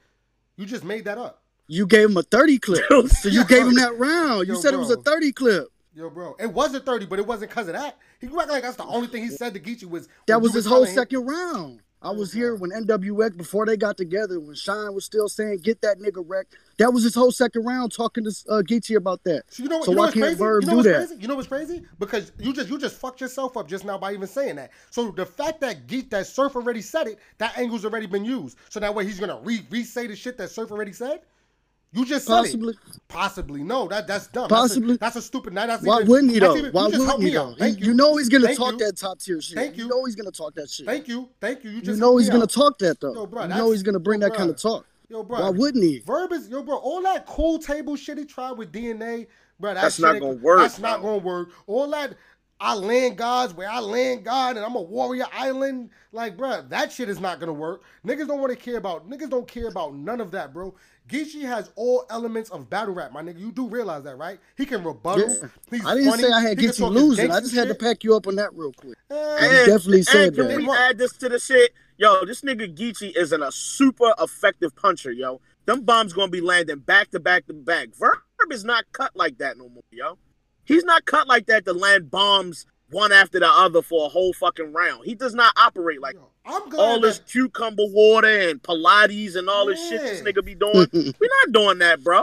You 0.56 0.66
just 0.66 0.84
made 0.84 1.06
that 1.06 1.18
up. 1.20 1.44
You 1.68 1.86
gave 1.86 2.10
him 2.10 2.18
a 2.18 2.24
thirty 2.24 2.58
clip, 2.58 2.86
so 3.10 3.30
you 3.30 3.44
gave 3.46 3.68
him 3.68 3.76
that 3.76 3.98
round. 4.00 4.48
You 4.48 4.56
Yo, 4.56 4.60
said 4.62 4.74
it 4.74 4.78
was 4.78 4.90
a 4.92 4.98
thirty 5.02 5.32
clip. 5.32 5.68
Yo, 5.96 6.10
bro, 6.10 6.36
it 6.40 6.52
wasn't 6.52 6.86
thirty, 6.86 7.06
but 7.06 7.20
it 7.20 7.26
wasn't 7.26 7.50
because 7.50 7.68
of 7.70 7.74
that. 7.74 7.98
He 8.20 8.28
act 8.28 8.36
like 8.50 8.64
that's 8.64 8.76
the 8.76 8.84
only 8.86 9.08
thing 9.08 9.24
he 9.24 9.30
said 9.30 9.54
to 9.54 9.60
Geechi 9.62 9.86
was 9.86 10.10
That 10.28 10.42
was 10.42 10.54
his 10.54 10.66
whole 10.66 10.84
him- 10.84 10.94
second 10.94 11.26
round. 11.26 11.82
I 12.02 12.12
was 12.12 12.32
here 12.32 12.54
when 12.54 12.70
NWX 12.70 13.36
before 13.36 13.66
they 13.66 13.78
got 13.78 13.98
together. 13.98 14.40
When 14.40 14.54
Shine 14.56 14.94
was 14.94 15.06
still 15.06 15.28
saying, 15.30 15.60
"Get 15.64 15.82
that 15.82 15.98
nigga 16.00 16.24
wrecked." 16.28 16.56
That 16.78 16.94
was 16.94 17.04
his 17.04 17.16
whole 17.16 17.32
second 17.32 17.64
round 17.66 17.94
talking 17.94 18.26
to 18.26 18.30
uh, 18.50 18.62
Geechi 18.62 18.96
about 18.98 19.24
that. 19.24 19.44
So 19.48 19.64
you 19.64 19.70
know, 19.70 19.78
what- 19.78 19.86
so 19.86 19.92
you 19.92 19.96
know 19.96 20.02
why 20.02 20.06
what's 20.08 20.14
can't 20.14 20.24
crazy? 20.26 20.38
Verb 20.38 20.62
you 20.64 20.68
know 20.68 20.72
do 20.74 20.78
what's 20.78 20.88
that? 20.90 21.08
crazy? 21.08 21.22
You 21.22 21.28
know 21.30 21.36
what's 21.36 21.48
crazy? 21.48 21.84
Because 21.98 22.32
you 22.38 22.54
just 22.54 22.70
you 22.70 22.78
just 22.78 22.98
fucked 22.98 23.22
yourself 23.22 23.56
up 23.56 23.68
just 23.70 23.86
now 23.86 23.98
by 23.98 24.14
even 24.14 24.28
saying 24.28 24.58
that. 24.58 24.72
So 24.92 25.12
the 25.12 25.26
fact 25.26 25.62
that 25.62 25.88
Geek 25.88 26.10
that 26.12 26.28
Surf 26.28 26.56
already 26.58 26.82
said 26.82 27.08
it, 27.08 27.20
that 27.38 27.58
angle's 27.58 27.86
already 27.86 28.06
been 28.06 28.26
used. 28.26 28.58
So 28.70 28.82
that 28.82 28.94
way 28.94 29.06
he's 29.06 29.20
gonna 29.20 29.40
re 29.42 29.66
re 29.72 29.84
say 29.86 30.06
the 30.06 30.16
shit 30.16 30.38
that 30.38 30.50
Surf 30.52 30.72
already 30.72 30.92
said. 30.94 31.22
You 31.96 32.06
just 32.06 32.26
said 32.28 32.34
Possibly. 32.34 32.74
it. 32.74 33.00
Possibly. 33.08 33.64
No, 33.64 33.88
that 33.88 34.06
that's 34.06 34.28
dumb. 34.28 34.50
Possibly. 34.50 34.98
That's 34.98 34.98
a, 34.98 35.00
that's 35.00 35.16
a 35.16 35.22
stupid. 35.22 35.54
Now 35.54 35.66
that's 35.66 35.84
Why 35.84 35.98
even, 35.98 36.08
wouldn't 36.10 36.32
he 36.34 36.40
though? 36.40 36.56
even- 36.58 36.72
Why 36.74 36.86
you 36.88 36.92
just 36.92 37.06
helped 37.06 37.20
wouldn't 37.24 37.30
he 37.30 37.36
though? 37.36 37.50
out. 37.52 37.58
Thank 37.58 37.80
you. 37.80 37.94
know 37.94 38.18
he's 38.18 38.28
gonna 38.30 38.48
Thank 38.48 38.58
talk 38.60 38.72
you. 38.74 38.78
that 38.80 38.98
top 38.98 39.20
tier 39.20 39.40
shit. 39.42 39.56
Thank 39.56 39.78
You 39.78 39.84
you. 39.86 39.90
know 39.90 40.04
he's 40.06 40.16
gonna 40.16 40.32
talk 40.32 40.54
that 40.56 40.70
shit. 40.70 40.86
Thank 40.86 41.08
you. 41.08 41.30
Thank 41.40 41.64
you. 41.64 41.70
You 41.72 41.82
You 41.84 41.96
know 41.96 42.18
he's 42.18 42.30
gonna 42.30 42.44
out. 42.44 42.50
talk 42.52 42.78
that 42.80 43.00
though. 43.00 43.14
Yo, 43.14 43.26
bro, 43.26 43.44
you 43.44 43.48
know 43.50 43.72
he's 43.72 43.84
gonna 43.84 44.00
bring 44.00 44.22
yo, 44.22 44.28
that 44.30 44.36
kind 44.38 44.50
of 44.50 44.62
talk. 44.62 44.86
Yo, 45.08 45.24
bro. 45.24 45.40
Why 45.40 45.50
wouldn't 45.50 45.84
he? 45.84 46.00
Verb 46.00 46.34
is 46.34 46.50
yo, 46.50 46.64
bro. 46.64 46.76
All 46.78 47.02
that 47.04 47.26
cool 47.26 47.60
table 47.60 47.96
shit 47.96 48.18
he 48.18 48.26
tried 48.26 48.54
with 48.54 48.72
DNA, 48.74 49.28
bro. 49.60 49.74
That 49.74 49.84
That's 49.84 49.96
shit 49.96 50.04
not 50.06 50.20
gonna 50.20 50.34
work, 50.34 50.60
That's 50.60 50.80
not 50.80 51.02
gonna 51.02 51.20
work. 51.20 51.52
All 51.68 51.88
that 51.92 52.16
I 52.60 52.74
land 52.74 53.18
gods 53.18 53.54
where 53.54 53.70
I 53.70 53.80
land 53.80 54.24
God 54.24 54.56
and 54.56 54.66
I'm 54.66 54.76
a 54.76 54.82
warrior 54.82 55.26
island. 55.34 55.90
Like, 56.14 56.38
bro, 56.38 56.62
that 56.70 56.92
shit 56.92 57.10
is 57.10 57.20
not 57.20 57.40
gonna 57.40 57.54
work. 57.54 57.84
Niggas 58.06 58.28
don't 58.28 58.40
want 58.40 58.52
to 58.52 58.56
care 58.58 58.78
about. 58.78 59.10
Niggas 59.10 59.30
don't 59.30 59.48
care 59.48 59.68
about 59.68 59.94
none 59.94 60.22
of 60.22 60.32
that, 60.32 60.54
bro. 60.54 60.74
Geechi 61.08 61.42
has 61.44 61.72
all 61.76 62.06
elements 62.10 62.50
of 62.50 62.70
battle 62.70 62.94
rap, 62.94 63.12
my 63.12 63.22
nigga. 63.22 63.40
You 63.40 63.52
do 63.52 63.68
realize 63.68 64.04
that, 64.04 64.18
right? 64.18 64.40
He 64.58 64.66
can 64.66 64.84
rebuttal. 64.84 65.30
Yeah. 65.30 65.48
He's 65.70 65.86
I 65.86 65.94
didn't 65.96 66.10
funny. 66.10 66.24
say 66.24 66.32
I 66.32 66.42
had 66.42 66.60
He 66.60 66.66
can 66.68 66.76
Geechi 66.76 66.92
losing. 66.92 67.32
I 67.32 67.36
gangsta 67.36 67.42
just 67.42 67.56
had 67.56 67.68
to 67.68 67.76
pack 67.76 68.04
you 68.04 68.16
up 68.16 68.26
on 68.28 68.36
that 68.38 68.54
real 68.56 68.74
quick. 68.74 68.98
Eh, 69.12 69.60
You 69.62 69.66
definitely 69.68 70.04
said 70.04 70.28
and 70.30 70.36
can 70.36 70.48
that. 70.48 70.58
we 70.58 70.70
add 70.70 70.98
this 70.98 71.14
to 71.18 71.30
the 71.30 71.38
shit? 71.40 71.74
Yo, 71.98 72.26
this 72.26 72.42
nigga 72.42 72.76
Geechi 72.76 73.16
isn't 73.16 73.42
a 73.44 73.52
super 73.52 74.14
effective 74.20 74.76
puncher, 74.76 75.12
yo. 75.12 75.42
Them 75.66 75.82
bombs 75.82 76.12
gonna 76.14 76.32
be 76.32 76.42
landing 76.42 76.80
back 76.80 77.12
to 77.12 77.20
back 77.20 77.46
to 77.48 77.54
back. 77.54 77.90
Verb 77.98 78.18
is 78.52 78.64
not 78.64 78.86
cut 78.92 79.12
like 79.16 79.38
that 79.38 79.58
no 79.58 79.70
more, 79.70 79.84
yo. 79.92 80.18
He's 80.64 80.84
not 80.84 81.06
cut 81.06 81.28
like 81.28 81.46
that 81.46 81.66
to 81.66 81.74
land 81.74 82.10
bombs 82.10 82.66
one 82.92 83.12
after 83.12 83.40
the 83.40 83.48
other 83.50 83.82
for 83.82 84.06
a 84.06 84.10
whole 84.10 84.34
fucking 84.34 84.74
round. 84.74 85.06
He 85.06 85.16
does 85.16 85.34
not 85.34 85.54
operate 85.58 86.02
like 86.02 86.16
Yo, 86.16 86.30
I'm 86.46 86.62
all 86.78 87.00
this 87.00 87.18
that- 87.20 87.28
cucumber 87.28 87.84
water 87.88 88.50
and 88.50 88.62
Pilates 88.62 89.36
and 89.36 89.50
all 89.50 89.66
this 89.66 89.80
shit 89.90 90.02
this 90.02 90.22
nigga 90.22 90.44
be 90.46 90.56
doing. 90.56 90.88
We're 90.94 91.30
not 91.46 91.52
doing 91.52 91.80
that, 91.80 92.04
bro. 92.04 92.22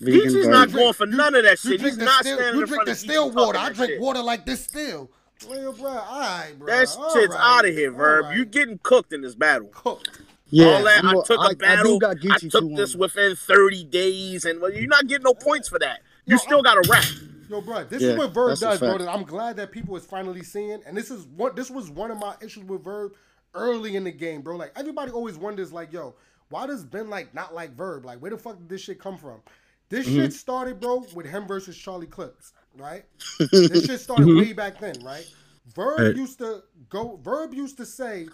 Vegan 0.00 0.20
Geechi's 0.30 0.48
not 0.48 0.72
going 0.72 0.92
for 0.94 1.06
You- 1.06 1.16
none 1.16 1.34
of 1.34 1.44
that 1.44 1.58
shit. 1.58 1.78
drink 1.80 1.82
He's 1.82 1.96
the 1.98 2.04
not 2.04 2.24
still, 2.24 2.36
standing 2.38 2.54
You 2.56 2.62
in 2.62 2.68
drink 2.68 2.84
front 2.84 2.86
the 2.86 2.92
of 2.92 2.98
Geechi 2.98 3.00
still 3.00 3.30
water. 3.30 3.58
I 3.58 3.72
drink 3.72 3.92
shit. 3.92 4.00
water 4.00 4.22
like 4.22 4.46
this 4.46 4.64
still. 4.64 5.10
Well, 5.48 5.72
bro, 5.72 5.88
all 5.90 6.20
right, 6.20 6.52
bro. 6.56 6.66
That 6.68 6.88
shit's 6.88 7.34
right. 7.34 7.58
out 7.58 7.64
of 7.68 7.74
here, 7.74 7.90
Verb. 7.90 8.24
All 8.24 8.30
right. 8.30 8.38
You 8.38 8.44
getting 8.44 8.78
cooked 8.82 9.12
in 9.12 9.22
this 9.22 9.34
battle. 9.34 9.68
cooked. 9.72 10.08
Yeah, 10.50 10.66
all 10.66 10.84
that. 10.84 11.04
I'm 11.04 11.16
I 11.16 11.20
a- 11.20 11.24
took 11.24 11.38
a 11.38 11.42
I- 11.42 11.46
I 11.48 11.54
battle. 11.54 11.98
do 11.98 11.98
got 11.98 12.16
I, 12.30 12.38
took 12.38 12.76
this 12.76 12.94
within 12.94 13.34
30 13.36 13.84
days, 13.84 14.44
and 14.44 14.60
well, 14.60 14.72
you're 14.72 14.86
not 14.86 15.06
getting 15.06 15.24
no 15.24 15.34
points 15.34 15.68
for 15.68 15.78
that. 15.78 16.00
You 16.26 16.34
Yo, 16.34 16.38
still 16.38 16.62
got 16.62 16.82
to 16.82 16.88
rap. 16.90 17.04
Yo, 17.52 17.60
bro, 17.60 17.84
this 17.84 18.02
Yeah, 18.02 18.10
is 18.10 18.16
what 18.16 18.32
Verb 18.32 18.58
does, 18.58 18.80
bro. 18.80 18.96
That 18.98 19.08
I'm 19.08 19.24
glad 19.24 19.56
that 19.56 19.72
people 19.72 19.94
is 19.96 20.06
finally 20.06 20.42
seeing, 20.42 20.80
and 20.86 20.96
this 20.96 21.10
is 21.10 21.26
what 21.26 21.54
this 21.54 21.70
was 21.70 21.90
one 21.90 22.10
of 22.10 22.18
my 22.18 22.34
issues 22.40 22.64
with 22.64 22.82
Verb 22.82 23.12
early 23.54 23.94
in 23.94 24.04
the 24.04 24.10
game, 24.10 24.40
bro. 24.40 24.56
Like 24.56 24.72
everybody 24.74 25.12
always 25.12 25.36
wonders, 25.36 25.70
like, 25.70 25.92
yo, 25.92 26.14
why 26.48 26.66
does 26.66 26.82
Ben 26.82 27.10
like 27.10 27.34
not 27.34 27.54
like 27.54 27.74
Verb? 27.76 28.06
Like, 28.06 28.20
where 28.20 28.30
the 28.30 28.38
fuck 28.38 28.58
did 28.58 28.70
this 28.70 28.80
shit 28.80 28.98
come 28.98 29.18
from? 29.18 29.42
This 29.90 30.06
Mm-hmm. 30.06 30.16
shit 30.16 30.32
started, 30.32 30.80
bro, 30.80 31.04
with 31.14 31.26
him 31.26 31.46
versus 31.46 31.76
Charlie 31.76 32.06
Clips, 32.06 32.54
right? 32.78 33.04
this 33.38 33.84
shit 33.84 34.00
started 34.00 34.34
way 34.34 34.54
back 34.54 34.80
then, 34.80 35.02
right? 35.02 35.26
Verb 35.74 35.98
Mm-hmm. 35.98 36.02
Right. 36.04 36.16
used 36.16 36.38
to 36.38 36.62
go. 36.88 37.20
Verb 37.22 37.52
used 37.52 37.76
to 37.76 37.84
say, 37.84 38.26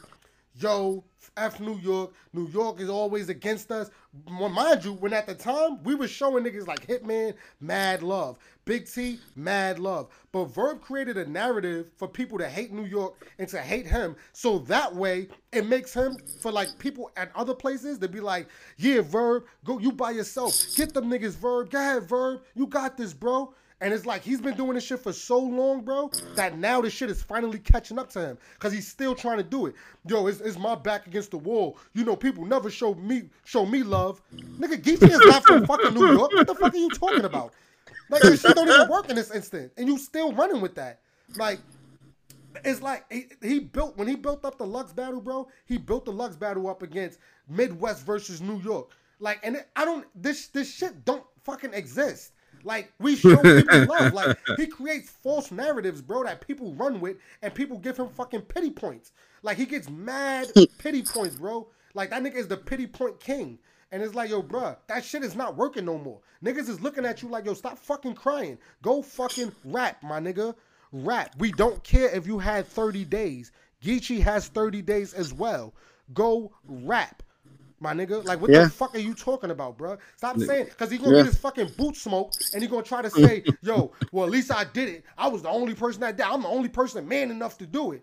"Yo, 0.58 1.04
f 1.36 1.60
New 1.60 1.78
York. 1.78 2.12
New 2.32 2.48
York 2.48 2.80
is 2.80 2.88
always 2.88 3.28
against 3.28 3.70
us." 3.70 3.90
Mind 4.28 4.84
you, 4.84 4.94
when 4.94 5.12
at 5.12 5.26
the 5.26 5.34
time 5.34 5.82
we 5.84 5.94
were 5.94 6.08
showing 6.08 6.44
niggas 6.44 6.66
like 6.66 6.86
Hitman, 6.86 7.34
Mad 7.60 8.02
Love, 8.02 8.38
Big 8.64 8.90
T, 8.90 9.20
Mad 9.36 9.78
Love, 9.78 10.08
but 10.32 10.46
Verb 10.46 10.80
created 10.80 11.16
a 11.16 11.26
narrative 11.26 11.90
for 11.96 12.08
people 12.08 12.38
to 12.38 12.48
hate 12.48 12.72
New 12.72 12.84
York 12.84 13.28
and 13.38 13.48
to 13.48 13.60
hate 13.60 13.86
him, 13.86 14.16
so 14.32 14.58
that 14.60 14.94
way 14.94 15.28
it 15.52 15.66
makes 15.66 15.94
him 15.94 16.16
for 16.40 16.50
like 16.50 16.78
people 16.78 17.10
at 17.16 17.30
other 17.36 17.54
places 17.54 17.98
to 17.98 18.08
be 18.08 18.20
like, 18.20 18.48
"Yeah, 18.76 19.02
Verb, 19.02 19.44
go 19.64 19.78
you 19.78 19.92
by 19.92 20.10
yourself. 20.10 20.54
Get 20.76 20.94
them 20.94 21.10
niggas, 21.10 21.36
Verb. 21.36 21.70
Go 21.70 21.78
ahead, 21.78 22.08
Verb. 22.08 22.42
You 22.54 22.66
got 22.66 22.96
this, 22.96 23.14
bro." 23.14 23.54
And 23.80 23.94
it's 23.94 24.04
like 24.04 24.22
he's 24.22 24.40
been 24.40 24.56
doing 24.56 24.74
this 24.74 24.84
shit 24.84 24.98
for 24.98 25.12
so 25.12 25.38
long, 25.38 25.82
bro, 25.82 26.10
that 26.34 26.58
now 26.58 26.80
this 26.80 26.92
shit 26.92 27.10
is 27.10 27.22
finally 27.22 27.60
catching 27.60 27.98
up 27.98 28.10
to 28.10 28.20
him. 28.20 28.38
Cause 28.58 28.72
he's 28.72 28.88
still 28.88 29.14
trying 29.14 29.36
to 29.36 29.44
do 29.44 29.66
it. 29.66 29.74
Yo, 30.06 30.26
it's, 30.26 30.40
it's 30.40 30.58
my 30.58 30.74
back 30.74 31.06
against 31.06 31.30
the 31.30 31.38
wall. 31.38 31.78
You 31.94 32.04
know, 32.04 32.16
people 32.16 32.44
never 32.44 32.70
show 32.70 32.94
me 32.94 33.30
show 33.44 33.64
me 33.64 33.84
love. 33.84 34.20
Nigga, 34.34 34.82
Geechi 34.82 35.08
is 35.08 35.20
not 35.26 35.44
from 35.44 35.64
fucking 35.64 35.94
New 35.94 36.12
York. 36.12 36.32
What 36.32 36.46
the 36.46 36.54
fuck 36.56 36.74
are 36.74 36.76
you 36.76 36.90
talking 36.90 37.24
about? 37.24 37.52
Like 38.10 38.22
this 38.22 38.40
shit 38.40 38.56
don't 38.56 38.68
even 38.68 38.88
work 38.88 39.08
in 39.10 39.16
this 39.16 39.30
instant. 39.30 39.72
And 39.76 39.86
you 39.86 39.98
still 39.98 40.32
running 40.32 40.60
with 40.60 40.74
that. 40.74 41.00
Like, 41.36 41.60
it's 42.64 42.82
like 42.82 43.04
he, 43.12 43.26
he 43.42 43.60
built 43.60 43.96
when 43.96 44.08
he 44.08 44.16
built 44.16 44.44
up 44.44 44.58
the 44.58 44.66
Lux 44.66 44.92
battle, 44.92 45.20
bro. 45.20 45.48
He 45.66 45.78
built 45.78 46.04
the 46.04 46.12
Lux 46.12 46.34
battle 46.34 46.68
up 46.68 46.82
against 46.82 47.20
Midwest 47.48 48.04
versus 48.04 48.40
New 48.40 48.60
York. 48.60 48.90
Like, 49.20 49.40
and 49.42 49.56
it, 49.56 49.68
I 49.76 49.84
don't 49.84 50.06
this 50.14 50.48
this 50.48 50.72
shit 50.72 51.04
don't 51.04 51.24
fucking 51.44 51.74
exist. 51.74 52.32
Like 52.64 52.92
we 52.98 53.16
show 53.16 53.36
people 53.36 53.86
love. 53.88 54.12
Like 54.12 54.38
he 54.56 54.66
creates 54.66 55.10
false 55.10 55.50
narratives, 55.50 56.02
bro, 56.02 56.24
that 56.24 56.46
people 56.46 56.74
run 56.74 57.00
with, 57.00 57.16
and 57.42 57.54
people 57.54 57.78
give 57.78 57.96
him 57.96 58.08
fucking 58.08 58.42
pity 58.42 58.70
points. 58.70 59.12
Like 59.42 59.56
he 59.56 59.66
gets 59.66 59.88
mad 59.88 60.48
pity 60.78 61.02
points, 61.02 61.36
bro. 61.36 61.68
Like 61.94 62.10
that 62.10 62.22
nigga 62.22 62.36
is 62.36 62.48
the 62.48 62.56
pity 62.56 62.86
point 62.86 63.20
king. 63.20 63.58
And 63.90 64.02
it's 64.02 64.14
like, 64.14 64.28
yo, 64.28 64.42
bruh, 64.42 64.76
that 64.88 65.02
shit 65.02 65.24
is 65.24 65.34
not 65.34 65.56
working 65.56 65.86
no 65.86 65.96
more. 65.96 66.20
Niggas 66.44 66.68
is 66.68 66.80
looking 66.82 67.06
at 67.06 67.22
you 67.22 67.28
like, 67.28 67.46
yo, 67.46 67.54
stop 67.54 67.78
fucking 67.78 68.14
crying. 68.14 68.58
Go 68.82 69.00
fucking 69.00 69.50
rap, 69.64 70.02
my 70.02 70.20
nigga. 70.20 70.54
Rap. 70.92 71.34
We 71.38 71.52
don't 71.52 71.82
care 71.84 72.14
if 72.14 72.26
you 72.26 72.38
had 72.38 72.66
30 72.66 73.06
days. 73.06 73.50
Geechi 73.82 74.20
has 74.20 74.48
30 74.48 74.82
days 74.82 75.14
as 75.14 75.32
well. 75.32 75.72
Go 76.12 76.52
rap. 76.66 77.22
My 77.80 77.94
nigga, 77.94 78.24
like 78.24 78.40
what 78.40 78.50
Yeah. 78.50 78.64
the 78.64 78.70
fuck 78.70 78.94
are 78.94 78.98
you 79.00 79.14
talking 79.14 79.50
about, 79.50 79.78
bruh? 79.78 79.98
Stop 80.16 80.38
saying 80.40 80.66
because 80.66 80.90
he's 80.90 81.00
gonna 81.00 81.16
Yeah. 81.16 81.22
get 81.22 81.32
his 81.32 81.38
fucking 81.38 81.70
boot 81.76 81.96
smoked 81.96 82.34
and 82.52 82.62
he's 82.62 82.70
gonna 82.70 82.82
try 82.82 83.02
to 83.02 83.10
say, 83.10 83.44
yo, 83.62 83.92
well 84.10 84.24
at 84.24 84.30
least 84.30 84.52
I 84.52 84.64
did 84.64 84.88
it. 84.88 85.04
I 85.16 85.28
was 85.28 85.42
the 85.42 85.48
only 85.48 85.74
person 85.74 86.00
that 86.00 86.16
did. 86.16 86.26
I'm 86.26 86.42
the 86.42 86.48
only 86.48 86.68
person 86.68 87.06
man 87.06 87.30
enough 87.30 87.56
to 87.58 87.66
do 87.66 87.92
it. 87.92 88.02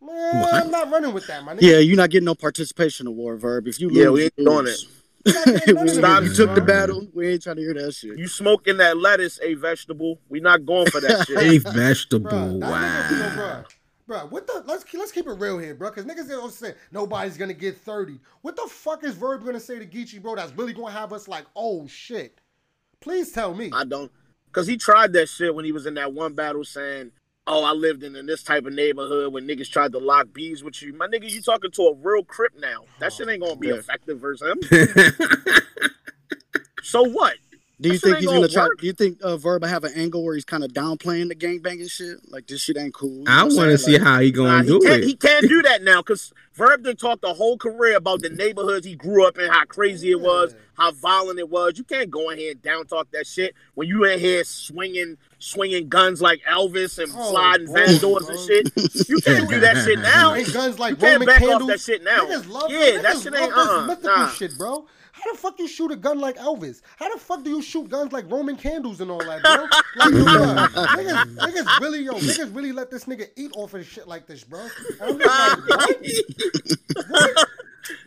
Man, 0.00 0.44
I'm 0.54 0.70
not 0.70 0.90
running 0.90 1.12
with 1.12 1.26
that, 1.26 1.42
my 1.44 1.54
nigga. 1.54 1.62
Yeah, 1.62 1.78
you're 1.78 1.96
not 1.96 2.10
getting 2.10 2.26
no 2.26 2.34
participation 2.34 3.06
award, 3.06 3.40
Verb. 3.40 3.66
If 3.66 3.80
you 3.80 3.88
lose, 3.88 3.98
Yeah, 3.98 4.10
we 4.10 4.24
ain't 4.24 4.36
doing 4.36 4.64
lose. 4.64 4.86
You're 5.24 5.34
not 5.34 5.46
getting 5.46 5.74
none 5.74 5.88
of 5.88 5.94
we, 5.94 6.28
this, 6.28 6.38
you 6.38 6.46
took 6.46 6.54
the 6.54 6.60
battle. 6.60 7.08
We 7.12 7.28
ain't 7.28 7.42
trying 7.42 7.56
to 7.56 7.62
hear 7.62 7.74
that 7.74 7.92
shit. 7.92 8.16
You 8.18 8.28
smoking 8.28 8.76
that 8.76 8.96
lettuce, 8.96 9.40
a 9.42 9.54
vegetable. 9.54 10.20
We 10.28 10.40
not 10.40 10.64
going 10.64 10.90
for 10.90 11.00
that 11.00 11.26
shit. 11.26 11.36
A 11.38 11.58
vegetable. 11.58 12.30
Bruh, 12.30 12.60
that 12.60 13.10
nigga, 13.10 13.30
you 13.30 13.36
know, 13.36 13.64
Bruh, 14.08 14.30
what 14.30 14.46
the? 14.46 14.64
Let's 14.66 14.84
let's 14.94 15.12
keep 15.12 15.26
it 15.26 15.32
real 15.32 15.58
here, 15.58 15.74
bro. 15.74 15.90
Because 15.90 16.06
niggas 16.06 16.28
don't 16.28 16.52
say 16.52 16.74
nobody's 16.90 17.36
gonna 17.36 17.52
get 17.52 17.76
thirty. 17.76 18.18
What 18.40 18.56
the 18.56 18.66
fuck 18.68 19.04
is 19.04 19.14
Verb 19.14 19.44
gonna 19.44 19.60
say 19.60 19.78
to 19.78 19.86
Geechi, 19.86 20.20
bro? 20.22 20.34
That's 20.34 20.52
really 20.52 20.72
gonna 20.72 20.92
have 20.92 21.12
us 21.12 21.28
like, 21.28 21.44
oh 21.54 21.86
shit. 21.86 22.40
Please 23.00 23.32
tell 23.32 23.54
me. 23.54 23.70
I 23.72 23.84
don't, 23.84 24.10
cause 24.50 24.66
he 24.66 24.76
tried 24.76 25.12
that 25.12 25.28
shit 25.28 25.54
when 25.54 25.64
he 25.64 25.72
was 25.72 25.86
in 25.86 25.94
that 25.94 26.14
one 26.14 26.32
battle 26.34 26.64
saying, 26.64 27.12
"Oh, 27.46 27.62
I 27.62 27.72
lived 27.72 28.02
in, 28.02 28.16
in 28.16 28.24
this 28.26 28.42
type 28.42 28.64
of 28.64 28.72
neighborhood 28.72 29.32
when 29.32 29.46
niggas 29.46 29.70
tried 29.70 29.92
to 29.92 29.98
lock 29.98 30.32
bees 30.32 30.64
with 30.64 30.80
you." 30.82 30.94
My 30.94 31.06
nigga, 31.06 31.30
you 31.30 31.42
talking 31.42 31.70
to 31.72 31.82
a 31.82 31.94
real 31.94 32.24
crip 32.24 32.54
now? 32.58 32.84
That 33.00 33.12
oh, 33.12 33.14
shit 33.14 33.28
ain't 33.28 33.42
gonna 33.42 33.56
be 33.56 33.68
Yeah. 33.68 33.74
effective 33.74 34.18
versus 34.18 34.48
him. 34.48 34.58
So 36.88 37.02
what? 37.02 37.34
Do 37.80 37.90
you 37.90 37.94
That 37.98 38.00
think 38.00 38.16
he's 38.18 38.26
gonna 38.26 38.40
gonna 38.40 38.48
try? 38.52 38.68
Do 38.76 38.86
you 38.86 38.92
think 38.92 39.18
uh, 39.22 39.36
Verb 39.36 39.62
will 39.62 39.68
have 39.68 39.84
an 39.84 39.92
angle 39.94 40.24
where 40.24 40.34
he's 40.34 40.44
kind 40.44 40.64
of 40.64 40.72
downplaying 40.72 41.28
the 41.28 41.36
gangbanging 41.36 41.88
shit? 41.90 42.18
Like 42.28 42.48
this 42.48 42.60
shit 42.60 42.76
ain't 42.76 42.92
cool. 42.92 43.18
You 43.20 43.24
I 43.28 43.44
want 43.44 43.70
to 43.70 43.78
see 43.78 43.92
Like, 43.92 44.02
how 44.02 44.18
he 44.20 44.32
gonna 44.32 44.48
Nah, 44.58 44.62
do 44.62 44.80
can't. 44.80 45.02
it. 45.02 45.06
He 45.06 45.14
can't 45.14 45.48
do 45.48 45.62
that 45.62 45.82
now 45.84 46.00
because 46.02 46.32
Verb 46.54 46.82
done 46.82 46.96
talked 46.96 47.22
the 47.22 47.32
whole 47.34 47.56
career 47.56 47.96
about 47.96 48.20
the 48.22 48.30
neighborhoods 48.30 48.84
he 48.84 48.96
grew 48.96 49.24
up 49.24 49.38
in, 49.38 49.48
how 49.48 49.64
crazy 49.64 50.10
it 50.10 50.20
was, 50.20 50.56
how 50.74 50.90
violent 50.90 51.38
it 51.38 51.48
was. 51.48 51.78
You 51.78 51.84
can't 51.84 52.10
go 52.10 52.30
in 52.30 52.38
here 52.38 52.50
and 52.50 52.62
down 52.62 52.84
talk 52.88 53.12
that 53.12 53.28
shit 53.28 53.54
when 53.74 53.86
you 53.86 54.04
in 54.06 54.18
here 54.18 54.42
swinging, 54.42 55.16
swinging 55.38 55.88
guns 55.88 56.20
like 56.20 56.40
Elvis 56.50 57.00
and 57.00 57.12
Oh, 57.14 57.30
sliding 57.30 57.66
bro, 57.66 57.74
van 57.76 58.00
doors 58.00 58.26
bro. 58.26 58.34
and 58.34 58.40
shit. 58.40 59.08
You 59.08 59.20
can't 59.20 59.48
do 59.48 59.60
that 59.60 59.84
shit 59.84 59.98
now. 60.00 60.34
Ain't 60.34 60.52
guns 60.52 60.80
like 60.80 60.90
You 60.90 60.96
can't 60.96 61.12
Roman 61.20 61.26
back 61.26 61.38
candles. 61.42 61.62
off 61.62 61.68
that 61.68 61.80
shit 61.80 62.02
now. 62.02 62.26
Love, 62.26 62.70
yeah, 62.70 62.78
niggas 62.98 63.02
that 63.02 63.18
shit 63.18 63.34
ain't 63.36 63.56
love 63.56 63.68
uh, 63.68 63.80
this 63.86 63.86
mythical 63.96 64.16
nah. 64.18 64.28
shit, 64.30 64.58
bro. 64.58 64.86
How 65.22 65.32
the 65.32 65.38
fuck 65.38 65.58
you 65.58 65.66
shoot 65.68 65.90
a 65.90 65.96
gun 65.96 66.18
like 66.20 66.36
Elvis? 66.36 66.80
How 66.96 67.12
the 67.12 67.18
fuck 67.20 67.42
do 67.42 67.50
you 67.50 67.60
shoot 67.62 67.88
guns 67.88 68.12
like 68.12 68.30
Roman 68.30 68.56
candles 68.56 69.00
and 69.00 69.10
all 69.10 69.18
that, 69.18 69.42
bro? 69.42 69.66
Like, 69.96 70.12
yo, 70.12 70.24
bro, 70.24 70.84
niggas, 70.96 71.36
niggas 71.36 71.80
really, 71.80 72.02
yo, 72.02 72.14
niggas 72.14 72.54
really 72.54 72.72
let 72.72 72.90
this 72.90 73.04
nigga 73.06 73.28
eat 73.36 73.50
off 73.56 73.74
of 73.74 73.84
shit 73.86 74.06
like 74.06 74.26
this, 74.26 74.44
bro. 74.44 74.60
And 75.00 75.22
I'm 75.22 75.58
just 75.58 75.68
like, 75.68 77.08
what? 77.08 77.08
What? 77.08 77.48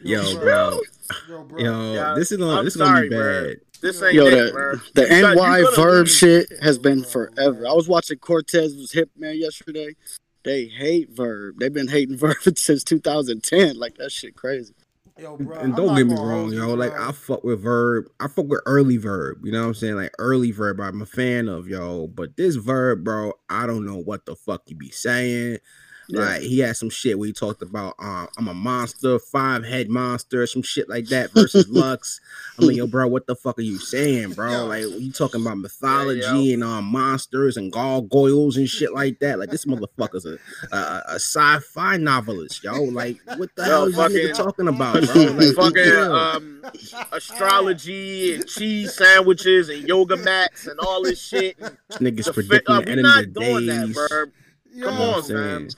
Yo, 0.04 0.40
bro. 0.40 0.80
Yo, 1.28 1.44
bro. 1.44 1.60
Yo, 1.60 1.94
Yeah, 1.94 2.14
this 2.16 2.32
is 2.32 2.38
gonna 2.38 2.60
I'm 2.60 2.66
this 2.66 2.76
is 2.76 2.82
gonna 2.82 2.96
sorry, 2.96 3.10
be 3.10 3.16
bro. 3.16 3.44
bad. 3.48 3.56
This 3.82 4.02
ain't 4.04 4.14
Yo, 4.14 4.26
it, 4.28 4.32
the, 4.32 4.52
bro. 4.52 4.76
the 4.94 5.16
You 5.16 5.36
NY 5.36 5.66
Verb 5.76 6.06
lose. 6.06 6.16
shit 6.16 6.52
has 6.62 6.78
been 6.78 7.04
forever. 7.04 7.68
I 7.68 7.74
was 7.74 7.88
watching 7.88 8.20
Cortez 8.20 8.76
was 8.76 8.92
hip 8.92 9.10
man 9.18 9.38
yesterday. 9.40 9.96
They 10.44 10.66
hate 10.66 11.10
Verb. 11.10 11.56
They've 11.60 11.74
been 11.74 11.88
hating 11.88 12.18
Verb 12.20 12.38
since 12.58 12.84
2010. 12.84 13.78
Like 13.78 13.96
that 13.98 14.12
shit 14.12 14.36
crazy. 14.36 14.74
Yo, 15.18 15.38
bro. 15.38 15.60
And 15.60 15.76
don't 15.76 15.96
get 15.96 16.08
me 16.08 16.16
wrong, 16.16 16.52
yo. 16.52 16.70
you, 16.70 16.76
Like. 16.76 16.94
I 16.94 17.12
fuck 17.12 17.44
with 17.44 17.62
verb. 17.62 18.06
I 18.20 18.28
fuck 18.28 18.48
with 18.48 18.62
early 18.66 18.98
verb. 18.98 19.46
You 19.46 19.52
know 19.52 19.62
what 19.62 19.68
I'm 19.68 19.74
saying? 19.74 19.96
Like 19.96 20.14
early 20.20 20.52
verb. 20.52 20.80
I'm 20.80 21.02
a 21.02 21.06
fan 21.06 21.48
of 21.48 21.68
yo. 21.68 22.08
But 22.08 22.38
this 22.38 22.56
verb, 22.56 23.04
bro, 23.04 23.34
I 23.50 23.68
don't 23.68 23.86
know 23.86 23.98
what 23.98 24.26
the 24.26 24.36
fuck 24.36 24.64
you 24.68 24.76
be 24.76 24.90
saying. 24.90 25.60
Yeah. 26.08 26.22
Like 26.22 26.42
he 26.42 26.60
had 26.60 26.76
some 26.76 26.90
shit 26.90 27.18
where 27.18 27.28
he 27.28 27.34
talked 27.34 27.62
about 27.62 27.96
um, 28.00 28.28
I'm 28.38 28.48
a 28.48 28.54
monster, 28.54 29.20
five 29.20 29.66
head 29.66 29.90
monster, 29.90 30.46
some 30.48 30.62
shit 30.62 30.90
like 30.90 31.06
that 31.08 31.32
versus 31.34 31.70
Lux. 31.70 32.20
I'm 32.58 32.68
like, 32.68 32.76
yo, 32.76 32.88
bro, 32.88 33.08
what 33.08 33.28
the 33.28 33.36
fuck 33.36 33.58
are 33.60 33.64
you 33.64 33.78
saying, 33.78 34.34
bro? 34.34 34.52
Yo. 34.52 34.66
Like 34.66 34.84
you 35.02 35.12
talking 35.12 35.42
about 35.42 35.58
mythology 35.58 36.22
yo. 36.22 36.54
and 36.54 36.64
um 36.64 36.86
monsters 36.86 37.58
and 37.58 37.72
gargoyles 37.72 38.58
and 38.58 38.68
shit 38.68 38.94
like 38.94 39.20
that. 39.20 39.40
Like 39.40 39.50
this 39.50 39.66
motherfucker's 39.66 40.26
a 40.26 40.38
a, 40.76 41.04
a 41.08 41.16
sci-fi 41.16 41.98
novelist, 41.98 42.64
yo. 42.64 42.84
Like 42.84 43.18
what 43.38 43.50
the 43.56 43.64
Yo, 43.64 43.70
hell 43.70 43.86
is 43.86 43.96
this 43.96 44.14
nigga 44.14 44.36
talking 44.36 44.68
about, 44.68 45.04
bro? 45.04 45.22
Like 45.42 45.56
fucking 45.56 45.86
yeah. 45.86 46.32
um, 46.36 46.66
astrology 47.12 48.36
and 48.36 48.48
cheese 48.48 48.94
sandwiches 48.96 49.70
and 49.70 49.88
yoga 49.88 50.18
mats 50.18 50.68
and 50.68 50.80
all 50.80 51.04
this 51.04 51.22
shit. 51.22 51.58
Niggas 51.92 52.26
the 52.26 52.34
fi- 52.34 52.34
predicting 52.34 52.76
uh, 52.76 52.82
the 52.82 52.90
end 52.90 53.00
of 53.00 53.06
the 53.06 53.26
doing 53.28 53.66
that, 53.68 54.32
days. 54.72 54.80
Yo, 54.82 54.88
Come 54.90 55.02
on, 55.02 55.34
man. 55.34 55.70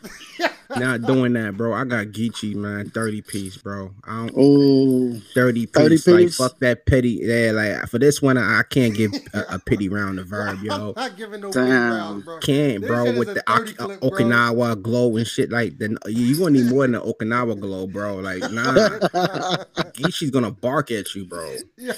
Not 0.76 1.02
doing 1.04 1.34
that, 1.34 1.56
bro. 1.56 1.74
I 1.74 1.84
got 1.84 2.08
Geechi, 2.08 2.56
man. 2.56 2.90
30 2.90 3.22
piece, 3.22 3.58
bro. 3.58 3.92
I 4.06 4.28
don't 4.28 4.34
Oh, 4.36 5.20
30 5.36 5.68
piece. 5.68 6.04
30 6.04 6.12
Like 6.26 6.34
fuck 6.34 6.60
that 6.60 6.86
petty. 6.88 7.20
Yeah, 7.22 7.52
like 7.52 7.88
for 7.90 8.00
this 8.00 8.22
one, 8.22 8.38
I, 8.38 8.60
I 8.60 8.64
can't 8.64 8.96
give 8.96 9.14
a, 9.34 9.44
a 9.50 9.60
pity 9.60 9.88
round 9.90 10.20
of 10.20 10.28
verb, 10.28 10.58
I'm 10.60 10.66
yo. 10.66 10.94
not 10.96 11.16
giving 11.16 11.42
no 11.42 11.52
Damn. 11.52 11.66
big 11.66 11.74
rounds, 12.00 12.26
bro. 12.26 12.40
Can't, 12.40 12.82
This 12.82 12.88
bro, 12.88 13.06
shit 13.06 13.18
with 13.20 13.28
the 13.36 13.44
30 13.48 13.72
Ok- 13.72 13.78
clip, 13.78 14.00
bro. 14.00 14.10
Okinawa 14.10 14.82
glow 14.82 15.16
and 15.18 15.28
shit 15.28 15.52
like 15.52 15.78
that. 15.78 15.92
You, 16.08 16.24
you 16.26 16.38
gonna 16.40 16.52
need 16.52 16.70
more 16.72 16.84
than 16.88 16.94
the 16.94 17.02
Okinawa 17.02 17.60
glow, 17.60 17.86
bro. 17.86 18.16
Like, 18.18 18.42
nah. 18.52 18.74
Geechi's 19.94 20.32
gonna 20.32 20.52
bark 20.52 20.90
at 20.92 21.14
you, 21.14 21.26
bro. 21.26 21.56
Yo, 21.78 21.94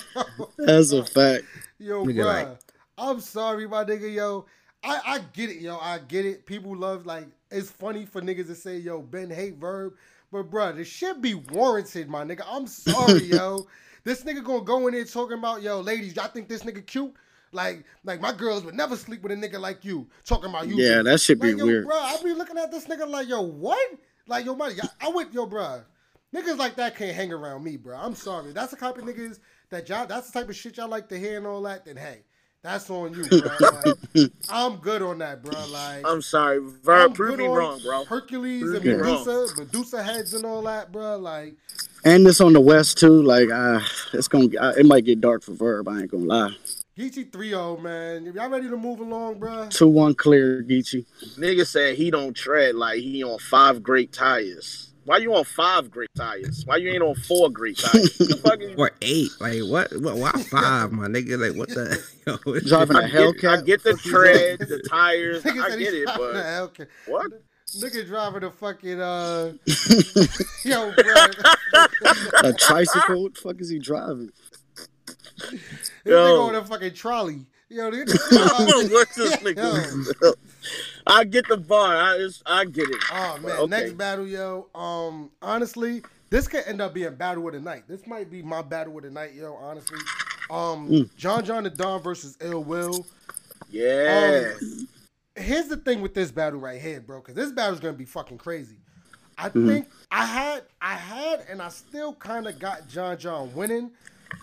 that's 0.57 0.91
a 0.91 1.05
fact. 1.05 1.43
yo, 1.79 2.03
Nigga, 2.05 2.15
bruh. 2.23 2.25
like- 2.25 2.59
I'm 2.97 3.19
sorry, 3.19 3.67
my 3.67 3.83
nigga, 3.83 4.13
yo. 4.13 4.45
I, 4.85 5.01
I 5.05 5.19
get 5.33 5.49
it, 5.49 5.57
yo. 5.57 5.77
I 5.77 5.99
get 5.99 6.25
it. 6.25 6.45
People 6.45 6.75
love 6.75 7.05
like 7.05 7.27
it's 7.51 7.71
funny 7.71 8.05
for 8.05 8.21
niggas 8.21 8.47
to 8.47 8.55
say, 8.55 8.77
yo, 8.77 9.01
Ben 9.01 9.29
hate 9.29 9.55
verb. 9.55 9.93
But 10.31 10.49
bruh, 10.51 10.75
this 10.75 10.87
shit 10.87 11.21
be 11.21 11.33
warranted, 11.33 12.09
my 12.09 12.23
nigga. 12.23 12.43
I'm 12.47 12.67
sorry, 12.67 13.23
yo. 13.23 13.67
This 14.03 14.23
nigga 14.23 14.43
gonna 14.43 14.63
go 14.63 14.87
in 14.87 14.93
there 14.93 15.05
talking 15.05 15.39
about, 15.39 15.61
yo, 15.61 15.81
ladies, 15.81 16.15
y'all 16.15 16.27
think 16.27 16.47
this 16.47 16.63
nigga 16.63 16.85
cute? 16.85 17.13
Like, 17.51 17.85
like 18.03 18.21
my 18.21 18.33
girls 18.33 18.63
would 18.63 18.75
never 18.75 18.95
sleep 18.95 19.23
with 19.23 19.31
a 19.31 19.35
nigga 19.35 19.59
like 19.59 19.83
you. 19.85 20.07
Talking 20.25 20.49
about 20.49 20.67
you. 20.67 20.75
Yeah, 20.75 21.01
that 21.01 21.21
should 21.21 21.39
be 21.39 21.51
yo, 21.51 21.65
weird. 21.65 21.85
Bro, 21.85 21.95
I 21.95 22.17
be 22.23 22.33
looking 22.33 22.57
at 22.57 22.71
this 22.71 22.85
nigga 22.85 23.07
like, 23.07 23.29
yo, 23.29 23.41
what? 23.41 23.79
Like, 24.27 24.45
yo, 24.45 24.55
money. 24.55 24.75
I 25.01 25.09
went, 25.09 25.33
yo, 25.33 25.45
bro. 25.45 25.81
Niggas 26.33 26.57
like 26.57 26.75
that 26.75 26.97
can't 26.97 27.15
hang 27.15 27.31
around 27.31 27.63
me, 27.63 27.77
bro. 27.77 27.95
I'm 27.95 28.13
sorry. 28.13 28.51
That's 28.51 28.71
the 28.71 28.77
type 28.77 28.97
of 28.97 29.05
niggas 29.05 29.39
that 29.69 29.87
y'all. 29.87 30.05
That's 30.05 30.29
the 30.29 30.39
type 30.39 30.49
of 30.49 30.55
shit 30.55 30.77
y'all 30.77 30.89
like 30.89 31.07
to 31.09 31.17
hear 31.17 31.37
and 31.37 31.47
all 31.47 31.61
that. 31.61 31.85
Then 31.85 31.95
hey, 31.95 32.23
that's 32.65 32.89
on 32.89 33.13
you, 33.13 33.27
bro. 33.27 33.49
Like, 34.15 34.31
I'm 34.49 34.77
good 34.77 35.01
on 35.01 35.19
that, 35.19 35.43
bro. 35.43 35.53
Like, 35.67 36.03
I'm 36.05 36.21
sorry, 36.21 36.59
Verb. 36.59 37.11
I'm 37.11 37.13
Prove 37.13 37.31
good 37.31 37.39
me 37.39 37.47
wrong, 37.47 37.79
bro. 37.83 38.05
Hercules 38.05 38.63
Prove 38.63 38.75
and 38.75 38.85
me 38.85 38.93
Medusa, 38.93 39.47
Medusa 39.57 40.03
heads 40.03 40.33
and 40.33 40.45
all 40.45 40.61
that, 40.63 40.91
bro. 40.91 41.17
Like, 41.17 41.55
And 42.03 42.25
this 42.25 42.41
on 42.41 42.53
the 42.53 42.61
West 42.61 42.97
too. 42.97 43.21
Like, 43.21 43.49
uh, 43.51 43.79
it's 44.13 44.27
gonna. 44.27 44.49
Uh, 44.59 44.73
it 44.77 44.85
might 44.85 45.05
get 45.05 45.21
dark 45.21 45.43
for 45.43 45.53
Verb. 45.53 45.87
I 45.87 46.01
ain't 46.01 46.11
gonna 46.11 46.23
lie. 46.23 46.55
Geechi 46.97 47.29
3-0, 47.29 47.81
man. 47.81 48.31
Y'all 48.33 48.49
ready 48.49 48.69
to 48.69 48.77
move 48.77 49.01
along, 49.01 49.37
bro? 49.37 49.67
Two 49.67 49.89
one 49.89 50.15
clear, 50.15 50.63
Geechi. 50.63 51.05
Nigga 51.37 51.67
said 51.67 51.97
he 51.97 52.09
don't 52.09 52.33
tread 52.33 52.75
like 52.75 53.01
he 53.01 53.21
on 53.21 53.37
five 53.37 53.83
great 53.83 54.13
tires. 54.13 54.93
Why 55.05 55.17
you 55.17 55.35
on 55.35 55.43
five 55.45 55.91
great 55.91 56.09
tires? 56.17 56.63
Why 56.65 56.77
you 56.77 56.89
ain't 56.91 57.03
on 57.03 57.13
four 57.15 57.49
great 57.51 57.77
tires? 57.77 58.17
the 58.17 58.37
fuck 58.37 58.59
is 58.59 58.75
Or 58.77 58.91
eight. 59.01 59.29
Like 59.39 59.61
what? 59.61 59.91
What? 60.01 60.17
Why 60.17 60.31
five, 60.31 60.91
my 60.91 61.07
nigga? 61.07 61.37
Like 61.39 61.55
what 61.57 61.69
the? 61.69 62.01
Yo, 62.27 62.37
what- 62.43 62.63
Driving 62.65 62.97
a 62.97 63.01
I 63.01 63.09
get, 63.09 63.45
I 63.45 63.61
get 63.61 63.83
the 63.83 63.93
tread, 63.93 64.59
the 64.59 64.81
tires. 64.89 65.43
Nigga 65.43 65.63
I 65.63 65.69
said 65.69 65.79
get 65.79 65.93
he's 65.93 66.03
it, 66.03 66.09
a 66.09 66.17
but 66.77 66.87
what? 67.07 67.31
Nigga 67.77 68.05
driving 68.05 68.43
a 68.43 68.51
fucking 68.51 69.01
uh, 69.01 69.53
yo, 70.63 70.93
bro. 70.93 71.13
a 72.43 72.53
tricycle. 72.53 73.23
What 73.23 73.35
the 73.35 73.41
fuck 73.41 73.59
is 73.61 73.69
he 73.69 73.79
driving? 73.79 74.31
This 75.37 75.61
Yo. 76.05 76.13
nigga 76.15 76.47
on 76.49 76.55
a 76.55 76.63
fucking 76.65 76.93
trolley. 76.93 77.45
Yo, 77.75 77.91
just 78.05 78.31
like- 78.31 78.51
What 78.91 79.09
this 79.15 79.35
nigga? 79.43 80.33
I 81.07 81.23
get 81.25 81.47
the 81.49 81.57
bar. 81.57 81.95
I, 81.95 82.15
it's, 82.19 82.41
I 82.45 82.63
get 82.65 82.89
it. 82.89 82.97
Oh 83.11 83.37
man, 83.41 83.51
Okay. 83.57 83.67
next 83.69 83.93
battle, 83.97 84.25
yo. 84.25 84.67
Um, 84.73 85.29
honestly, 85.41 86.01
this 86.29 86.47
could 86.47 86.63
end 86.65 86.81
up 86.81 86.93
being 86.93 87.13
battle 87.15 87.45
of 87.47 87.53
the 87.53 87.59
night. 87.59 87.83
This 87.87 88.07
might 88.07 88.31
be 88.31 88.41
my 88.41 88.61
battle 88.61 88.97
of 88.97 89.03
the 89.03 89.11
night, 89.11 89.33
yo. 89.35 89.55
Honestly, 89.55 89.99
um, 90.49 90.89
Mm. 90.89 91.15
John 91.17 91.43
John 91.43 91.63
the 91.63 91.69
Don 91.69 92.01
versus 92.01 92.37
Ill 92.41 92.63
Will. 92.63 93.05
Yeah. 93.69 94.53
Um, 94.61 94.87
Here's 95.37 95.67
the 95.67 95.75
thing 95.75 96.01
with 96.01 96.13
this 96.13 96.31
battle 96.31 96.61
right 96.61 96.79
here, 96.81 97.01
bro, 97.01 97.19
because 97.19 97.35
this 97.35 97.51
battle's 97.51 97.81
gonna 97.81 97.91
be 97.93 98.05
fucking 98.05 98.37
crazy. 98.37 98.77
I 99.37 99.49
Mm-hmm. 99.49 99.67
think 99.67 99.89
I 100.11 100.25
had, 100.25 100.63
I 100.81 100.93
had, 100.93 101.41
and 101.49 101.61
I 101.61 101.67
still 101.67 102.13
kind 102.13 102.47
of 102.47 102.57
got 102.57 102.87
John 102.87 103.17
John 103.17 103.53
winning, 103.53 103.91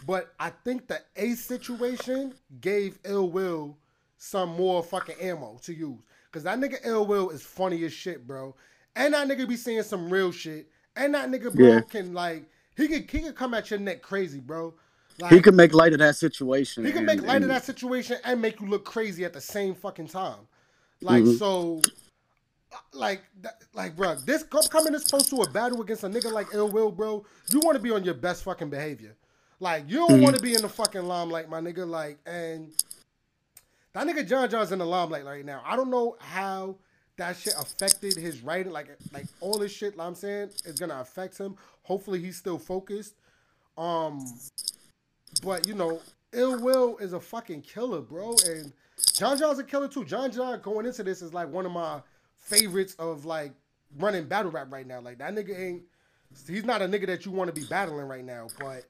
but 0.07 0.35
I 0.39 0.51
think 0.65 0.89
the 0.89 1.01
Ace 1.17 1.45
situation 1.45 2.35
gave 2.61 2.99
Ill 3.05 3.29
Will 3.29 3.77
some 4.19 4.51
more 4.51 4.83
fucking 4.83 5.17
ammo 5.21 5.59
to 5.63 5.75
use. 5.75 5.99
Cause 6.31 6.45
that 6.45 6.59
nigga 6.59 6.77
Ill 6.85 7.07
Will 7.07 7.31
is 7.31 7.43
funny 7.43 7.85
as 7.85 7.93
shit, 7.93 8.27
bro. 8.27 8.55
And 8.97 9.15
that 9.15 9.29
nigga 9.29 9.49
be 9.49 9.57
saying 9.57 9.83
some 9.83 10.11
real 10.11 10.33
shit. 10.33 10.69
And 10.97 11.15
that 11.15 11.29
nigga, 11.31 11.55
bro, 11.55 11.67
Yeah. 11.67 11.81
can 11.81 12.15
like 12.15 12.45
he 12.77 12.89
could 12.89 13.11
he 13.11 13.21
could 13.21 13.35
come 13.35 13.55
at 13.55 13.71
your 13.71 13.81
neck 13.81 14.03
crazy, 14.03 14.41
bro. 14.41 14.75
Like, 15.19 15.33
He 15.33 15.41
can 15.43 15.55
make 15.55 15.75
light 15.75 15.93
of 15.93 15.99
that 15.99 16.17
situation. 16.17 16.85
he 16.85 16.91
can 16.91 16.99
and- 16.99 17.07
make 17.07 17.23
light 17.23 17.43
of 17.43 17.49
that 17.49 17.65
situation 17.65 18.17
and 18.25 18.41
make 18.41 18.61
you 18.61 18.67
look 18.67 18.85
crazy 18.85 19.25
at 19.25 19.33
the 19.33 19.41
same 19.41 19.75
fucking 19.75 20.09
time. 20.09 20.49
Like 21.03 21.25
mm-hmm. 21.25 21.37
so, 21.37 21.83
uh, 22.73 22.77
like 22.93 23.23
that, 23.43 23.63
like 23.75 23.97
bro, 23.97 24.15
this 24.15 24.45
coming 24.45 24.93
this 24.93 25.05
close 25.05 25.29
to 25.31 25.43
a 25.43 25.51
battle 25.51 25.83
against 25.83 26.05
a 26.05 26.09
nigga 26.09 26.33
like 26.33 26.47
Ill 26.55 26.71
Will, 26.71 26.91
bro. 26.91 27.27
You 27.51 27.61
want 27.61 27.77
to 27.77 27.83
be 27.83 27.91
on 27.91 28.05
your 28.05 28.15
best 28.15 28.45
fucking 28.45 28.71
behavior. 28.71 29.17
Like 29.63 29.85
you 29.89 29.99
don't 29.99 30.21
want 30.21 30.35
to 30.35 30.43
be 30.43 30.55
in 30.55 30.63
the 30.63 30.69
fucking 30.69 31.05
limelight, 31.05 31.49
my 31.49 31.61
nigga. 31.61 31.89
Like 31.89 32.19
and 32.27 32.73
that 33.93 34.09
nigga 34.09 34.29
John 34.29 34.51
John's 34.51 34.73
in 34.73 34.81
the 34.81 34.85
limelight 34.85 35.25
right 35.25 35.45
now. 35.45 35.63
I 35.65 35.77
don't 35.77 35.89
know 35.89 36.17
how 36.19 36.75
that 37.17 37.37
shit 37.37 37.55
affected 37.57 38.17
his 38.17 38.43
writing. 38.43 38.73
Like 38.73 38.89
like 39.13 39.27
all 39.41 39.59
this 39.59 39.71
shit. 39.71 39.97
Like 39.97 40.09
I'm 40.09 40.17
saying 40.17 40.51
is 40.65 40.81
gonna 40.81 40.99
affect 40.99 41.39
him. 41.39 41.55
Hopefully 41.85 42.19
he's 42.19 42.37
still 42.37 42.59
focused. 42.59 43.15
Um, 43.79 44.27
but 45.45 45.69
you 45.69 45.75
know, 45.75 46.01
Ill 46.33 46.61
Will 46.61 46.97
is 46.97 47.13
a 47.13 47.21
fucking 47.21 47.63
killer, 47.63 48.01
bro, 48.01 48.35
and 48.45 48.73
John 49.15 49.39
John's 49.39 49.61
a 49.61 49.65
killer 49.65 49.87
too. 49.87 50.05
John 50.05 50.33
John 50.33 50.61
going 50.61 50.87
into 50.87 51.05
this 51.05 51.23
is 51.23 51.33
like 51.33 51.49
one 51.49 51.67
of 51.67 51.73
my 51.73 52.01
favorites 52.37 52.97
of 52.99 53.27
like 53.27 53.53
running 53.97 54.25
battle 54.25 54.51
rap 54.51 54.73
right 54.73 54.89
now. 54.89 55.01
Like 55.01 55.19
that 55.19 55.33
nigga 55.33 55.57
ain't. 55.57 55.83
He's 56.49 56.65
not 56.65 56.83
a 56.83 56.87
nigga 56.87 57.07
that 57.07 57.25
you 57.25 57.31
want 57.31 57.55
to 57.55 57.61
be 57.61 57.65
battling 57.69 58.09
right 58.09 58.25
now, 58.25 58.49
but. 58.59 58.87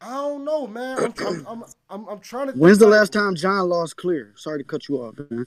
I 0.00 0.10
don't 0.10 0.44
know, 0.44 0.66
man. 0.66 0.98
I'm, 0.98 1.14
I'm, 1.26 1.46
I'm, 1.46 1.64
I'm, 1.88 2.08
I'm 2.08 2.20
trying 2.20 2.46
to. 2.46 2.52
think, 2.52 2.62
When's 2.62 2.78
the 2.78 2.86
last 2.86 3.12
time 3.12 3.34
John 3.34 3.68
lost 3.68 3.96
clear? 3.96 4.32
Sorry 4.36 4.58
to 4.58 4.64
cut 4.64 4.88
you 4.88 4.96
off, 4.98 5.14
man. 5.30 5.46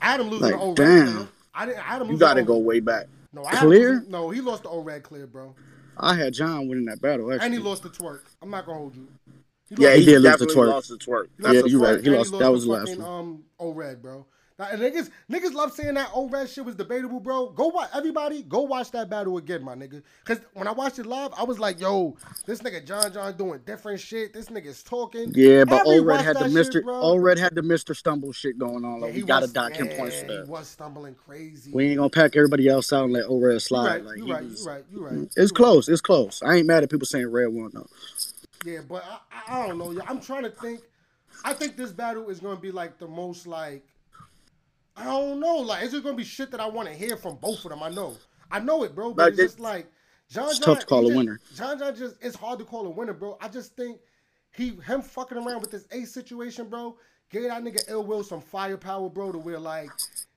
I 0.00 0.06
had 0.12 0.20
him 0.20 0.28
losing 0.30 0.42
Like, 0.46 0.52
the 0.54 0.58
old 0.60 0.76
damn. 0.76 0.86
red 1.06 1.14
clear. 1.14 1.28
I 1.54 1.66
didn't. 1.66 1.78
I 1.78 1.82
had 1.82 2.02
him 2.02 2.10
You 2.10 2.16
got 2.18 2.34
to 2.34 2.42
go 2.42 2.56
way 2.58 2.80
back. 2.80 3.06
No, 3.32 3.44
I 3.44 3.56
Clear? 3.56 3.90
losing- 3.94 4.10
No, 4.10 4.30
he 4.30 4.40
lost 4.40 4.62
the 4.64 4.70
old 4.70 4.86
red 4.86 5.02
clear, 5.02 5.26
bro, 5.26 5.54
I 5.96 6.14
had 6.14 6.32
John 6.32 6.68
winning 6.68 6.86
that 6.86 7.00
battle. 7.02 7.30
Actually. 7.32 7.44
and 7.46 7.54
he 7.54 7.60
lost 7.60 7.82
the 7.82 7.90
Twork. 7.90 8.22
I'm 8.42 8.50
not 8.50 8.64
gonna 8.66 8.78
hold 8.78 8.96
you. 8.96 9.06
He 9.68 9.76
Yeah, 9.78 9.92
he, 9.94 10.00
He 10.00 10.06
did 10.06 10.22
lose 10.22 10.38
the 10.38 10.46
Twork. 10.46 10.68
lost 10.68 10.88
the 10.88 10.96
Twork. 10.96 11.28
He 11.38 11.44
Yeah, 11.44 11.52
you 11.66 11.78
twerk 11.78 11.82
right. 11.96 12.00
He 12.00 12.08
and 12.08 12.16
lost- 12.16 12.38
that 12.38 12.50
was 12.50 12.64
the 12.64 12.70
last 12.72 12.88
fucking, 12.88 13.02
one. 13.04 13.12
Um, 13.20 13.44
old 13.58 13.76
red, 13.76 14.00
bro. 14.02 14.26
Now, 14.60 14.66
niggas, 14.72 15.08
niggas 15.32 15.54
love 15.54 15.72
saying 15.72 15.94
that 15.94 16.10
old 16.12 16.32
red 16.32 16.50
shit 16.50 16.66
was 16.66 16.74
debatable, 16.74 17.18
bro. 17.18 17.48
Go 17.48 17.68
watch 17.68 17.88
everybody. 17.94 18.42
Go 18.42 18.60
watch 18.60 18.90
that 18.90 19.08
battle 19.08 19.38
again, 19.38 19.62
my 19.62 19.74
nigga. 19.74 20.02
Cause 20.26 20.38
when 20.52 20.68
I 20.68 20.72
watched 20.72 20.98
it 20.98 21.06
live, 21.06 21.32
I 21.34 21.44
was 21.44 21.58
like, 21.58 21.80
yo, 21.80 22.14
this 22.44 22.60
nigga 22.60 22.84
John 22.86 23.10
John 23.10 23.34
doing 23.38 23.60
different 23.64 24.00
shit. 24.00 24.34
This 24.34 24.50
nigga's 24.50 24.82
talking. 24.82 25.32
Yeah, 25.34 25.64
but 25.64 25.86
Old 25.86 26.04
Red 26.04 26.20
had 26.20 26.36
the 26.36 26.50
Mister. 26.50 26.84
Old 26.86 27.22
Red 27.22 27.38
had 27.38 27.54
the 27.54 27.62
Mister 27.62 27.94
Stumble 27.94 28.32
shit 28.32 28.58
going 28.58 28.84
on. 28.84 29.00
Like 29.00 29.14
Yeah, 29.14 29.20
we 29.20 29.22
gotta 29.22 29.44
was- 29.44 29.52
dock 29.54 29.72
him 29.72 29.86
yeah, 29.86 29.96
points 29.96 30.20
He 30.20 30.40
was 30.46 30.68
stumbling 30.68 31.14
crazy. 31.14 31.70
We 31.72 31.86
ain't 31.86 31.96
gonna 31.96 32.10
pack 32.10 32.36
everybody 32.36 32.68
else 32.68 32.92
out 32.92 33.04
and 33.04 33.14
let 33.14 33.24
Old 33.24 33.42
Red 33.42 33.54
you 33.54 33.60
slide. 33.60 33.86
right, 33.86 34.04
like 34.04 34.18
you 34.18 34.30
right, 34.30 34.44
was- 34.44 34.60
you 34.62 34.70
right, 34.70 34.84
you 34.92 35.02
right. 35.02 35.28
It's 35.36 35.52
close. 35.52 35.88
It's 35.88 36.02
close. 36.02 36.42
I 36.42 36.56
ain't 36.56 36.66
mad 36.66 36.82
at 36.82 36.90
people 36.90 37.06
saying 37.06 37.28
Red 37.32 37.48
won 37.48 37.70
though. 37.72 37.86
Yeah, 38.66 38.80
but 38.86 39.02
I, 39.08 39.20
I, 39.32 39.62
I 39.62 39.66
don't 39.68 39.78
know. 39.78 39.98
I'm 40.06 40.20
trying 40.20 40.42
to 40.42 40.50
think. 40.50 40.80
I 41.46 41.54
think 41.54 41.78
this 41.78 41.92
battle 41.92 42.28
is 42.28 42.40
going 42.40 42.56
to 42.56 42.60
be 42.60 42.70
like 42.72 42.98
the 42.98 43.08
most 43.08 43.46
like. 43.46 43.82
I 44.96 45.04
don't 45.04 45.40
know. 45.40 45.56
Like, 45.56 45.82
it's 45.84 45.92
just 45.92 46.02
going 46.04 46.14
to 46.16 46.18
be 46.22 46.24
shit 46.28 46.50
that 46.50 46.60
I 46.60 46.66
want 46.68 46.88
to 46.88 46.94
hear 46.94 47.16
from 47.16 47.36
both 47.36 47.64
of 47.64 47.70
them. 47.70 47.82
I 47.82 47.88
know. 47.90 48.16
I 48.50 48.58
know 48.60 48.82
it, 48.84 48.94
bro. 48.94 49.14
But 49.14 49.22
Like 49.24 49.32
it's 49.34 49.42
just 49.42 49.60
like 49.60 49.86
John. 50.28 50.48
It's 50.50 50.58
John, 50.58 50.74
tough 50.74 50.80
to 50.80 50.86
call 50.86 51.04
a 51.04 51.08
just- 51.08 51.16
winner. 51.16 51.40
John 51.54 51.78
John 51.78 51.94
just 51.96 52.16
it's 52.20 52.36
hard 52.36 52.58
to 52.58 52.64
call 52.64 52.86
a 52.86 52.90
winner, 52.90 53.12
bro. 53.14 53.38
I 53.40 53.48
just 53.48 53.76
think 53.76 54.00
he 54.52 54.70
him 54.86 55.02
fucking 55.02 55.38
around 55.38 55.60
with 55.60 55.70
this 55.70 55.86
ace 55.92 56.12
situation, 56.12 56.68
bro. 56.68 56.96
Gave 57.30 57.44
that 57.44 57.62
nigga 57.62 57.78
Ill 57.88 58.02
Will 58.04 58.24
some 58.24 58.40
firepower, 58.40 59.08
bro. 59.08 59.30
To 59.30 59.38
where 59.38 59.60
like 59.60 59.88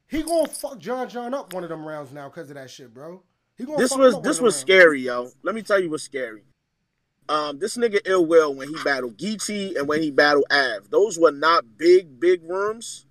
he 0.08 0.22
gonna 0.22 0.48
fuck 0.48 0.78
John 0.78 1.10
John 1.10 1.34
up 1.34 1.54
one 1.54 1.64
of 1.64 1.70
them 1.70 1.84
rounds 1.84 2.12
now 2.14 2.30
because 2.30 2.50
of 2.52 2.56
that 2.56 2.70
shit, 2.70 2.94
bro. 2.94 3.24
He 3.58 3.66
gonna 3.66 3.80
This 3.80 3.96
was 3.98 4.14
this 4.22 4.40
was 4.40 4.54
rounds. 4.54 4.56
scary, 4.58 5.02
yo. 5.02 5.32
Let 5.42 5.56
me 5.56 5.64
tell 5.64 5.80
you 5.80 5.90
what's 5.90 6.04
scary. 6.04 6.44
Um, 7.28 7.58
this 7.58 7.78
nigga 7.78 8.00
Ill 8.06 8.28
Will 8.28 8.54
when 8.54 8.68
he 8.70 8.76
battled 8.84 9.18
Geechi 9.18 9.76
and 9.76 9.88
when 9.88 10.04
he 10.04 10.12
battled 10.12 10.46
Av, 10.52 10.92
those 10.92 11.18
were 11.18 11.32
not 11.32 11.78
big, 11.80 12.20
big 12.20 12.44
rooms. 12.48 13.08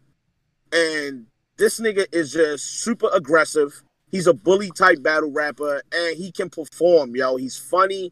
And 0.70 1.26
this 1.62 1.78
nigga 1.78 2.06
is 2.10 2.32
just 2.32 2.80
super 2.82 3.08
aggressive. 3.14 3.84
He's 4.10 4.26
a 4.26 4.34
bully 4.34 4.72
type 4.72 5.00
battle 5.00 5.30
rapper 5.30 5.80
and 5.94 6.16
he 6.16 6.32
can 6.32 6.50
perform, 6.50 7.14
yo. 7.14 7.36
He's 7.36 7.56
funny. 7.56 8.10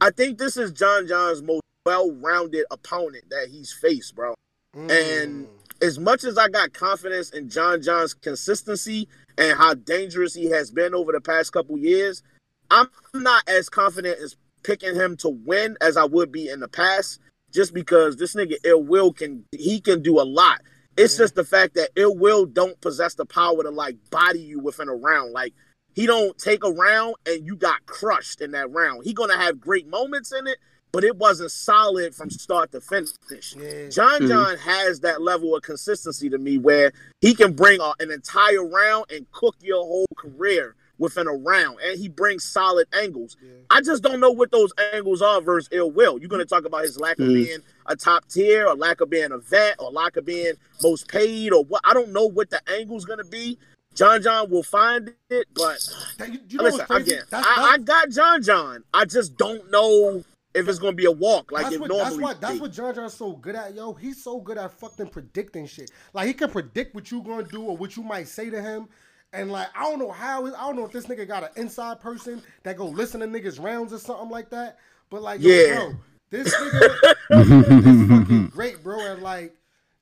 I 0.00 0.10
think 0.10 0.38
this 0.38 0.56
is 0.56 0.70
John 0.70 1.08
John's 1.08 1.42
most 1.42 1.62
well-rounded 1.84 2.64
opponent 2.70 3.24
that 3.30 3.48
he's 3.50 3.72
faced, 3.72 4.14
bro. 4.14 4.34
Mm. 4.76 4.90
And 4.92 5.48
as 5.82 5.98
much 5.98 6.22
as 6.22 6.38
I 6.38 6.48
got 6.48 6.74
confidence 6.74 7.30
in 7.30 7.48
John 7.48 7.82
John's 7.82 8.14
consistency 8.14 9.08
and 9.36 9.58
how 9.58 9.74
dangerous 9.74 10.32
he 10.32 10.44
has 10.50 10.70
been 10.70 10.94
over 10.94 11.10
the 11.10 11.20
past 11.20 11.52
couple 11.52 11.76
years, 11.76 12.22
I'm 12.70 12.86
not 13.14 13.42
as 13.48 13.68
confident 13.68 14.20
as 14.20 14.36
picking 14.62 14.94
him 14.94 15.16
to 15.16 15.28
win 15.28 15.76
as 15.80 15.96
I 15.96 16.04
would 16.04 16.30
be 16.30 16.48
in 16.48 16.60
the 16.60 16.68
past. 16.68 17.18
Just 17.52 17.74
because 17.74 18.16
this 18.16 18.36
nigga 18.36 18.54
Ill 18.64 18.84
Will 18.84 19.12
can 19.12 19.44
he 19.50 19.80
can 19.80 20.02
do 20.02 20.20
a 20.20 20.22
lot. 20.22 20.60
It's 20.96 21.14
Yeah. 21.14 21.24
just 21.24 21.34
the 21.34 21.44
fact 21.44 21.74
that 21.74 21.90
Ill 21.96 22.16
Will 22.16 22.46
don't 22.46 22.80
possess 22.80 23.14
the 23.14 23.24
power 23.26 23.62
to 23.62 23.70
like 23.70 23.96
body 24.10 24.40
you 24.40 24.58
within 24.60 24.88
a 24.88 24.94
round. 24.94 25.32
Like 25.32 25.54
he 25.94 26.06
don't 26.06 26.36
take 26.38 26.64
a 26.64 26.70
round 26.70 27.14
and 27.26 27.46
you 27.46 27.56
got 27.56 27.84
crushed 27.86 28.40
in 28.40 28.52
that 28.52 28.70
round. 28.70 29.04
He 29.04 29.12
gonna 29.12 29.36
have 29.36 29.60
great 29.60 29.86
moments 29.86 30.32
in 30.32 30.46
it, 30.46 30.58
but 30.92 31.04
it 31.04 31.16
wasn't 31.16 31.50
solid 31.50 32.14
from 32.14 32.30
start 32.30 32.72
to 32.72 32.80
finish. 32.80 33.10
Yeah. 33.56 33.88
John 33.88 34.22
Mhm. 34.22 34.28
John 34.28 34.56
has 34.58 35.00
that 35.00 35.22
level 35.22 35.54
of 35.56 35.62
consistency 35.62 36.28
to 36.30 36.38
me 36.38 36.58
where 36.58 36.92
he 37.20 37.34
can 37.34 37.52
bring 37.54 37.80
a, 37.80 37.92
an 38.00 38.10
entire 38.10 38.64
round 38.64 39.06
and 39.10 39.30
cook 39.32 39.56
your 39.60 39.82
whole 39.82 40.06
career 40.16 40.74
within 41.02 41.26
a 41.26 41.32
round, 41.32 41.78
and 41.84 41.98
he 41.98 42.08
brings 42.08 42.44
solid 42.44 42.86
angles. 42.94 43.36
Yeah. 43.42 43.50
I 43.70 43.80
just 43.80 44.02
don't 44.02 44.20
know 44.20 44.30
what 44.30 44.50
those 44.50 44.72
angles 44.94 45.20
are 45.20 45.40
versus 45.42 45.68
Ill 45.72 45.90
Will. 45.90 46.18
You're 46.18 46.28
going 46.28 46.40
to 46.40 46.46
talk 46.46 46.64
about 46.64 46.82
his 46.84 46.98
lack 46.98 47.18
of 47.18 47.26
Mhm. 47.26 47.34
being 47.44 47.58
a 47.86 47.96
top 47.96 48.26
tier, 48.28 48.66
or 48.66 48.74
lack 48.76 49.00
of 49.00 49.10
being 49.10 49.32
a 49.32 49.38
vet, 49.38 49.76
or 49.78 49.90
lack 49.90 50.16
of 50.16 50.24
being 50.24 50.54
most 50.82 51.08
paid, 51.08 51.52
or 51.52 51.64
what? 51.64 51.80
I 51.84 51.92
don't 51.92 52.10
know 52.12 52.26
what 52.26 52.50
the 52.50 52.60
angle's 52.70 53.04
going 53.04 53.18
to 53.18 53.24
be. 53.24 53.58
John 53.94 54.22
John 54.22 54.48
will 54.48 54.62
find 54.62 55.12
it, 55.28 55.46
but 55.52 55.78
you, 56.26 56.38
you 56.48 56.56
know 56.58 56.64
listen, 56.64 56.86
again, 56.88 57.24
That's- 57.28 57.46
I, 57.58 57.72
I 57.74 57.78
got 57.78 58.08
John 58.08 58.40
John. 58.42 58.84
I 58.94 59.04
just 59.04 59.36
don't 59.36 59.70
know 59.70 60.24
if 60.54 60.68
it's 60.68 60.78
going 60.78 60.92
to 60.92 60.96
be 60.96 61.06
a 61.06 61.10
walk 61.10 61.50
like 61.50 61.64
that's 61.64 61.74
it 61.76 61.80
what, 61.80 61.88
normally 61.88 62.08
that's 62.10 62.22
what 62.22 62.40
that's 62.40 62.60
what 62.60 62.72
John 62.72 62.94
John's 62.94 63.14
so 63.14 63.32
good 63.32 63.54
at, 63.54 63.74
yo. 63.74 63.92
He's 63.94 64.22
so 64.22 64.38
good 64.40 64.56
at 64.58 64.70
fucking 64.78 65.08
predicting 65.08 65.66
shit. 65.66 65.90
Like 66.14 66.26
he 66.26 66.34
can 66.34 66.50
predict 66.50 66.94
what 66.94 67.10
you're 67.10 67.22
gonna 67.22 67.42
do 67.42 67.62
or 67.62 67.76
what 67.76 67.96
you 67.96 68.02
might 68.02 68.28
say 68.28 68.48
to 68.50 68.60
him. 68.62 68.88
And 69.32 69.50
like 69.50 69.68
I 69.74 69.84
don't 69.84 69.98
know 69.98 70.10
how 70.10 70.46
I 70.46 70.50
don't 70.50 70.76
know 70.76 70.84
if 70.84 70.92
this 70.92 71.06
nigga 71.06 71.26
got 71.26 71.42
an 71.42 71.48
inside 71.56 72.00
person 72.00 72.42
that 72.64 72.76
go 72.76 72.86
listen 72.86 73.20
to 73.20 73.26
niggas 73.26 73.62
rounds 73.62 73.92
or 73.92 73.98
something 73.98 74.28
like 74.28 74.50
that. 74.50 74.78
But 75.10 75.22
like 75.22 75.40
yo, 75.40 75.48
Yeah. 75.50 75.74
bro, 75.76 75.94
this 76.30 76.54
nigga 76.54 78.02
is 78.02 78.08
fucking 78.08 78.46
great, 78.48 78.82
bro, 78.82 78.98
and 79.12 79.22
like 79.22 79.54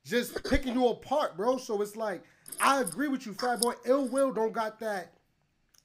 just 0.05 0.43
picking 0.49 0.75
you 0.75 0.89
apart, 0.89 1.37
bro. 1.37 1.59
So 1.59 1.81
it's 1.83 1.95
like 1.97 2.23
I 2.61 2.81
agree 2.81 3.09
with 3.09 3.25
you, 3.27 3.33
fat 3.35 3.61
boy. 3.61 3.75
Ill 3.85 4.09
Will 4.09 4.33
don't 4.33 4.53
got 4.53 4.81
that. 4.81 5.13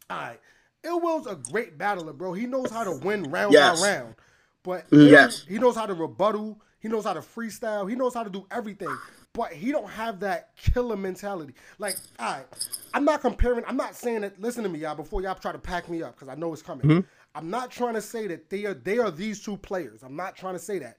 All 0.09 0.17
right, 0.17 0.39
Ill 0.83 0.99
Will's 0.99 1.27
a 1.27 1.35
great 1.35 1.77
battler, 1.77 2.13
bro. 2.13 2.33
He 2.33 2.47
knows 2.47 2.71
how 2.71 2.83
to 2.83 2.91
win 2.91 3.23
round 3.23 3.53
Yes. 3.53 3.79
by 3.81 3.87
round. 3.99 4.15
But. 4.63 4.85
Ill- 4.91 5.07
Yes. 5.07 5.45
he 5.47 5.59
knows 5.59 5.75
how 5.75 5.85
to 5.85 5.93
rebuttal. 5.93 6.59
He 6.79 6.87
knows 6.87 7.03
how 7.03 7.13
to 7.13 7.21
freestyle. 7.21 7.87
He 7.89 7.95
knows 7.95 8.13
how 8.15 8.23
to 8.23 8.29
do 8.29 8.45
everything. 8.51 8.95
But 9.35 9.51
he 9.51 9.71
don't 9.71 9.89
have 9.89 10.21
that 10.21 10.55
killer 10.55 10.95
mentality. 10.95 11.53
Like, 11.77 11.97
all 12.19 12.33
right, 12.33 12.45
I'm 12.93 13.03
not 13.03 13.21
comparing. 13.21 13.65
I'm 13.67 13.75
not 13.75 13.95
saying 13.95 14.21
that. 14.21 14.39
Listen 14.39 14.63
to 14.63 14.69
me, 14.69 14.79
y'all. 14.79 14.95
Before 14.95 15.21
y'all 15.21 15.35
try 15.35 15.51
to 15.51 15.59
pack 15.59 15.89
me 15.89 16.01
up, 16.01 16.15
because 16.15 16.29
I 16.29 16.35
know 16.35 16.53
it's 16.53 16.61
coming. 16.61 16.87
Mm-hmm. 16.87 17.07
I'm 17.35 17.49
not 17.49 17.69
trying 17.69 17.95
to 17.95 18.01
say 18.01 18.27
that 18.27 18.49
they 18.49 18.65
are 18.65 18.73
they 18.73 18.97
are 18.97 19.11
these 19.11 19.43
two 19.43 19.57
players. 19.57 20.03
I'm 20.03 20.15
not 20.15 20.37
trying 20.37 20.53
to 20.53 20.59
say 20.59 20.79
that. 20.79 20.97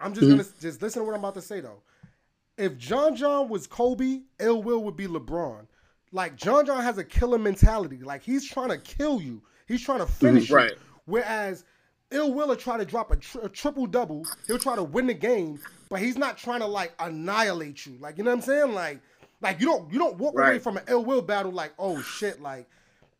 I'm 0.00 0.14
just 0.14 0.26
mm-hmm. 0.26 0.38
gonna 0.38 0.48
just 0.60 0.80
listen 0.80 1.00
to 1.00 1.04
what 1.04 1.14
I'm 1.14 1.20
about 1.20 1.34
to 1.34 1.42
say 1.42 1.60
though. 1.60 1.82
If 2.56 2.78
John 2.78 3.14
John 3.16 3.48
was 3.48 3.66
Kobe, 3.66 4.22
Ill 4.38 4.62
Will 4.62 4.82
would 4.84 4.96
be 4.96 5.06
LeBron. 5.06 5.66
Like 6.12 6.36
John 6.36 6.64
John 6.64 6.82
has 6.82 6.96
a 6.96 7.04
killer 7.04 7.38
mentality. 7.38 7.98
Like 7.98 8.22
he's 8.22 8.48
trying 8.48 8.70
to 8.70 8.78
kill 8.78 9.20
you. 9.20 9.42
He's 9.66 9.82
trying 9.82 9.98
to 9.98 10.04
mm-hmm. 10.04 10.26
finish 10.26 10.48
you. 10.48 10.56
Right. 10.56 10.72
Whereas 11.04 11.64
Ill 12.10 12.32
Will 12.32 12.48
will 12.48 12.56
try 12.56 12.78
to 12.78 12.84
drop 12.84 13.10
a, 13.10 13.16
tri- 13.16 13.42
a 13.44 13.48
triple 13.48 13.86
double. 13.86 14.24
He'll 14.46 14.58
try 14.58 14.76
to 14.76 14.84
win 14.84 15.06
the 15.06 15.14
game, 15.14 15.58
but 15.94 16.02
he's 16.02 16.18
not 16.18 16.36
trying 16.36 16.58
to 16.58 16.66
like 16.66 16.92
annihilate 16.98 17.86
you. 17.86 17.96
Like 18.00 18.18
you 18.18 18.24
know 18.24 18.30
what 18.32 18.38
I'm 18.38 18.42
saying? 18.42 18.74
Like 18.74 19.00
like 19.40 19.60
you 19.60 19.66
don't 19.66 19.92
you 19.92 19.98
don't 20.00 20.16
walk 20.18 20.34
away 20.36 20.58
from 20.58 20.76
an 20.76 20.82
ill 20.88 21.04
will 21.04 21.22
battle 21.22 21.52
like 21.52 21.72
oh 21.78 22.02
shit 22.02 22.42
like 22.42 22.66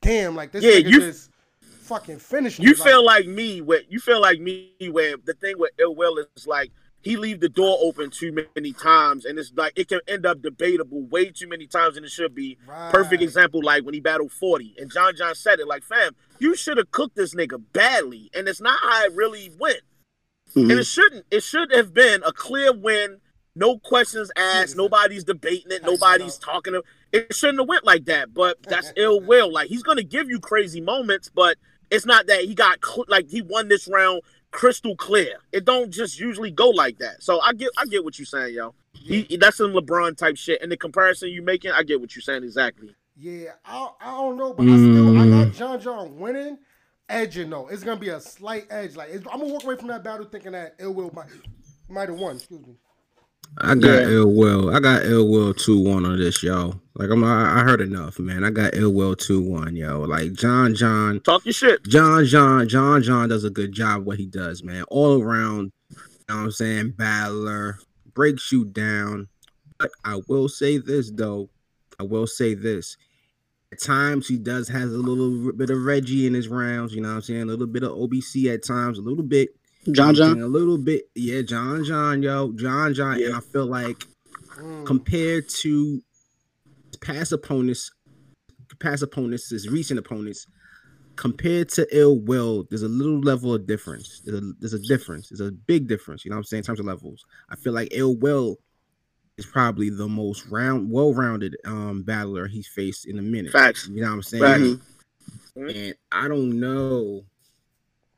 damn 0.00 0.34
like 0.34 0.50
this 0.50 0.64
Yeah, 0.64 0.72
nigga 0.80 0.90
you- 0.90 0.98
just 1.00 1.30
fucking 1.60 2.18
finished 2.18 2.58
me. 2.58 2.66
You 2.66 2.74
feel 2.74 3.04
like 3.04 3.26
me 3.28 3.60
where 3.60 3.82
you 3.88 4.00
feel 4.00 4.20
like 4.20 4.40
me 4.40 4.72
where 4.90 5.14
the 5.24 5.34
thing 5.34 5.54
with 5.56 5.70
Ill 5.78 5.94
Will 5.94 6.18
is 6.34 6.48
like 6.48 6.72
he 7.00 7.16
leave 7.16 7.38
the 7.38 7.48
door 7.48 7.78
open 7.80 8.10
too 8.10 8.32
many 8.56 8.72
times 8.72 9.24
and 9.24 9.38
it's 9.38 9.52
like 9.54 9.74
it 9.76 9.86
can 9.86 10.00
end 10.08 10.26
up 10.26 10.42
debatable 10.42 11.02
way 11.02 11.30
too 11.30 11.46
many 11.46 11.68
times 11.68 11.94
than 11.94 12.02
it 12.02 12.10
should 12.10 12.34
be. 12.34 12.58
Perfect 12.90 13.22
example 13.22 13.62
like 13.62 13.84
when 13.84 13.94
he 13.94 14.00
battled 14.00 14.32
40 14.32 14.74
and 14.78 14.90
John 14.90 15.14
John 15.14 15.36
said 15.36 15.60
it 15.60 15.68
like 15.68 15.84
fam, 15.84 16.16
you 16.40 16.56
should 16.56 16.78
have 16.78 16.90
cooked 16.90 17.14
this 17.14 17.36
nigga 17.36 17.62
badly 17.72 18.32
and 18.34 18.48
it's 18.48 18.60
not 18.60 18.80
how 18.82 19.04
it 19.04 19.12
really 19.14 19.52
went. 19.60 19.78
Mhm. 20.56 20.70
And 20.70 20.80
it 20.80 20.84
shouldn't. 20.86 21.26
It 21.30 21.42
should 21.42 21.72
have 21.72 21.92
been 21.94 22.22
a 22.24 22.32
clear 22.32 22.72
win. 22.72 23.20
No 23.56 23.78
questions 23.78 24.30
asked. 24.36 24.76
Nobody's 24.76 25.24
debating 25.24 25.70
it. 25.72 25.82
Nobody's 25.84 26.38
talking. 26.38 26.72
To, 26.72 26.82
it 27.12 27.34
shouldn't 27.34 27.60
have 27.60 27.68
went 27.68 27.84
like 27.84 28.06
that. 28.06 28.34
But 28.34 28.62
that's 28.64 28.92
ill 28.96 29.20
will. 29.20 29.52
Like 29.52 29.68
he's 29.68 29.82
gonna 29.82 30.02
give 30.02 30.28
you 30.28 30.40
crazy 30.40 30.80
moments, 30.80 31.30
but 31.32 31.56
it's 31.90 32.04
not 32.06 32.26
that 32.26 32.42
he 32.42 32.54
got 32.54 32.84
cl- 32.84 33.06
like 33.08 33.28
he 33.30 33.42
won 33.42 33.68
this 33.68 33.86
round 33.88 34.22
crystal 34.50 34.96
clear. 34.96 35.36
It 35.52 35.64
don't 35.64 35.90
just 35.92 36.18
usually 36.18 36.50
go 36.50 36.68
like 36.70 36.98
that. 36.98 37.22
So 37.22 37.40
I 37.40 37.52
get 37.52 37.70
I 37.76 37.84
get 37.86 38.04
what 38.04 38.18
you're 38.18 38.26
saying, 38.26 38.54
yo. 38.54 38.74
He, 38.92 39.36
that's 39.36 39.56
some 39.58 39.72
LeBron 39.72 40.16
type 40.16 40.36
shit. 40.36 40.62
And 40.62 40.70
the 40.72 40.76
comparison 40.76 41.28
you're 41.30 41.42
making, 41.42 41.72
I 41.72 41.82
get 41.82 42.00
what 42.00 42.14
you're 42.16 42.22
saying 42.22 42.42
exactly. 42.44 42.94
Yeah, 43.16 43.50
I, 43.64 43.88
I 44.00 44.10
don't 44.12 44.36
know, 44.38 44.52
but 44.54 44.64
I 44.64 44.76
still 44.76 45.16
I 45.18 45.20
Mm. 45.26 45.44
got 45.44 45.54
John 45.54 45.80
John 45.80 46.18
winning, 46.18 46.58
edging 47.08 47.50
though. 47.50 47.68
It's 47.68 47.82
gonna 47.82 48.00
be 48.00 48.08
a 48.10 48.20
slight 48.20 48.66
edge. 48.70 48.96
Like 48.96 49.10
it's, 49.10 49.26
I'm 49.32 49.40
gonna 49.40 49.52
walk 49.52 49.64
away 49.64 49.76
from 49.76 49.88
that 49.88 50.04
battle 50.04 50.26
thinking 50.26 50.52
that 50.52 50.74
Ill 50.78 50.94
Will 50.94 51.10
might 51.14 51.26
might 51.88 52.08
have 52.08 52.18
won. 52.18 52.36
Excuse 52.36 52.66
me. 52.66 52.74
I 53.58 53.74
got 53.76 54.02
Yeah. 54.02 54.08
ill 54.08 54.32
will. 54.32 54.74
I 54.74 54.80
got 54.80 55.04
ill 55.04 55.28
will 55.28 55.54
two 55.54 55.78
one 55.78 56.04
on 56.04 56.18
this, 56.18 56.42
yo. 56.42 56.80
Like 56.96 57.10
I'm, 57.10 57.22
I 57.22 57.60
I 57.60 57.62
heard 57.62 57.80
enough, 57.80 58.18
man. 58.18 58.42
I 58.42 58.50
got 58.50 58.74
ill 58.74 58.92
will 58.92 59.14
two 59.14 59.40
one, 59.42 59.76
yo. 59.76 60.00
Like 60.00 60.32
John 60.32 60.74
John, 60.74 61.20
Talk 61.20 61.44
your 61.44 61.52
shit. 61.52 61.84
John 61.84 62.24
John, 62.24 62.68
John 62.68 63.02
John 63.02 63.28
does 63.28 63.44
a 63.44 63.50
good 63.50 63.70
job 63.72 64.04
what 64.04 64.18
he 64.18 64.26
does, 64.26 64.64
man. 64.64 64.82
All 64.88 65.22
around, 65.22 65.72
you 65.90 65.96
know 66.28 66.36
what 66.36 66.42
I'm 66.44 66.50
saying, 66.50 66.90
battler, 66.96 67.78
breaks 68.14 68.50
you 68.50 68.64
down. 68.64 69.28
But 69.78 69.90
I 70.04 70.20
will 70.26 70.48
say 70.48 70.78
this 70.78 71.10
though, 71.12 71.48
I 72.00 72.02
will 72.04 72.26
say 72.26 72.54
this. 72.54 72.96
At 73.74 73.80
times 73.80 74.28
he 74.28 74.38
does 74.38 74.68
has 74.68 74.92
a 74.92 74.98
little 74.98 75.52
bit 75.52 75.68
of 75.68 75.84
Reggie 75.84 76.28
in 76.28 76.34
his 76.34 76.46
rounds, 76.46 76.94
you 76.94 77.00
know 77.00 77.08
what 77.08 77.14
I'm 77.16 77.22
saying? 77.22 77.42
A 77.42 77.46
little 77.46 77.66
bit 77.66 77.82
of 77.82 77.90
OBC 77.90 78.54
at 78.54 78.62
times, 78.64 78.98
a 78.98 79.02
little 79.02 79.24
bit. 79.24 79.48
John 79.90 80.14
John. 80.14 80.40
A 80.40 80.46
little 80.46 80.78
bit, 80.78 81.10
yeah, 81.16 81.42
John 81.42 81.84
John, 81.84 82.22
yo, 82.22 82.52
John 82.52 82.94
John, 82.94 83.20
and 83.20 83.34
I 83.34 83.40
feel 83.40 83.66
like 83.66 84.06
Mm. 84.60 84.86
compared 84.86 85.48
to 85.48 86.00
past 87.00 87.32
opponents, 87.32 87.90
past 88.78 89.02
opponents, 89.02 89.50
his 89.50 89.68
recent 89.68 89.98
opponents, 89.98 90.46
compared 91.16 91.68
to 91.70 91.88
Ill 91.90 92.20
Will, 92.20 92.64
there's 92.70 92.84
a 92.84 92.88
little 92.88 93.18
level 93.18 93.52
of 93.52 93.66
difference. 93.66 94.22
There's 94.24 94.38
a, 94.38 94.52
there's 94.60 94.74
a 94.74 94.78
difference. 94.78 95.30
There's 95.30 95.40
a 95.40 95.50
big 95.50 95.88
difference. 95.88 96.24
You 96.24 96.30
know 96.30 96.36
what 96.36 96.42
I'm 96.42 96.44
saying 96.44 96.60
in 96.60 96.64
terms 96.66 96.78
of 96.78 96.86
levels. 96.86 97.24
I 97.50 97.56
feel 97.56 97.72
like 97.72 97.88
Ill 97.90 98.14
Will 98.16 98.58
is 99.36 99.46
probably 99.46 99.90
the 99.90 100.08
most 100.08 100.46
round, 100.46 100.90
well-rounded 100.90 101.56
um 101.64 102.02
battler 102.02 102.46
he's 102.46 102.68
faced 102.68 103.06
in 103.06 103.18
a 103.18 103.22
minute. 103.22 103.52
Facts. 103.52 103.88
You 103.88 104.00
know 104.00 104.08
what 104.08 104.14
I'm 104.14 104.22
saying? 104.22 104.78
Facts. 104.78 105.76
And 105.76 105.94
I 106.12 106.28
don't 106.28 106.58
know. 106.60 107.24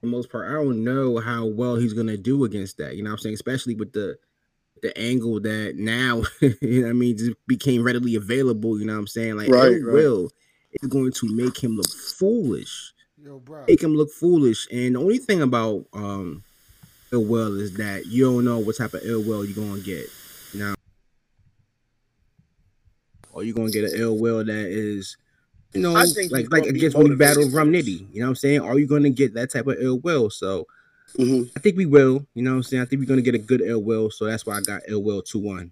For 0.00 0.06
the 0.06 0.12
most 0.12 0.30
part, 0.30 0.48
I 0.48 0.54
don't 0.54 0.84
know 0.84 1.18
how 1.18 1.46
well 1.46 1.76
he's 1.76 1.94
gonna 1.94 2.16
do 2.16 2.44
against 2.44 2.78
that. 2.78 2.96
You 2.96 3.02
know 3.02 3.10
what 3.10 3.18
I'm 3.18 3.22
saying? 3.22 3.34
Especially 3.34 3.74
with 3.74 3.92
the 3.92 4.18
the 4.82 4.96
angle 4.98 5.40
that 5.40 5.74
now, 5.76 6.22
you 6.40 6.80
know 6.80 6.82
what 6.82 6.90
I 6.90 6.92
mean, 6.92 7.16
just 7.16 7.32
became 7.46 7.82
readily 7.82 8.14
available. 8.14 8.78
You 8.78 8.86
know 8.86 8.92
what 8.92 9.00
I'm 9.00 9.06
saying? 9.06 9.36
Like 9.36 9.50
Right, 9.50 9.72
Ill 9.72 9.86
right. 9.86 9.92
Will 9.92 10.30
is 10.82 10.88
going 10.88 11.12
to 11.12 11.34
make 11.34 11.62
him 11.62 11.76
look 11.76 11.88
foolish. 11.88 12.92
Yo, 13.16 13.38
bro. 13.38 13.64
Make 13.66 13.82
him 13.82 13.94
look 13.94 14.10
foolish. 14.12 14.68
And 14.70 14.94
the 14.94 15.00
only 15.00 15.18
thing 15.18 15.42
about 15.42 15.86
um 15.92 16.44
ill 17.12 17.24
will 17.24 17.58
is 17.58 17.74
that 17.74 18.06
you 18.06 18.24
don't 18.24 18.44
know 18.44 18.58
what 18.58 18.76
type 18.76 18.94
of 18.94 19.00
ill 19.04 19.22
will 19.22 19.44
you're 19.44 19.56
gonna 19.56 19.80
get. 19.80 20.08
You 20.52 20.60
know? 20.60 20.74
Or 23.36 23.44
you're 23.44 23.54
gonna 23.54 23.70
get 23.70 23.84
an 23.84 23.90
ill 23.94 24.16
will 24.18 24.42
that 24.42 24.66
is 24.66 25.18
you 25.74 25.82
know, 25.82 25.94
I 25.94 26.06
think 26.06 26.32
like 26.32 26.50
like 26.50 26.64
against 26.64 26.96
when 26.96 27.10
he 27.10 27.14
battle 27.16 27.42
battled 27.42 27.50
for 27.52 27.58
Rum. 27.58 27.70
Nitty. 27.72 28.06
You 28.14 28.20
know 28.20 28.26
what 28.26 28.30
I'm 28.30 28.34
saying? 28.36 28.60
Are 28.62 28.78
you 28.78 28.86
gonna 28.86 29.10
get 29.10 29.34
that 29.34 29.50
type 29.52 29.66
of 29.66 29.76
ill 29.78 29.98
will? 30.00 30.30
So 30.30 30.66
hmm 31.16 31.42
I 31.54 31.60
think 31.60 31.76
we 31.76 31.84
will. 31.84 32.26
You 32.34 32.42
know 32.42 32.52
what 32.52 32.56
I'm 32.56 32.62
saying? 32.62 32.82
I 32.82 32.86
think 32.86 33.00
we're 33.00 33.06
gonna 33.06 33.20
get 33.20 33.34
a 33.34 33.38
good 33.38 33.60
ill 33.60 33.82
will. 33.82 34.10
So 34.10 34.24
that's 34.24 34.46
why 34.46 34.56
I 34.56 34.62
got 34.62 34.82
ill 34.88 35.02
will 35.02 35.20
two 35.20 35.38
one. 35.38 35.70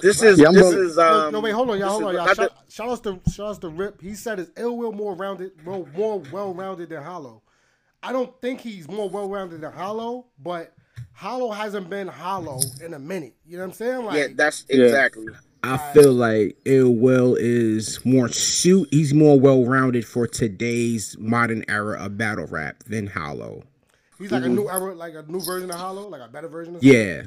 This 0.00 0.22
is 0.22 0.40
Yeah, 0.40 0.50
this 0.50 0.62
gonna- 0.62 0.76
is 0.78 0.96
No, 0.96 1.26
um. 1.26 1.32
no, 1.34 1.40
wait, 1.40 1.52
hold 1.52 1.68
on, 1.70 1.78
y'all, 1.78 1.90
hold 1.90 2.04
on, 2.04 2.14
y'all. 2.14 2.24
not 2.26 2.36
Shout, 2.36 2.52
the- 2.66 2.72
shout 2.72 2.88
outs 2.88 3.00
to 3.02 3.20
shout 3.30 3.48
outs 3.48 3.58
to 3.58 3.68
Rip. 3.68 4.00
He 4.00 4.14
said 4.14 4.38
his 4.38 4.50
ill 4.56 4.78
will 4.78 4.92
more 4.92 5.14
rounded, 5.14 5.52
more, 5.62 5.86
more 5.94 6.20
well 6.32 6.54
rounded 6.54 6.88
than 6.88 7.02
Hollow. 7.02 7.42
I 8.02 8.12
don't 8.12 8.32
think 8.40 8.60
he's 8.62 8.88
more 8.88 9.10
well 9.10 9.28
rounded 9.28 9.60
than 9.60 9.72
Hollow, 9.72 10.26
but 10.42 10.72
Hollow 11.12 11.50
hasn't 11.50 11.90
been 11.90 12.08
Hollow 12.08 12.60
in 12.82 12.94
a 12.94 12.98
minute. 12.98 13.34
You 13.46 13.58
know 13.58 13.64
what 13.64 13.68
I'm 13.68 13.72
saying? 13.74 14.04
Like, 14.06 14.16
yeah, 14.16 14.26
that's 14.34 14.64
Yeah. 14.70 15.08
Exactly. 15.64 16.00
I 16.00 16.02
feel 16.02 16.12
like 16.12 16.56
ill 16.64 16.94
will 16.94 17.36
is 17.38 18.04
more 18.04 18.28
suit. 18.28 18.88
He's 18.90 19.14
more 19.14 19.38
well 19.38 19.64
rounded 19.64 20.06
for 20.06 20.26
today's 20.26 21.16
modern 21.18 21.64
era 21.68 22.02
of 22.04 22.16
battle 22.18 22.46
rap 22.46 22.84
than 22.84 23.06
Hollow. 23.08 23.64
he's 24.18 24.30
like 24.30 24.44
a 24.44 24.48
new 24.48 24.68
era, 24.68 24.94
like 24.94 25.14
a 25.14 25.24
new 25.30 25.40
version 25.40 25.70
of 25.70 25.76
Hollow, 25.76 26.08
like 26.08 26.22
a 26.22 26.28
better 26.28 26.48
version. 26.48 26.76
Of 26.76 26.82
Yeah, 26.82 27.22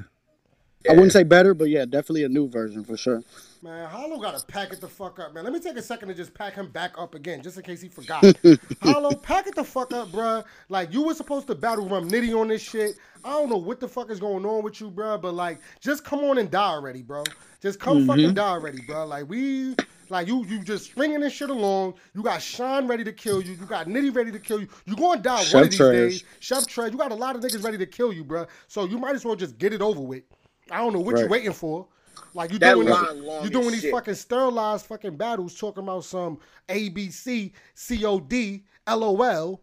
I 0.89 0.93
wouldn't 0.93 1.11
say 1.11 1.23
better, 1.23 1.53
but 1.53 1.69
yeah, 1.69 1.85
definitely 1.85 2.23
a 2.23 2.30
new 2.30 2.47
version 2.49 2.84
for 2.84 2.97
sure. 2.97 3.23
Man, 3.62 3.90
Hollow 3.90 4.18
gotta 4.20 4.46
pack 4.46 4.72
it 4.72 4.82
the 4.82 4.88
fuck 4.88 5.20
up, 5.20 5.34
man. 5.34 5.44
Let 5.44 5.52
me 5.52 5.60
take 5.60 5.78
a 5.78 5.82
second 5.82 6.10
to 6.10 6.14
just 6.14 6.34
pack 6.34 6.54
him 6.54 6.70
back 6.70 6.94
up 6.98 7.16
again, 7.16 7.42
just 7.42 7.58
in 7.58 7.64
case 7.64 7.82
he 7.82 7.90
forgot. 7.90 8.24
Hollow, 8.82 9.16
pack 9.16 9.48
it 9.48 9.56
the 9.56 9.64
fuck 9.64 9.94
up, 9.94 10.10
bruh. 10.10 10.44
Like 10.70 10.94
you 10.94 11.02
were 11.04 11.14
supposed 11.14 11.48
to 11.48 11.56
battle 11.56 11.88
Rum 11.88 12.10
Nitty 12.10 12.40
on 12.40 12.50
this 12.50 12.62
shit. 12.62 12.98
I 13.24 13.32
don't 13.32 13.50
know 13.50 13.58
what 13.58 13.80
the 13.80 13.88
fuck 13.88 14.12
is 14.12 14.20
going 14.20 14.46
on 14.46 14.64
with 14.64 14.80
you, 14.80 14.92
bruh, 14.92 15.22
but 15.22 15.34
like, 15.34 15.60
just 15.80 16.04
come 16.04 16.20
on 16.20 16.38
and 16.38 16.52
die 16.52 16.70
already, 16.70 17.02
bro. 17.02 17.24
Just 17.62 17.80
come 17.80 18.00
mm-hmm. 18.00 18.08
fucking 18.08 18.34
die 18.36 18.50
already, 18.50 18.82
bro. 18.82 19.06
Like 19.06 19.28
we, 19.28 19.76
like 20.10 20.28
you, 20.28 20.46
you 20.46 20.60
just 20.64 20.86
stringing 20.86 21.20
this 21.20 21.34
shit 21.34 21.50
along. 21.50 21.96
You 22.14 22.22
got 22.22 22.42
Sean 22.42 22.88
ready 22.88 23.04
to 23.04 23.12
kill 23.12 23.42
you. 23.42 23.54
You 23.54 23.66
got 23.66 23.88
Nitty 23.88 24.16
ready 24.16 24.32
to 24.32 24.40
kill 24.40 24.62
you. 24.62 24.68
You 24.86 24.96
going 24.96 25.18
to 25.18 25.24
die 25.24 25.38
one 25.38 25.46
Chef 25.46 25.64
of 25.64 25.70
these 25.72 25.78
Trash. 25.78 25.92
days. 25.92 26.24
Chef 26.40 26.68
Tread, 26.68 26.92
you 26.92 26.98
got 26.98 27.12
a 27.12 27.16
lot 27.16 27.36
of 27.36 27.42
niggas 27.42 27.64
ready 27.64 27.78
to 27.80 27.88
kill 27.88 28.14
you, 28.14 28.24
bruh. 28.24 28.48
So 28.68 28.86
you 28.86 29.00
might 29.00 29.16
as 29.16 29.26
well 29.26 29.36
just 29.36 29.58
get 29.58 29.74
it 29.74 29.82
over 29.82 30.02
with. 30.02 30.24
I 30.70 30.78
don't 30.78 30.94
know 30.94 31.00
what 31.00 31.18
you're 31.18 31.30
waiting 31.30 31.54
for. 31.54 31.88
Like 32.34 32.52
you 32.52 32.60
That 32.60 32.73
doing 32.76 32.88
line 32.89 33.22
these, 33.22 33.44
you 33.44 33.49
doing 33.49 33.72
these 33.72 33.81
shit. 33.81 33.91
fucking 33.94 34.15
sterilized 34.15 34.85
fucking 34.85 35.15
battles, 35.18 35.57
talking 35.60 35.84
about 35.84 36.03
some 36.06 36.39
ABC, 36.69 37.52
COD, 37.76 38.61
LOL. 38.88 39.61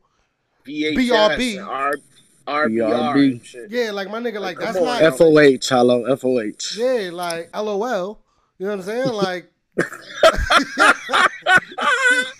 VHS, 0.66 0.96
BRB. 0.96 1.66
R, 1.66 1.94
RBR, 2.46 2.68
BRB. 2.68 3.30
and 3.32 3.44
shit. 3.46 3.70
Yeah, 3.70 3.90
like 3.90 4.08
my 4.10 4.18
nigga, 4.18 4.40
like 4.40 4.56
Come 4.58 4.72
that's 4.74 4.84
not. 4.84 5.16
FOH, 5.18 5.68
hello, 5.68 6.16
FOH. 6.16 6.76
Yeah, 6.78 7.10
like 7.12 7.50
LOL. 7.56 8.20
You 8.58 8.66
know 8.66 8.76
what 8.76 8.80
I'm 8.80 8.82
saying? 8.82 9.08
Like. 9.12 9.50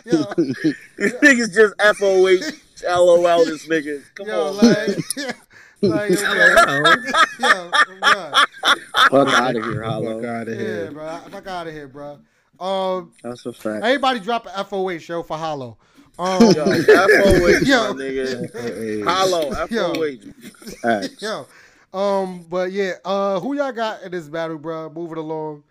yo, 0.04 0.24
These 0.36 1.12
niggas 1.22 1.52
just 1.54 1.74
FOH, 1.98 2.86
LOL. 2.86 3.44
This 3.44 3.66
nigga. 3.66 4.02
Come 4.14 4.26
yo, 4.28 4.48
on. 4.48 4.56
like, 4.56 5.36
like, 5.88 6.10
yo, 6.10 6.16
Hello. 6.16 6.94
yo, 7.40 7.70
bruh. 8.00 8.46
Fuck 9.10 9.28
out 9.28 9.56
of 9.56 9.64
here, 9.64 9.82
Fuck 9.84 10.24
out 10.24 10.48
of 10.48 10.54
yeah, 10.54 10.54
here. 10.66 10.90
bro, 10.92 11.18
fuck 11.30 11.46
out 11.46 11.66
of 11.66 11.72
here, 11.72 11.88
bro. 11.88 12.18
Um, 12.60 13.12
That's 13.22 13.44
a 13.46 13.52
fact. 13.52 13.84
everybody 13.84 14.20
drop 14.20 14.46
a 14.46 14.64
FOH 14.64 14.98
show 15.00 15.22
for 15.22 15.36
Hollow. 15.36 15.76
Um, 16.18 16.40
Yo, 16.42 16.64
FOH, 16.64 16.68
Yo. 17.64 17.92
my 17.94 18.00
nigga. 18.00 18.52
Hey, 18.52 19.00
Hollow, 19.02 19.50
Yo. 19.70 19.92
FOH. 19.94 20.32
Facts. 20.80 21.20
Yo, 21.22 21.46
um, 21.92 22.44
but 22.48 22.70
yeah, 22.70 22.92
uh, 23.04 23.40
who 23.40 23.54
y'all 23.56 23.72
got 23.72 24.02
in 24.02 24.12
this 24.12 24.28
battle, 24.28 24.58
bro? 24.58 24.90
Moving 24.90 25.18
along. 25.18 25.64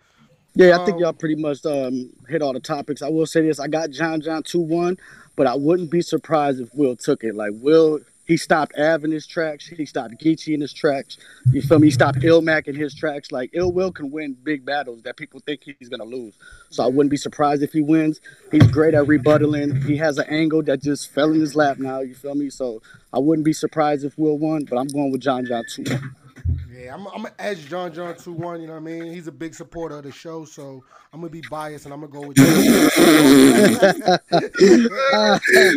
Yeah, 0.54 0.78
I 0.78 0.84
think 0.84 0.96
Um, 0.96 1.00
y'all 1.00 1.12
pretty 1.14 1.34
much 1.36 1.64
um, 1.66 2.10
hit 2.28 2.40
all 2.42 2.52
the 2.52 2.60
topics. 2.60 3.00
I 3.02 3.08
will 3.08 3.26
say 3.26 3.40
this: 3.40 3.58
I 3.58 3.66
got 3.68 3.90
John 3.90 4.20
John 4.20 4.42
two 4.42 4.60
one, 4.60 4.98
but 5.34 5.46
I 5.46 5.54
wouldn't 5.54 5.90
be 5.90 6.00
surprised 6.02 6.60
if 6.60 6.72
Will 6.74 6.94
took 6.94 7.24
it. 7.24 7.34
Like 7.34 7.52
Will, 7.54 8.00
he 8.26 8.36
stopped 8.36 8.72
Av 8.78 9.04
in 9.04 9.10
his 9.10 9.26
tracks, 9.26 9.66
he 9.66 9.84
stopped 9.86 10.14
Geechi 10.20 10.54
in 10.54 10.60
his 10.60 10.72
tracks. 10.72 11.18
You 11.50 11.62
feel 11.62 11.78
me? 11.78 11.88
He 11.88 11.90
stopped 11.90 12.18
Ilmac 12.18 12.66
in 12.66 12.74
his 12.74 12.94
tracks. 12.94 13.30
Like 13.30 13.50
Ill 13.52 13.72
Will 13.72 13.92
can 13.92 14.10
win 14.10 14.36
big 14.42 14.64
battles 14.64 15.02
that 15.02 15.16
people 15.16 15.40
think 15.40 15.62
he's 15.64 15.88
gonna 15.88 16.04
lose. 16.04 16.34
So 16.70 16.82
I 16.82 16.86
wouldn't 16.86 17.10
be 17.10 17.16
surprised 17.16 17.62
if 17.62 17.72
he 17.72 17.82
wins. 17.82 18.20
He's 18.50 18.66
great 18.66 18.94
at 18.94 19.04
rebuttaling. 19.04 19.84
He 19.84 19.96
has 19.98 20.18
an 20.18 20.26
angle 20.28 20.62
that 20.64 20.82
just 20.82 21.10
fell 21.10 21.30
in 21.32 21.40
his 21.40 21.54
lap 21.54 21.78
now. 21.78 22.00
You 22.00 22.14
feel 22.14 22.34
me? 22.34 22.50
So 22.50 22.82
I 23.12 23.18
wouldn't 23.18 23.44
be 23.44 23.52
surprised 23.52 24.04
if 24.04 24.16
Will 24.18 24.38
won, 24.38 24.64
but 24.64 24.78
I'm 24.78 24.88
going 24.88 25.12
with 25.12 25.20
John 25.20 25.44
John 25.46 25.64
two 25.68 25.84
one. 25.84 26.16
Yeah, 26.46 26.56
Yeah, 26.84 26.94
I'm, 26.94 27.06
I'm 27.08 27.22
gonna 27.22 27.32
edge 27.38 27.68
John 27.68 27.92
John 27.94 28.16
two 28.16 28.32
one. 28.32 28.60
You 28.60 28.66
know 28.66 28.74
what 28.74 28.80
I 28.80 28.82
mean? 28.82 29.12
He's 29.12 29.26
a 29.26 29.32
big 29.32 29.54
supporter 29.54 29.96
of 29.98 30.04
the 30.04 30.12
show, 30.12 30.44
so 30.44 30.84
I'm 31.12 31.20
gonna 31.20 31.30
be 31.30 31.42
biased 31.50 31.84
and 31.86 31.94
I'm 31.94 32.00
gonna 32.00 32.12
go 32.12 32.28
with 32.28 32.38
you. 32.38 32.44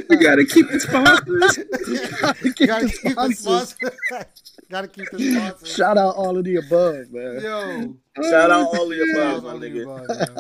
you 0.09 0.17
gotta 0.21 0.45
keep 0.45 0.65
it 0.71 0.81
sponsors. 0.81 1.57
gotta 2.67 2.89
keep 2.89 3.15
the 3.15 3.33
sponsor. 3.35 3.91
gotta 4.69 4.87
keep 4.87 5.09
the 5.11 5.33
sponsor. 5.35 5.65
Shout 5.65 5.97
out 5.97 6.15
all 6.15 6.37
of 6.37 6.43
the 6.43 6.55
above, 6.57 7.11
man. 7.11 7.41
Yo, 7.41 7.95
Shout 8.29 8.51
out 8.51 8.67
all 8.67 8.91
of 8.91 8.97
your 8.97 9.07
shout 9.15 9.37
above, 9.39 9.43
my 9.43 9.59
the 9.59 9.69
nigga. 9.69 9.83
above, 9.83 10.07
man. 10.07 10.37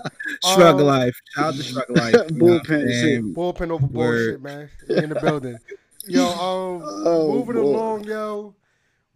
Shrug 0.55 0.75
Um, 0.81 0.87
life. 0.87 1.19
Shout 1.35 1.45
out 1.45 1.53
to 1.55 1.63
Shrug 1.63 1.89
life. 1.89 2.15
Bullpen 2.29 2.91
shit. 3.01 3.23
Bullpen 3.35 3.71
over 3.71 3.87
bullshit, 3.87 4.41
man. 4.41 4.69
In 4.89 5.09
the 5.09 5.15
building. 5.21 5.57
Yo, 6.07 6.25
um, 6.25 6.81
Oh, 7.05 7.31
moving 7.33 7.55
boy. 7.55 7.61
along, 7.61 8.03
yo. 8.05 8.55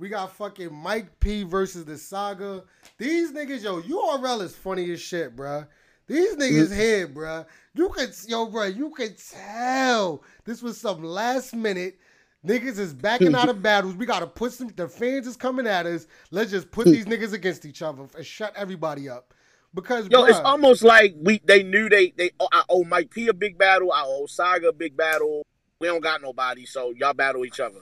We 0.02 0.10
got 0.10 0.36
fucking 0.36 0.74
Mike 0.74 1.20
P 1.20 1.44
versus 1.44 1.86
the 1.86 1.96
Saga. 1.96 2.64
These 2.98 3.34
niggas, 3.34 3.62
yo, 3.62 3.84
URL 3.84 4.42
is 4.42 4.56
funny 4.56 4.90
as 4.90 5.00
shit, 5.00 5.36
bruh. 5.36 5.68
These 6.08 6.38
niggas 6.38 6.70
mm. 6.70 6.76
here, 6.76 7.08
bruh. 7.08 7.46
You 7.76 7.88
could, 7.90 8.12
yo, 8.28 8.48
bruh, 8.48 8.76
you 8.76 8.90
could 8.90 9.16
tell 9.20 10.24
this 10.44 10.64
was 10.64 10.80
some 10.80 11.04
last 11.04 11.54
minute. 11.54 12.00
Niggas 12.44 12.80
is 12.80 12.96
backing 12.96 13.36
out 13.36 13.48
of 13.48 13.62
battles. 13.62 13.94
We 13.94 14.08
gotta 14.08 14.26
put 14.26 14.54
some. 14.54 14.70
The 14.76 14.88
fans 14.88 15.28
is 15.28 15.38
coming 15.38 15.68
at 15.68 15.86
us. 15.86 16.08
Let's 16.32 16.50
just 16.50 16.72
put 16.72 16.88
hmm. 16.88 16.94
these 16.94 17.06
niggas 17.06 17.34
against 17.34 17.68
each 17.68 17.84
other 17.84 18.08
and 18.18 18.26
shut 18.26 18.54
everybody 18.56 19.08
up. 19.08 19.36
Because 19.72 20.08
Yo, 20.10 20.24
it's 20.24 20.40
almost 20.40 20.82
like 20.82 21.14
we 21.22 21.42
they 21.46 21.62
knew 21.62 21.90
they 21.90 22.12
they 22.18 22.32
oh, 22.40 22.48
I 22.52 22.64
owe 22.70 22.84
Mike 22.84 23.12
P 23.12 23.28
a 23.28 23.36
big 23.36 23.60
battle, 23.60 23.92
I 23.92 24.02
owe 24.04 24.26
Saga 24.26 24.70
a 24.70 24.74
big 24.74 24.98
battle. 24.98 25.46
We 25.80 25.86
don't 25.86 26.02
got 26.02 26.24
nobody, 26.24 26.66
so 26.66 26.92
y'all 26.98 27.14
battle 27.14 27.46
each 27.46 27.60
other. 27.60 27.82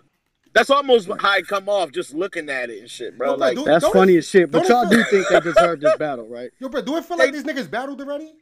That's 0.53 0.69
almost 0.69 1.09
how 1.19 1.37
it 1.37 1.47
come 1.47 1.69
off 1.69 1.91
just 1.91 2.13
looking 2.13 2.49
at 2.49 2.69
it 2.69 2.79
and 2.79 2.89
shit, 2.89 3.17
bro. 3.17 3.31
Yo, 3.31 3.37
bro, 3.37 3.45
Like 3.47 3.55
do- 3.57 3.65
That's 3.65 3.87
funny 3.87 4.17
as 4.17 4.27
shit. 4.27 4.49
But 4.51 4.67
y'all 4.67 4.83
it 4.83 4.89
do 4.89 5.03
think 5.03 5.27
they 5.29 5.39
deserve 5.41 5.79
this 5.79 5.95
battle, 5.97 6.27
right? 6.27 6.49
yo, 6.59 6.69
bro, 6.69 6.81
do 6.81 6.97
it 6.97 7.05
feel 7.05 7.17
like 7.17 7.31
these 7.31 7.43
niggas 7.43 7.69
battled 7.69 8.01
already? 8.01 8.33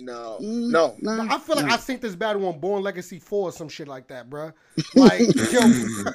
no, 0.00 0.38
Mm, 0.40 0.70
no. 0.70 0.96
nah. 1.00 1.34
I 1.34 1.38
feel 1.40 1.56
like 1.56 1.64
I 1.64 1.76
synced 1.76 2.02
this 2.02 2.14
battle 2.14 2.46
on 2.46 2.60
Born 2.60 2.84
Legacy 2.84 3.18
4 3.18 3.48
or 3.48 3.52
some 3.52 3.68
shit 3.68 3.88
like 3.88 4.06
that, 4.08 4.30
bruh. 4.30 4.52
Like, 4.94 5.20
yo, 5.52 5.58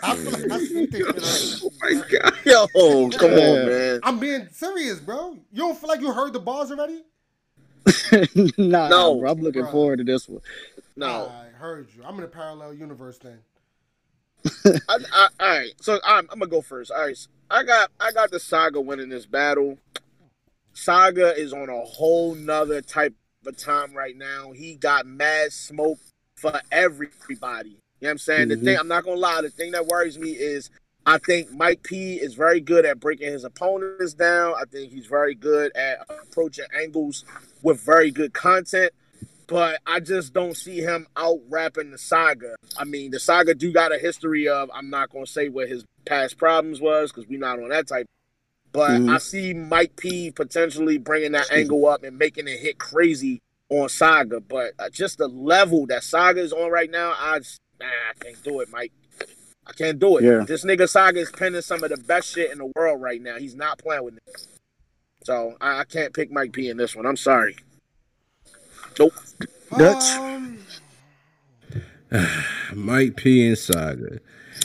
I 0.02 0.16
feel 0.16 0.32
like 0.32 0.44
I 0.50 0.58
synced 0.60 0.92
this 0.92 1.62
shit. 1.62 1.62
Oh 1.66 1.70
my 1.82 2.02
god. 2.10 2.34
Yo, 2.46 3.10
come 3.18 3.32
on, 3.34 3.66
man. 3.68 4.00
I'm 4.04 4.20
being 4.20 4.48
serious, 4.52 5.00
bro. 5.00 5.34
You 5.52 5.58
don't 5.64 5.78
feel 5.78 5.90
like 5.90 6.00
you 6.00 6.14
heard 6.14 6.32
the 6.32 6.40
bars 6.40 6.72
already? 6.72 7.04
nah, 8.58 8.88
No. 8.88 9.20
bro, 9.20 9.32
I'm 9.32 9.42
looking 9.42 9.64
Bruh. 9.64 9.72
forward 9.72 9.98
to 9.98 10.06
this 10.06 10.30
one. 10.30 10.42
No. 10.96 11.28
I 11.30 11.48
heard 11.58 11.88
you. 11.94 12.04
I'm 12.06 12.18
in 12.20 12.24
a 12.24 12.28
parallel 12.30 12.74
universe 12.74 13.18
then. 13.18 13.40
I, 14.66 14.72
I, 14.90 15.28
all 15.40 15.50
right, 15.50 15.72
so 15.82 16.00
I'm, 16.06 16.28
I'm 16.32 16.40
gonna 16.40 16.48
go 16.48 16.62
first. 16.62 16.92
All 16.92 17.06
right, 17.06 17.18
so 17.18 17.30
I 17.50 17.64
got 17.64 17.92
I 18.00 18.12
got 18.12 18.32
the 18.32 18.40
Saga 18.40 18.82
winning 18.82 19.10
this 19.10 19.26
battle. 19.26 19.78
Saga 20.74 21.36
is 21.38 21.54
on 21.54 21.70
a 21.70 21.82
whole 21.82 22.36
nother 22.36 22.82
type 22.82 23.14
of 23.46 23.58
time 23.58 23.94
right 23.94 24.16
now. 24.18 24.52
He 24.52 24.76
got 24.76 25.06
mad 25.06 25.54
smoke 25.54 26.00
for 26.38 26.60
everybody. 26.72 27.70
You 27.70 28.08
know 28.08 28.08
what 28.08 28.10
I'm 28.12 28.18
saying? 28.18 28.48
The 28.50 28.56
Mhm. 28.58 28.64
thing 28.64 28.78
I'm 28.80 28.88
not 28.88 29.04
gonna 29.04 29.20
lie, 29.20 29.42
the 29.42 29.50
thing 29.50 29.72
that 29.72 29.86
worries 29.86 30.18
me 30.18 30.32
is 30.32 30.70
I 31.06 31.18
think 31.18 31.52
Mike 31.52 31.84
P 31.84 32.16
is 32.16 32.34
very 32.34 32.62
good 32.62 32.86
at 32.86 33.00
breaking 33.00 33.32
his 33.32 33.44
opponents 33.44 34.14
down. 34.14 34.56
I 34.56 34.64
think 34.66 34.92
he's 34.92 35.06
very 35.08 35.36
good 35.36 35.76
at 35.76 36.00
approaching 36.10 36.66
angles 36.74 37.26
with 37.62 37.80
very 37.82 38.10
good 38.10 38.34
content. 38.34 38.94
But 39.48 39.80
I 39.86 40.00
just 40.00 40.34
don't 40.34 40.56
see 40.56 40.80
him 40.80 41.08
out 41.16 41.40
rapping 41.50 41.92
the 41.92 41.98
saga. 41.98 42.56
I 42.78 42.86
mean, 42.86 43.12
the 43.12 43.20
saga 43.20 43.54
do 43.54 43.72
got 43.72 43.94
a 43.94 43.98
history 43.98 44.48
of. 44.48 44.70
I'm 44.74 44.90
not 44.90 45.10
gonna 45.12 45.28
say 45.28 45.50
what 45.50 45.68
his 45.70 45.84
past 46.06 46.38
problems 46.38 46.80
was 46.82 47.12
because 47.12 47.28
we're 47.28 47.40
not 47.40 47.60
on 47.60 47.70
that 47.70 47.88
type. 47.88 48.08
But 48.72 48.92
Mhm. 49.02 49.14
I 49.14 49.18
see 49.20 49.54
Mike 49.54 49.96
P 49.96 50.32
potentially 50.32 50.98
bringing 50.98 51.34
that 51.34 51.52
angle 51.52 51.86
up 51.86 52.04
and 52.04 52.18
making 52.18 52.48
it 52.48 52.60
hit 52.60 52.80
crazy 52.80 53.42
on 53.70 53.88
Saga. 53.90 54.40
But 54.40 54.74
uh, 54.80 54.90
just 54.90 55.20
the 55.20 55.28
level 55.28 55.86
that 55.88 56.04
Saga 56.04 56.42
is 56.42 56.52
on 56.54 56.72
right 56.72 56.90
now, 56.90 57.14
I 57.20 57.40
just, 57.40 57.60
nah, 57.80 57.86
I 57.86 58.24
can't 58.24 58.44
do 58.44 58.62
it, 58.62 58.70
Mike. 58.72 58.92
I 59.66 59.72
can't 59.74 60.00
do 60.00 60.18
it. 60.18 60.24
Yeah. 60.24 60.44
This 60.46 60.66
nigga 60.66 60.90
Saga 60.90 61.20
is 61.20 61.32
penning 61.32 61.62
some 61.62 61.84
of 61.84 61.90
the 61.92 61.98
best 61.98 62.34
shit 62.34 62.52
in 62.52 62.58
the 62.58 62.72
world 62.76 63.02
right 63.02 63.22
now. 63.22 63.38
He's 63.38 63.56
not 63.56 63.78
playing 63.78 64.04
with 64.04 64.16
it. 64.16 64.48
So 65.24 65.56
I, 65.62 65.82
I 65.82 65.84
can't 65.86 66.14
pick 66.14 66.32
Mike 66.32 66.52
P 66.52 66.70
in 66.70 66.78
this 66.78 66.96
one. 66.96 67.06
I'm 67.06 67.16
sorry. 67.16 67.56
Nope. 69.00 69.14
Dutch? 69.78 70.04
Um, 70.14 70.60
Mike 72.74 73.16
P 73.16 73.48
and 73.48 73.58
Saga. 73.58 74.20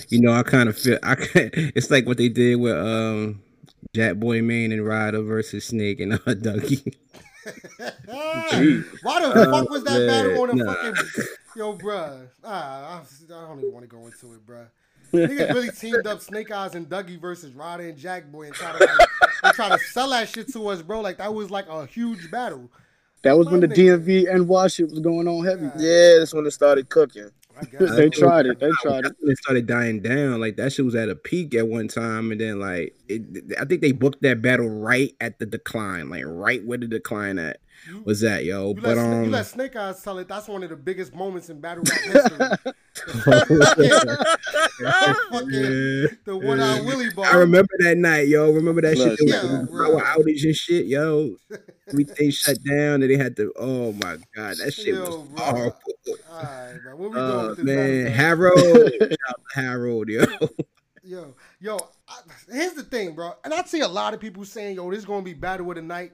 You 0.09 0.21
know, 0.21 0.33
I 0.33 0.43
kind 0.43 0.69
of 0.69 0.79
feel 0.79 0.99
I 1.03 1.15
can't. 1.15 1.53
It's 1.55 1.91
like 1.91 2.07
what 2.07 2.17
they 2.19 2.29
did 2.29 2.57
with 2.57 2.77
um 2.77 3.43
Jack 3.95 4.17
Boy 4.17 4.43
Main 4.43 4.73
and 4.73 4.87
Ryder 4.87 5.23
versus 5.23 5.67
Snake 5.67 6.01
and 6.01 6.15
uh, 6.15 6.19
Dougie. 6.27 6.95
why 9.03 9.21
the 9.21 9.49
fuck 9.51 9.71
was 9.71 9.85
that 9.85 9.99
man, 9.99 10.07
battle 10.07 10.43
on 10.43 10.51
a 10.51 10.55
nah. 10.55 10.75
fucking 10.75 11.25
yo, 11.57 11.77
bruh? 11.77 12.29
Ah, 12.45 13.03
I, 13.31 13.35
I 13.35 13.47
don't 13.47 13.59
even 13.59 13.73
want 13.73 13.89
to 13.89 13.89
go 13.89 14.07
into 14.07 14.35
it, 14.35 14.47
bruh. 14.47 14.69
Niggas 15.13 15.49
really 15.55 15.71
teamed 15.71 16.07
up 16.07 16.21
Snake 16.21 16.51
Eyes 16.51 16.75
and 16.75 16.89
Dougie 16.89 17.21
versus 17.21 17.55
Ryder 17.55 17.89
and 17.89 17.99
Jack 17.99 18.31
Boy 18.31 18.47
and 18.47 18.55
try 18.55 18.73
to 18.73 18.85
like, 18.85 19.09
and 19.43 19.55
try 19.55 19.69
to 19.71 19.79
sell 19.79 20.11
that 20.11 20.29
shit 20.29 20.53
to 20.53 20.69
us, 20.69 20.83
bro. 20.83 21.01
Like 21.01 21.19
that 21.19 21.33
was 21.33 21.51
like 21.51 21.67
a 21.69 21.87
huge 21.87 22.31
battle. 22.31 22.71
That 23.23 23.37
was 23.37 23.49
when 23.49 23.61
the 23.61 23.69
nigga. 23.69 24.05
DMV 24.05 24.33
and 24.33 24.49
Wash 24.49 24.75
shit 24.75 24.91
was 24.91 25.01
going 25.01 25.27
on 25.27 25.45
heavy. 25.45 25.67
Yeah, 25.77 26.19
that's 26.19 26.33
when 26.33 26.47
it 26.47 26.53
started 26.53 26.89
cooking. 26.89 27.31
They 27.73 28.09
tried 28.09 28.47
it. 28.47 28.61
They 28.61 28.71
tried 28.83 29.05
it. 29.05 29.17
It 29.21 29.39
started 29.39 29.67
dying 29.67 30.01
down. 30.01 30.41
Like 30.41 30.57
that 30.57 30.73
shit 30.73 30.85
was 30.85 30.95
at 30.95 31.09
a 31.09 31.17
peak 31.17 31.55
at 31.57 31.67
one 31.67 31.89
time, 31.89 32.31
and 32.31 32.41
then 32.41 32.61
like 32.61 32.95
it, 33.09 33.23
I 33.61 33.65
think 33.65 33.81
they 33.81 33.91
booked 33.91 34.23
that 34.23 34.41
battle 34.41 34.69
right 34.69 35.15
at 35.21 35.41
the 35.41 35.47
decline, 35.47 36.09
like 36.09 36.23
right 36.25 36.65
where 36.65 36.79
the 36.79 36.87
decline 36.87 37.39
at 37.41 37.61
was 38.05 38.21
that, 38.21 38.45
yo. 38.45 38.69
You 38.69 38.75
But 38.75 38.83
let, 38.85 38.97
Sna- 38.99 39.21
you 39.21 39.25
um, 39.27 39.31
let 39.31 39.47
Snake 39.47 39.77
Eyes 39.77 40.03
tell 40.03 40.19
it. 40.19 40.29
That's 40.29 40.49
one 40.49 40.63
of 40.63 40.71
the 40.71 40.77
biggest 40.77 41.15
moments 41.15 41.49
in 41.51 41.61
battle 41.61 41.85
rap 41.85 42.01
history. 42.01 42.75
fucking, 45.31 45.51
yeah. 45.51 46.07
the 46.25 46.37
one 46.37 46.61
eye 46.61 46.81
Willie 46.81 47.11
bar. 47.11 47.27
I 47.27 47.37
remember 47.37 47.71
that 47.81 47.97
night, 47.97 48.29
yo. 48.29 48.51
Remember 48.53 48.81
that 48.83 48.97
shit? 48.97 49.07
Look, 49.09 49.19
There 49.21 49.29
yeah, 49.29 49.63
a 49.63 49.67
bro. 49.67 49.99
power 50.01 50.19
outage 50.19 50.45
and 50.45 50.55
shit, 50.57 50.87
yo. 50.87 51.37
Everything 51.89 52.31
shut 52.31 52.59
down, 52.65 53.03
and 53.03 53.11
they 53.11 53.17
had 53.17 53.37
to. 53.37 53.53
Oh 53.59 53.93
my 53.93 54.17
god, 54.35 54.57
that 54.59 54.73
shit 54.75 54.89
Yo, 54.95 55.01
was 55.05 55.17
bro. 55.29 55.45
horrible. 55.45 55.79
Alright, 56.31 56.83
bro. 56.83 56.97
What 56.97 57.11
we 57.11 57.15
doing 57.17 57.31
Uh, 57.31 57.47
with 57.49 57.57
this 57.57 57.65
man, 57.67 58.05
battle, 58.05 58.13
Harold, 58.17 58.93
shout 59.01 59.13
out 59.29 59.41
to 59.55 59.61
Harold, 59.61 60.09
yo. 60.09 60.25
Yo, 61.05 61.35
yo, 61.61 61.79
I, 62.07 62.17
here's 62.53 62.75
the 62.75 62.83
thing, 62.83 63.15
bro. 63.15 63.33
And 63.43 63.55
I 63.55 63.63
see 63.63 63.81
a 63.81 63.89
lot 63.89 64.13
of 64.13 64.21
people 64.21 64.45
saying, 64.45 64.77
yo, 64.77 64.91
this 64.91 64.99
is 64.99 65.07
going 65.07 65.23
to 65.23 65.25
be 65.25 65.33
battle 65.33 65.71
of 65.71 65.77
the 65.77 65.83
night. 65.83 66.13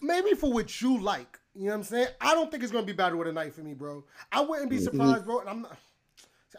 Maybe 0.00 0.34
for 0.34 0.52
what 0.52 0.80
you 0.80 1.00
like. 1.00 1.38
You 1.54 1.64
know 1.66 1.70
what 1.70 1.76
I'm 1.78 1.82
saying? 1.84 2.08
I 2.20 2.34
don't 2.34 2.50
think 2.50 2.62
it's 2.62 2.72
going 2.72 2.84
to 2.84 2.92
be 2.92 2.96
battle 2.96 3.18
with 3.18 3.28
a 3.28 3.32
knife 3.32 3.54
for 3.54 3.62
me, 3.62 3.74
bro. 3.74 4.04
I 4.30 4.40
wouldn't 4.40 4.70
be 4.70 4.78
surprised, 4.78 5.24
bro. 5.24 5.40
And 5.40 5.48
I'm 5.48 5.62
not. 5.62 5.76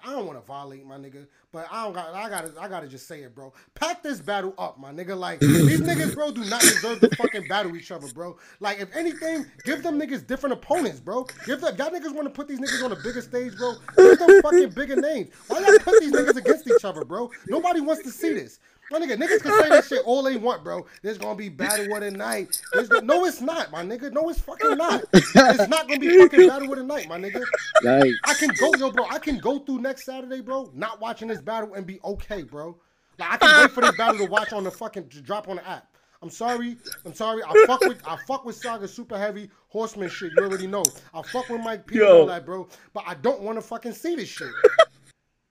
I 0.04 0.14
don't 0.14 0.26
want 0.26 0.40
to 0.40 0.46
violate 0.46 0.86
my 0.86 0.98
nigga, 0.98 1.28
but 1.52 1.68
I 1.70 1.84
don't 1.84 1.94
got. 1.94 2.14
I 2.14 2.30
gotta. 2.30 2.54
I 2.60 2.68
gotta 2.70 2.88
just 2.88 3.08
say 3.08 3.22
it, 3.24 3.36
bro. 3.36 3.54
Pack 3.76 4.02
this 4.02 4.20
battle 4.20 4.54
up, 4.58 4.80
my 4.80 4.92
nigga. 4.92 5.18
Like 5.18 5.42
these 5.42 5.82
niggas, 5.82 6.16
bro, 6.16 6.32
do 6.32 6.44
not 6.46 6.62
deserve 6.62 7.02
to 7.02 7.16
fucking 7.18 7.48
battle 7.48 7.76
each 7.76 7.92
other, 7.92 8.08
bro. 8.14 8.38
Like 8.62 8.80
if 8.80 8.96
anything, 8.96 9.46
give 9.66 9.84
them 9.84 10.00
niggas 10.00 10.26
different 10.26 10.54
opponents, 10.54 11.00
bro. 11.02 11.28
Give 11.46 11.60
them. 11.60 11.76
Y'all 11.78 11.90
niggas 11.90 12.16
want 12.16 12.26
to 12.28 12.30
put 12.30 12.48
these 12.48 12.60
niggas 12.60 12.84
on 12.84 12.94
a 12.94 12.96
bigger 12.96 13.22
stage, 13.22 13.56
bro. 13.58 13.74
Give 13.98 14.18
them 14.18 14.42
fucking 14.42 14.70
bigger 14.70 14.96
names. 14.96 15.30
Why 15.48 15.60
y'all 15.60 15.78
put 15.80 16.00
these 16.00 16.14
niggas 16.14 16.38
against 16.38 16.68
each 16.68 16.86
other, 16.86 17.04
bro? 17.04 17.30
Nobody 17.48 17.82
wants 17.82 18.04
to 18.04 18.12
see 18.12 18.34
this. 18.34 18.60
My 18.92 19.00
nigga, 19.00 19.16
niggas 19.16 19.42
can 19.42 19.62
say 19.62 19.70
this 19.70 19.88
shit 19.88 20.02
all 20.06 20.22
they 20.22 20.36
want, 20.36 20.64
bro. 20.64 20.86
There's 21.02 21.18
gonna 21.18 21.36
be 21.36 21.48
battle 21.50 21.94
of 21.96 22.02
the 22.02 22.12
night. 22.12 22.62
No, 22.76 23.00
no, 23.00 23.26
it's 23.26 23.40
not, 23.40 23.72
my 23.72 23.84
nigga. 23.84 24.12
No, 24.12 24.30
it's 24.30 24.40
fucking 24.42 24.78
not. 24.78 25.04
It's 25.14 25.68
not 25.70 25.88
gonna 25.88 26.00
be 26.00 26.18
fucking 26.18 26.48
battle 26.48 26.72
of 26.72 26.78
the 26.78 26.84
night, 26.84 27.08
my 27.08 27.18
nigga. 27.18 27.42
Yikes. 27.84 28.14
I 28.26 28.34
can 28.34 28.50
go, 28.60 28.74
yo, 28.76 28.92
bro. 28.92 29.06
I 29.10 29.20
can 29.20 29.38
go 29.38 29.60
through 29.60 29.80
next 29.80 30.06
Saturday, 30.06 30.42
bro, 30.42 30.70
not 30.74 31.00
watching 31.00 31.30
this 31.30 31.42
battle 31.42 31.74
and 31.74 31.86
be 31.86 32.00
okay, 32.04 32.44
bro. 32.44 32.78
Like 33.18 33.34
I 33.34 33.38
can 33.38 33.62
wait 33.62 33.72
for 33.72 33.82
this 33.82 33.96
battle 33.96 34.18
to 34.18 34.26
watch 34.26 34.52
on 34.52 34.64
the 34.64 34.72
fucking 34.72 35.10
to 35.10 35.22
drop 35.22 35.48
on 35.48 35.58
the 35.58 35.68
app. 35.68 35.88
I'm 36.22 36.30
sorry. 36.30 36.78
I'm 37.06 37.14
sorry. 37.14 37.42
I 37.44 37.66
fuck 37.66 37.82
with 37.82 38.02
I 38.06 38.18
fuck 38.28 38.46
with 38.46 38.56
Saga 38.56 38.88
super 38.88 39.18
heavy 39.18 39.50
horseman 39.70 40.10
shit. 40.10 40.32
You 40.38 40.44
already 40.44 40.68
know. 40.68 40.84
I 41.14 41.22
fuck 41.24 41.50
with 41.50 41.62
Mike 41.62 41.88
P 41.88 42.00
and 42.00 42.08
all 42.08 42.26
that, 42.28 42.46
bro. 42.46 42.68
But 42.94 43.06
I 43.08 43.16
don't 43.16 43.42
want 43.42 43.58
to 43.58 43.62
fucking 43.62 43.94
see 43.94 44.16
this 44.16 44.30
shit. 44.30 44.52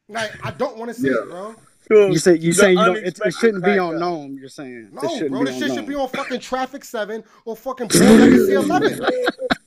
Like 0.09 0.33
I 0.45 0.51
don't 0.53 0.77
want 0.77 0.95
to 0.95 1.01
see 1.01 1.09
it, 1.09 1.29
bro. 1.29 1.57
You 1.89 2.19
say 2.19 2.36
you 2.36 2.52
The 2.52 2.59
saying 2.59 2.78
you 2.78 2.85
don't, 2.85 2.97
it, 2.98 3.19
it 3.24 3.35
shouldn't 3.35 3.65
be 3.65 3.78
on 3.78 3.94
up. 3.97 4.01
NOME. 4.01 4.39
You're 4.39 4.48
saying 4.48 4.90
No, 4.93 5.02
It 5.02 5.11
shouldn't 5.11 5.31
bro, 5.31 5.40
be 5.40 5.47
this 5.47 5.55
on 5.55 5.61
shit 5.61 5.74
should 5.74 5.86
be 5.86 5.94
on 5.94 6.09
fucking 6.09 6.40
Traffic 6.40 6.85
7 6.85 7.24
or 7.44 7.57
fucking 7.57 7.89
Pro 7.89 8.07
Legacy 8.07 8.52
11. 8.55 9.01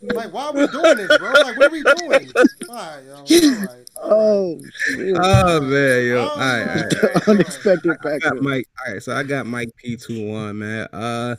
like, 0.04 0.32
why 0.34 0.46
are 0.46 0.54
we 0.54 0.68
doing 0.68 0.98
this, 0.98 1.18
bro? 1.18 1.32
Like, 1.32 1.58
what 1.58 1.68
are 1.68 1.70
we 1.72 1.84
doing? 1.84 2.32
All 2.70 2.76
right, 2.76 3.04
yo. 3.06 3.16
All 3.16 3.24
right. 3.24 3.90
Oh 4.06 4.60
shit! 4.74 5.16
Oh 5.18 5.62
man, 5.62 6.06
yo. 6.06 6.18
Oh, 6.18 6.30
All 6.30 6.38
right, 6.38 6.62
all 6.62 6.66
right. 6.66 6.94
all 7.04 7.10
right. 7.14 7.28
Unexpected 7.30 7.92
I 7.92 8.04
back 8.04 8.22
got 8.22 8.42
Mike. 8.42 8.68
All 8.86 8.94
right, 8.94 9.02
so 9.04 9.16
I 9.16 9.24
got 9.24 9.46
Mike 9.46 9.70
P 9.78 9.96
two 9.96 10.28
one 10.30 10.60
man. 10.60 10.88
Uh, 10.92 11.36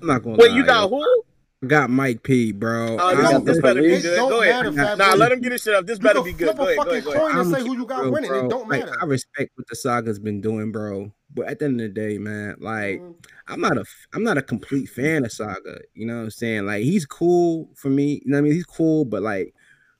I'm 0.00 0.06
not 0.06 0.22
gonna. 0.22 0.36
Wait, 0.36 0.50
lie, 0.52 0.56
you 0.56 0.64
got 0.64 0.90
yo. 0.90 1.00
who? 1.00 1.24
Got 1.66 1.90
Mike 1.90 2.22
P, 2.22 2.52
bro. 2.52 2.96
Oh, 3.00 3.06
I 3.08 3.14
this, 3.14 3.30
got 3.30 3.44
this 3.44 3.56
the 3.56 3.62
better 3.62 3.80
be 3.82 3.88
police. 3.88 4.02
good. 4.02 4.16
Go 4.18 4.42
ahead. 4.42 4.74
matter, 4.74 4.96
Nah, 4.96 5.14
let 5.14 5.32
him 5.32 5.40
get 5.40 5.52
his 5.52 5.62
shit 5.62 5.74
up. 5.74 5.86
This 5.86 5.98
You 5.98 6.02
better 6.04 6.22
be 6.22 6.32
good. 6.32 6.56
flip 6.56 6.56
Go 6.56 6.62
a 6.62 6.66
ahead. 6.66 6.76
Go 6.76 6.82
fucking 6.84 6.92
ahead. 6.98 7.04
Go 7.04 7.12
coin 7.20 7.30
and 7.30 7.40
I'm 7.40 7.50
say 7.52 7.60
who 7.60 7.76
you 7.76 7.86
got 7.86 8.02
real, 8.02 8.12
winning. 8.12 8.30
bro. 8.30 8.46
It 8.46 8.50
don't 8.50 8.68
Like, 8.68 8.84
matter. 8.86 8.96
I 9.00 9.04
respect 9.04 9.50
what 9.54 9.66
the 9.68 9.76
saga's 9.76 10.18
been 10.18 10.40
doing, 10.40 10.72
bro. 10.72 11.12
But 11.34 11.46
at 11.48 11.58
the 11.60 11.64
end 11.66 11.80
of 11.80 11.86
the 11.86 11.92
day, 12.00 12.18
man, 12.18 12.56
like 12.60 13.00
Mhm. 13.00 13.14
I'm 13.48 13.60
not 13.60 13.78
a 13.78 13.84
I'm 14.12 14.22
not 14.22 14.38
a 14.38 14.42
complete 14.42 14.86
fan 14.88 15.24
of 15.24 15.32
Saga. 15.32 15.80
You 15.94 16.06
know 16.06 16.16
what 16.16 16.22
I'm 16.24 16.30
saying? 16.30 16.66
Like 16.66 16.82
he's 16.84 17.06
cool 17.06 17.70
for 17.74 17.88
me. 17.88 18.22
You 18.24 18.30
know 18.32 18.36
what 18.36 18.40
I 18.40 18.42
mean? 18.42 18.52
He's 18.52 18.66
cool, 18.66 19.04
but 19.06 19.22
like 19.22 19.54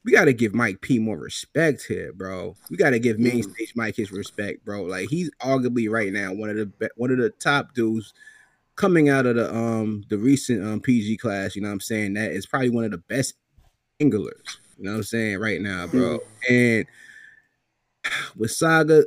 we 0.05 0.11
gotta 0.13 0.33
give 0.33 0.53
Mike 0.55 0.81
P 0.81 0.99
more 0.99 1.17
respect 1.17 1.85
here, 1.87 2.13
bro. 2.13 2.57
We 2.71 2.77
gotta 2.77 2.99
give 2.99 3.19
main 3.19 3.43
Mm. 3.45 3.55
stage 3.55 3.73
Mike 3.77 3.97
his 3.97 4.11
respect, 4.13 4.65
bro. 4.65 4.83
Like 4.83 5.09
he's 5.09 5.31
arguably 5.41 5.89
right 5.89 6.13
now 6.13 6.35
one 6.35 6.51
of 6.51 6.57
the 6.57 6.67
be- 6.67 6.89
one 6.97 7.11
of 7.13 7.19
the 7.19 7.31
top 7.31 7.73
dudes 7.73 8.13
coming 8.77 9.09
out 9.09 9.27
of 9.27 9.37
the 9.37 9.55
um 9.55 10.05
the 10.09 10.19
recent 10.19 10.65
um 10.65 10.81
PG 10.81 11.19
class. 11.19 11.55
You 11.57 11.63
know 11.63 11.69
what 11.69 11.75
I'm 11.75 11.81
saying? 11.81 12.15
That 12.15 12.33
is 12.33 12.47
probably 12.47 12.71
one 12.71 12.85
of 12.85 12.91
the 12.91 12.99
best 12.99 13.35
anglers. 14.01 14.59
You 14.79 14.85
know 14.85 14.93
what 14.93 14.97
I'm 14.99 15.03
saying 15.05 15.39
right 15.39 15.61
now, 15.61 15.87
bro. 15.87 16.21
And 16.49 16.87
with 18.37 18.51
Saga, 18.51 19.05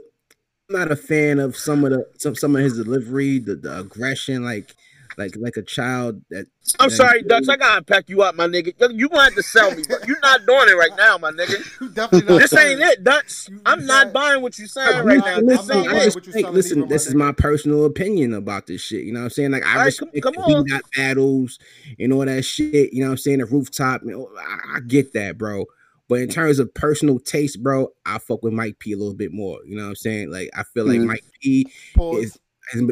I'm 0.70 0.76
not 0.76 0.92
a 0.92 0.96
fan 0.96 1.40
of 1.40 1.56
some 1.56 1.84
of 1.84 1.92
the 1.92 2.08
some 2.18 2.36
some 2.36 2.56
of 2.56 2.62
his 2.62 2.78
delivery, 2.78 3.40
the, 3.40 3.56
the 3.56 3.80
aggression, 3.80 4.44
like 4.44 4.76
like 5.18 5.36
like 5.38 5.58
a 5.58 5.62
child 5.62 6.22
that 6.30 6.46
I'm 6.80 6.90
that- 6.90 6.96
sorry, 6.96 7.22
Dutch. 7.24 7.48
I 7.50 7.56
gotta 7.58 7.84
pack 7.84 8.10
you 8.10 8.22
up, 8.22 8.36
my 8.36 8.48
nigga. 8.48 8.74
You 8.94 9.10
gonna 9.10 9.24
have 9.26 9.36
to 9.36 9.44
sell 9.44 9.72
me, 9.76 9.84
but 9.88 10.08
you're 10.08 10.20
not 10.22 10.46
doing 10.46 10.68
it 10.70 10.74
right 10.78 10.92
now, 10.98 11.18
my 11.18 11.32
nigga. 11.32 11.64
You 11.82 11.90
definitely 11.90 12.32
not 12.34 12.42
This 12.42 12.54
ain't 12.56 12.80
it, 12.80 13.04
Dutch. 13.04 13.50
You- 13.50 13.62
I'm 13.66 13.86
not 13.86 14.12
buying 14.14 14.42
what 14.42 14.58
you're 14.58 14.68
saying 14.68 14.96
I'm 14.96 15.06
right 15.06 15.18
not- 15.18 15.26
now. 15.26 15.36
I'm 15.38 15.46
This 15.46 15.68
not 15.68 15.78
ain't 15.78 15.86
buying 15.88 15.98
it. 16.02 16.16
what 16.16 16.26
respect, 16.26 16.38
you 16.48 16.52
listen, 16.52 16.88
this 16.88 17.08
is 17.08 17.16
my 17.16 17.32
personal 17.32 17.86
opinion 17.86 18.34
about 18.34 18.68
this 18.68 18.82
shit. 18.82 19.04
You 19.04 19.14
know 19.14 19.20
what 19.20 19.26
I'm 19.26 19.30
saying? 19.32 19.52
Like 19.52 19.66
I 19.66 19.72
All 19.74 19.78
right, 19.84 19.98
come- 19.98 20.10
respect 20.14 20.24
come 20.24 20.34
the 20.52 20.56
on. 20.58 20.64
beat 20.66 20.82
battles 20.96 21.60
and 22.00 22.14
all 22.14 22.26
that 22.26 22.44
shit. 22.44 22.94
You 22.94 23.02
know 23.02 23.08
what 23.08 23.12
I'm 23.12 23.18
saying? 23.18 23.40
The 23.40 23.46
rooftop, 23.46 24.02
you 24.04 24.12
know, 24.12 24.30
I, 24.40 24.78
I 24.78 24.80
get 24.82 25.14
that, 25.14 25.38
bro. 25.38 25.66
But 26.08 26.20
in 26.22 26.30
terms 26.30 26.60
of 26.60 26.72
personal 26.76 27.18
taste, 27.20 27.64
bro, 27.64 27.88
I 28.06 28.20
fuck 28.20 28.44
with 28.44 28.54
Mike 28.54 28.78
P 28.80 28.92
a 28.92 28.98
little 28.98 29.16
bit 29.16 29.32
more. 29.32 29.60
You 29.66 29.76
know 29.76 29.84
what 29.84 29.90
I'm 29.90 29.96
saying? 29.96 30.30
Like 30.32 30.50
I 30.56 30.64
feel 30.74 30.86
like 30.86 31.00
Mhm. 31.00 31.08
Mike 31.08 31.24
P 31.42 31.68
Pause. 31.96 32.18
is. 32.26 32.40
is 32.74 32.92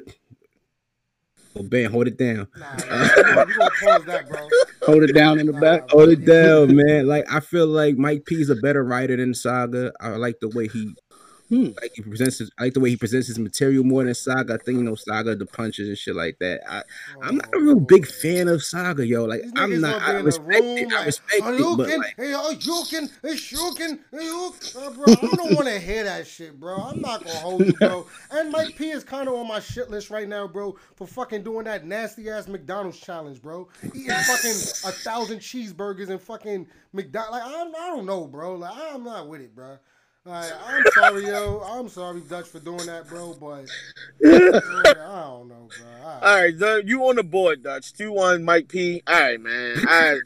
oh, 1.56 1.64
Ben, 1.64 1.92
hold 1.92 2.08
it 2.08 2.18
down. 2.18 2.48
Nah, 2.58 2.66
man, 2.90 3.48
you 3.48 3.58
gonna, 3.58 3.70
pause 3.82 4.06
that, 4.06 4.28
bro. 4.30 4.48
Hold 4.86 5.04
it 5.04 5.14
down 5.14 5.40
in 5.40 5.48
the 5.48 5.54
Nah, 5.54 5.60
back. 5.60 5.90
Hold 5.90 6.10
it 6.10 6.26
down, 6.26 6.76
man. 6.76 7.08
Like 7.08 7.26
I 7.32 7.40
feel 7.40 7.68
like 7.68 7.98
Mike 7.98 8.26
P 8.26 8.36
is 8.36 8.50
a 8.50 8.56
better 8.56 8.84
writer 8.84 9.16
than 9.16 9.34
Saga. 9.34 9.92
I 10.02 10.10
like 10.10 10.40
the 10.42 10.50
way 10.50 10.68
he 10.68 10.94
Hmm. 11.54 11.70
like 11.80 11.92
he 11.94 12.02
presents 12.02 12.40
his, 12.40 12.50
I 12.58 12.64
like 12.64 12.74
the 12.74 12.80
way 12.80 12.90
he 12.90 12.96
presents 12.96 13.28
his 13.28 13.38
material 13.38 13.84
more 13.84 14.04
than 14.04 14.16
Saga. 14.16 14.56
I 14.56 14.58
think 14.58 14.80
you 14.80 14.84
know 14.84 14.96
Saga 14.96 15.36
the 15.36 15.46
punches 15.46 15.88
and 15.88 15.96
shit 15.96 16.16
like 16.16 16.40
that. 16.40 16.62
I 16.68 16.82
I'm 17.22 17.36
not 17.38 17.54
a 17.54 17.60
real 17.60 17.80
big 17.80 18.08
fan 18.08 18.48
of 18.48 18.64
Saga, 18.64 19.06
yo. 19.06 19.26
Like 19.26 19.44
I'm 19.56 19.80
not. 19.80 20.00
gonna 20.02 20.14
be 20.14 20.18
I 20.18 20.22
respect 20.22 20.48
the 20.48 20.62
room 20.64 20.78
it. 20.78 20.94
I 20.94 20.96
like, 20.98 21.06
respect 21.06 21.42
"Are 21.44 21.54
it, 21.54 21.60
you 21.60 21.78
but 21.78 21.90
can- 21.90 22.00
like 22.00 22.14
hey, 22.18 22.34
are 22.34 22.54
you 22.54 22.84
can, 22.90 23.10
hey, 23.22 23.36
you 23.50 23.74
can, 23.78 24.00
hey, 24.12 24.24
you 24.24 24.56
uh, 24.80 24.90
bro, 24.90 25.04
I 25.08 25.36
don't 25.36 25.56
want 25.56 25.68
to 25.68 25.80
hear 25.80 26.04
that 26.06 26.26
shit, 26.26 26.60
bro. 26.60 26.76
I'm 26.76 27.02
not 27.02 27.24
gonna 27.24 27.38
hold 27.40 27.66
you, 27.68 27.74
bro. 27.74 28.08
And 28.32 28.52
Mike 28.52 28.76
P 28.76 28.90
is 28.90 29.04
kind 29.04 29.28
of 29.28 29.36
on 29.36 29.48
my 29.48 29.60
shit 29.60 29.92
list 29.92 30.10
right 30.10 30.28
now, 30.28 30.48
bro, 30.48 30.76
for 30.96 31.06
fucking 31.06 31.44
doing 31.44 31.66
that 31.66 31.86
nasty 31.86 32.32
ass 32.32 32.48
McDonald's 32.48 33.00
challenge, 33.00 33.44
bro. 33.44 33.68
Eating 33.84 34.10
fucking 34.10 34.90
a 34.90 34.92
thousand 34.92 35.38
cheeseburgers 35.40 36.10
and 36.10 36.20
fucking 36.20 36.66
McDonald's. 36.94 37.32
Like 37.34 37.44
I'm, 37.46 37.76
I 37.76 37.88
don't 37.88 38.08
know, 38.08 38.26
bro. 38.26 38.56
Like 38.56 38.74
I'm 38.76 39.04
not 39.04 39.28
with 39.30 39.42
it, 39.42 39.56
bro. 39.56 39.78
Like, 40.26 40.54
I'm 40.66 40.84
sorry, 40.94 41.26
yo. 41.28 41.60
I'm 41.66 41.90
sorry, 41.90 42.22
Dutch, 42.22 42.48
for 42.48 42.60
doing 42.60 42.86
that, 42.86 43.10
bro. 43.10 43.34
But 43.34 43.66
yeah, 44.22 44.62
I 45.06 45.24
don't 45.26 45.50
know, 45.50 45.68
bro. 45.78 46.08
I- 46.08 46.20
All 46.22 46.41
right, 46.44 46.58
Dutch, 46.58 46.84
you 46.86 47.04
on 47.10 47.18
the 47.18 47.24
board, 47.24 47.62
Dutch. 47.62 47.91
Two 47.91 48.14
one, 48.14 48.44
Mike 48.45 48.70
P. 48.70 49.04
All 49.06 49.20
right, 49.20 49.40
man. 49.41 49.76
I 49.86 50.20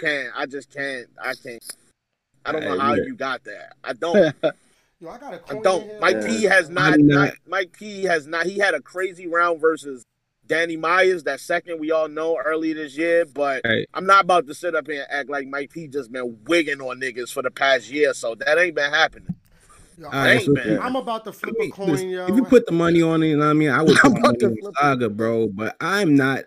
can't. 0.00 0.32
I 0.34 0.46
just 0.46 0.74
can't. 0.74 1.06
I 1.22 1.34
can't. 1.36 1.62
I 2.44 2.50
don't 2.50 2.64
know 2.64 2.78
how 2.80 2.94
yeah. 2.94 3.04
you 3.04 3.14
got 3.14 3.44
that. 3.44 3.74
I 3.84 3.92
don't. 3.98 4.34
Yo, 5.00 5.08
I 5.08 5.18
got 5.18 5.34
a 5.34 5.36
I 5.36 5.38
coin 5.38 5.56
in 5.58 5.62
don't. 5.62 5.84
here. 5.84 5.98
Mike 6.00 6.24
P 6.26 6.42
has 6.44 6.68
not, 6.68 6.98
not. 6.98 7.14
not- 7.26 7.34
Mike 7.46 7.72
P 7.78 8.02
has 8.04 8.26
not. 8.26 8.46
He 8.46 8.58
had 8.58 8.74
a 8.74 8.80
crazy 8.80 9.28
round 9.28 9.60
versus 9.60 10.02
Danny 10.48 10.76
Myers. 10.76 11.22
That 11.22 11.38
second 11.38 11.78
we 11.78 11.92
all 11.92 12.08
know 12.08 12.40
earlier 12.44 12.74
this 12.74 12.96
year, 12.98 13.24
but 13.24 13.60
Right. 13.64 13.86
I'm 13.94 14.04
not 14.06 14.24
about 14.24 14.48
to 14.48 14.54
sit 14.54 14.74
up 14.74 14.88
here 14.88 15.06
and 15.08 15.20
act 15.20 15.30
like 15.30 15.46
Mike 15.46 15.70
P 15.70 15.86
just 15.86 16.10
been 16.10 16.40
wigging 16.48 16.80
on 16.80 16.98
niggas 17.00 17.32
for 17.32 17.42
the 17.44 17.52
past 17.52 17.88
year. 17.88 18.12
So 18.14 18.34
that 18.34 18.58
ain't 18.58 18.74
been 18.74 18.90
happening. 18.90 19.36
Yo, 19.96 20.06
All 20.06 20.12
right, 20.12 20.36
Ain't 20.36 20.58
so- 20.58 20.80
I'm 20.80 20.96
about 20.96 21.24
to 21.24 21.32
flip 21.32 21.54
I 21.54 21.58
a 21.58 21.60
mean, 21.62 21.70
coin, 21.70 21.90
listen, 21.90 22.10
yo. 22.10 22.26
If 22.26 22.36
you 22.36 22.44
put 22.44 22.66
the 22.66 22.72
money 22.72 23.00
on 23.02 23.22
it, 23.22 23.28
you 23.28 23.36
know 23.36 23.44
what 23.44 23.50
I 23.50 23.54
mean, 23.54 23.70
I 23.70 23.82
would 23.82 23.96
put 23.96 24.04
I'm 24.04 24.12
my 24.12 24.18
about 24.18 24.26
money 24.32 24.38
to 24.40 24.46
on 24.46 24.56
flip 24.56 24.72
it. 24.72 24.78
Saga, 24.80 25.08
bro. 25.08 25.48
But 25.48 25.76
I'm 25.80 26.16
not. 26.16 26.44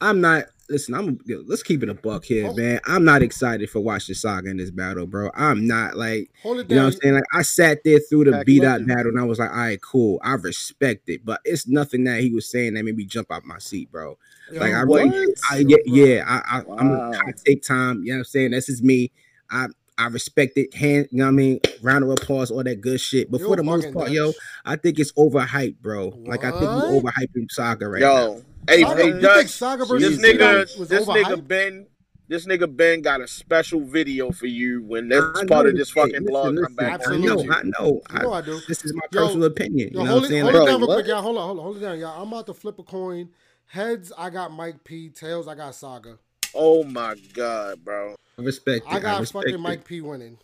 I'm 0.00 0.20
not. 0.20 0.44
Listen, 0.70 0.94
I'm. 0.94 1.18
yo, 1.26 1.42
Let's 1.46 1.62
keep 1.62 1.82
it 1.82 1.88
a 1.88 1.94
buck 1.94 2.24
here, 2.24 2.48
Oh. 2.48 2.54
man. 2.54 2.80
I'm 2.86 3.04
not 3.04 3.20
excited 3.22 3.68
for 3.68 3.80
watching 3.80 4.14
Saga 4.14 4.48
in 4.48 4.56
this 4.58 4.70
battle, 4.70 5.06
bro. 5.06 5.30
I'm 5.34 5.66
not 5.66 5.96
like. 5.96 6.30
Hold 6.42 6.60
it 6.60 6.70
You 6.70 6.76
know 6.76 6.84
what 6.84 6.94
I'm 6.94 7.00
saying? 7.00 7.14
Like 7.14 7.24
I 7.32 7.42
sat 7.42 7.78
there 7.84 7.98
through 7.98 8.24
the 8.24 8.32
Pack 8.32 8.46
beat 8.46 8.62
out 8.64 8.80
up. 8.82 8.86
battle 8.86 9.08
and 9.08 9.20
I 9.20 9.24
was 9.24 9.38
like, 9.40 9.50
all 9.50 9.56
right, 9.56 9.80
cool. 9.82 10.20
I 10.22 10.34
respect 10.34 11.08
it. 11.08 11.24
But 11.24 11.40
it's 11.44 11.66
nothing 11.66 12.04
that 12.04 12.20
he 12.20 12.30
was 12.30 12.48
saying 12.48 12.74
that 12.74 12.84
made 12.84 12.96
me 12.96 13.04
jump 13.04 13.30
out 13.32 13.44
my 13.44 13.58
seat, 13.58 13.90
bro. 13.90 14.16
Yo, 14.52 14.60
Like 14.60 14.72
I 14.72 14.84
what? 14.84 15.02
really 15.02 15.34
I, 15.50 15.56
yeah, 15.58 15.76
yeah, 15.86 16.24
I, 16.26 16.58
I 16.58 16.62
I'm 16.78 16.90
Wow. 16.90 17.10
I 17.12 17.32
take 17.44 17.62
time, 17.62 18.02
you 18.04 18.12
know 18.12 18.16
what 18.16 18.18
I'm 18.20 18.24
saying? 18.24 18.50
This 18.52 18.68
is 18.68 18.82
me. 18.82 19.10
I 19.50 19.66
I 19.96 20.06
respect 20.08 20.56
it. 20.56 20.74
Hand, 20.74 21.08
you 21.10 21.18
know 21.18 21.24
what 21.24 21.28
I 21.30 21.32
mean? 21.32 21.60
Round 21.82 22.04
of 22.04 22.10
applause, 22.10 22.50
all 22.50 22.64
that 22.64 22.80
good 22.80 23.00
shit. 23.00 23.30
But 23.30 23.40
You're 23.40 23.48
for 23.48 23.56
the 23.56 23.62
most 23.62 23.92
part, 23.92 24.08
Dutch. 24.08 24.16
yo, 24.16 24.32
I 24.64 24.76
think 24.76 24.98
it's 24.98 25.12
overhyped, 25.12 25.78
bro. 25.80 26.12
Like 26.26 26.44
I 26.44 26.50
think 26.50 26.72
What? 26.72 26.88
we 26.88 27.00
overhyping 27.00 27.50
Saga 27.50 27.88
right 27.88 28.00
now. 28.02 28.08
Yo, 28.08 28.42
hey, 28.68 28.82
Saga- 28.82 29.02
hey, 29.02 29.08
you 29.08 29.20
Dutch. 29.20 29.46
Saga 29.48 29.84
This 29.84 29.88
versus 29.88 30.16
Jesus. 30.18 30.32
nigga, 30.32 30.64
Zidane 30.64 30.78
was 30.78 30.88
this 30.88 31.06
nigga? 31.06 31.48
Ben, 31.48 31.86
this 32.28 32.46
nigga 32.46 32.76
Ben 32.76 33.02
got 33.02 33.20
a 33.20 33.28
special 33.28 33.80
video 33.80 34.32
for 34.32 34.46
you 34.46 34.82
when 34.82 35.08
this 35.08 35.24
I 35.36 35.44
part 35.44 35.66
know 35.66 35.70
of 35.70 35.76
this 35.76 35.88
shit. 35.88 35.96
fucking 35.98 36.24
blog 36.24 36.46
Listen, 36.46 36.64
come 36.64 36.74
back. 36.76 36.94
Absolutely. 36.94 37.50
I 37.50 37.62
know, 37.62 37.70
I 37.80 37.84
know. 37.84 38.00
You 38.10 38.18
know 38.20 38.32
I, 38.32 38.38
I 38.38 38.40
do. 38.40 38.62
this 38.66 38.84
is 38.84 38.94
my 38.94 39.02
Yo, 39.12 39.20
personal 39.20 39.46
opinion. 39.46 39.90
Yo, 39.92 40.00
you 40.00 40.04
know 40.04 40.10
hold 40.10 40.10
what 40.10 40.16
I'm 40.16 40.24
it, 40.24 40.28
saying? 40.30 40.42
hold 40.42 40.54
Like, 40.54 40.54
it 40.54 40.64
Bro, 40.64 40.72
down 40.72 40.80
real 40.80 40.88
quick, 40.88 41.06
y'all. 41.06 41.22
Hold 41.22 41.36
on, 41.36 41.46
hold 41.46 41.58
on, 41.58 41.64
hold 41.64 41.76
it 41.76 41.80
down, 41.80 41.98
y'all. 42.00 42.22
I'm 42.22 42.28
about 42.28 42.46
to 42.46 42.54
flip 42.54 42.78
a 42.78 42.82
coin. 42.82 43.28
Heads, 43.66 44.12
I 44.18 44.30
got 44.30 44.52
Mike 44.52 44.82
P. 44.84 45.08
Tails, 45.10 45.46
I 45.48 45.54
got 45.54 45.74
Saga. 45.74 46.18
Oh 46.54 46.84
my 46.84 47.14
god, 47.32 47.84
bro. 47.84 48.14
I 48.38 48.42
respect 48.42 48.86
it. 48.86 48.92
I 48.92 48.98
got 49.00 49.20
respect 49.20 49.44
fucking 49.44 49.54
it. 49.54 49.58
Mike 49.58 49.84
P. 49.84 50.00
winning. 50.00 50.38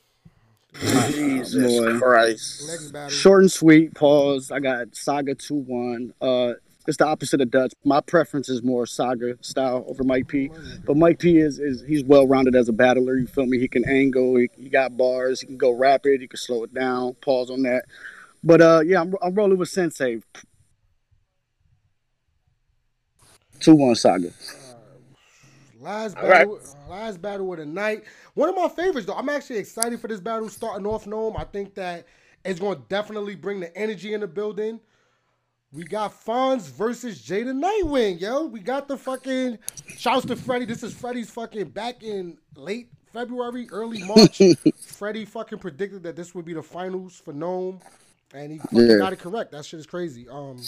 Jesus 0.74 1.80
Boy. 1.80 1.98
Christ. 1.98 3.10
Short 3.10 3.42
and 3.42 3.50
sweet. 3.50 3.94
Pause. 3.94 4.52
I 4.52 4.60
got 4.60 4.94
Saga 4.94 5.34
two 5.34 5.56
one. 5.56 6.14
Uh, 6.20 6.54
it's 6.86 6.96
the 6.96 7.06
opposite 7.06 7.40
of 7.40 7.50
Dutch. 7.50 7.72
My 7.84 8.00
preference 8.00 8.48
is 8.48 8.62
more 8.62 8.86
Saga 8.86 9.36
style 9.42 9.84
over 9.88 10.04
Mike 10.04 10.28
P. 10.28 10.50
But 10.84 10.96
Mike 10.96 11.18
P 11.18 11.38
is 11.38 11.58
is 11.58 11.82
he's 11.82 12.04
well 12.04 12.26
rounded 12.26 12.54
as 12.54 12.68
a 12.68 12.72
battler. 12.72 13.16
You 13.16 13.26
feel 13.26 13.46
me? 13.46 13.58
He 13.58 13.68
can 13.68 13.88
angle. 13.88 14.36
He, 14.36 14.48
he 14.56 14.68
got 14.68 14.96
bars. 14.96 15.40
He 15.40 15.46
can 15.46 15.56
go 15.56 15.72
rapid. 15.72 16.20
He 16.20 16.28
can 16.28 16.38
slow 16.38 16.62
it 16.64 16.72
down. 16.72 17.14
Pause 17.14 17.50
on 17.50 17.62
that. 17.62 17.84
But 18.42 18.60
uh, 18.60 18.80
yeah, 18.84 19.00
I'm, 19.00 19.14
I'm 19.20 19.34
rolling 19.34 19.58
with 19.58 19.68
Sensei. 19.68 20.22
Two 23.58 23.74
one 23.74 23.94
Saga. 23.94 24.30
Last 25.80 26.16
All 26.18 26.24
right. 26.24 26.40
battle, 26.46 26.60
last 26.88 27.22
battle 27.22 27.50
of 27.52 27.58
the 27.58 27.64
night. 27.66 28.04
One 28.34 28.48
of 28.50 28.54
my 28.54 28.68
favorites, 28.68 29.06
though. 29.06 29.14
I'm 29.14 29.28
actually 29.30 29.56
excited 29.58 29.98
for 29.98 30.08
this 30.08 30.20
battle 30.20 30.48
starting 30.50 30.86
off. 30.86 31.06
NOME, 31.06 31.36
I 31.38 31.44
think 31.44 31.74
that 31.74 32.06
it's 32.44 32.60
going 32.60 32.76
to 32.76 32.84
definitely 32.88 33.34
bring 33.34 33.60
the 33.60 33.74
energy 33.76 34.12
in 34.12 34.20
the 34.20 34.26
building. 34.28 34.78
We 35.72 35.84
got 35.84 36.12
Fonz 36.24 36.68
versus 36.70 37.22
Jey 37.22 37.44
the 37.44 37.52
Nightwing, 37.52 38.20
yo. 38.20 38.44
We 38.46 38.60
got 38.60 38.88
the 38.88 38.96
fucking 38.96 39.58
shouts 39.96 40.26
to 40.26 40.36
Freddie. 40.36 40.64
This 40.66 40.82
is 40.82 40.92
Freddie's 40.92 41.30
fucking 41.30 41.68
back 41.68 42.02
in 42.02 42.36
late 42.56 42.90
February, 43.12 43.68
early 43.70 44.02
March. 44.02 44.42
Freddie 44.80 45.24
fucking 45.24 45.60
predicted 45.60 46.02
that 46.02 46.16
this 46.16 46.34
would 46.34 46.44
be 46.44 46.54
the 46.54 46.62
finals 46.62 47.16
for 47.24 47.32
NOME, 47.32 47.80
and 48.34 48.52
he 48.52 48.58
fucking 48.58 48.78
Yeah. 48.86 48.98
got 48.98 49.12
it 49.12 49.20
correct. 49.20 49.52
That 49.52 49.64
shit 49.64 49.78
is 49.80 49.86
crazy. 49.86 50.28
Um, 50.28 50.60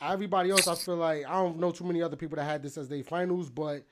everybody 0.00 0.50
else, 0.50 0.68
I 0.68 0.76
feel 0.76 0.96
like 0.96 1.26
I 1.26 1.32
don't 1.32 1.58
know 1.58 1.72
too 1.72 1.84
many 1.84 2.00
other 2.00 2.16
people 2.16 2.36
that 2.36 2.44
had 2.44 2.62
this 2.62 2.78
as 2.78 2.88
their 2.88 3.02
finals, 3.02 3.50
but 3.50 3.82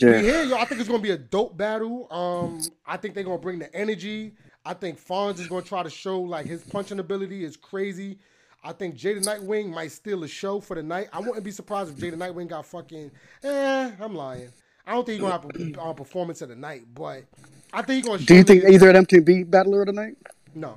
we 0.00 0.08
Yeah. 0.08 0.18
here, 0.20 0.42
yo. 0.44 0.56
I 0.56 0.64
think 0.64 0.80
it's 0.80 0.88
gonna 0.88 1.02
be 1.02 1.10
a 1.10 1.18
dope 1.18 1.56
battle. 1.56 2.06
Um, 2.10 2.60
I 2.86 2.96
think 2.96 3.14
they're 3.14 3.24
gonna 3.24 3.38
bring 3.38 3.58
the 3.58 3.74
energy. 3.74 4.34
I 4.64 4.74
think 4.74 5.04
Fonz 5.04 5.38
is 5.40 5.48
gonna 5.48 5.62
try 5.62 5.82
to 5.82 5.90
show 5.90 6.20
like 6.20 6.46
his 6.46 6.62
punching 6.62 6.98
ability 6.98 7.44
is 7.44 7.56
crazy. 7.56 8.18
I 8.64 8.72
think 8.72 8.94
Jey 8.94 9.14
the 9.14 9.20
Nightwing 9.20 9.70
might 9.74 9.90
steal 9.90 10.22
a 10.22 10.28
show 10.28 10.60
for 10.60 10.76
the 10.76 10.82
night. 10.84 11.08
I 11.12 11.18
wouldn't 11.18 11.42
be 11.42 11.50
surprised 11.50 11.90
if 11.92 11.98
Jey 11.98 12.10
the 12.10 12.16
Nightwing 12.16 12.48
got 12.48 12.64
fucking. 12.66 13.10
Eh, 13.42 13.90
I'm 14.00 14.14
lying. 14.14 14.50
I 14.86 14.92
don't 14.92 15.04
think 15.04 15.20
he's 15.20 15.28
gonna 15.28 15.32
have 15.32 15.76
a 15.76 15.80
uh, 15.80 15.92
performance 15.92 16.42
of 16.42 16.48
the 16.48 16.56
night, 16.56 16.82
but 16.94 17.24
I 17.72 17.82
think 17.82 18.04
he's 18.04 18.06
gonna. 18.06 18.22
Do 18.22 18.34
you 18.36 18.44
think 18.44 18.64
either 18.64 18.88
of 18.88 18.94
them 18.94 19.06
can 19.06 19.24
be 19.24 19.42
battler 19.42 19.82
of 19.82 19.86
the 19.86 19.92
night? 19.92 20.16
No, 20.54 20.76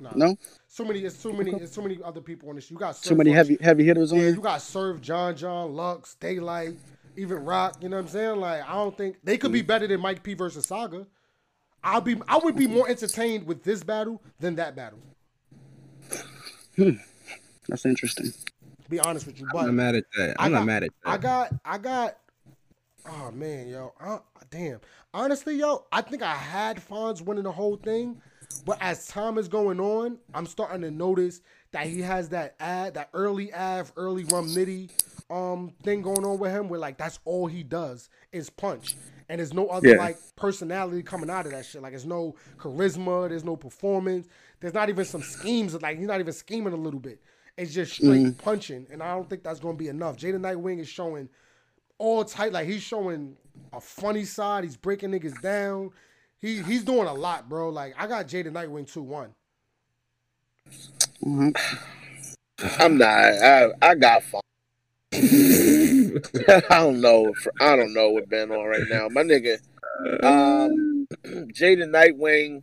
no, 0.00 0.10
No. 0.14 0.36
So 0.68 0.84
many. 0.84 1.00
It's 1.00 1.22
too 1.22 1.32
many. 1.32 1.52
It's 1.52 1.74
too 1.74 1.82
many 1.82 1.98
other 2.04 2.20
people 2.20 2.48
on 2.50 2.56
this. 2.56 2.70
You 2.70 2.76
got 2.76 3.00
Too 3.00 3.14
many 3.14 3.30
heavy 3.30 3.56
heavy 3.60 3.84
hitters 3.84 4.12
on 4.12 4.18
Yeah, 4.18 4.24
here. 4.26 4.34
you 4.34 4.40
got 4.40 4.60
Surf, 4.60 5.00
John, 5.00 5.36
John, 5.36 5.72
Lux, 5.74 6.16
Daylyt, 6.20 6.76
even 7.16 7.44
Roc. 7.44 7.82
You 7.82 7.88
know 7.88 7.96
what 7.96 8.04
I'm 8.04 8.08
saying? 8.08 8.40
Like, 8.40 8.68
I 8.68 8.74
don't 8.74 8.96
think 8.96 9.16
they 9.22 9.38
could 9.38 9.52
be 9.52 9.62
better 9.62 9.86
than 9.86 10.00
Mike 10.00 10.22
P 10.22 10.34
versus 10.34 10.66
Saga. 10.66 11.06
I'll 11.82 12.00
be, 12.00 12.16
I 12.28 12.38
would 12.38 12.56
be 12.56 12.66
more 12.66 12.88
entertained 12.88 13.46
with 13.46 13.62
this 13.62 13.84
battle 13.84 14.22
than 14.40 14.56
that 14.56 14.74
battle. 14.74 15.00
Hmm. 16.76 16.92
That's 17.68 17.84
interesting. 17.84 18.30
To 18.30 18.90
be 18.90 19.00
honest 19.00 19.26
with 19.26 19.38
you, 19.38 19.46
but 19.52 19.60
I'm 19.60 19.66
not 19.66 19.74
mad 19.74 19.94
at 19.94 20.04
that. 20.16 20.36
I 20.38 20.46
I'm 20.46 20.52
got, 20.52 20.58
not 20.58 20.66
mad 20.66 20.84
at 20.84 20.90
that. 21.04 21.10
I 21.10 21.18
got, 21.18 21.52
I 21.64 21.78
got 21.78 22.16
Oh 23.06 23.30
man, 23.32 23.68
yo, 23.68 23.92
uh, 24.00 24.18
damn. 24.50 24.80
Honestly, 25.12 25.56
yo, 25.56 25.84
I 25.92 26.00
think 26.00 26.22
I 26.22 26.34
had 26.34 26.78
Fonz 26.78 27.20
winning 27.20 27.44
the 27.44 27.52
whole 27.52 27.76
thing, 27.76 28.20
but 28.64 28.78
as 28.80 29.06
time 29.08 29.36
is 29.36 29.46
going 29.46 29.78
on, 29.78 30.18
I'm 30.32 30.46
starting 30.46 30.80
to 30.80 30.90
notice 30.90 31.42
that 31.72 31.86
he 31.86 32.00
has 32.00 32.30
that 32.30 32.54
ad, 32.60 32.94
that 32.94 33.10
early 33.12 33.52
av, 33.52 33.92
early 33.96 34.24
rum 34.24 34.46
nitty 34.48 34.90
um 35.34 35.72
thing 35.82 36.02
going 36.02 36.24
on 36.24 36.38
with 36.38 36.52
him, 36.52 36.68
where 36.68 36.78
like 36.80 36.96
that's 36.96 37.18
all 37.24 37.46
he 37.46 37.62
does 37.62 38.08
is 38.32 38.50
punch, 38.50 38.94
and 39.28 39.38
there's 39.40 39.52
no 39.52 39.66
other 39.68 39.88
Yeah. 39.88 39.96
like 39.96 40.18
personality 40.36 41.02
coming 41.02 41.28
out 41.30 41.46
of 41.46 41.52
that 41.52 41.66
shit. 41.66 41.82
Like 41.82 41.92
there's 41.92 42.06
no 42.06 42.36
charisma, 42.58 43.28
there's 43.28 43.44
no 43.44 43.56
performance, 43.56 44.28
there's 44.60 44.74
not 44.74 44.88
even 44.88 45.04
some 45.04 45.22
schemes. 45.22 45.74
Like 45.82 45.98
he's 45.98 46.06
not 46.06 46.20
even 46.20 46.32
scheming 46.32 46.72
a 46.72 46.76
little 46.76 47.00
bit. 47.00 47.20
It's 47.56 47.72
just 47.74 47.94
straight 47.94 48.36
punching, 48.38 48.86
and 48.90 49.02
I 49.02 49.14
don't 49.14 49.28
think 49.28 49.42
that's 49.42 49.60
gonna 49.60 49.76
be 49.76 49.88
enough. 49.88 50.16
Jey 50.16 50.30
the 50.32 50.38
Nightwing 50.38 50.78
is 50.80 50.88
showing 50.88 51.28
all 51.98 52.24
tight. 52.24 52.52
Like 52.52 52.66
he's 52.68 52.82
showing 52.82 53.36
a 53.72 53.80
funny 53.80 54.24
side. 54.24 54.64
He's 54.64 54.76
breaking 54.76 55.10
niggas 55.10 55.40
down. 55.40 55.90
He 56.40 56.62
he's 56.62 56.84
doing 56.84 57.06
a 57.08 57.14
lot, 57.14 57.48
bro. 57.48 57.70
Like 57.70 57.94
I 57.98 58.06
got 58.06 58.28
Jey 58.28 58.42
the 58.42 58.50
Nightwing 58.50 58.92
two 58.92 59.02
one. 59.02 59.34
I'm 61.24 62.98
not. 62.98 63.08
I 63.08 63.68
I 63.82 63.94
got 63.94 64.22
fun. 64.22 64.40
I 66.70 66.80
don't 66.80 67.00
know. 67.00 67.32
I 67.60 67.76
don't 67.76 67.94
know 67.94 68.10
what's 68.10 68.26
been 68.26 68.50
on 68.50 68.66
right 68.66 68.82
now. 68.88 69.08
My 69.08 69.22
nigga, 69.22 69.58
um, 70.24 71.06
Jey 71.52 71.76
the 71.76 71.86
Nightwing 71.86 72.62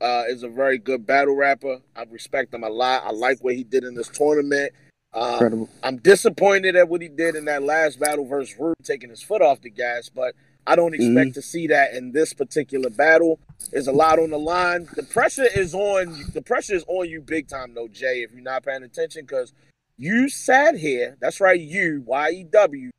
uh, 0.00 0.24
is 0.28 0.42
a 0.42 0.48
very 0.48 0.78
good 0.78 1.06
battle 1.06 1.34
rapper. 1.34 1.78
I 1.96 2.04
respect 2.10 2.52
him 2.52 2.64
a 2.64 2.68
lot. 2.68 3.04
I 3.04 3.10
like 3.12 3.38
what 3.42 3.54
he 3.54 3.64
did 3.64 3.84
in 3.84 3.94
this 3.94 4.08
tournament. 4.08 4.72
Um, 5.14 5.68
I'm 5.82 5.96
disappointed 5.96 6.76
at 6.76 6.88
what 6.88 7.00
he 7.00 7.08
did 7.08 7.34
in 7.34 7.46
that 7.46 7.62
last 7.62 7.98
battle 7.98 8.26
versus 8.26 8.54
Rude, 8.58 8.76
taking 8.82 9.08
his 9.08 9.22
foot 9.22 9.40
off 9.40 9.62
the 9.62 9.70
gas, 9.70 10.10
but 10.14 10.34
I 10.66 10.76
don't 10.76 10.94
expect 10.94 11.34
to 11.34 11.42
see 11.42 11.68
that 11.68 11.94
in 11.94 12.12
this 12.12 12.34
particular 12.34 12.90
battle. 12.90 13.40
There's 13.70 13.86
a 13.86 13.92
lot 13.92 14.18
on 14.18 14.28
the 14.28 14.38
line. 14.38 14.86
The 14.94 15.02
pressure 15.02 15.46
is 15.56 15.74
on. 15.74 16.14
The 16.34 16.42
pressure 16.42 16.74
is 16.74 16.84
on 16.88 17.08
you 17.08 17.22
big 17.22 17.48
time, 17.48 17.72
though, 17.72 17.88
Jay. 17.88 18.22
If 18.22 18.32
you're 18.32 18.42
not 18.42 18.64
paying 18.64 18.82
attention, 18.82 19.22
because 19.22 19.54
you 19.98 20.28
sat 20.28 20.76
here. 20.76 21.16
That's 21.20 21.40
right, 21.40 21.60
you 21.60 22.02
Y 22.06 22.30
E 22.30 22.44
W. 22.44 22.90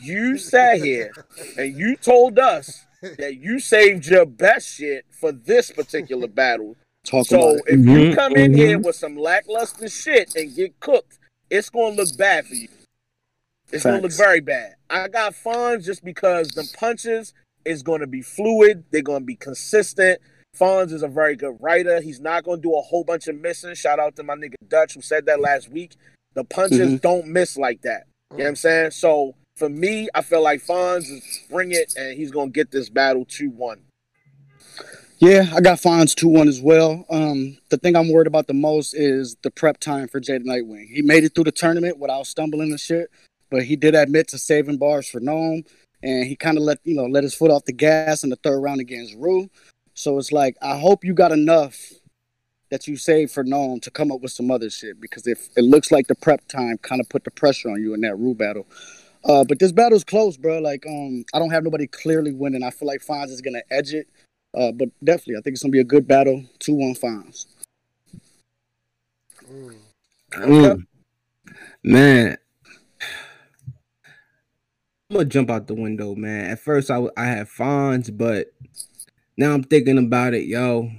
You 0.00 0.38
sat 0.38 0.78
here 0.78 1.12
and 1.58 1.76
you 1.76 1.96
told 1.96 2.38
us 2.38 2.86
that 3.02 3.36
you 3.36 3.60
saved 3.60 4.06
your 4.06 4.26
best 4.26 4.74
shit 4.74 5.04
for 5.10 5.30
this 5.32 5.70
particular 5.70 6.26
battle. 6.42 6.76
Talk 7.04 7.26
So 7.26 7.38
about 7.38 7.54
it. 7.54 7.62
if 7.68 7.86
you 7.86 8.14
come 8.14 8.34
in 8.36 8.52
mhm. 8.52 8.56
here 8.56 8.78
with 8.78 8.96
some 8.96 9.16
lackluster 9.16 9.88
shit 9.88 10.34
and 10.34 10.54
get 10.54 10.78
cooked, 10.80 11.18
it's 11.50 11.70
gonna 11.70 11.94
look 11.94 12.16
bad 12.16 12.46
for 12.46 12.54
you. 12.54 12.68
It's 13.70 13.84
gonna 13.84 14.00
look 14.00 14.12
very 14.12 14.40
bad. 14.40 14.74
I 14.88 15.08
got 15.08 15.34
Fonz 15.34 15.84
just 15.84 16.02
because 16.04 16.48
the 16.48 16.66
punches 16.78 17.34
is 17.64 17.82
gonna 17.82 18.06
be 18.06 18.22
fluid. 18.22 18.84
They're 18.90 19.02
gonna 19.02 19.24
be 19.24 19.36
consistent. 19.36 20.20
Fonz 20.58 20.92
is 20.92 21.02
a 21.02 21.08
very 21.08 21.36
good 21.36 21.56
writer. 21.60 22.00
He's 22.00 22.20
not 22.20 22.44
gonna 22.44 22.60
do 22.60 22.74
a 22.74 22.80
whole 22.80 23.04
bunch 23.04 23.28
of 23.28 23.36
missing. 23.40 23.74
Shout 23.74 23.98
out 23.98 24.16
to 24.16 24.22
my 24.22 24.34
nigga 24.34 24.54
Dutch 24.66 24.94
who 24.94 25.02
said 25.02 25.26
that 25.26 25.40
last 25.40 25.70
week. 25.70 25.96
The 26.38 26.44
punches 26.44 26.92
Mhm. 26.92 27.00
don't 27.00 27.26
miss 27.26 27.56
like 27.56 27.82
that. 27.82 28.04
You 28.30 28.36
know 28.38 28.44
what 28.44 28.48
I'm 28.50 28.56
saying? 28.56 28.90
So 28.92 29.34
for 29.56 29.68
me, 29.68 30.08
I 30.14 30.22
feel 30.22 30.40
like 30.40 30.64
Fonz 30.64 31.10
is 31.10 31.40
bring 31.50 31.72
it 31.72 31.94
and 31.96 32.16
he's 32.16 32.30
gonna 32.30 32.52
get 32.52 32.70
this 32.70 32.88
battle 32.88 33.24
2-1. 33.24 33.80
Yeah, 35.18 35.50
I 35.52 35.60
got 35.60 35.80
Fonz 35.80 36.14
2 36.14 36.28
1 36.28 36.46
as 36.46 36.60
well. 36.60 37.04
Um, 37.10 37.58
the 37.70 37.76
thing 37.76 37.96
I'm 37.96 38.12
worried 38.12 38.28
about 38.28 38.46
the 38.46 38.54
most 38.54 38.94
is 38.94 39.36
the 39.42 39.50
prep 39.50 39.80
time 39.80 40.06
for 40.06 40.20
Jey 40.20 40.38
the 40.38 40.44
Nightwing. 40.44 40.86
He 40.94 41.02
made 41.02 41.24
it 41.24 41.34
through 41.34 41.42
the 41.42 41.50
tournament 41.50 41.98
without 41.98 42.28
stumbling 42.28 42.70
and 42.70 42.78
shit, 42.78 43.10
but 43.50 43.64
he 43.64 43.74
did 43.74 43.96
admit 43.96 44.28
to 44.28 44.38
saving 44.38 44.76
bars 44.78 45.08
for 45.08 45.18
NOME, 45.18 45.64
and 46.04 46.24
he 46.24 46.36
kind 46.36 46.56
of 46.56 46.62
let 46.62 46.78
you 46.84 46.94
know 46.94 47.06
let 47.06 47.24
his 47.24 47.34
foot 47.34 47.50
off 47.50 47.64
the 47.64 47.72
gas 47.72 48.22
in 48.22 48.30
the 48.30 48.36
third 48.36 48.60
round 48.60 48.80
against 48.80 49.16
Rue. 49.16 49.50
So 49.94 50.18
it's 50.18 50.30
like 50.30 50.56
I 50.62 50.78
hope 50.78 51.04
you 51.04 51.14
got 51.14 51.32
enough 51.32 51.94
that 52.70 52.86
you 52.86 52.96
saved 52.96 53.32
for 53.32 53.44
NOME 53.44 53.80
to 53.80 53.90
come 53.90 54.12
up 54.12 54.20
with 54.20 54.32
some 54.32 54.50
other 54.50 54.70
shit 54.70 55.00
because 55.00 55.26
if 55.26 55.48
it 55.56 55.62
looks 55.62 55.90
like 55.90 56.06
the 56.06 56.14
prep 56.14 56.46
time 56.48 56.78
kind 56.78 57.00
of 57.00 57.08
put 57.08 57.24
the 57.24 57.30
pressure 57.30 57.70
on 57.70 57.80
you 57.80 57.94
in 57.94 58.00
that 58.02 58.16
Rue 58.16 58.34
battle. 58.34 58.66
Uh, 59.24 59.44
but 59.44 59.58
this 59.58 59.72
battle's 59.72 60.04
close, 60.04 60.36
bro. 60.36 60.58
Like, 60.60 60.86
um, 60.86 61.24
I 61.34 61.38
don't 61.38 61.50
have 61.50 61.64
nobody 61.64 61.86
clearly 61.86 62.32
winning. 62.32 62.62
I 62.62 62.70
feel 62.70 62.86
like 62.86 63.04
Fonz 63.04 63.30
is 63.30 63.40
gonna 63.40 63.62
edge 63.70 63.92
it. 63.92 64.06
Uh, 64.56 64.72
but 64.72 64.88
definitely, 65.02 65.36
I 65.36 65.40
think 65.40 65.54
it's 65.54 65.62
gonna 65.62 65.72
be 65.72 65.80
a 65.80 65.84
good 65.84 66.06
battle. 66.06 66.44
Two 66.58 66.74
one 66.74 66.94
Fonz. 66.94 67.46
Mm. 69.50 69.74
Mm. 70.32 70.86
Man, 71.82 72.36
I'm 75.10 75.16
gonna 75.16 75.24
jump 75.24 75.50
out 75.50 75.66
the 75.66 75.74
window, 75.74 76.14
man. 76.14 76.50
At 76.50 76.60
first, 76.60 76.90
I 76.90 76.94
w- 76.94 77.12
I 77.16 77.24
had 77.24 77.48
Fonz, 77.48 78.16
but 78.16 78.52
now 79.36 79.52
I'm 79.52 79.64
thinking 79.64 79.98
about 79.98 80.34
it, 80.34 80.44
yo. 80.44 80.90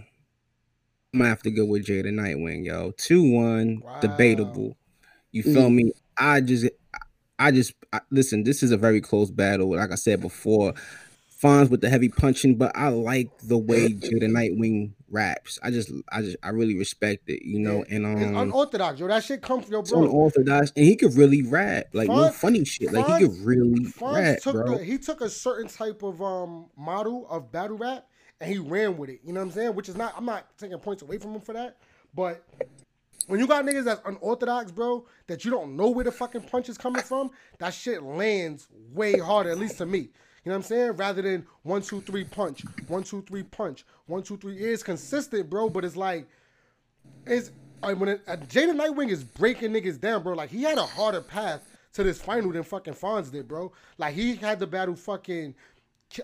I'm 1.14 1.20
gonna 1.20 1.30
have 1.30 1.42
to 1.44 1.52
go 1.52 1.66
with 1.66 1.86
Jey 1.86 2.02
the 2.04 2.10
Nightwing, 2.10 2.66
yo. 2.66 2.92
Two 2.98 3.32
one, 3.34 3.82
Wow. 3.84 4.00
debatable. 4.00 4.78
You 5.32 5.44
feel 5.44 5.70
me? 5.70 5.92
I 6.18 6.42
just, 6.42 6.68
I 7.40 7.52
just 7.52 7.74
I, 7.92 8.02
listen. 8.12 8.44
This 8.44 8.62
is 8.62 8.72
a 8.72 8.78
very 8.78 9.02
close 9.02 9.32
battle. 9.32 9.76
Like 9.76 9.92
I 9.92 9.96
said 9.96 10.22
before, 10.22 10.74
Fonz 11.42 11.70
with 11.70 11.82
the 11.82 11.90
heavy 11.90 12.10
punching, 12.10 12.58
but 12.58 12.72
I 12.76 12.90
like 12.90 13.30
the 13.42 13.58
way 13.58 13.94
Jey 13.94 14.20
the 14.20 14.28
Nightwing 14.28 14.92
raps. 15.10 15.58
I 15.64 15.72
just, 15.72 15.92
I 16.12 16.22
just, 16.22 16.38
I 16.44 16.50
really 16.50 16.78
respect 16.78 17.28
it, 17.30 17.44
you 17.44 17.58
know. 17.60 17.84
And 17.90 18.06
It's 18.06 18.28
um, 18.28 18.38
unorthodox, 18.38 19.00
yo. 19.00 19.08
That 19.08 19.24
shit 19.24 19.42
comes 19.42 19.66
from 19.66 19.74
yo, 19.74 19.80
it's 19.80 19.90
bro. 19.92 20.04
unorthodox, 20.04 20.72
and 20.76 20.86
he 20.86 20.96
could 20.96 21.16
really 21.16 21.42
rap, 21.42 21.86
like 21.94 22.10
no 22.10 22.30
funny 22.30 22.66
shit. 22.66 22.92
Like 22.94 23.06
Fonz- 23.08 23.20
he 23.20 23.28
could 23.28 23.38
really 23.46 23.80
Fonz 23.86 24.14
rap, 24.16 24.40
took 24.42 24.54
bro. 24.54 24.78
the, 24.78 24.84
he 24.84 24.98
took 25.00 25.22
a 25.22 25.30
certain 25.30 25.68
type 25.70 26.04
of 26.04 26.22
um 26.22 26.68
model 26.78 27.28
of 27.30 27.52
battle 27.52 27.78
rap 27.78 28.06
and 28.42 28.52
he 28.52 28.60
ran 28.60 28.98
with 28.98 29.10
it. 29.10 29.22
You 29.24 29.34
know 29.34 29.42
what 29.42 29.48
I'm 29.48 29.52
saying? 29.52 29.76
Which 29.76 29.90
is 29.90 29.96
not 29.96 30.14
I'm 30.18 30.26
not 30.26 30.46
taking 30.58 30.78
points 30.80 31.02
away 31.02 31.18
from 31.18 31.34
him 31.34 31.42
for 31.42 31.54
that, 31.54 31.78
but 32.14 32.46
when 33.28 33.40
you 33.40 33.48
got 33.48 33.64
niggas 33.66 33.84
that's 33.84 34.02
unorthodox, 34.06 34.72
bro, 34.72 35.06
that 35.28 35.46
you 35.46 35.52
don't 35.52 35.76
know 35.76 35.90
where 35.90 36.04
the 36.04 36.12
fucking 36.12 36.42
punch 36.42 36.68
is 36.68 36.78
coming 36.78 37.04
from, 37.04 37.30
that 37.60 37.74
shit 37.74 38.02
lands 38.02 38.68
way 38.92 39.20
harder, 39.20 39.52
at 39.52 39.60
least 39.60 39.78
to 39.78 39.86
me. 39.86 40.00
You 40.00 40.52
know 40.52 40.54
what 40.54 40.56
I'm 40.56 40.64
saying? 40.64 40.92
Rather 40.94 41.22
than 41.22 41.46
one, 41.64 41.82
two, 41.82 42.02
three 42.02 42.24
punch, 42.24 42.64
one, 42.88 43.04
two, 43.04 43.22
three 43.22 43.44
punch, 43.44 43.86
one, 44.08 44.24
two, 44.24 44.38
three. 44.38 44.56
It 44.56 44.70
is 44.70 44.84
consistent, 44.84 45.50
bro, 45.50 45.70
but 45.70 45.86
it's 45.86 45.96
like 45.96 46.28
it's 47.26 47.52
uh, 47.84 47.94
when 47.94 48.10
it, 48.10 48.22
uh, 48.28 48.36
Jey 48.36 48.66
the 48.66 48.74
Nightwing 48.74 49.10
is 49.10 49.24
breaking 49.24 49.72
niggas 49.72 50.00
down, 50.00 50.24
bro. 50.24 50.34
Like 50.34 50.50
he 50.50 50.64
had 50.64 50.78
a 50.78 50.86
harder 50.86 51.22
path 51.22 51.68
to 51.94 52.04
this 52.04 52.22
final 52.22 52.52
than 52.52 52.64
fucking 52.64 52.94
Fonz 52.94 53.32
did, 53.32 53.48
bro. 53.48 53.72
Like 53.98 54.16
he 54.16 54.36
had 54.36 54.60
to 54.60 54.68
battle 54.68 54.96
fucking, 54.96 55.56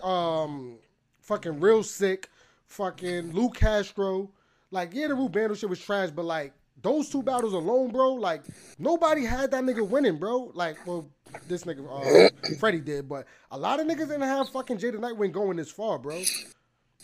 um, 0.02 0.78
fucking 1.26 1.60
real 1.60 1.82
sick, 1.82 2.30
fucking 2.66 3.32
Lou 3.32 3.50
Castro. 3.50 4.30
Like 4.70 4.94
yeah, 4.94 5.08
the 5.08 5.14
Root 5.14 5.32
Bando 5.32 5.54
shit 5.54 5.68
was 5.68 5.80
trash, 5.80 6.10
but 6.10 6.24
like 6.24 6.52
those 6.82 7.08
two 7.08 7.22
battles 7.22 7.52
alone, 7.52 7.90
bro. 7.90 8.14
Like 8.14 8.42
nobody 8.78 9.24
had 9.24 9.50
that 9.50 9.64
nigga 9.64 9.86
winning, 9.86 10.16
bro. 10.16 10.50
Like 10.54 10.84
well. 10.86 11.08
This 11.48 11.64
nigga, 11.64 11.84
uh, 11.90 12.54
Freddie 12.60 12.80
did, 12.80 13.08
but 13.08 13.26
a 13.50 13.58
lot 13.58 13.80
of 13.80 13.86
niggas 13.86 14.06
didn't 14.08 14.22
have 14.22 14.48
fucking 14.50 14.78
Jey 14.78 14.90
the 14.90 14.98
Nightwing 14.98 15.32
going 15.32 15.56
this 15.56 15.70
far, 15.70 15.98
bro. 15.98 16.14
I'm 16.14 16.24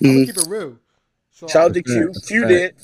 gonna 0.00 0.26
keep 0.26 0.36
it 0.36 0.46
real. 0.48 0.78
So 1.32 1.48
Shout 1.48 1.64
out 1.70 1.74
to 1.74 1.82
Q. 1.82 2.06
That's 2.06 2.18
a 2.18 2.26
Q 2.28 2.46
did. 2.46 2.74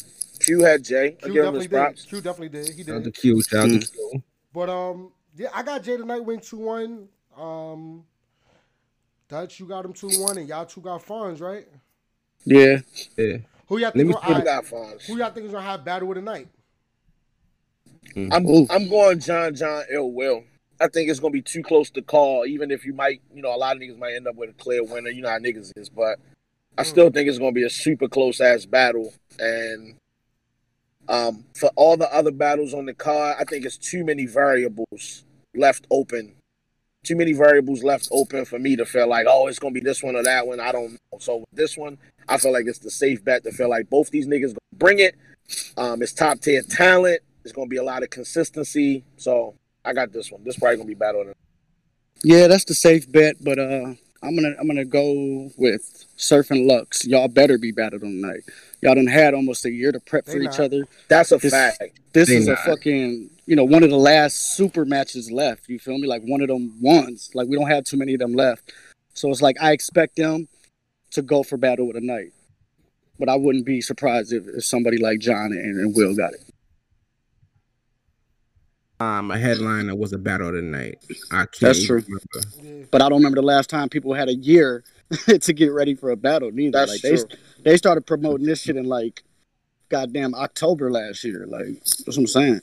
Q 0.40 0.60
had 0.64 0.82
Jay. 0.82 1.16
I 1.22 1.26
Q 1.26 1.32
give 1.32 1.44
him 1.44 1.54
definitely 1.54 1.68
props. 1.68 2.02
did. 2.02 2.08
Q 2.10 2.20
definitely 2.20 2.48
did. 2.48 2.74
He 2.74 2.82
Shout 2.82 2.96
out 2.96 3.04
to 3.04 3.10
did. 3.10 3.14
Q. 3.14 3.42
Shout 3.42 3.64
out 3.64 3.80
to 3.80 3.86
Q. 3.86 4.22
But 4.52 4.68
um, 4.68 5.12
yeah, 5.36 5.48
I 5.54 5.62
got 5.62 5.84
Jey 5.84 5.96
the 5.96 6.02
Nightwing 6.02 6.44
two 6.46 6.58
one. 6.58 7.08
Um, 7.36 8.04
Dutch, 9.28 9.60
you 9.60 9.66
got 9.66 9.84
him 9.84 9.92
two 9.92 10.08
one, 10.20 10.38
and 10.38 10.48
y'all 10.48 10.64
two 10.64 10.80
got 10.80 11.04
Fonz, 11.04 11.40
right? 11.40 11.66
Yeah, 12.44 12.78
Yeah. 13.16 13.38
Who 13.66 13.76
y'all 13.76 13.88
Let 13.88 13.94
think? 13.94 14.08
me 14.08 14.14
Gonna, 14.14 14.24
I 14.24 14.28
all 14.28 14.34
right, 14.36 14.44
got 14.44 14.64
Fonz. 14.64 15.06
who 15.06 15.18
y'all 15.18 15.30
think 15.30 15.46
is 15.46 15.52
gonna 15.52 15.66
have 15.66 15.84
battle 15.84 16.08
of 16.08 16.14
the 16.14 16.22
night? 16.22 16.48
I'm 18.16 18.46
Ooh. 18.46 18.66
I'm 18.70 18.88
going 18.88 19.20
John 19.20 19.54
John 19.54 19.84
Ill 19.90 20.10
Will. 20.10 20.44
I 20.80 20.88
think 20.88 21.10
it's 21.10 21.20
gonna 21.20 21.32
be 21.32 21.42
too 21.42 21.62
close 21.62 21.90
to 21.90 22.02
call, 22.02 22.46
even 22.46 22.70
if 22.70 22.86
you 22.86 22.94
might, 22.94 23.20
you 23.34 23.42
know, 23.42 23.54
a 23.54 23.58
lot 23.58 23.76
of 23.76 23.82
niggas 23.82 23.98
might 23.98 24.14
end 24.14 24.26
up 24.26 24.36
with 24.36 24.50
a 24.50 24.52
clear 24.54 24.82
winner. 24.82 25.10
You 25.10 25.22
know 25.22 25.28
how 25.28 25.38
niggas 25.38 25.72
is, 25.76 25.90
but 25.90 26.18
I 26.78 26.84
still 26.84 27.10
think 27.10 27.28
it's 27.28 27.38
gonna 27.38 27.52
be 27.52 27.64
a 27.64 27.70
super 27.70 28.08
close 28.08 28.40
ass 28.40 28.64
battle. 28.64 29.12
And 29.38 29.96
um, 31.08 31.44
for 31.54 31.70
all 31.76 31.96
the 31.98 32.12
other 32.14 32.30
battles 32.30 32.72
on 32.72 32.86
the 32.86 32.94
card, 32.94 33.36
I 33.38 33.44
think 33.44 33.66
it's 33.66 33.76
too 33.76 34.04
many 34.04 34.24
variables 34.24 35.24
left 35.54 35.86
open. 35.90 36.34
Too 37.04 37.16
many 37.16 37.32
variables 37.32 37.82
left 37.82 38.08
open 38.10 38.44
for 38.44 38.58
me 38.58 38.76
to 38.76 38.84
feel 38.84 39.08
like, 39.08 39.26
oh, 39.28 39.46
it's 39.46 39.58
gonna 39.58 39.72
be 39.72 39.80
this 39.80 40.02
one 40.02 40.16
or 40.16 40.22
that 40.24 40.46
one. 40.46 40.60
I 40.60 40.72
don't 40.72 40.92
know. 40.92 41.18
So 41.20 41.38
with 41.38 41.48
this 41.52 41.76
one, 41.76 41.98
I 42.28 42.38
feel 42.38 42.52
like 42.52 42.66
it's 42.66 42.80
the 42.80 42.90
safe 42.90 43.24
bet 43.24 43.44
to 43.44 43.52
feel 43.52 43.70
like 43.70 43.88
both 43.88 44.10
these 44.10 44.26
niggas 44.26 44.48
gonna 44.48 44.58
bring 44.76 44.98
it. 44.98 45.14
Um, 45.76 46.02
it's 46.02 46.12
top 46.12 46.40
tier 46.40 46.62
talent. 46.62 47.20
It's 47.44 47.52
gonna 47.52 47.68
be 47.68 47.76
a 47.76 47.82
lot 47.82 48.02
of 48.02 48.10
consistency. 48.10 49.04
So 49.16 49.54
I 49.84 49.92
got 49.92 50.12
this 50.12 50.30
one. 50.30 50.42
This 50.44 50.58
probably 50.58 50.76
gonna 50.76 50.86
be 50.86 50.92
of 50.94 51.26
the- 51.28 51.34
yeah, 52.24 52.48
that's 52.48 52.64
the 52.64 52.74
safe 52.74 53.10
bet. 53.10 53.36
But 53.40 53.58
uh, 53.58 53.94
I'm 54.22 54.34
gonna 54.34 54.54
I'm 54.60 54.66
gonna 54.66 54.84
go 54.84 55.50
with 55.56 56.04
Surf 56.16 56.50
and 56.50 56.66
Lux. 56.66 57.06
Y'all 57.06 57.28
better 57.28 57.58
be 57.58 57.70
battled 57.72 58.02
tonight. 58.02 58.42
Y'all 58.80 58.94
done 58.94 59.06
had 59.06 59.34
almost 59.34 59.64
a 59.64 59.70
year 59.70 59.90
to 59.90 59.98
prep 60.00 60.24
They 60.24 60.32
for 60.34 60.38
each 60.40 60.60
other. 60.60 60.84
That's 61.08 61.32
a 61.32 61.38
This- 61.38 61.52
fact. 61.52 61.98
This 62.12 62.28
They 62.28 62.36
is 62.36 62.48
a 62.48 62.56
fucking 62.56 63.30
you 63.46 63.56
know 63.56 63.64
one 63.64 63.82
of 63.82 63.90
the 63.90 63.96
last 63.98 64.54
super 64.56 64.84
matches 64.84 65.30
left. 65.30 65.68
You 65.68 65.78
feel 65.78 65.98
me? 65.98 66.06
Like 66.06 66.22
one 66.24 66.40
of 66.40 66.48
them 66.48 66.76
ones. 66.80 67.30
Like 67.34 67.48
we 67.48 67.56
don't 67.56 67.68
have 67.68 67.84
too 67.84 67.96
many 67.96 68.14
of 68.14 68.20
them 68.20 68.34
left. 68.34 68.72
So 69.14 69.30
it's 69.30 69.42
like 69.42 69.56
I 69.60 69.72
expect 69.72 70.16
them 70.16 70.48
to 71.12 71.22
go 71.22 71.42
for 71.42 71.56
battle 71.56 71.88
of 71.88 71.94
the 71.94 72.00
night. 72.00 72.32
But 73.18 73.28
I 73.28 73.34
wouldn't 73.34 73.66
be 73.66 73.80
surprised 73.80 74.32
if, 74.32 74.46
if 74.46 74.64
somebody 74.64 74.98
like 74.98 75.18
John 75.18 75.46
and, 75.52 75.80
and 75.80 75.96
Will 75.96 76.14
got 76.14 76.34
it. 76.34 76.40
Um, 79.00 79.30
a 79.30 79.38
headliner 79.38 79.94
was 79.94 80.12
a 80.12 80.18
battle 80.18 80.48
of 80.48 80.54
the 80.54 80.62
night. 80.62 80.98
I 81.30 81.46
can't 81.46 81.60
That's 81.60 81.84
true. 81.84 82.02
remember. 82.06 82.86
But 82.90 83.00
I 83.00 83.08
don't 83.08 83.18
remember 83.18 83.36
the 83.36 83.46
last 83.46 83.70
time 83.70 83.88
people 83.88 84.12
had 84.12 84.28
a 84.28 84.34
year 84.34 84.82
to 85.40 85.52
get 85.52 85.72
ready 85.72 85.94
for 85.94 86.10
a 86.10 86.16
battle 86.16 86.50
neither. 86.52 86.78
That's 86.78 86.90
like 86.92 87.00
true. 87.00 87.16
they 87.64 87.70
they 87.70 87.76
started 87.76 88.06
promoting 88.06 88.46
this 88.46 88.62
shit 88.62 88.76
in 88.76 88.84
like 88.84 89.22
goddamn 89.88 90.34
October 90.34 90.90
last 90.90 91.24
year. 91.24 91.46
Like 91.46 91.80
that's 91.82 92.06
what 92.08 92.18
I'm 92.18 92.26
saying. 92.26 92.60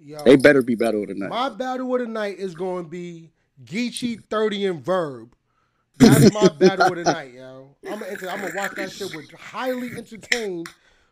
Yo, 0.00 0.22
They 0.24 0.36
better 0.36 0.62
be 0.62 0.74
battle 0.74 1.02
of 1.02 1.08
the 1.08 1.14
night. 1.14 1.30
my 1.30 1.48
battle 1.48 1.92
of 1.94 2.00
the 2.00 2.06
night 2.06 2.38
is 2.38 2.54
going 2.54 2.84
to 2.84 2.90
be 2.90 3.30
Geechi 3.64 4.22
30 4.30 4.66
and 4.66 4.84
Verb. 4.84 5.34
That's 5.98 6.32
my 6.32 6.48
battle 6.58 6.86
of 6.86 6.94
the 6.96 7.02
night, 7.04 7.32
yo. 7.34 7.74
I'm 7.84 7.98
gonna, 7.98 8.12
I'm 8.30 8.40
gonna 8.40 8.52
watch 8.54 8.72
that 8.76 8.92
shit 8.92 9.12
with 9.14 9.30
highly 9.32 9.90
entertained 9.96 10.68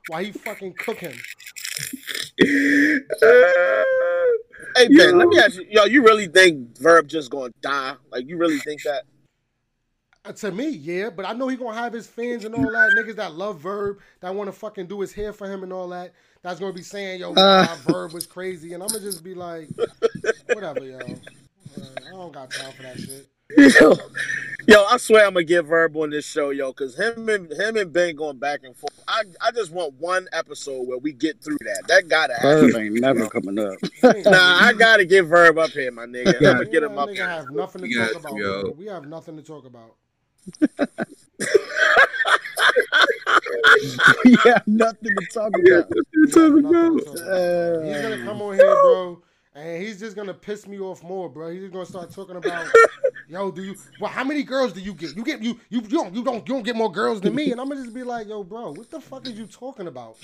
while 0.06 0.22
he 0.22 0.30
fucking 0.32 0.74
cook 0.74 0.98
him. 0.98 1.14
Hey 4.76 4.88
Ben, 4.94 5.16
let 5.16 5.28
me 5.28 5.38
ask 5.38 5.56
you, 5.56 5.66
yo, 5.70 5.84
you 5.84 6.02
really 6.02 6.26
think 6.26 6.76
Verb 6.78 7.08
just 7.08 7.30
gonna 7.30 7.52
die? 7.62 7.94
Like 8.10 8.28
you 8.28 8.36
really 8.36 8.58
think 8.58 8.82
that? 8.82 9.04
Uh, 10.26 10.32
to 10.32 10.50
me, 10.52 10.68
yeah, 10.68 11.10
but 11.10 11.24
I 11.24 11.32
know 11.32 11.48
he 11.48 11.56
gonna 11.56 11.76
have 11.76 11.92
his 11.92 12.06
fans 12.06 12.44
and 12.44 12.54
all 12.54 12.62
that 12.70 12.94
niggas 12.96 13.16
that 13.16 13.34
love 13.34 13.60
Verb 13.60 13.98
that 14.20 14.34
want 14.34 14.48
to 14.48 14.52
fucking 14.52 14.86
do 14.86 15.00
his 15.00 15.12
hair 15.12 15.32
for 15.32 15.50
him 15.50 15.62
and 15.62 15.72
all 15.72 15.88
that. 15.90 16.12
That's 16.42 16.58
gonna 16.60 16.72
be 16.72 16.82
saying, 16.82 17.20
yo, 17.20 17.32
Uh. 17.34 17.66
Verb 17.86 18.12
was 18.12 18.26
crazy, 18.26 18.72
and 18.72 18.82
I'm 18.82 18.88
gonna 18.88 19.00
just 19.00 19.22
be 19.22 19.34
like, 19.34 19.68
whatever, 20.52 20.84
yo. 20.84 20.98
Uh, 20.98 21.80
I 22.06 22.10
don't 22.10 22.32
got 22.32 22.50
time 22.50 22.72
for 22.72 22.82
that 22.82 22.98
shit. 22.98 23.28
Yo, 23.80 23.94
yo, 24.66 24.84
I 24.86 24.96
swear 24.96 25.24
I'm 25.24 25.34
gonna 25.34 25.44
get 25.44 25.66
Verb 25.66 25.96
on 25.96 26.10
this 26.10 26.24
show, 26.26 26.50
yo, 26.50 26.72
because 26.72 26.98
him 26.98 27.28
and 27.28 27.52
him 27.52 27.76
and 27.76 27.92
Ben 27.92 28.16
going 28.16 28.38
back 28.38 28.60
and 28.64 28.76
forth. 28.76 28.92
I 29.06 29.22
I 29.40 29.52
just 29.52 29.70
want 29.70 29.94
one 29.94 30.26
episode 30.32 30.88
where 30.88 30.98
we 30.98 31.12
get 31.12 31.40
through 31.44 31.58
that. 31.60 31.84
That 31.86 32.08
gotta 32.08 32.34
happen. 32.34 32.72
Verb 32.72 32.82
ain't 32.82 32.94
never 32.94 33.28
coming 33.28 33.58
up. 33.60 33.76
Nah, 34.02 34.58
I 34.66 34.72
gotta 34.76 35.04
get 35.04 35.26
Verb 35.26 35.58
up 35.58 35.70
here, 35.70 35.92
my 35.92 36.06
nigga. 36.06 36.36
I'm 36.38 36.42
gonna 36.42 36.64
get 36.64 36.82
him 36.82 36.98
up 36.98 37.08
nigga 37.08 37.14
here. 37.14 37.28
have 37.28 37.50
nothing 37.52 37.82
to 37.82 38.12
talk 38.12 38.20
about. 38.20 38.36
yo. 38.36 38.74
We 38.76 38.86
have 38.86 39.06
nothing 39.06 39.36
to 39.36 39.42
talk 39.42 39.64
about. 39.64 39.94
Yeah, 44.24 44.58
nothing 44.66 45.14
to 45.16 45.26
talk 45.32 45.48
about. 45.48 45.62
We 45.62 45.70
have 45.72 45.88
nothing 45.90 46.26
to 46.26 46.26
talk 46.32 46.58
about. 46.58 47.20
Uh, 47.20 47.80
He's 47.82 48.02
gonna 48.02 48.24
come 48.24 48.42
on 48.42 48.54
here, 48.54 48.64
bro, 48.74 49.22
and 49.54 49.82
he's 49.82 49.98
just 50.00 50.16
gonna 50.16 50.34
piss 50.34 50.66
me 50.66 50.78
off 50.78 51.02
more, 51.02 51.28
bro. 51.28 51.50
He's 51.50 51.62
just 51.62 51.72
gonna 51.72 51.86
start 51.86 52.10
talking 52.10 52.36
about, 52.36 52.66
yo, 53.28 53.50
do 53.50 53.62
you? 53.62 53.76
Well, 54.00 54.10
how 54.10 54.24
many 54.24 54.42
girls 54.42 54.72
do 54.72 54.80
you 54.80 54.94
get? 54.94 55.16
You 55.16 55.24
get 55.24 55.42
you 55.42 55.58
you 55.70 55.80
you 55.82 55.88
don't 55.88 56.14
you 56.14 56.22
don't 56.22 56.46
you 56.48 56.54
don't 56.54 56.64
get 56.64 56.76
more 56.76 56.90
girls 56.90 57.20
than 57.20 57.34
me, 57.34 57.52
and 57.52 57.60
I'm 57.60 57.68
gonna 57.68 57.82
just 57.82 57.94
be 57.94 58.02
like, 58.02 58.28
yo, 58.28 58.42
bro, 58.44 58.72
what 58.72 58.90
the 58.90 59.00
fuck 59.00 59.26
is 59.26 59.38
you 59.38 59.46
talking 59.46 59.86
about? 59.86 60.16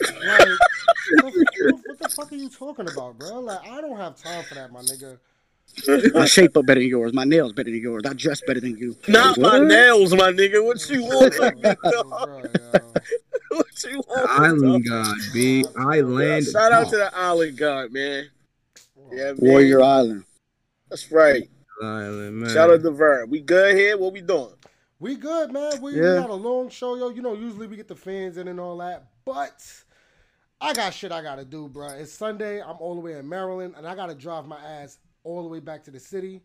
Like, 0.00 0.48
what 1.22 1.32
the, 1.34 1.80
what 1.86 1.98
the 1.98 2.08
fuck 2.08 2.32
are 2.32 2.36
you 2.36 2.48
talking 2.48 2.88
about, 2.90 3.18
bro? 3.18 3.40
Like, 3.40 3.66
I 3.68 3.80
don't 3.80 3.96
have 3.96 4.16
time 4.16 4.42
for 4.44 4.54
that, 4.54 4.72
my 4.72 4.80
nigga. 4.80 5.18
My 6.14 6.26
shape 6.26 6.56
up 6.56 6.66
better 6.66 6.80
than 6.80 6.88
yours. 6.88 7.12
My 7.12 7.24
nails 7.24 7.52
better 7.52 7.70
than 7.70 7.80
yours. 7.80 8.02
I 8.06 8.12
dress 8.12 8.42
better 8.46 8.60
than 8.60 8.76
you. 8.76 8.96
Not 9.08 9.38
my 9.38 9.58
nails, 9.58 10.14
my 10.14 10.30
nigga. 10.32 10.64
What 10.64 10.88
you 10.90 11.02
want? 11.04 11.34
from 11.34 11.54
me, 11.60 11.62
Yo, 11.62 11.74
dog? 11.90 12.08
bro, 12.08 12.42
yo. 12.72 12.92
what 13.56 13.84
you 13.84 14.02
want? 14.06 14.30
Island 14.30 14.84
dog? 14.84 15.06
God, 15.06 15.16
B. 15.32 15.64
Island. 15.76 16.46
Shout 16.46 16.72
out 16.72 16.90
to 16.90 16.96
the 16.96 17.16
Island 17.16 17.56
God, 17.56 17.92
man. 17.92 18.28
Yeah, 19.10 19.24
man. 19.24 19.36
Warrior 19.38 19.82
Island. 19.82 20.24
That's 20.90 21.10
right. 21.10 21.48
Island, 21.82 22.36
man. 22.36 22.50
Shout 22.50 22.70
out 22.70 22.82
to 22.82 22.90
Verb. 22.90 23.30
We 23.30 23.40
good 23.40 23.74
here? 23.76 23.96
What 23.96 24.12
we 24.12 24.20
doing? 24.20 24.54
We 25.00 25.16
good, 25.16 25.50
man. 25.50 25.80
We, 25.80 25.94
we 25.94 26.00
got 26.00 26.30
a 26.30 26.34
long 26.34 26.68
show, 26.68 26.94
yo. 26.96 27.08
You 27.08 27.22
know, 27.22 27.34
usually 27.34 27.66
we 27.66 27.76
get 27.76 27.88
the 27.88 27.96
fans 27.96 28.36
in 28.36 28.46
and 28.46 28.60
all 28.60 28.76
that, 28.78 29.08
but 29.24 29.60
I 30.60 30.72
got 30.74 30.94
shit 30.94 31.10
I 31.10 31.22
gotta 31.22 31.44
do, 31.44 31.68
bro. 31.68 31.88
It's 31.88 32.12
Sunday. 32.12 32.62
I'm 32.62 32.76
all 32.78 32.94
the 32.94 33.00
way 33.00 33.14
in 33.18 33.28
Maryland, 33.28 33.74
and 33.76 33.86
I 33.86 33.96
gotta 33.96 34.14
drive 34.14 34.46
my 34.46 34.60
ass 34.60 34.98
all 35.24 35.42
the 35.42 35.48
way 35.48 35.60
back 35.60 35.84
to 35.84 35.90
the 35.90 36.00
city. 36.00 36.40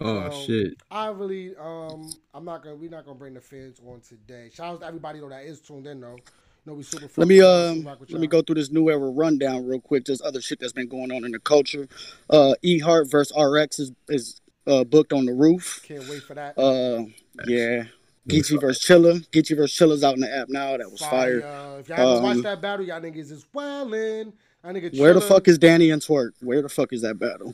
Oh 0.00 0.20
Um, 0.20 0.32
shit. 0.46 0.74
I 0.90 1.08
really, 1.08 1.54
um, 1.56 2.10
I'm 2.32 2.44
not 2.44 2.62
gonna, 2.62 2.76
we're 2.76 2.90
not 2.90 3.04
gonna 3.04 3.18
bring 3.18 3.34
the 3.34 3.40
fans 3.40 3.78
on 3.86 4.00
today. 4.00 4.50
Shout 4.52 4.74
out 4.74 4.80
to 4.80 4.86
everybody 4.86 5.20
though 5.20 5.28
that 5.28 5.44
is 5.44 5.60
tuned 5.60 5.86
in 5.86 6.00
though. 6.00 6.16
You 6.64 6.72
know, 6.72 6.74
we 6.74 6.82
super. 6.82 7.08
Let 7.16 7.28
me 7.28 7.40
fucking 7.40 7.86
um 7.86 7.96
let 8.08 8.20
me 8.20 8.26
go 8.26 8.40
through 8.40 8.54
this 8.54 8.70
new 8.70 8.88
era 8.88 9.10
rundown 9.10 9.66
real 9.66 9.80
quick. 9.80 10.04
There's 10.06 10.22
other 10.22 10.40
shit 10.40 10.60
that's 10.60 10.72
been 10.72 10.88
going 10.88 11.10
on 11.12 11.24
in 11.24 11.32
the 11.32 11.40
culture. 11.40 11.88
Uh 12.30 12.54
E 12.62 12.78
Heart 12.78 13.10
versus 13.10 13.36
RX 13.36 13.78
is 13.80 13.92
is 14.08 14.40
uh 14.66 14.84
booked 14.84 15.12
on 15.12 15.26
the 15.26 15.32
roof. 15.32 15.82
Can't 15.84 16.08
wait 16.08 16.22
for 16.22 16.34
that. 16.34 16.56
Uh 16.58 17.04
yeah. 17.46 17.84
Geechi 18.28 18.60
versus 18.60 18.82
Chilla. 18.84 19.26
Geechi 19.30 19.56
versus 19.56 19.76
Chilla's 19.76 20.04
out 20.04 20.14
in 20.14 20.20
the 20.20 20.32
app 20.34 20.48
now. 20.48 20.76
That 20.76 20.88
was 20.90 21.00
fire. 21.00 21.42
Uh, 21.44 21.78
if 21.80 21.88
y'all 21.88 21.96
haven't 21.96 22.16
Um, 22.18 22.22
watched 22.22 22.42
that 22.44 22.62
battle, 22.62 22.86
y'all 22.86 23.00
niggas 23.00 23.32
is 23.32 23.44
wildin'. 23.52 24.32
That 24.62 24.74
nigga 24.76 24.96
Where 25.00 25.12
the 25.12 25.20
fuck 25.20 25.48
is 25.48 25.58
Danny 25.58 25.90
and 25.90 26.00
Twork? 26.00 26.34
Where 26.40 26.62
the 26.62 26.68
fuck 26.68 26.92
is 26.92 27.02
that 27.02 27.18
battle? 27.18 27.52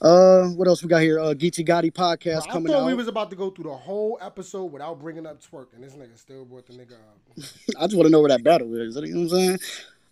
Uh, 0.00 0.48
what 0.50 0.68
else 0.68 0.82
we 0.82 0.88
got 0.88 1.02
here? 1.02 1.18
Uh, 1.18 1.34
Geechi 1.34 1.66
Gotti 1.66 1.92
podcast 1.92 2.44
Bro, 2.44 2.50
I 2.50 2.52
coming 2.52 2.72
thought 2.72 2.82
out. 2.82 2.86
we 2.86 2.94
was 2.94 3.08
about 3.08 3.30
to 3.30 3.36
go 3.36 3.50
through 3.50 3.64
the 3.64 3.76
whole 3.76 4.18
episode 4.22 4.66
without 4.66 5.00
bringing 5.00 5.26
up 5.26 5.40
Twork, 5.42 5.72
and 5.74 5.82
this 5.82 5.94
nigga 5.94 6.16
still 6.16 6.44
brought 6.44 6.66
the 6.66 6.74
nigga 6.74 6.92
up. 6.92 7.18
I 7.80 7.86
just 7.86 7.96
want 7.96 8.06
to 8.06 8.10
know 8.10 8.20
where 8.20 8.28
that 8.28 8.44
battle 8.44 8.72
is. 8.74 8.94
You 8.94 9.02
know 9.02 9.22
what 9.22 9.22
I'm 9.22 9.28
saying? 9.28 9.58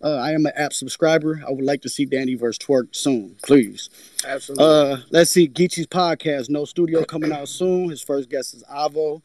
Uh, 0.02 0.16
I 0.16 0.32
am 0.32 0.44
an 0.44 0.52
app 0.56 0.72
subscriber. 0.72 1.40
I 1.46 1.50
would 1.50 1.64
like 1.64 1.82
to 1.82 1.88
see 1.88 2.04
Danny 2.04 2.34
versus 2.34 2.58
Twork 2.58 2.94
soon, 2.94 3.36
please. 3.42 3.88
Absolutely. 4.26 4.64
Uh, 4.64 4.96
let's 5.10 5.30
see. 5.30 5.48
Geechi's 5.48 5.86
podcast, 5.86 6.50
No 6.50 6.64
Studio, 6.64 7.04
coming 7.04 7.32
out 7.32 7.48
soon. 7.48 7.88
His 7.88 8.02
first 8.02 8.28
guest 8.28 8.54
is 8.54 8.64
Avo. 8.64 9.22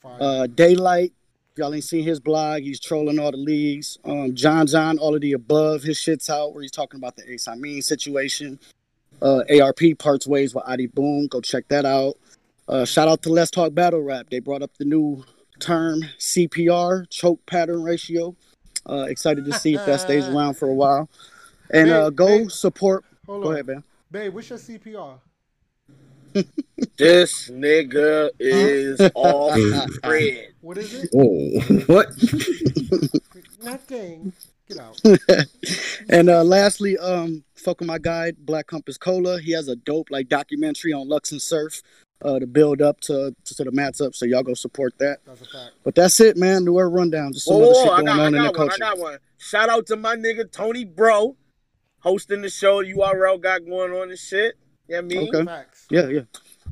Fire. 0.00 0.16
Uh, 0.20 0.46
Daylyt. 0.48 1.12
Y'all 1.56 1.74
ain't 1.74 1.84
seen 1.84 2.04
his 2.04 2.20
blog. 2.20 2.62
He's 2.62 2.78
trolling 2.78 3.18
all 3.18 3.30
the 3.30 3.38
leagues. 3.38 3.98
Um, 4.04 4.34
John 4.34 4.66
John, 4.66 4.98
all 4.98 5.14
of 5.14 5.22
the 5.22 5.32
above. 5.32 5.82
His 5.82 5.98
shit's 5.98 6.28
out 6.28 6.52
where 6.52 6.62
he's 6.62 6.70
talking 6.70 6.98
about 6.98 7.16
the 7.16 7.30
Ace 7.32 7.48
I 7.48 7.54
mean 7.54 7.80
situation. 7.80 8.58
Uh, 9.22 9.42
ARP 9.60 9.80
parts 9.98 10.26
ways 10.26 10.54
with 10.54 10.64
Adi 10.66 10.86
Boom. 10.86 11.26
Go 11.28 11.40
check 11.40 11.68
that 11.68 11.84
out. 11.84 12.14
Uh, 12.68 12.84
shout 12.84 13.08
out 13.08 13.22
to 13.22 13.30
Let's 13.30 13.50
Talk 13.50 13.74
Battle 13.74 14.02
Rap. 14.02 14.26
They 14.30 14.40
brought 14.40 14.62
up 14.62 14.70
the 14.78 14.84
new 14.84 15.24
term 15.60 16.02
CPR, 16.18 17.08
choke 17.08 17.44
pattern 17.46 17.82
ratio. 17.82 18.36
Uh, 18.88 19.06
excited 19.08 19.44
to 19.44 19.52
see 19.52 19.74
if 19.74 19.84
that 19.86 20.00
stays 20.00 20.28
around 20.28 20.54
for 20.54 20.68
a 20.68 20.74
while. 20.74 21.08
And 21.70 21.90
uh, 21.90 22.10
go 22.10 22.26
babe. 22.26 22.50
support. 22.50 23.04
Hold 23.26 23.42
Go 23.42 23.48
on. 23.48 23.54
ahead, 23.54 23.66
man. 23.66 23.84
Babe, 24.10 24.34
what's 24.34 24.50
your 24.50 24.58
CPR? 24.58 25.18
this 26.96 27.50
nigga 27.50 28.30
is 28.38 29.00
off 29.14 29.90
grid. 30.02 30.54
What 30.60 30.78
is 30.78 30.94
it? 30.94 31.10
Oh, 31.14 31.60
what? 31.86 32.08
Nothing. 33.62 34.32
Get 34.68 34.78
out. 34.78 35.00
And 36.08 36.30
uh, 36.30 36.44
lastly, 36.44 36.96
um, 36.98 37.42
fuck 37.54 37.80
with 37.80 37.88
my 37.88 37.98
guy, 37.98 38.32
Black 38.38 38.68
Compass 38.68 38.96
Cola. 38.96 39.40
He 39.40 39.52
has 39.52 39.66
a 39.68 39.74
dope 39.74 40.08
like 40.10 40.28
documentary 40.28 40.92
on 40.92 41.08
Lux 41.08 41.32
and 41.32 41.42
Surf 41.42 41.82
uh, 42.22 42.38
to 42.38 42.46
build 42.46 42.80
up 42.80 43.00
to, 43.02 43.34
to, 43.44 43.54
to 43.56 43.64
the 43.64 43.72
mats 43.72 44.00
up. 44.00 44.14
So 44.14 44.24
y'all 44.24 44.42
go 44.44 44.54
support 44.54 44.96
that. 44.98 45.18
That's 45.26 45.40
a 45.40 45.44
fact. 45.44 45.72
But 45.82 45.94
that's 45.94 46.20
it, 46.20 46.36
man. 46.36 46.64
New 46.64 46.78
Era 46.78 46.88
rundown. 46.88 47.32
Just 47.32 47.46
some 47.46 47.56
Whoa, 47.56 47.72
whoa, 47.72 47.84
shit 47.84 47.92
I 47.92 47.96
going 47.96 48.06
got, 48.06 48.18
I 48.18 48.20
on 48.20 48.26
in 48.26 48.32
the 48.32 48.38
got 48.38 48.44
one. 48.44 48.54
I 48.54 48.68
culture. 48.68 48.78
got 48.78 48.98
one. 48.98 49.18
Shout 49.38 49.68
out 49.68 49.86
to 49.86 49.96
my 49.96 50.16
nigga 50.16 50.50
Tony 50.50 50.84
Bro, 50.84 51.36
hosting 52.00 52.42
the 52.42 52.50
show. 52.50 52.82
URL 52.82 53.40
got 53.40 53.64
going 53.66 53.92
on 53.92 54.10
and 54.10 54.18
shit. 54.18 54.56
Yeah, 54.88 55.00
you 55.00 55.02
know 55.02 55.06
what 55.06 55.14
I 55.14 55.18
mean. 55.18 55.34
Okay. 55.34 55.44
Facts. 55.44 55.86
Yeah, 55.90 56.08
yeah. 56.08 56.20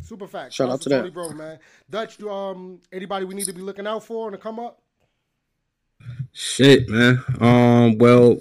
Super 0.02 0.26
facts. 0.26 0.54
Shout 0.54 0.68
Shouts 0.68 0.72
out 0.74 0.82
to 0.82 0.90
Tony 0.90 1.02
that. 1.08 1.14
Bro, 1.14 1.30
man. 1.30 1.58
Dutch, 1.90 2.22
um 2.22 2.80
anybody 2.92 3.24
we 3.24 3.34
need 3.34 3.46
to 3.46 3.52
be 3.52 3.60
looking 3.60 3.86
out 3.86 4.04
for 4.04 4.26
on 4.26 4.32
the 4.32 4.38
come 4.38 4.60
up? 4.60 4.80
Shit, 6.32 6.88
man. 6.88 7.22
Um, 7.40 7.98
well, 7.98 8.40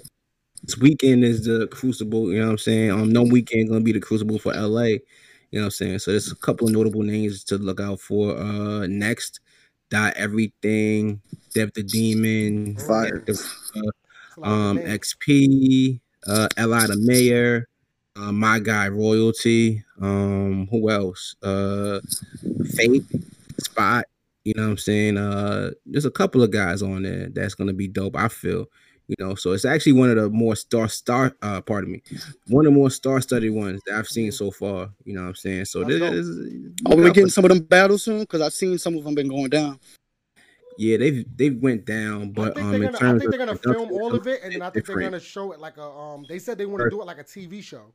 this 0.62 0.78
weekend 0.78 1.24
is 1.24 1.44
the 1.44 1.66
Crucible. 1.68 2.32
You 2.32 2.40
know 2.40 2.46
what 2.46 2.52
I'm 2.52 2.58
saying? 2.58 2.90
Um, 2.90 3.12
no 3.12 3.22
weekend 3.22 3.68
gonna 3.68 3.80
be 3.80 3.92
the 3.92 4.00
Crucible 4.00 4.38
for 4.38 4.52
LA. 4.52 4.82
You 4.82 5.60
know 5.60 5.60
what 5.60 5.64
I'm 5.66 5.70
saying? 5.70 5.98
So 6.00 6.10
there's 6.10 6.32
a 6.32 6.36
couple 6.36 6.66
of 6.66 6.72
notable 6.72 7.02
names 7.02 7.44
to 7.44 7.58
look 7.58 7.80
out 7.80 8.00
for. 8.00 8.36
Uh, 8.36 8.86
NXT, 8.86 9.38
dot 9.90 10.14
everything, 10.16 11.20
Dev 11.54 11.72
the 11.74 11.82
Demon, 11.82 12.76
Fire. 12.78 13.22
the, 13.26 13.32
It's 13.32 13.72
a 13.76 13.78
lot 13.78 13.94
of 14.38 14.44
um. 14.44 14.78
XP, 14.78 16.00
uh, 16.26 16.48
Li 16.58 16.86
the 16.86 16.96
Mayor, 17.04 17.68
uh, 18.16 18.32
my 18.32 18.58
guy 18.58 18.88
Royalty. 18.88 19.84
Um, 20.00 20.66
who 20.70 20.90
else? 20.90 21.36
Uh, 21.42 22.00
Fate, 22.74 23.04
Spot. 23.60 24.04
You 24.44 24.54
know 24.54 24.64
what 24.64 24.70
I'm 24.70 24.78
saying? 24.78 25.16
Uh, 25.16 25.70
there's 25.86 26.04
a 26.04 26.10
couple 26.10 26.42
of 26.42 26.50
guys 26.50 26.82
on 26.82 27.02
there 27.02 27.28
that's 27.28 27.54
gonna 27.54 27.72
be 27.72 27.88
dope. 27.88 28.16
I 28.16 28.28
feel. 28.28 28.66
You 29.06 29.16
know, 29.18 29.34
so 29.34 29.52
it's 29.52 29.66
actually 29.66 29.92
one 29.92 30.08
of 30.08 30.16
the 30.16 30.30
more 30.30 30.56
star 30.56 30.88
star. 30.88 31.36
Uh, 31.42 31.60
pardon 31.60 31.92
me, 31.92 32.02
one 32.48 32.66
of 32.66 32.72
the 32.72 32.78
more 32.78 32.88
star-studded 32.88 33.52
ones 33.52 33.82
that 33.86 33.98
I've 33.98 34.08
seen 34.08 34.32
so 34.32 34.50
far. 34.50 34.88
You 35.04 35.14
know 35.14 35.22
what 35.22 35.28
I'm 35.28 35.34
saying? 35.34 35.66
So 35.66 35.80
That's 35.80 35.90
this, 35.90 36.00
dope. 36.00 36.14
is 36.14 36.72
Are 36.86 36.96
we 36.96 37.10
getting 37.10 37.28
some 37.28 37.44
of 37.44 37.50
them 37.50 37.60
battles 37.60 38.04
soon? 38.04 38.20
Because 38.20 38.40
I've 38.40 38.54
seen 38.54 38.78
some 38.78 38.96
of 38.96 39.04
them 39.04 39.14
been 39.14 39.28
going 39.28 39.50
down. 39.50 39.78
Yeah, 40.78 40.96
they've 40.96 41.24
they've 41.36 41.56
went 41.60 41.84
down, 41.84 42.22
I 42.22 42.26
but 42.26 42.54
think 42.54 42.64
um, 42.64 42.72
they're 42.72 42.92
gonna, 42.92 43.14
I 43.14 43.18
think 43.18 43.30
they're 43.30 43.46
gonna 43.46 43.56
film 43.56 43.92
all 43.92 44.14
of 44.14 44.26
it, 44.26 44.40
and 44.42 44.54
then 44.54 44.62
I 44.62 44.70
think 44.70 44.86
they're 44.86 44.98
gonna 44.98 45.20
show 45.20 45.52
it 45.52 45.60
like 45.60 45.76
a 45.76 45.84
um. 45.84 46.24
They 46.26 46.38
said 46.38 46.56
they 46.56 46.66
want 46.66 46.82
to 46.84 46.90
do 46.90 47.02
it 47.02 47.04
like 47.04 47.18
a 47.18 47.24
TV 47.24 47.62
show. 47.62 47.92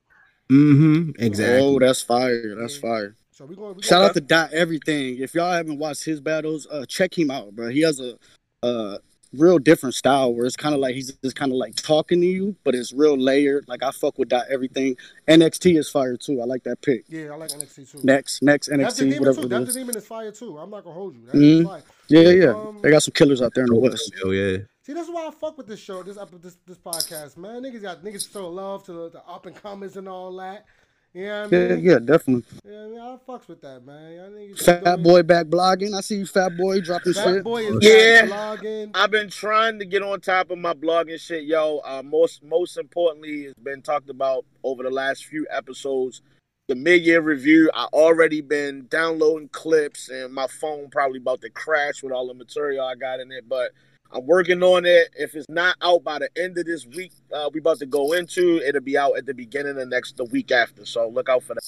Mm-hmm. 0.52 1.12
Exactly. 1.24 1.60
Oh, 1.60 1.80
that's 1.80 2.02
fire. 2.04 2.56
That's 2.56 2.78
fire. 2.78 3.16
So 3.40 3.46
we 3.46 3.56
going. 3.56 3.74
We 3.78 3.84
Shout 3.84 4.04
out 4.04 4.14
to 4.16 4.20
Dot 4.20 4.52
Everything. 4.52 5.20
If 5.20 5.34
y'all 5.34 5.54
haven't 5.54 5.80
watched 5.80 6.04
his 6.04 6.20
battles, 6.20 6.68
uh, 6.70 6.86
check 6.86 7.18
him 7.18 7.32
out, 7.32 7.56
bro. 7.56 7.70
He 7.70 7.80
has 7.84 8.02
a, 8.02 8.18
a 8.64 8.98
real 9.32 9.60
different 9.60 9.96
style 9.96 10.34
where 10.34 10.46
it's 10.46 10.58
kind 10.58 10.76
of 10.76 10.82
like 10.82 10.94
he's 10.94 11.14
just 11.24 11.38
kind 11.38 11.50
of 11.54 11.58
like 11.58 11.76
talking 11.76 12.20
to 12.20 12.28
you, 12.28 12.58
but 12.66 12.76
it's 12.76 12.92
real 12.92 13.18
layered. 13.18 13.64
Like 13.70 13.82
I 13.82 13.92
fuck 13.92 14.18
with 14.20 14.28
Dot 14.28 14.44
Everything. 14.50 14.98
NXT 15.30 15.80
is 15.80 15.90
fire 15.90 16.18
too. 16.18 16.42
I 16.42 16.44
like 16.44 16.64
that 16.66 16.82
pick. 16.82 17.06
Yeah, 17.08 17.30
I 17.32 17.36
like 17.38 17.52
NXT 17.52 17.90
too. 17.90 18.00
Next, 18.04 18.42
next 18.44 18.68
That's 18.68 18.98
the 18.98 19.06
NXT, 19.06 19.10
demon 19.10 19.20
whatever 19.20 19.36
too. 19.40 19.46
it 19.46 19.50
That's 19.52 19.64
the 19.64 19.70
is. 19.70 19.76
demon 19.78 19.96
is 19.96 20.06
fire 20.06 20.32
too. 20.34 20.58
I'm 20.58 20.70
not 20.70 20.84
gonna 20.84 20.96
hold 20.96 21.16
you. 21.16 21.22
That's 21.24 21.38
Mhm. 21.38 21.64
fire. 21.64 21.84
Yeah, 22.10 22.20
yeah, 22.20 22.30
yeah. 22.44 22.50
Um, 22.50 22.80
They 22.82 22.90
got 22.92 23.04
some 23.04 23.14
killers 23.14 23.42
out 23.42 23.54
there 23.56 23.64
in 23.64 23.70
the 23.70 23.80
West. 23.80 24.14
Hell 24.22 24.34
yeah. 24.34 24.58
See, 24.82 24.92
that's 24.92 25.08
why 25.08 25.28
I 25.28 25.32
fuck 25.32 25.58
with 25.58 25.68
this 25.68 25.80
show, 25.80 26.04
this 26.04 26.18
this 26.42 26.58
this 26.68 26.78
podcast, 26.78 27.38
man. 27.38 27.62
Niggas 27.64 27.84
got 27.84 28.04
niggas 28.04 28.34
show 28.34 28.50
love 28.50 28.84
to 28.88 28.92
the, 28.92 29.10
the 29.12 29.24
up 29.26 29.46
and 29.46 29.56
comers 29.56 29.96
and 29.96 30.10
all 30.10 30.36
that. 30.36 30.66
You 31.14 31.26
know 31.26 31.44
I 31.44 31.48
Yeah, 31.48 31.68
mean? 31.76 31.84
yeah, 31.84 32.00
definitely. 32.00 32.44
Yeah, 32.64 32.88
man, 32.88 33.00
I 33.00 33.18
fucks 33.28 33.48
with 33.48 33.62
that, 33.62 33.84
man. 33.84 34.14
Y'all 34.14 34.30
niggas 34.30 34.60
Fat 34.62 34.84
doing- 34.84 35.04
Boy 35.04 35.24
back 35.24 35.48
blogging. 35.48 35.96
I 35.98 36.02
see 36.02 36.18
you, 36.18 36.26
Fat 36.28 36.56
Boy, 36.56 36.82
dropping 36.82 37.14
Fat 37.14 37.24
shit. 37.24 37.44
boy 37.44 37.64
is 37.66 37.78
Yeah. 37.82 38.28
back 38.28 38.60
blogging. 38.60 38.92
I've 38.94 39.10
been 39.12 39.30
trying 39.30 39.80
to 39.80 39.86
get 39.86 40.04
on 40.04 40.22
top 40.22 40.52
of 40.52 40.60
my 40.60 40.74
blogging 40.74 41.20
shit, 41.20 41.46
yo. 41.46 41.80
Uh, 41.80 42.04
most 42.04 42.44
most 42.44 42.78
importantly, 42.78 43.46
it's 43.46 43.60
been 43.60 43.82
talked 43.82 44.10
about 44.10 44.46
over 44.64 44.84
the 44.84 44.92
last 44.92 45.26
few 45.26 45.48
episodes. 45.50 46.22
The 46.68 46.76
mid-year 46.76 47.22
review. 47.22 47.72
I 47.74 47.86
already 47.86 48.42
been 48.42 48.86
downloading 48.92 49.50
clips, 49.50 50.10
and 50.10 50.32
my 50.32 50.46
phone 50.46 50.90
probably 50.92 51.18
about 51.18 51.42
to 51.42 51.50
crash 51.50 52.04
with 52.04 52.14
all 52.14 52.28
the 52.28 52.36
material 52.36 52.86
I 52.86 52.94
got 52.94 53.20
in 53.20 53.32
it. 53.32 53.50
But 53.50 53.72
I'm 54.12 54.26
working 54.26 54.64
on 54.64 54.86
it. 54.86 55.10
If 55.18 55.36
it's 55.36 55.48
not 55.50 55.76
out 55.82 56.04
by 56.04 56.20
the 56.20 56.30
end 56.36 56.58
of 56.58 56.66
this 56.66 56.86
week, 56.86 57.12
uh, 57.34 57.50
we 57.54 57.60
about 57.60 57.80
to 57.80 57.86
go 57.86 58.14
into, 58.14 58.58
it'll 58.58 58.82
be 58.82 58.98
out 58.98 59.18
at 59.18 59.26
the 59.26 59.34
beginning 59.34 59.80
of 59.80 59.88
next 59.88 60.18
the 60.18 60.26
week 60.26 60.52
after. 60.52 60.86
So 60.86 61.08
look 61.10 61.30
out 61.30 61.44
for 61.44 61.54
that. 61.56 61.64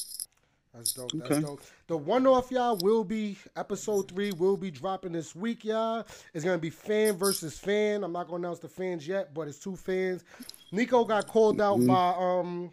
That's 0.74 0.94
dope. 0.94 1.12
That's 1.14 1.32
Okay. 1.32 1.42
dope. 1.42 1.62
The 1.88 1.98
one 1.98 2.26
off, 2.26 2.50
y'all, 2.50 2.78
will 2.82 3.04
be 3.04 3.38
episode 3.58 4.08
three. 4.10 4.32
Will 4.32 4.56
be 4.56 4.72
dropping 4.72 5.12
this 5.12 5.36
week, 5.36 5.66
y'all. 5.66 6.06
It's 6.34 6.46
gonna 6.46 6.58
be 6.58 6.70
fan 6.70 7.18
versus 7.18 7.60
fan. 7.60 8.04
I'm 8.06 8.14
not 8.14 8.28
gonna 8.28 8.38
announce 8.48 8.60
the 8.60 8.70
fans 8.70 9.06
yet, 9.06 9.34
but 9.34 9.48
it's 9.50 9.60
two 9.60 9.76
fans. 9.76 10.24
Nico 10.72 11.04
got 11.04 11.28
called 11.28 11.60
out 11.60 11.78
Mm-hmm. 11.80 11.88
by 11.88 12.16
um. 12.18 12.72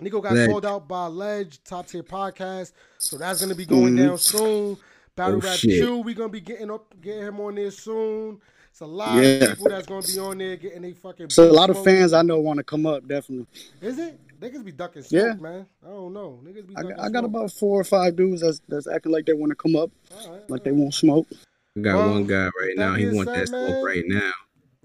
Nico 0.00 0.20
got 0.20 0.32
Ledge. 0.32 0.50
called 0.50 0.66
out 0.66 0.88
by 0.88 1.06
Ledge 1.06 1.62
Top 1.62 1.86
Tier 1.86 2.02
Podcast, 2.02 2.72
so 2.98 3.16
that's 3.16 3.40
gonna 3.40 3.54
be 3.54 3.64
going 3.64 3.94
Mhm. 3.94 4.06
down 4.08 4.18
soon. 4.18 4.76
Battle 5.14 5.36
Oh, 5.36 5.40
Rap 5.40 5.56
shit. 5.56 5.70
Q, 5.80 5.98
we 5.98 6.14
gonna 6.14 6.28
be 6.28 6.40
getting 6.40 6.68
up, 6.72 6.92
getting 7.00 7.22
him 7.22 7.38
on 7.38 7.54
there 7.54 7.70
soon. 7.70 8.40
It's 8.74 8.80
a 8.80 8.86
lot 8.86 9.22
Yeah. 9.22 9.22
of 9.44 9.48
people 9.50 9.68
that's 9.68 9.86
gonna 9.86 10.04
be 10.04 10.18
on 10.18 10.36
there 10.38 10.56
getting 10.56 10.82
they 10.82 10.94
fucking. 10.94 11.30
So 11.30 11.48
a 11.48 11.52
lot 11.52 11.70
of 11.70 11.84
fans 11.84 12.12
I 12.12 12.22
know 12.22 12.40
want 12.40 12.56
to 12.56 12.64
come 12.64 12.86
up, 12.86 13.06
definitely. 13.06 13.46
Is 13.80 14.00
it? 14.00 14.18
Niggas 14.40 14.64
be 14.64 14.72
ducking 14.72 15.02
smoke, 15.02 15.22
Yeah. 15.26 15.34
man. 15.34 15.66
I 15.80 15.90
don't 15.90 16.12
know. 16.12 16.40
Niggas 16.44 16.66
be 16.66 16.74
I, 16.76 16.82
ducking 16.82 16.96
got- 16.96 17.04
I 17.06 17.08
got 17.10 17.24
about 17.24 17.52
four 17.52 17.80
or 17.80 17.84
five 17.84 18.16
dudes 18.16 18.40
that's 18.40 18.60
that's 18.68 18.88
acting 18.88 19.12
like 19.12 19.26
they 19.26 19.32
want 19.32 19.50
to 19.50 19.54
come 19.54 19.76
up, 19.76 19.92
All 20.26 20.32
right, 20.32 20.50
like 20.50 20.64
they 20.64 20.72
won't 20.72 20.92
smoke. 20.92 21.28
I 21.76 21.80
got 21.82 21.94
Well, 21.94 22.10
one 22.14 22.26
guy 22.26 22.46
right 22.46 22.76
now. 22.76 22.94
He 22.96 23.04
being 23.04 23.14
want 23.14 23.28
said, 23.28 23.46
that 23.46 23.50
man, 23.52 23.68
smoke 23.70 23.86
right 23.86 24.04
now. 24.08 24.32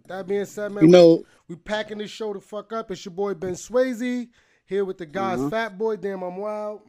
That 0.07 0.27
being 0.27 0.45
said, 0.45 0.71
man, 0.71 0.83
You 0.83 0.89
know, 0.91 1.23
we 1.47 1.55
packing 1.55 1.97
this 1.97 2.11
show 2.11 2.31
to 2.31 2.39
fuck 2.39 2.71
up. 2.71 2.91
It's 2.91 3.03
your 3.03 3.15
boy 3.15 3.33
Ben 3.33 3.53
Swayze 3.53 4.27
here 4.67 4.85
with 4.85 4.99
the 4.99 5.07
guys 5.07 5.39
Mhm. 5.39 5.49
Fat 5.49 5.79
Boy, 5.79 5.95
Damn 5.95 6.21
I'm 6.21 6.37
Wild, 6.37 6.81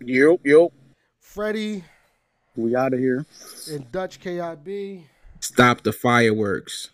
Yup, 0.00 0.40
yup. 0.44 0.72
Freddie, 1.20 1.84
we 2.56 2.74
out 2.74 2.94
of 2.94 2.98
here. 2.98 3.24
and 3.70 3.92
Dutch 3.92 4.18
KIB. 4.18 5.04
Stop 5.48 5.82
the 5.82 5.92
fireworks. 5.94 6.90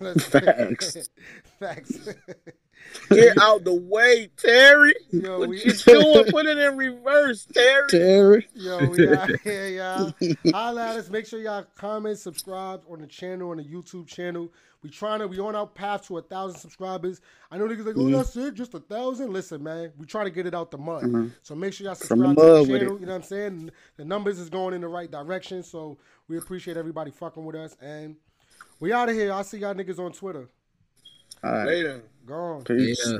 Facts. 0.18 1.10
Facts. 1.60 2.08
Get 3.10 3.36
out 3.42 3.64
the 3.64 3.74
way, 3.74 4.30
Terry. 4.38 4.94
Yo, 5.10 5.40
what 5.40 5.48
we- 5.50 5.62
you 5.62 5.72
doing? 5.72 6.24
Put 6.30 6.46
it 6.46 6.56
in 6.56 6.76
reverse, 6.76 7.46
Terry. 7.52 7.88
Terry. 7.90 8.48
Yo, 8.54 8.86
we 8.86 9.14
out 9.14 9.30
here, 9.42 9.68
y'all. 9.68 10.14
Holla 10.52 10.88
at 10.90 10.96
us. 10.96 11.10
Make 11.10 11.26
sure 11.26 11.38
y'all 11.40 11.66
comment, 11.76 12.18
subscribe 12.18 12.80
on 12.90 13.00
the 13.00 13.06
channel, 13.06 13.50
on 13.50 13.58
the 13.58 13.64
YouTube 13.64 14.06
channel. 14.06 14.50
We 14.82 14.90
trying 14.90 15.18
to, 15.18 15.26
we 15.26 15.38
on 15.40 15.56
our 15.56 15.66
path 15.66 16.06
to 16.06 16.18
a 16.18 16.22
thousand 16.22 16.60
subscribers. 16.60 17.20
I 17.50 17.58
know 17.58 17.66
niggas 17.66 17.84
like, 17.86 17.96
Mm-hmm. 17.96 18.14
oh, 18.14 18.18
that's 18.18 18.36
it, 18.36 18.54
just 18.54 18.72
a 18.74 18.78
thousand. 18.80 19.32
Listen, 19.32 19.62
man, 19.62 19.92
we 19.98 20.06
trying 20.06 20.26
to 20.26 20.30
get 20.30 20.46
it 20.46 20.54
out 20.54 20.70
the 20.70 20.78
mud. 20.78 21.02
Mhm. 21.02 21.32
So 21.42 21.54
make 21.56 21.72
sure 21.72 21.86
y'all 21.86 21.96
From 21.96 22.20
the 22.20 22.26
subscribe 22.26 22.36
to 22.66 22.72
the 22.72 22.78
channel. 22.78 23.00
You 23.00 23.06
know 23.06 23.12
what 23.12 23.16
I'm 23.18 23.22
saying? 23.24 23.70
The 23.96 24.04
numbers 24.04 24.38
is 24.38 24.48
going 24.48 24.74
in 24.74 24.80
the 24.82 24.88
right 24.88 25.10
direction. 25.10 25.62
So 25.64 25.98
we 26.28 26.38
appreciate 26.38 26.76
everybody 26.76 27.10
fucking 27.10 27.44
with 27.44 27.56
us. 27.56 27.76
And 27.80 28.16
we 28.80 28.92
out 28.92 29.08
of 29.08 29.14
here. 29.14 29.32
I'll 29.32 29.44
see 29.44 29.58
y'all 29.58 29.74
niggas 29.74 29.98
on 29.98 30.12
Twitter. 30.12 30.48
All 31.42 31.52
right. 31.52 31.66
Later. 31.66 32.02
Gone. 32.24 32.64
Peace. 32.64 33.02
Yeah. 33.06 33.18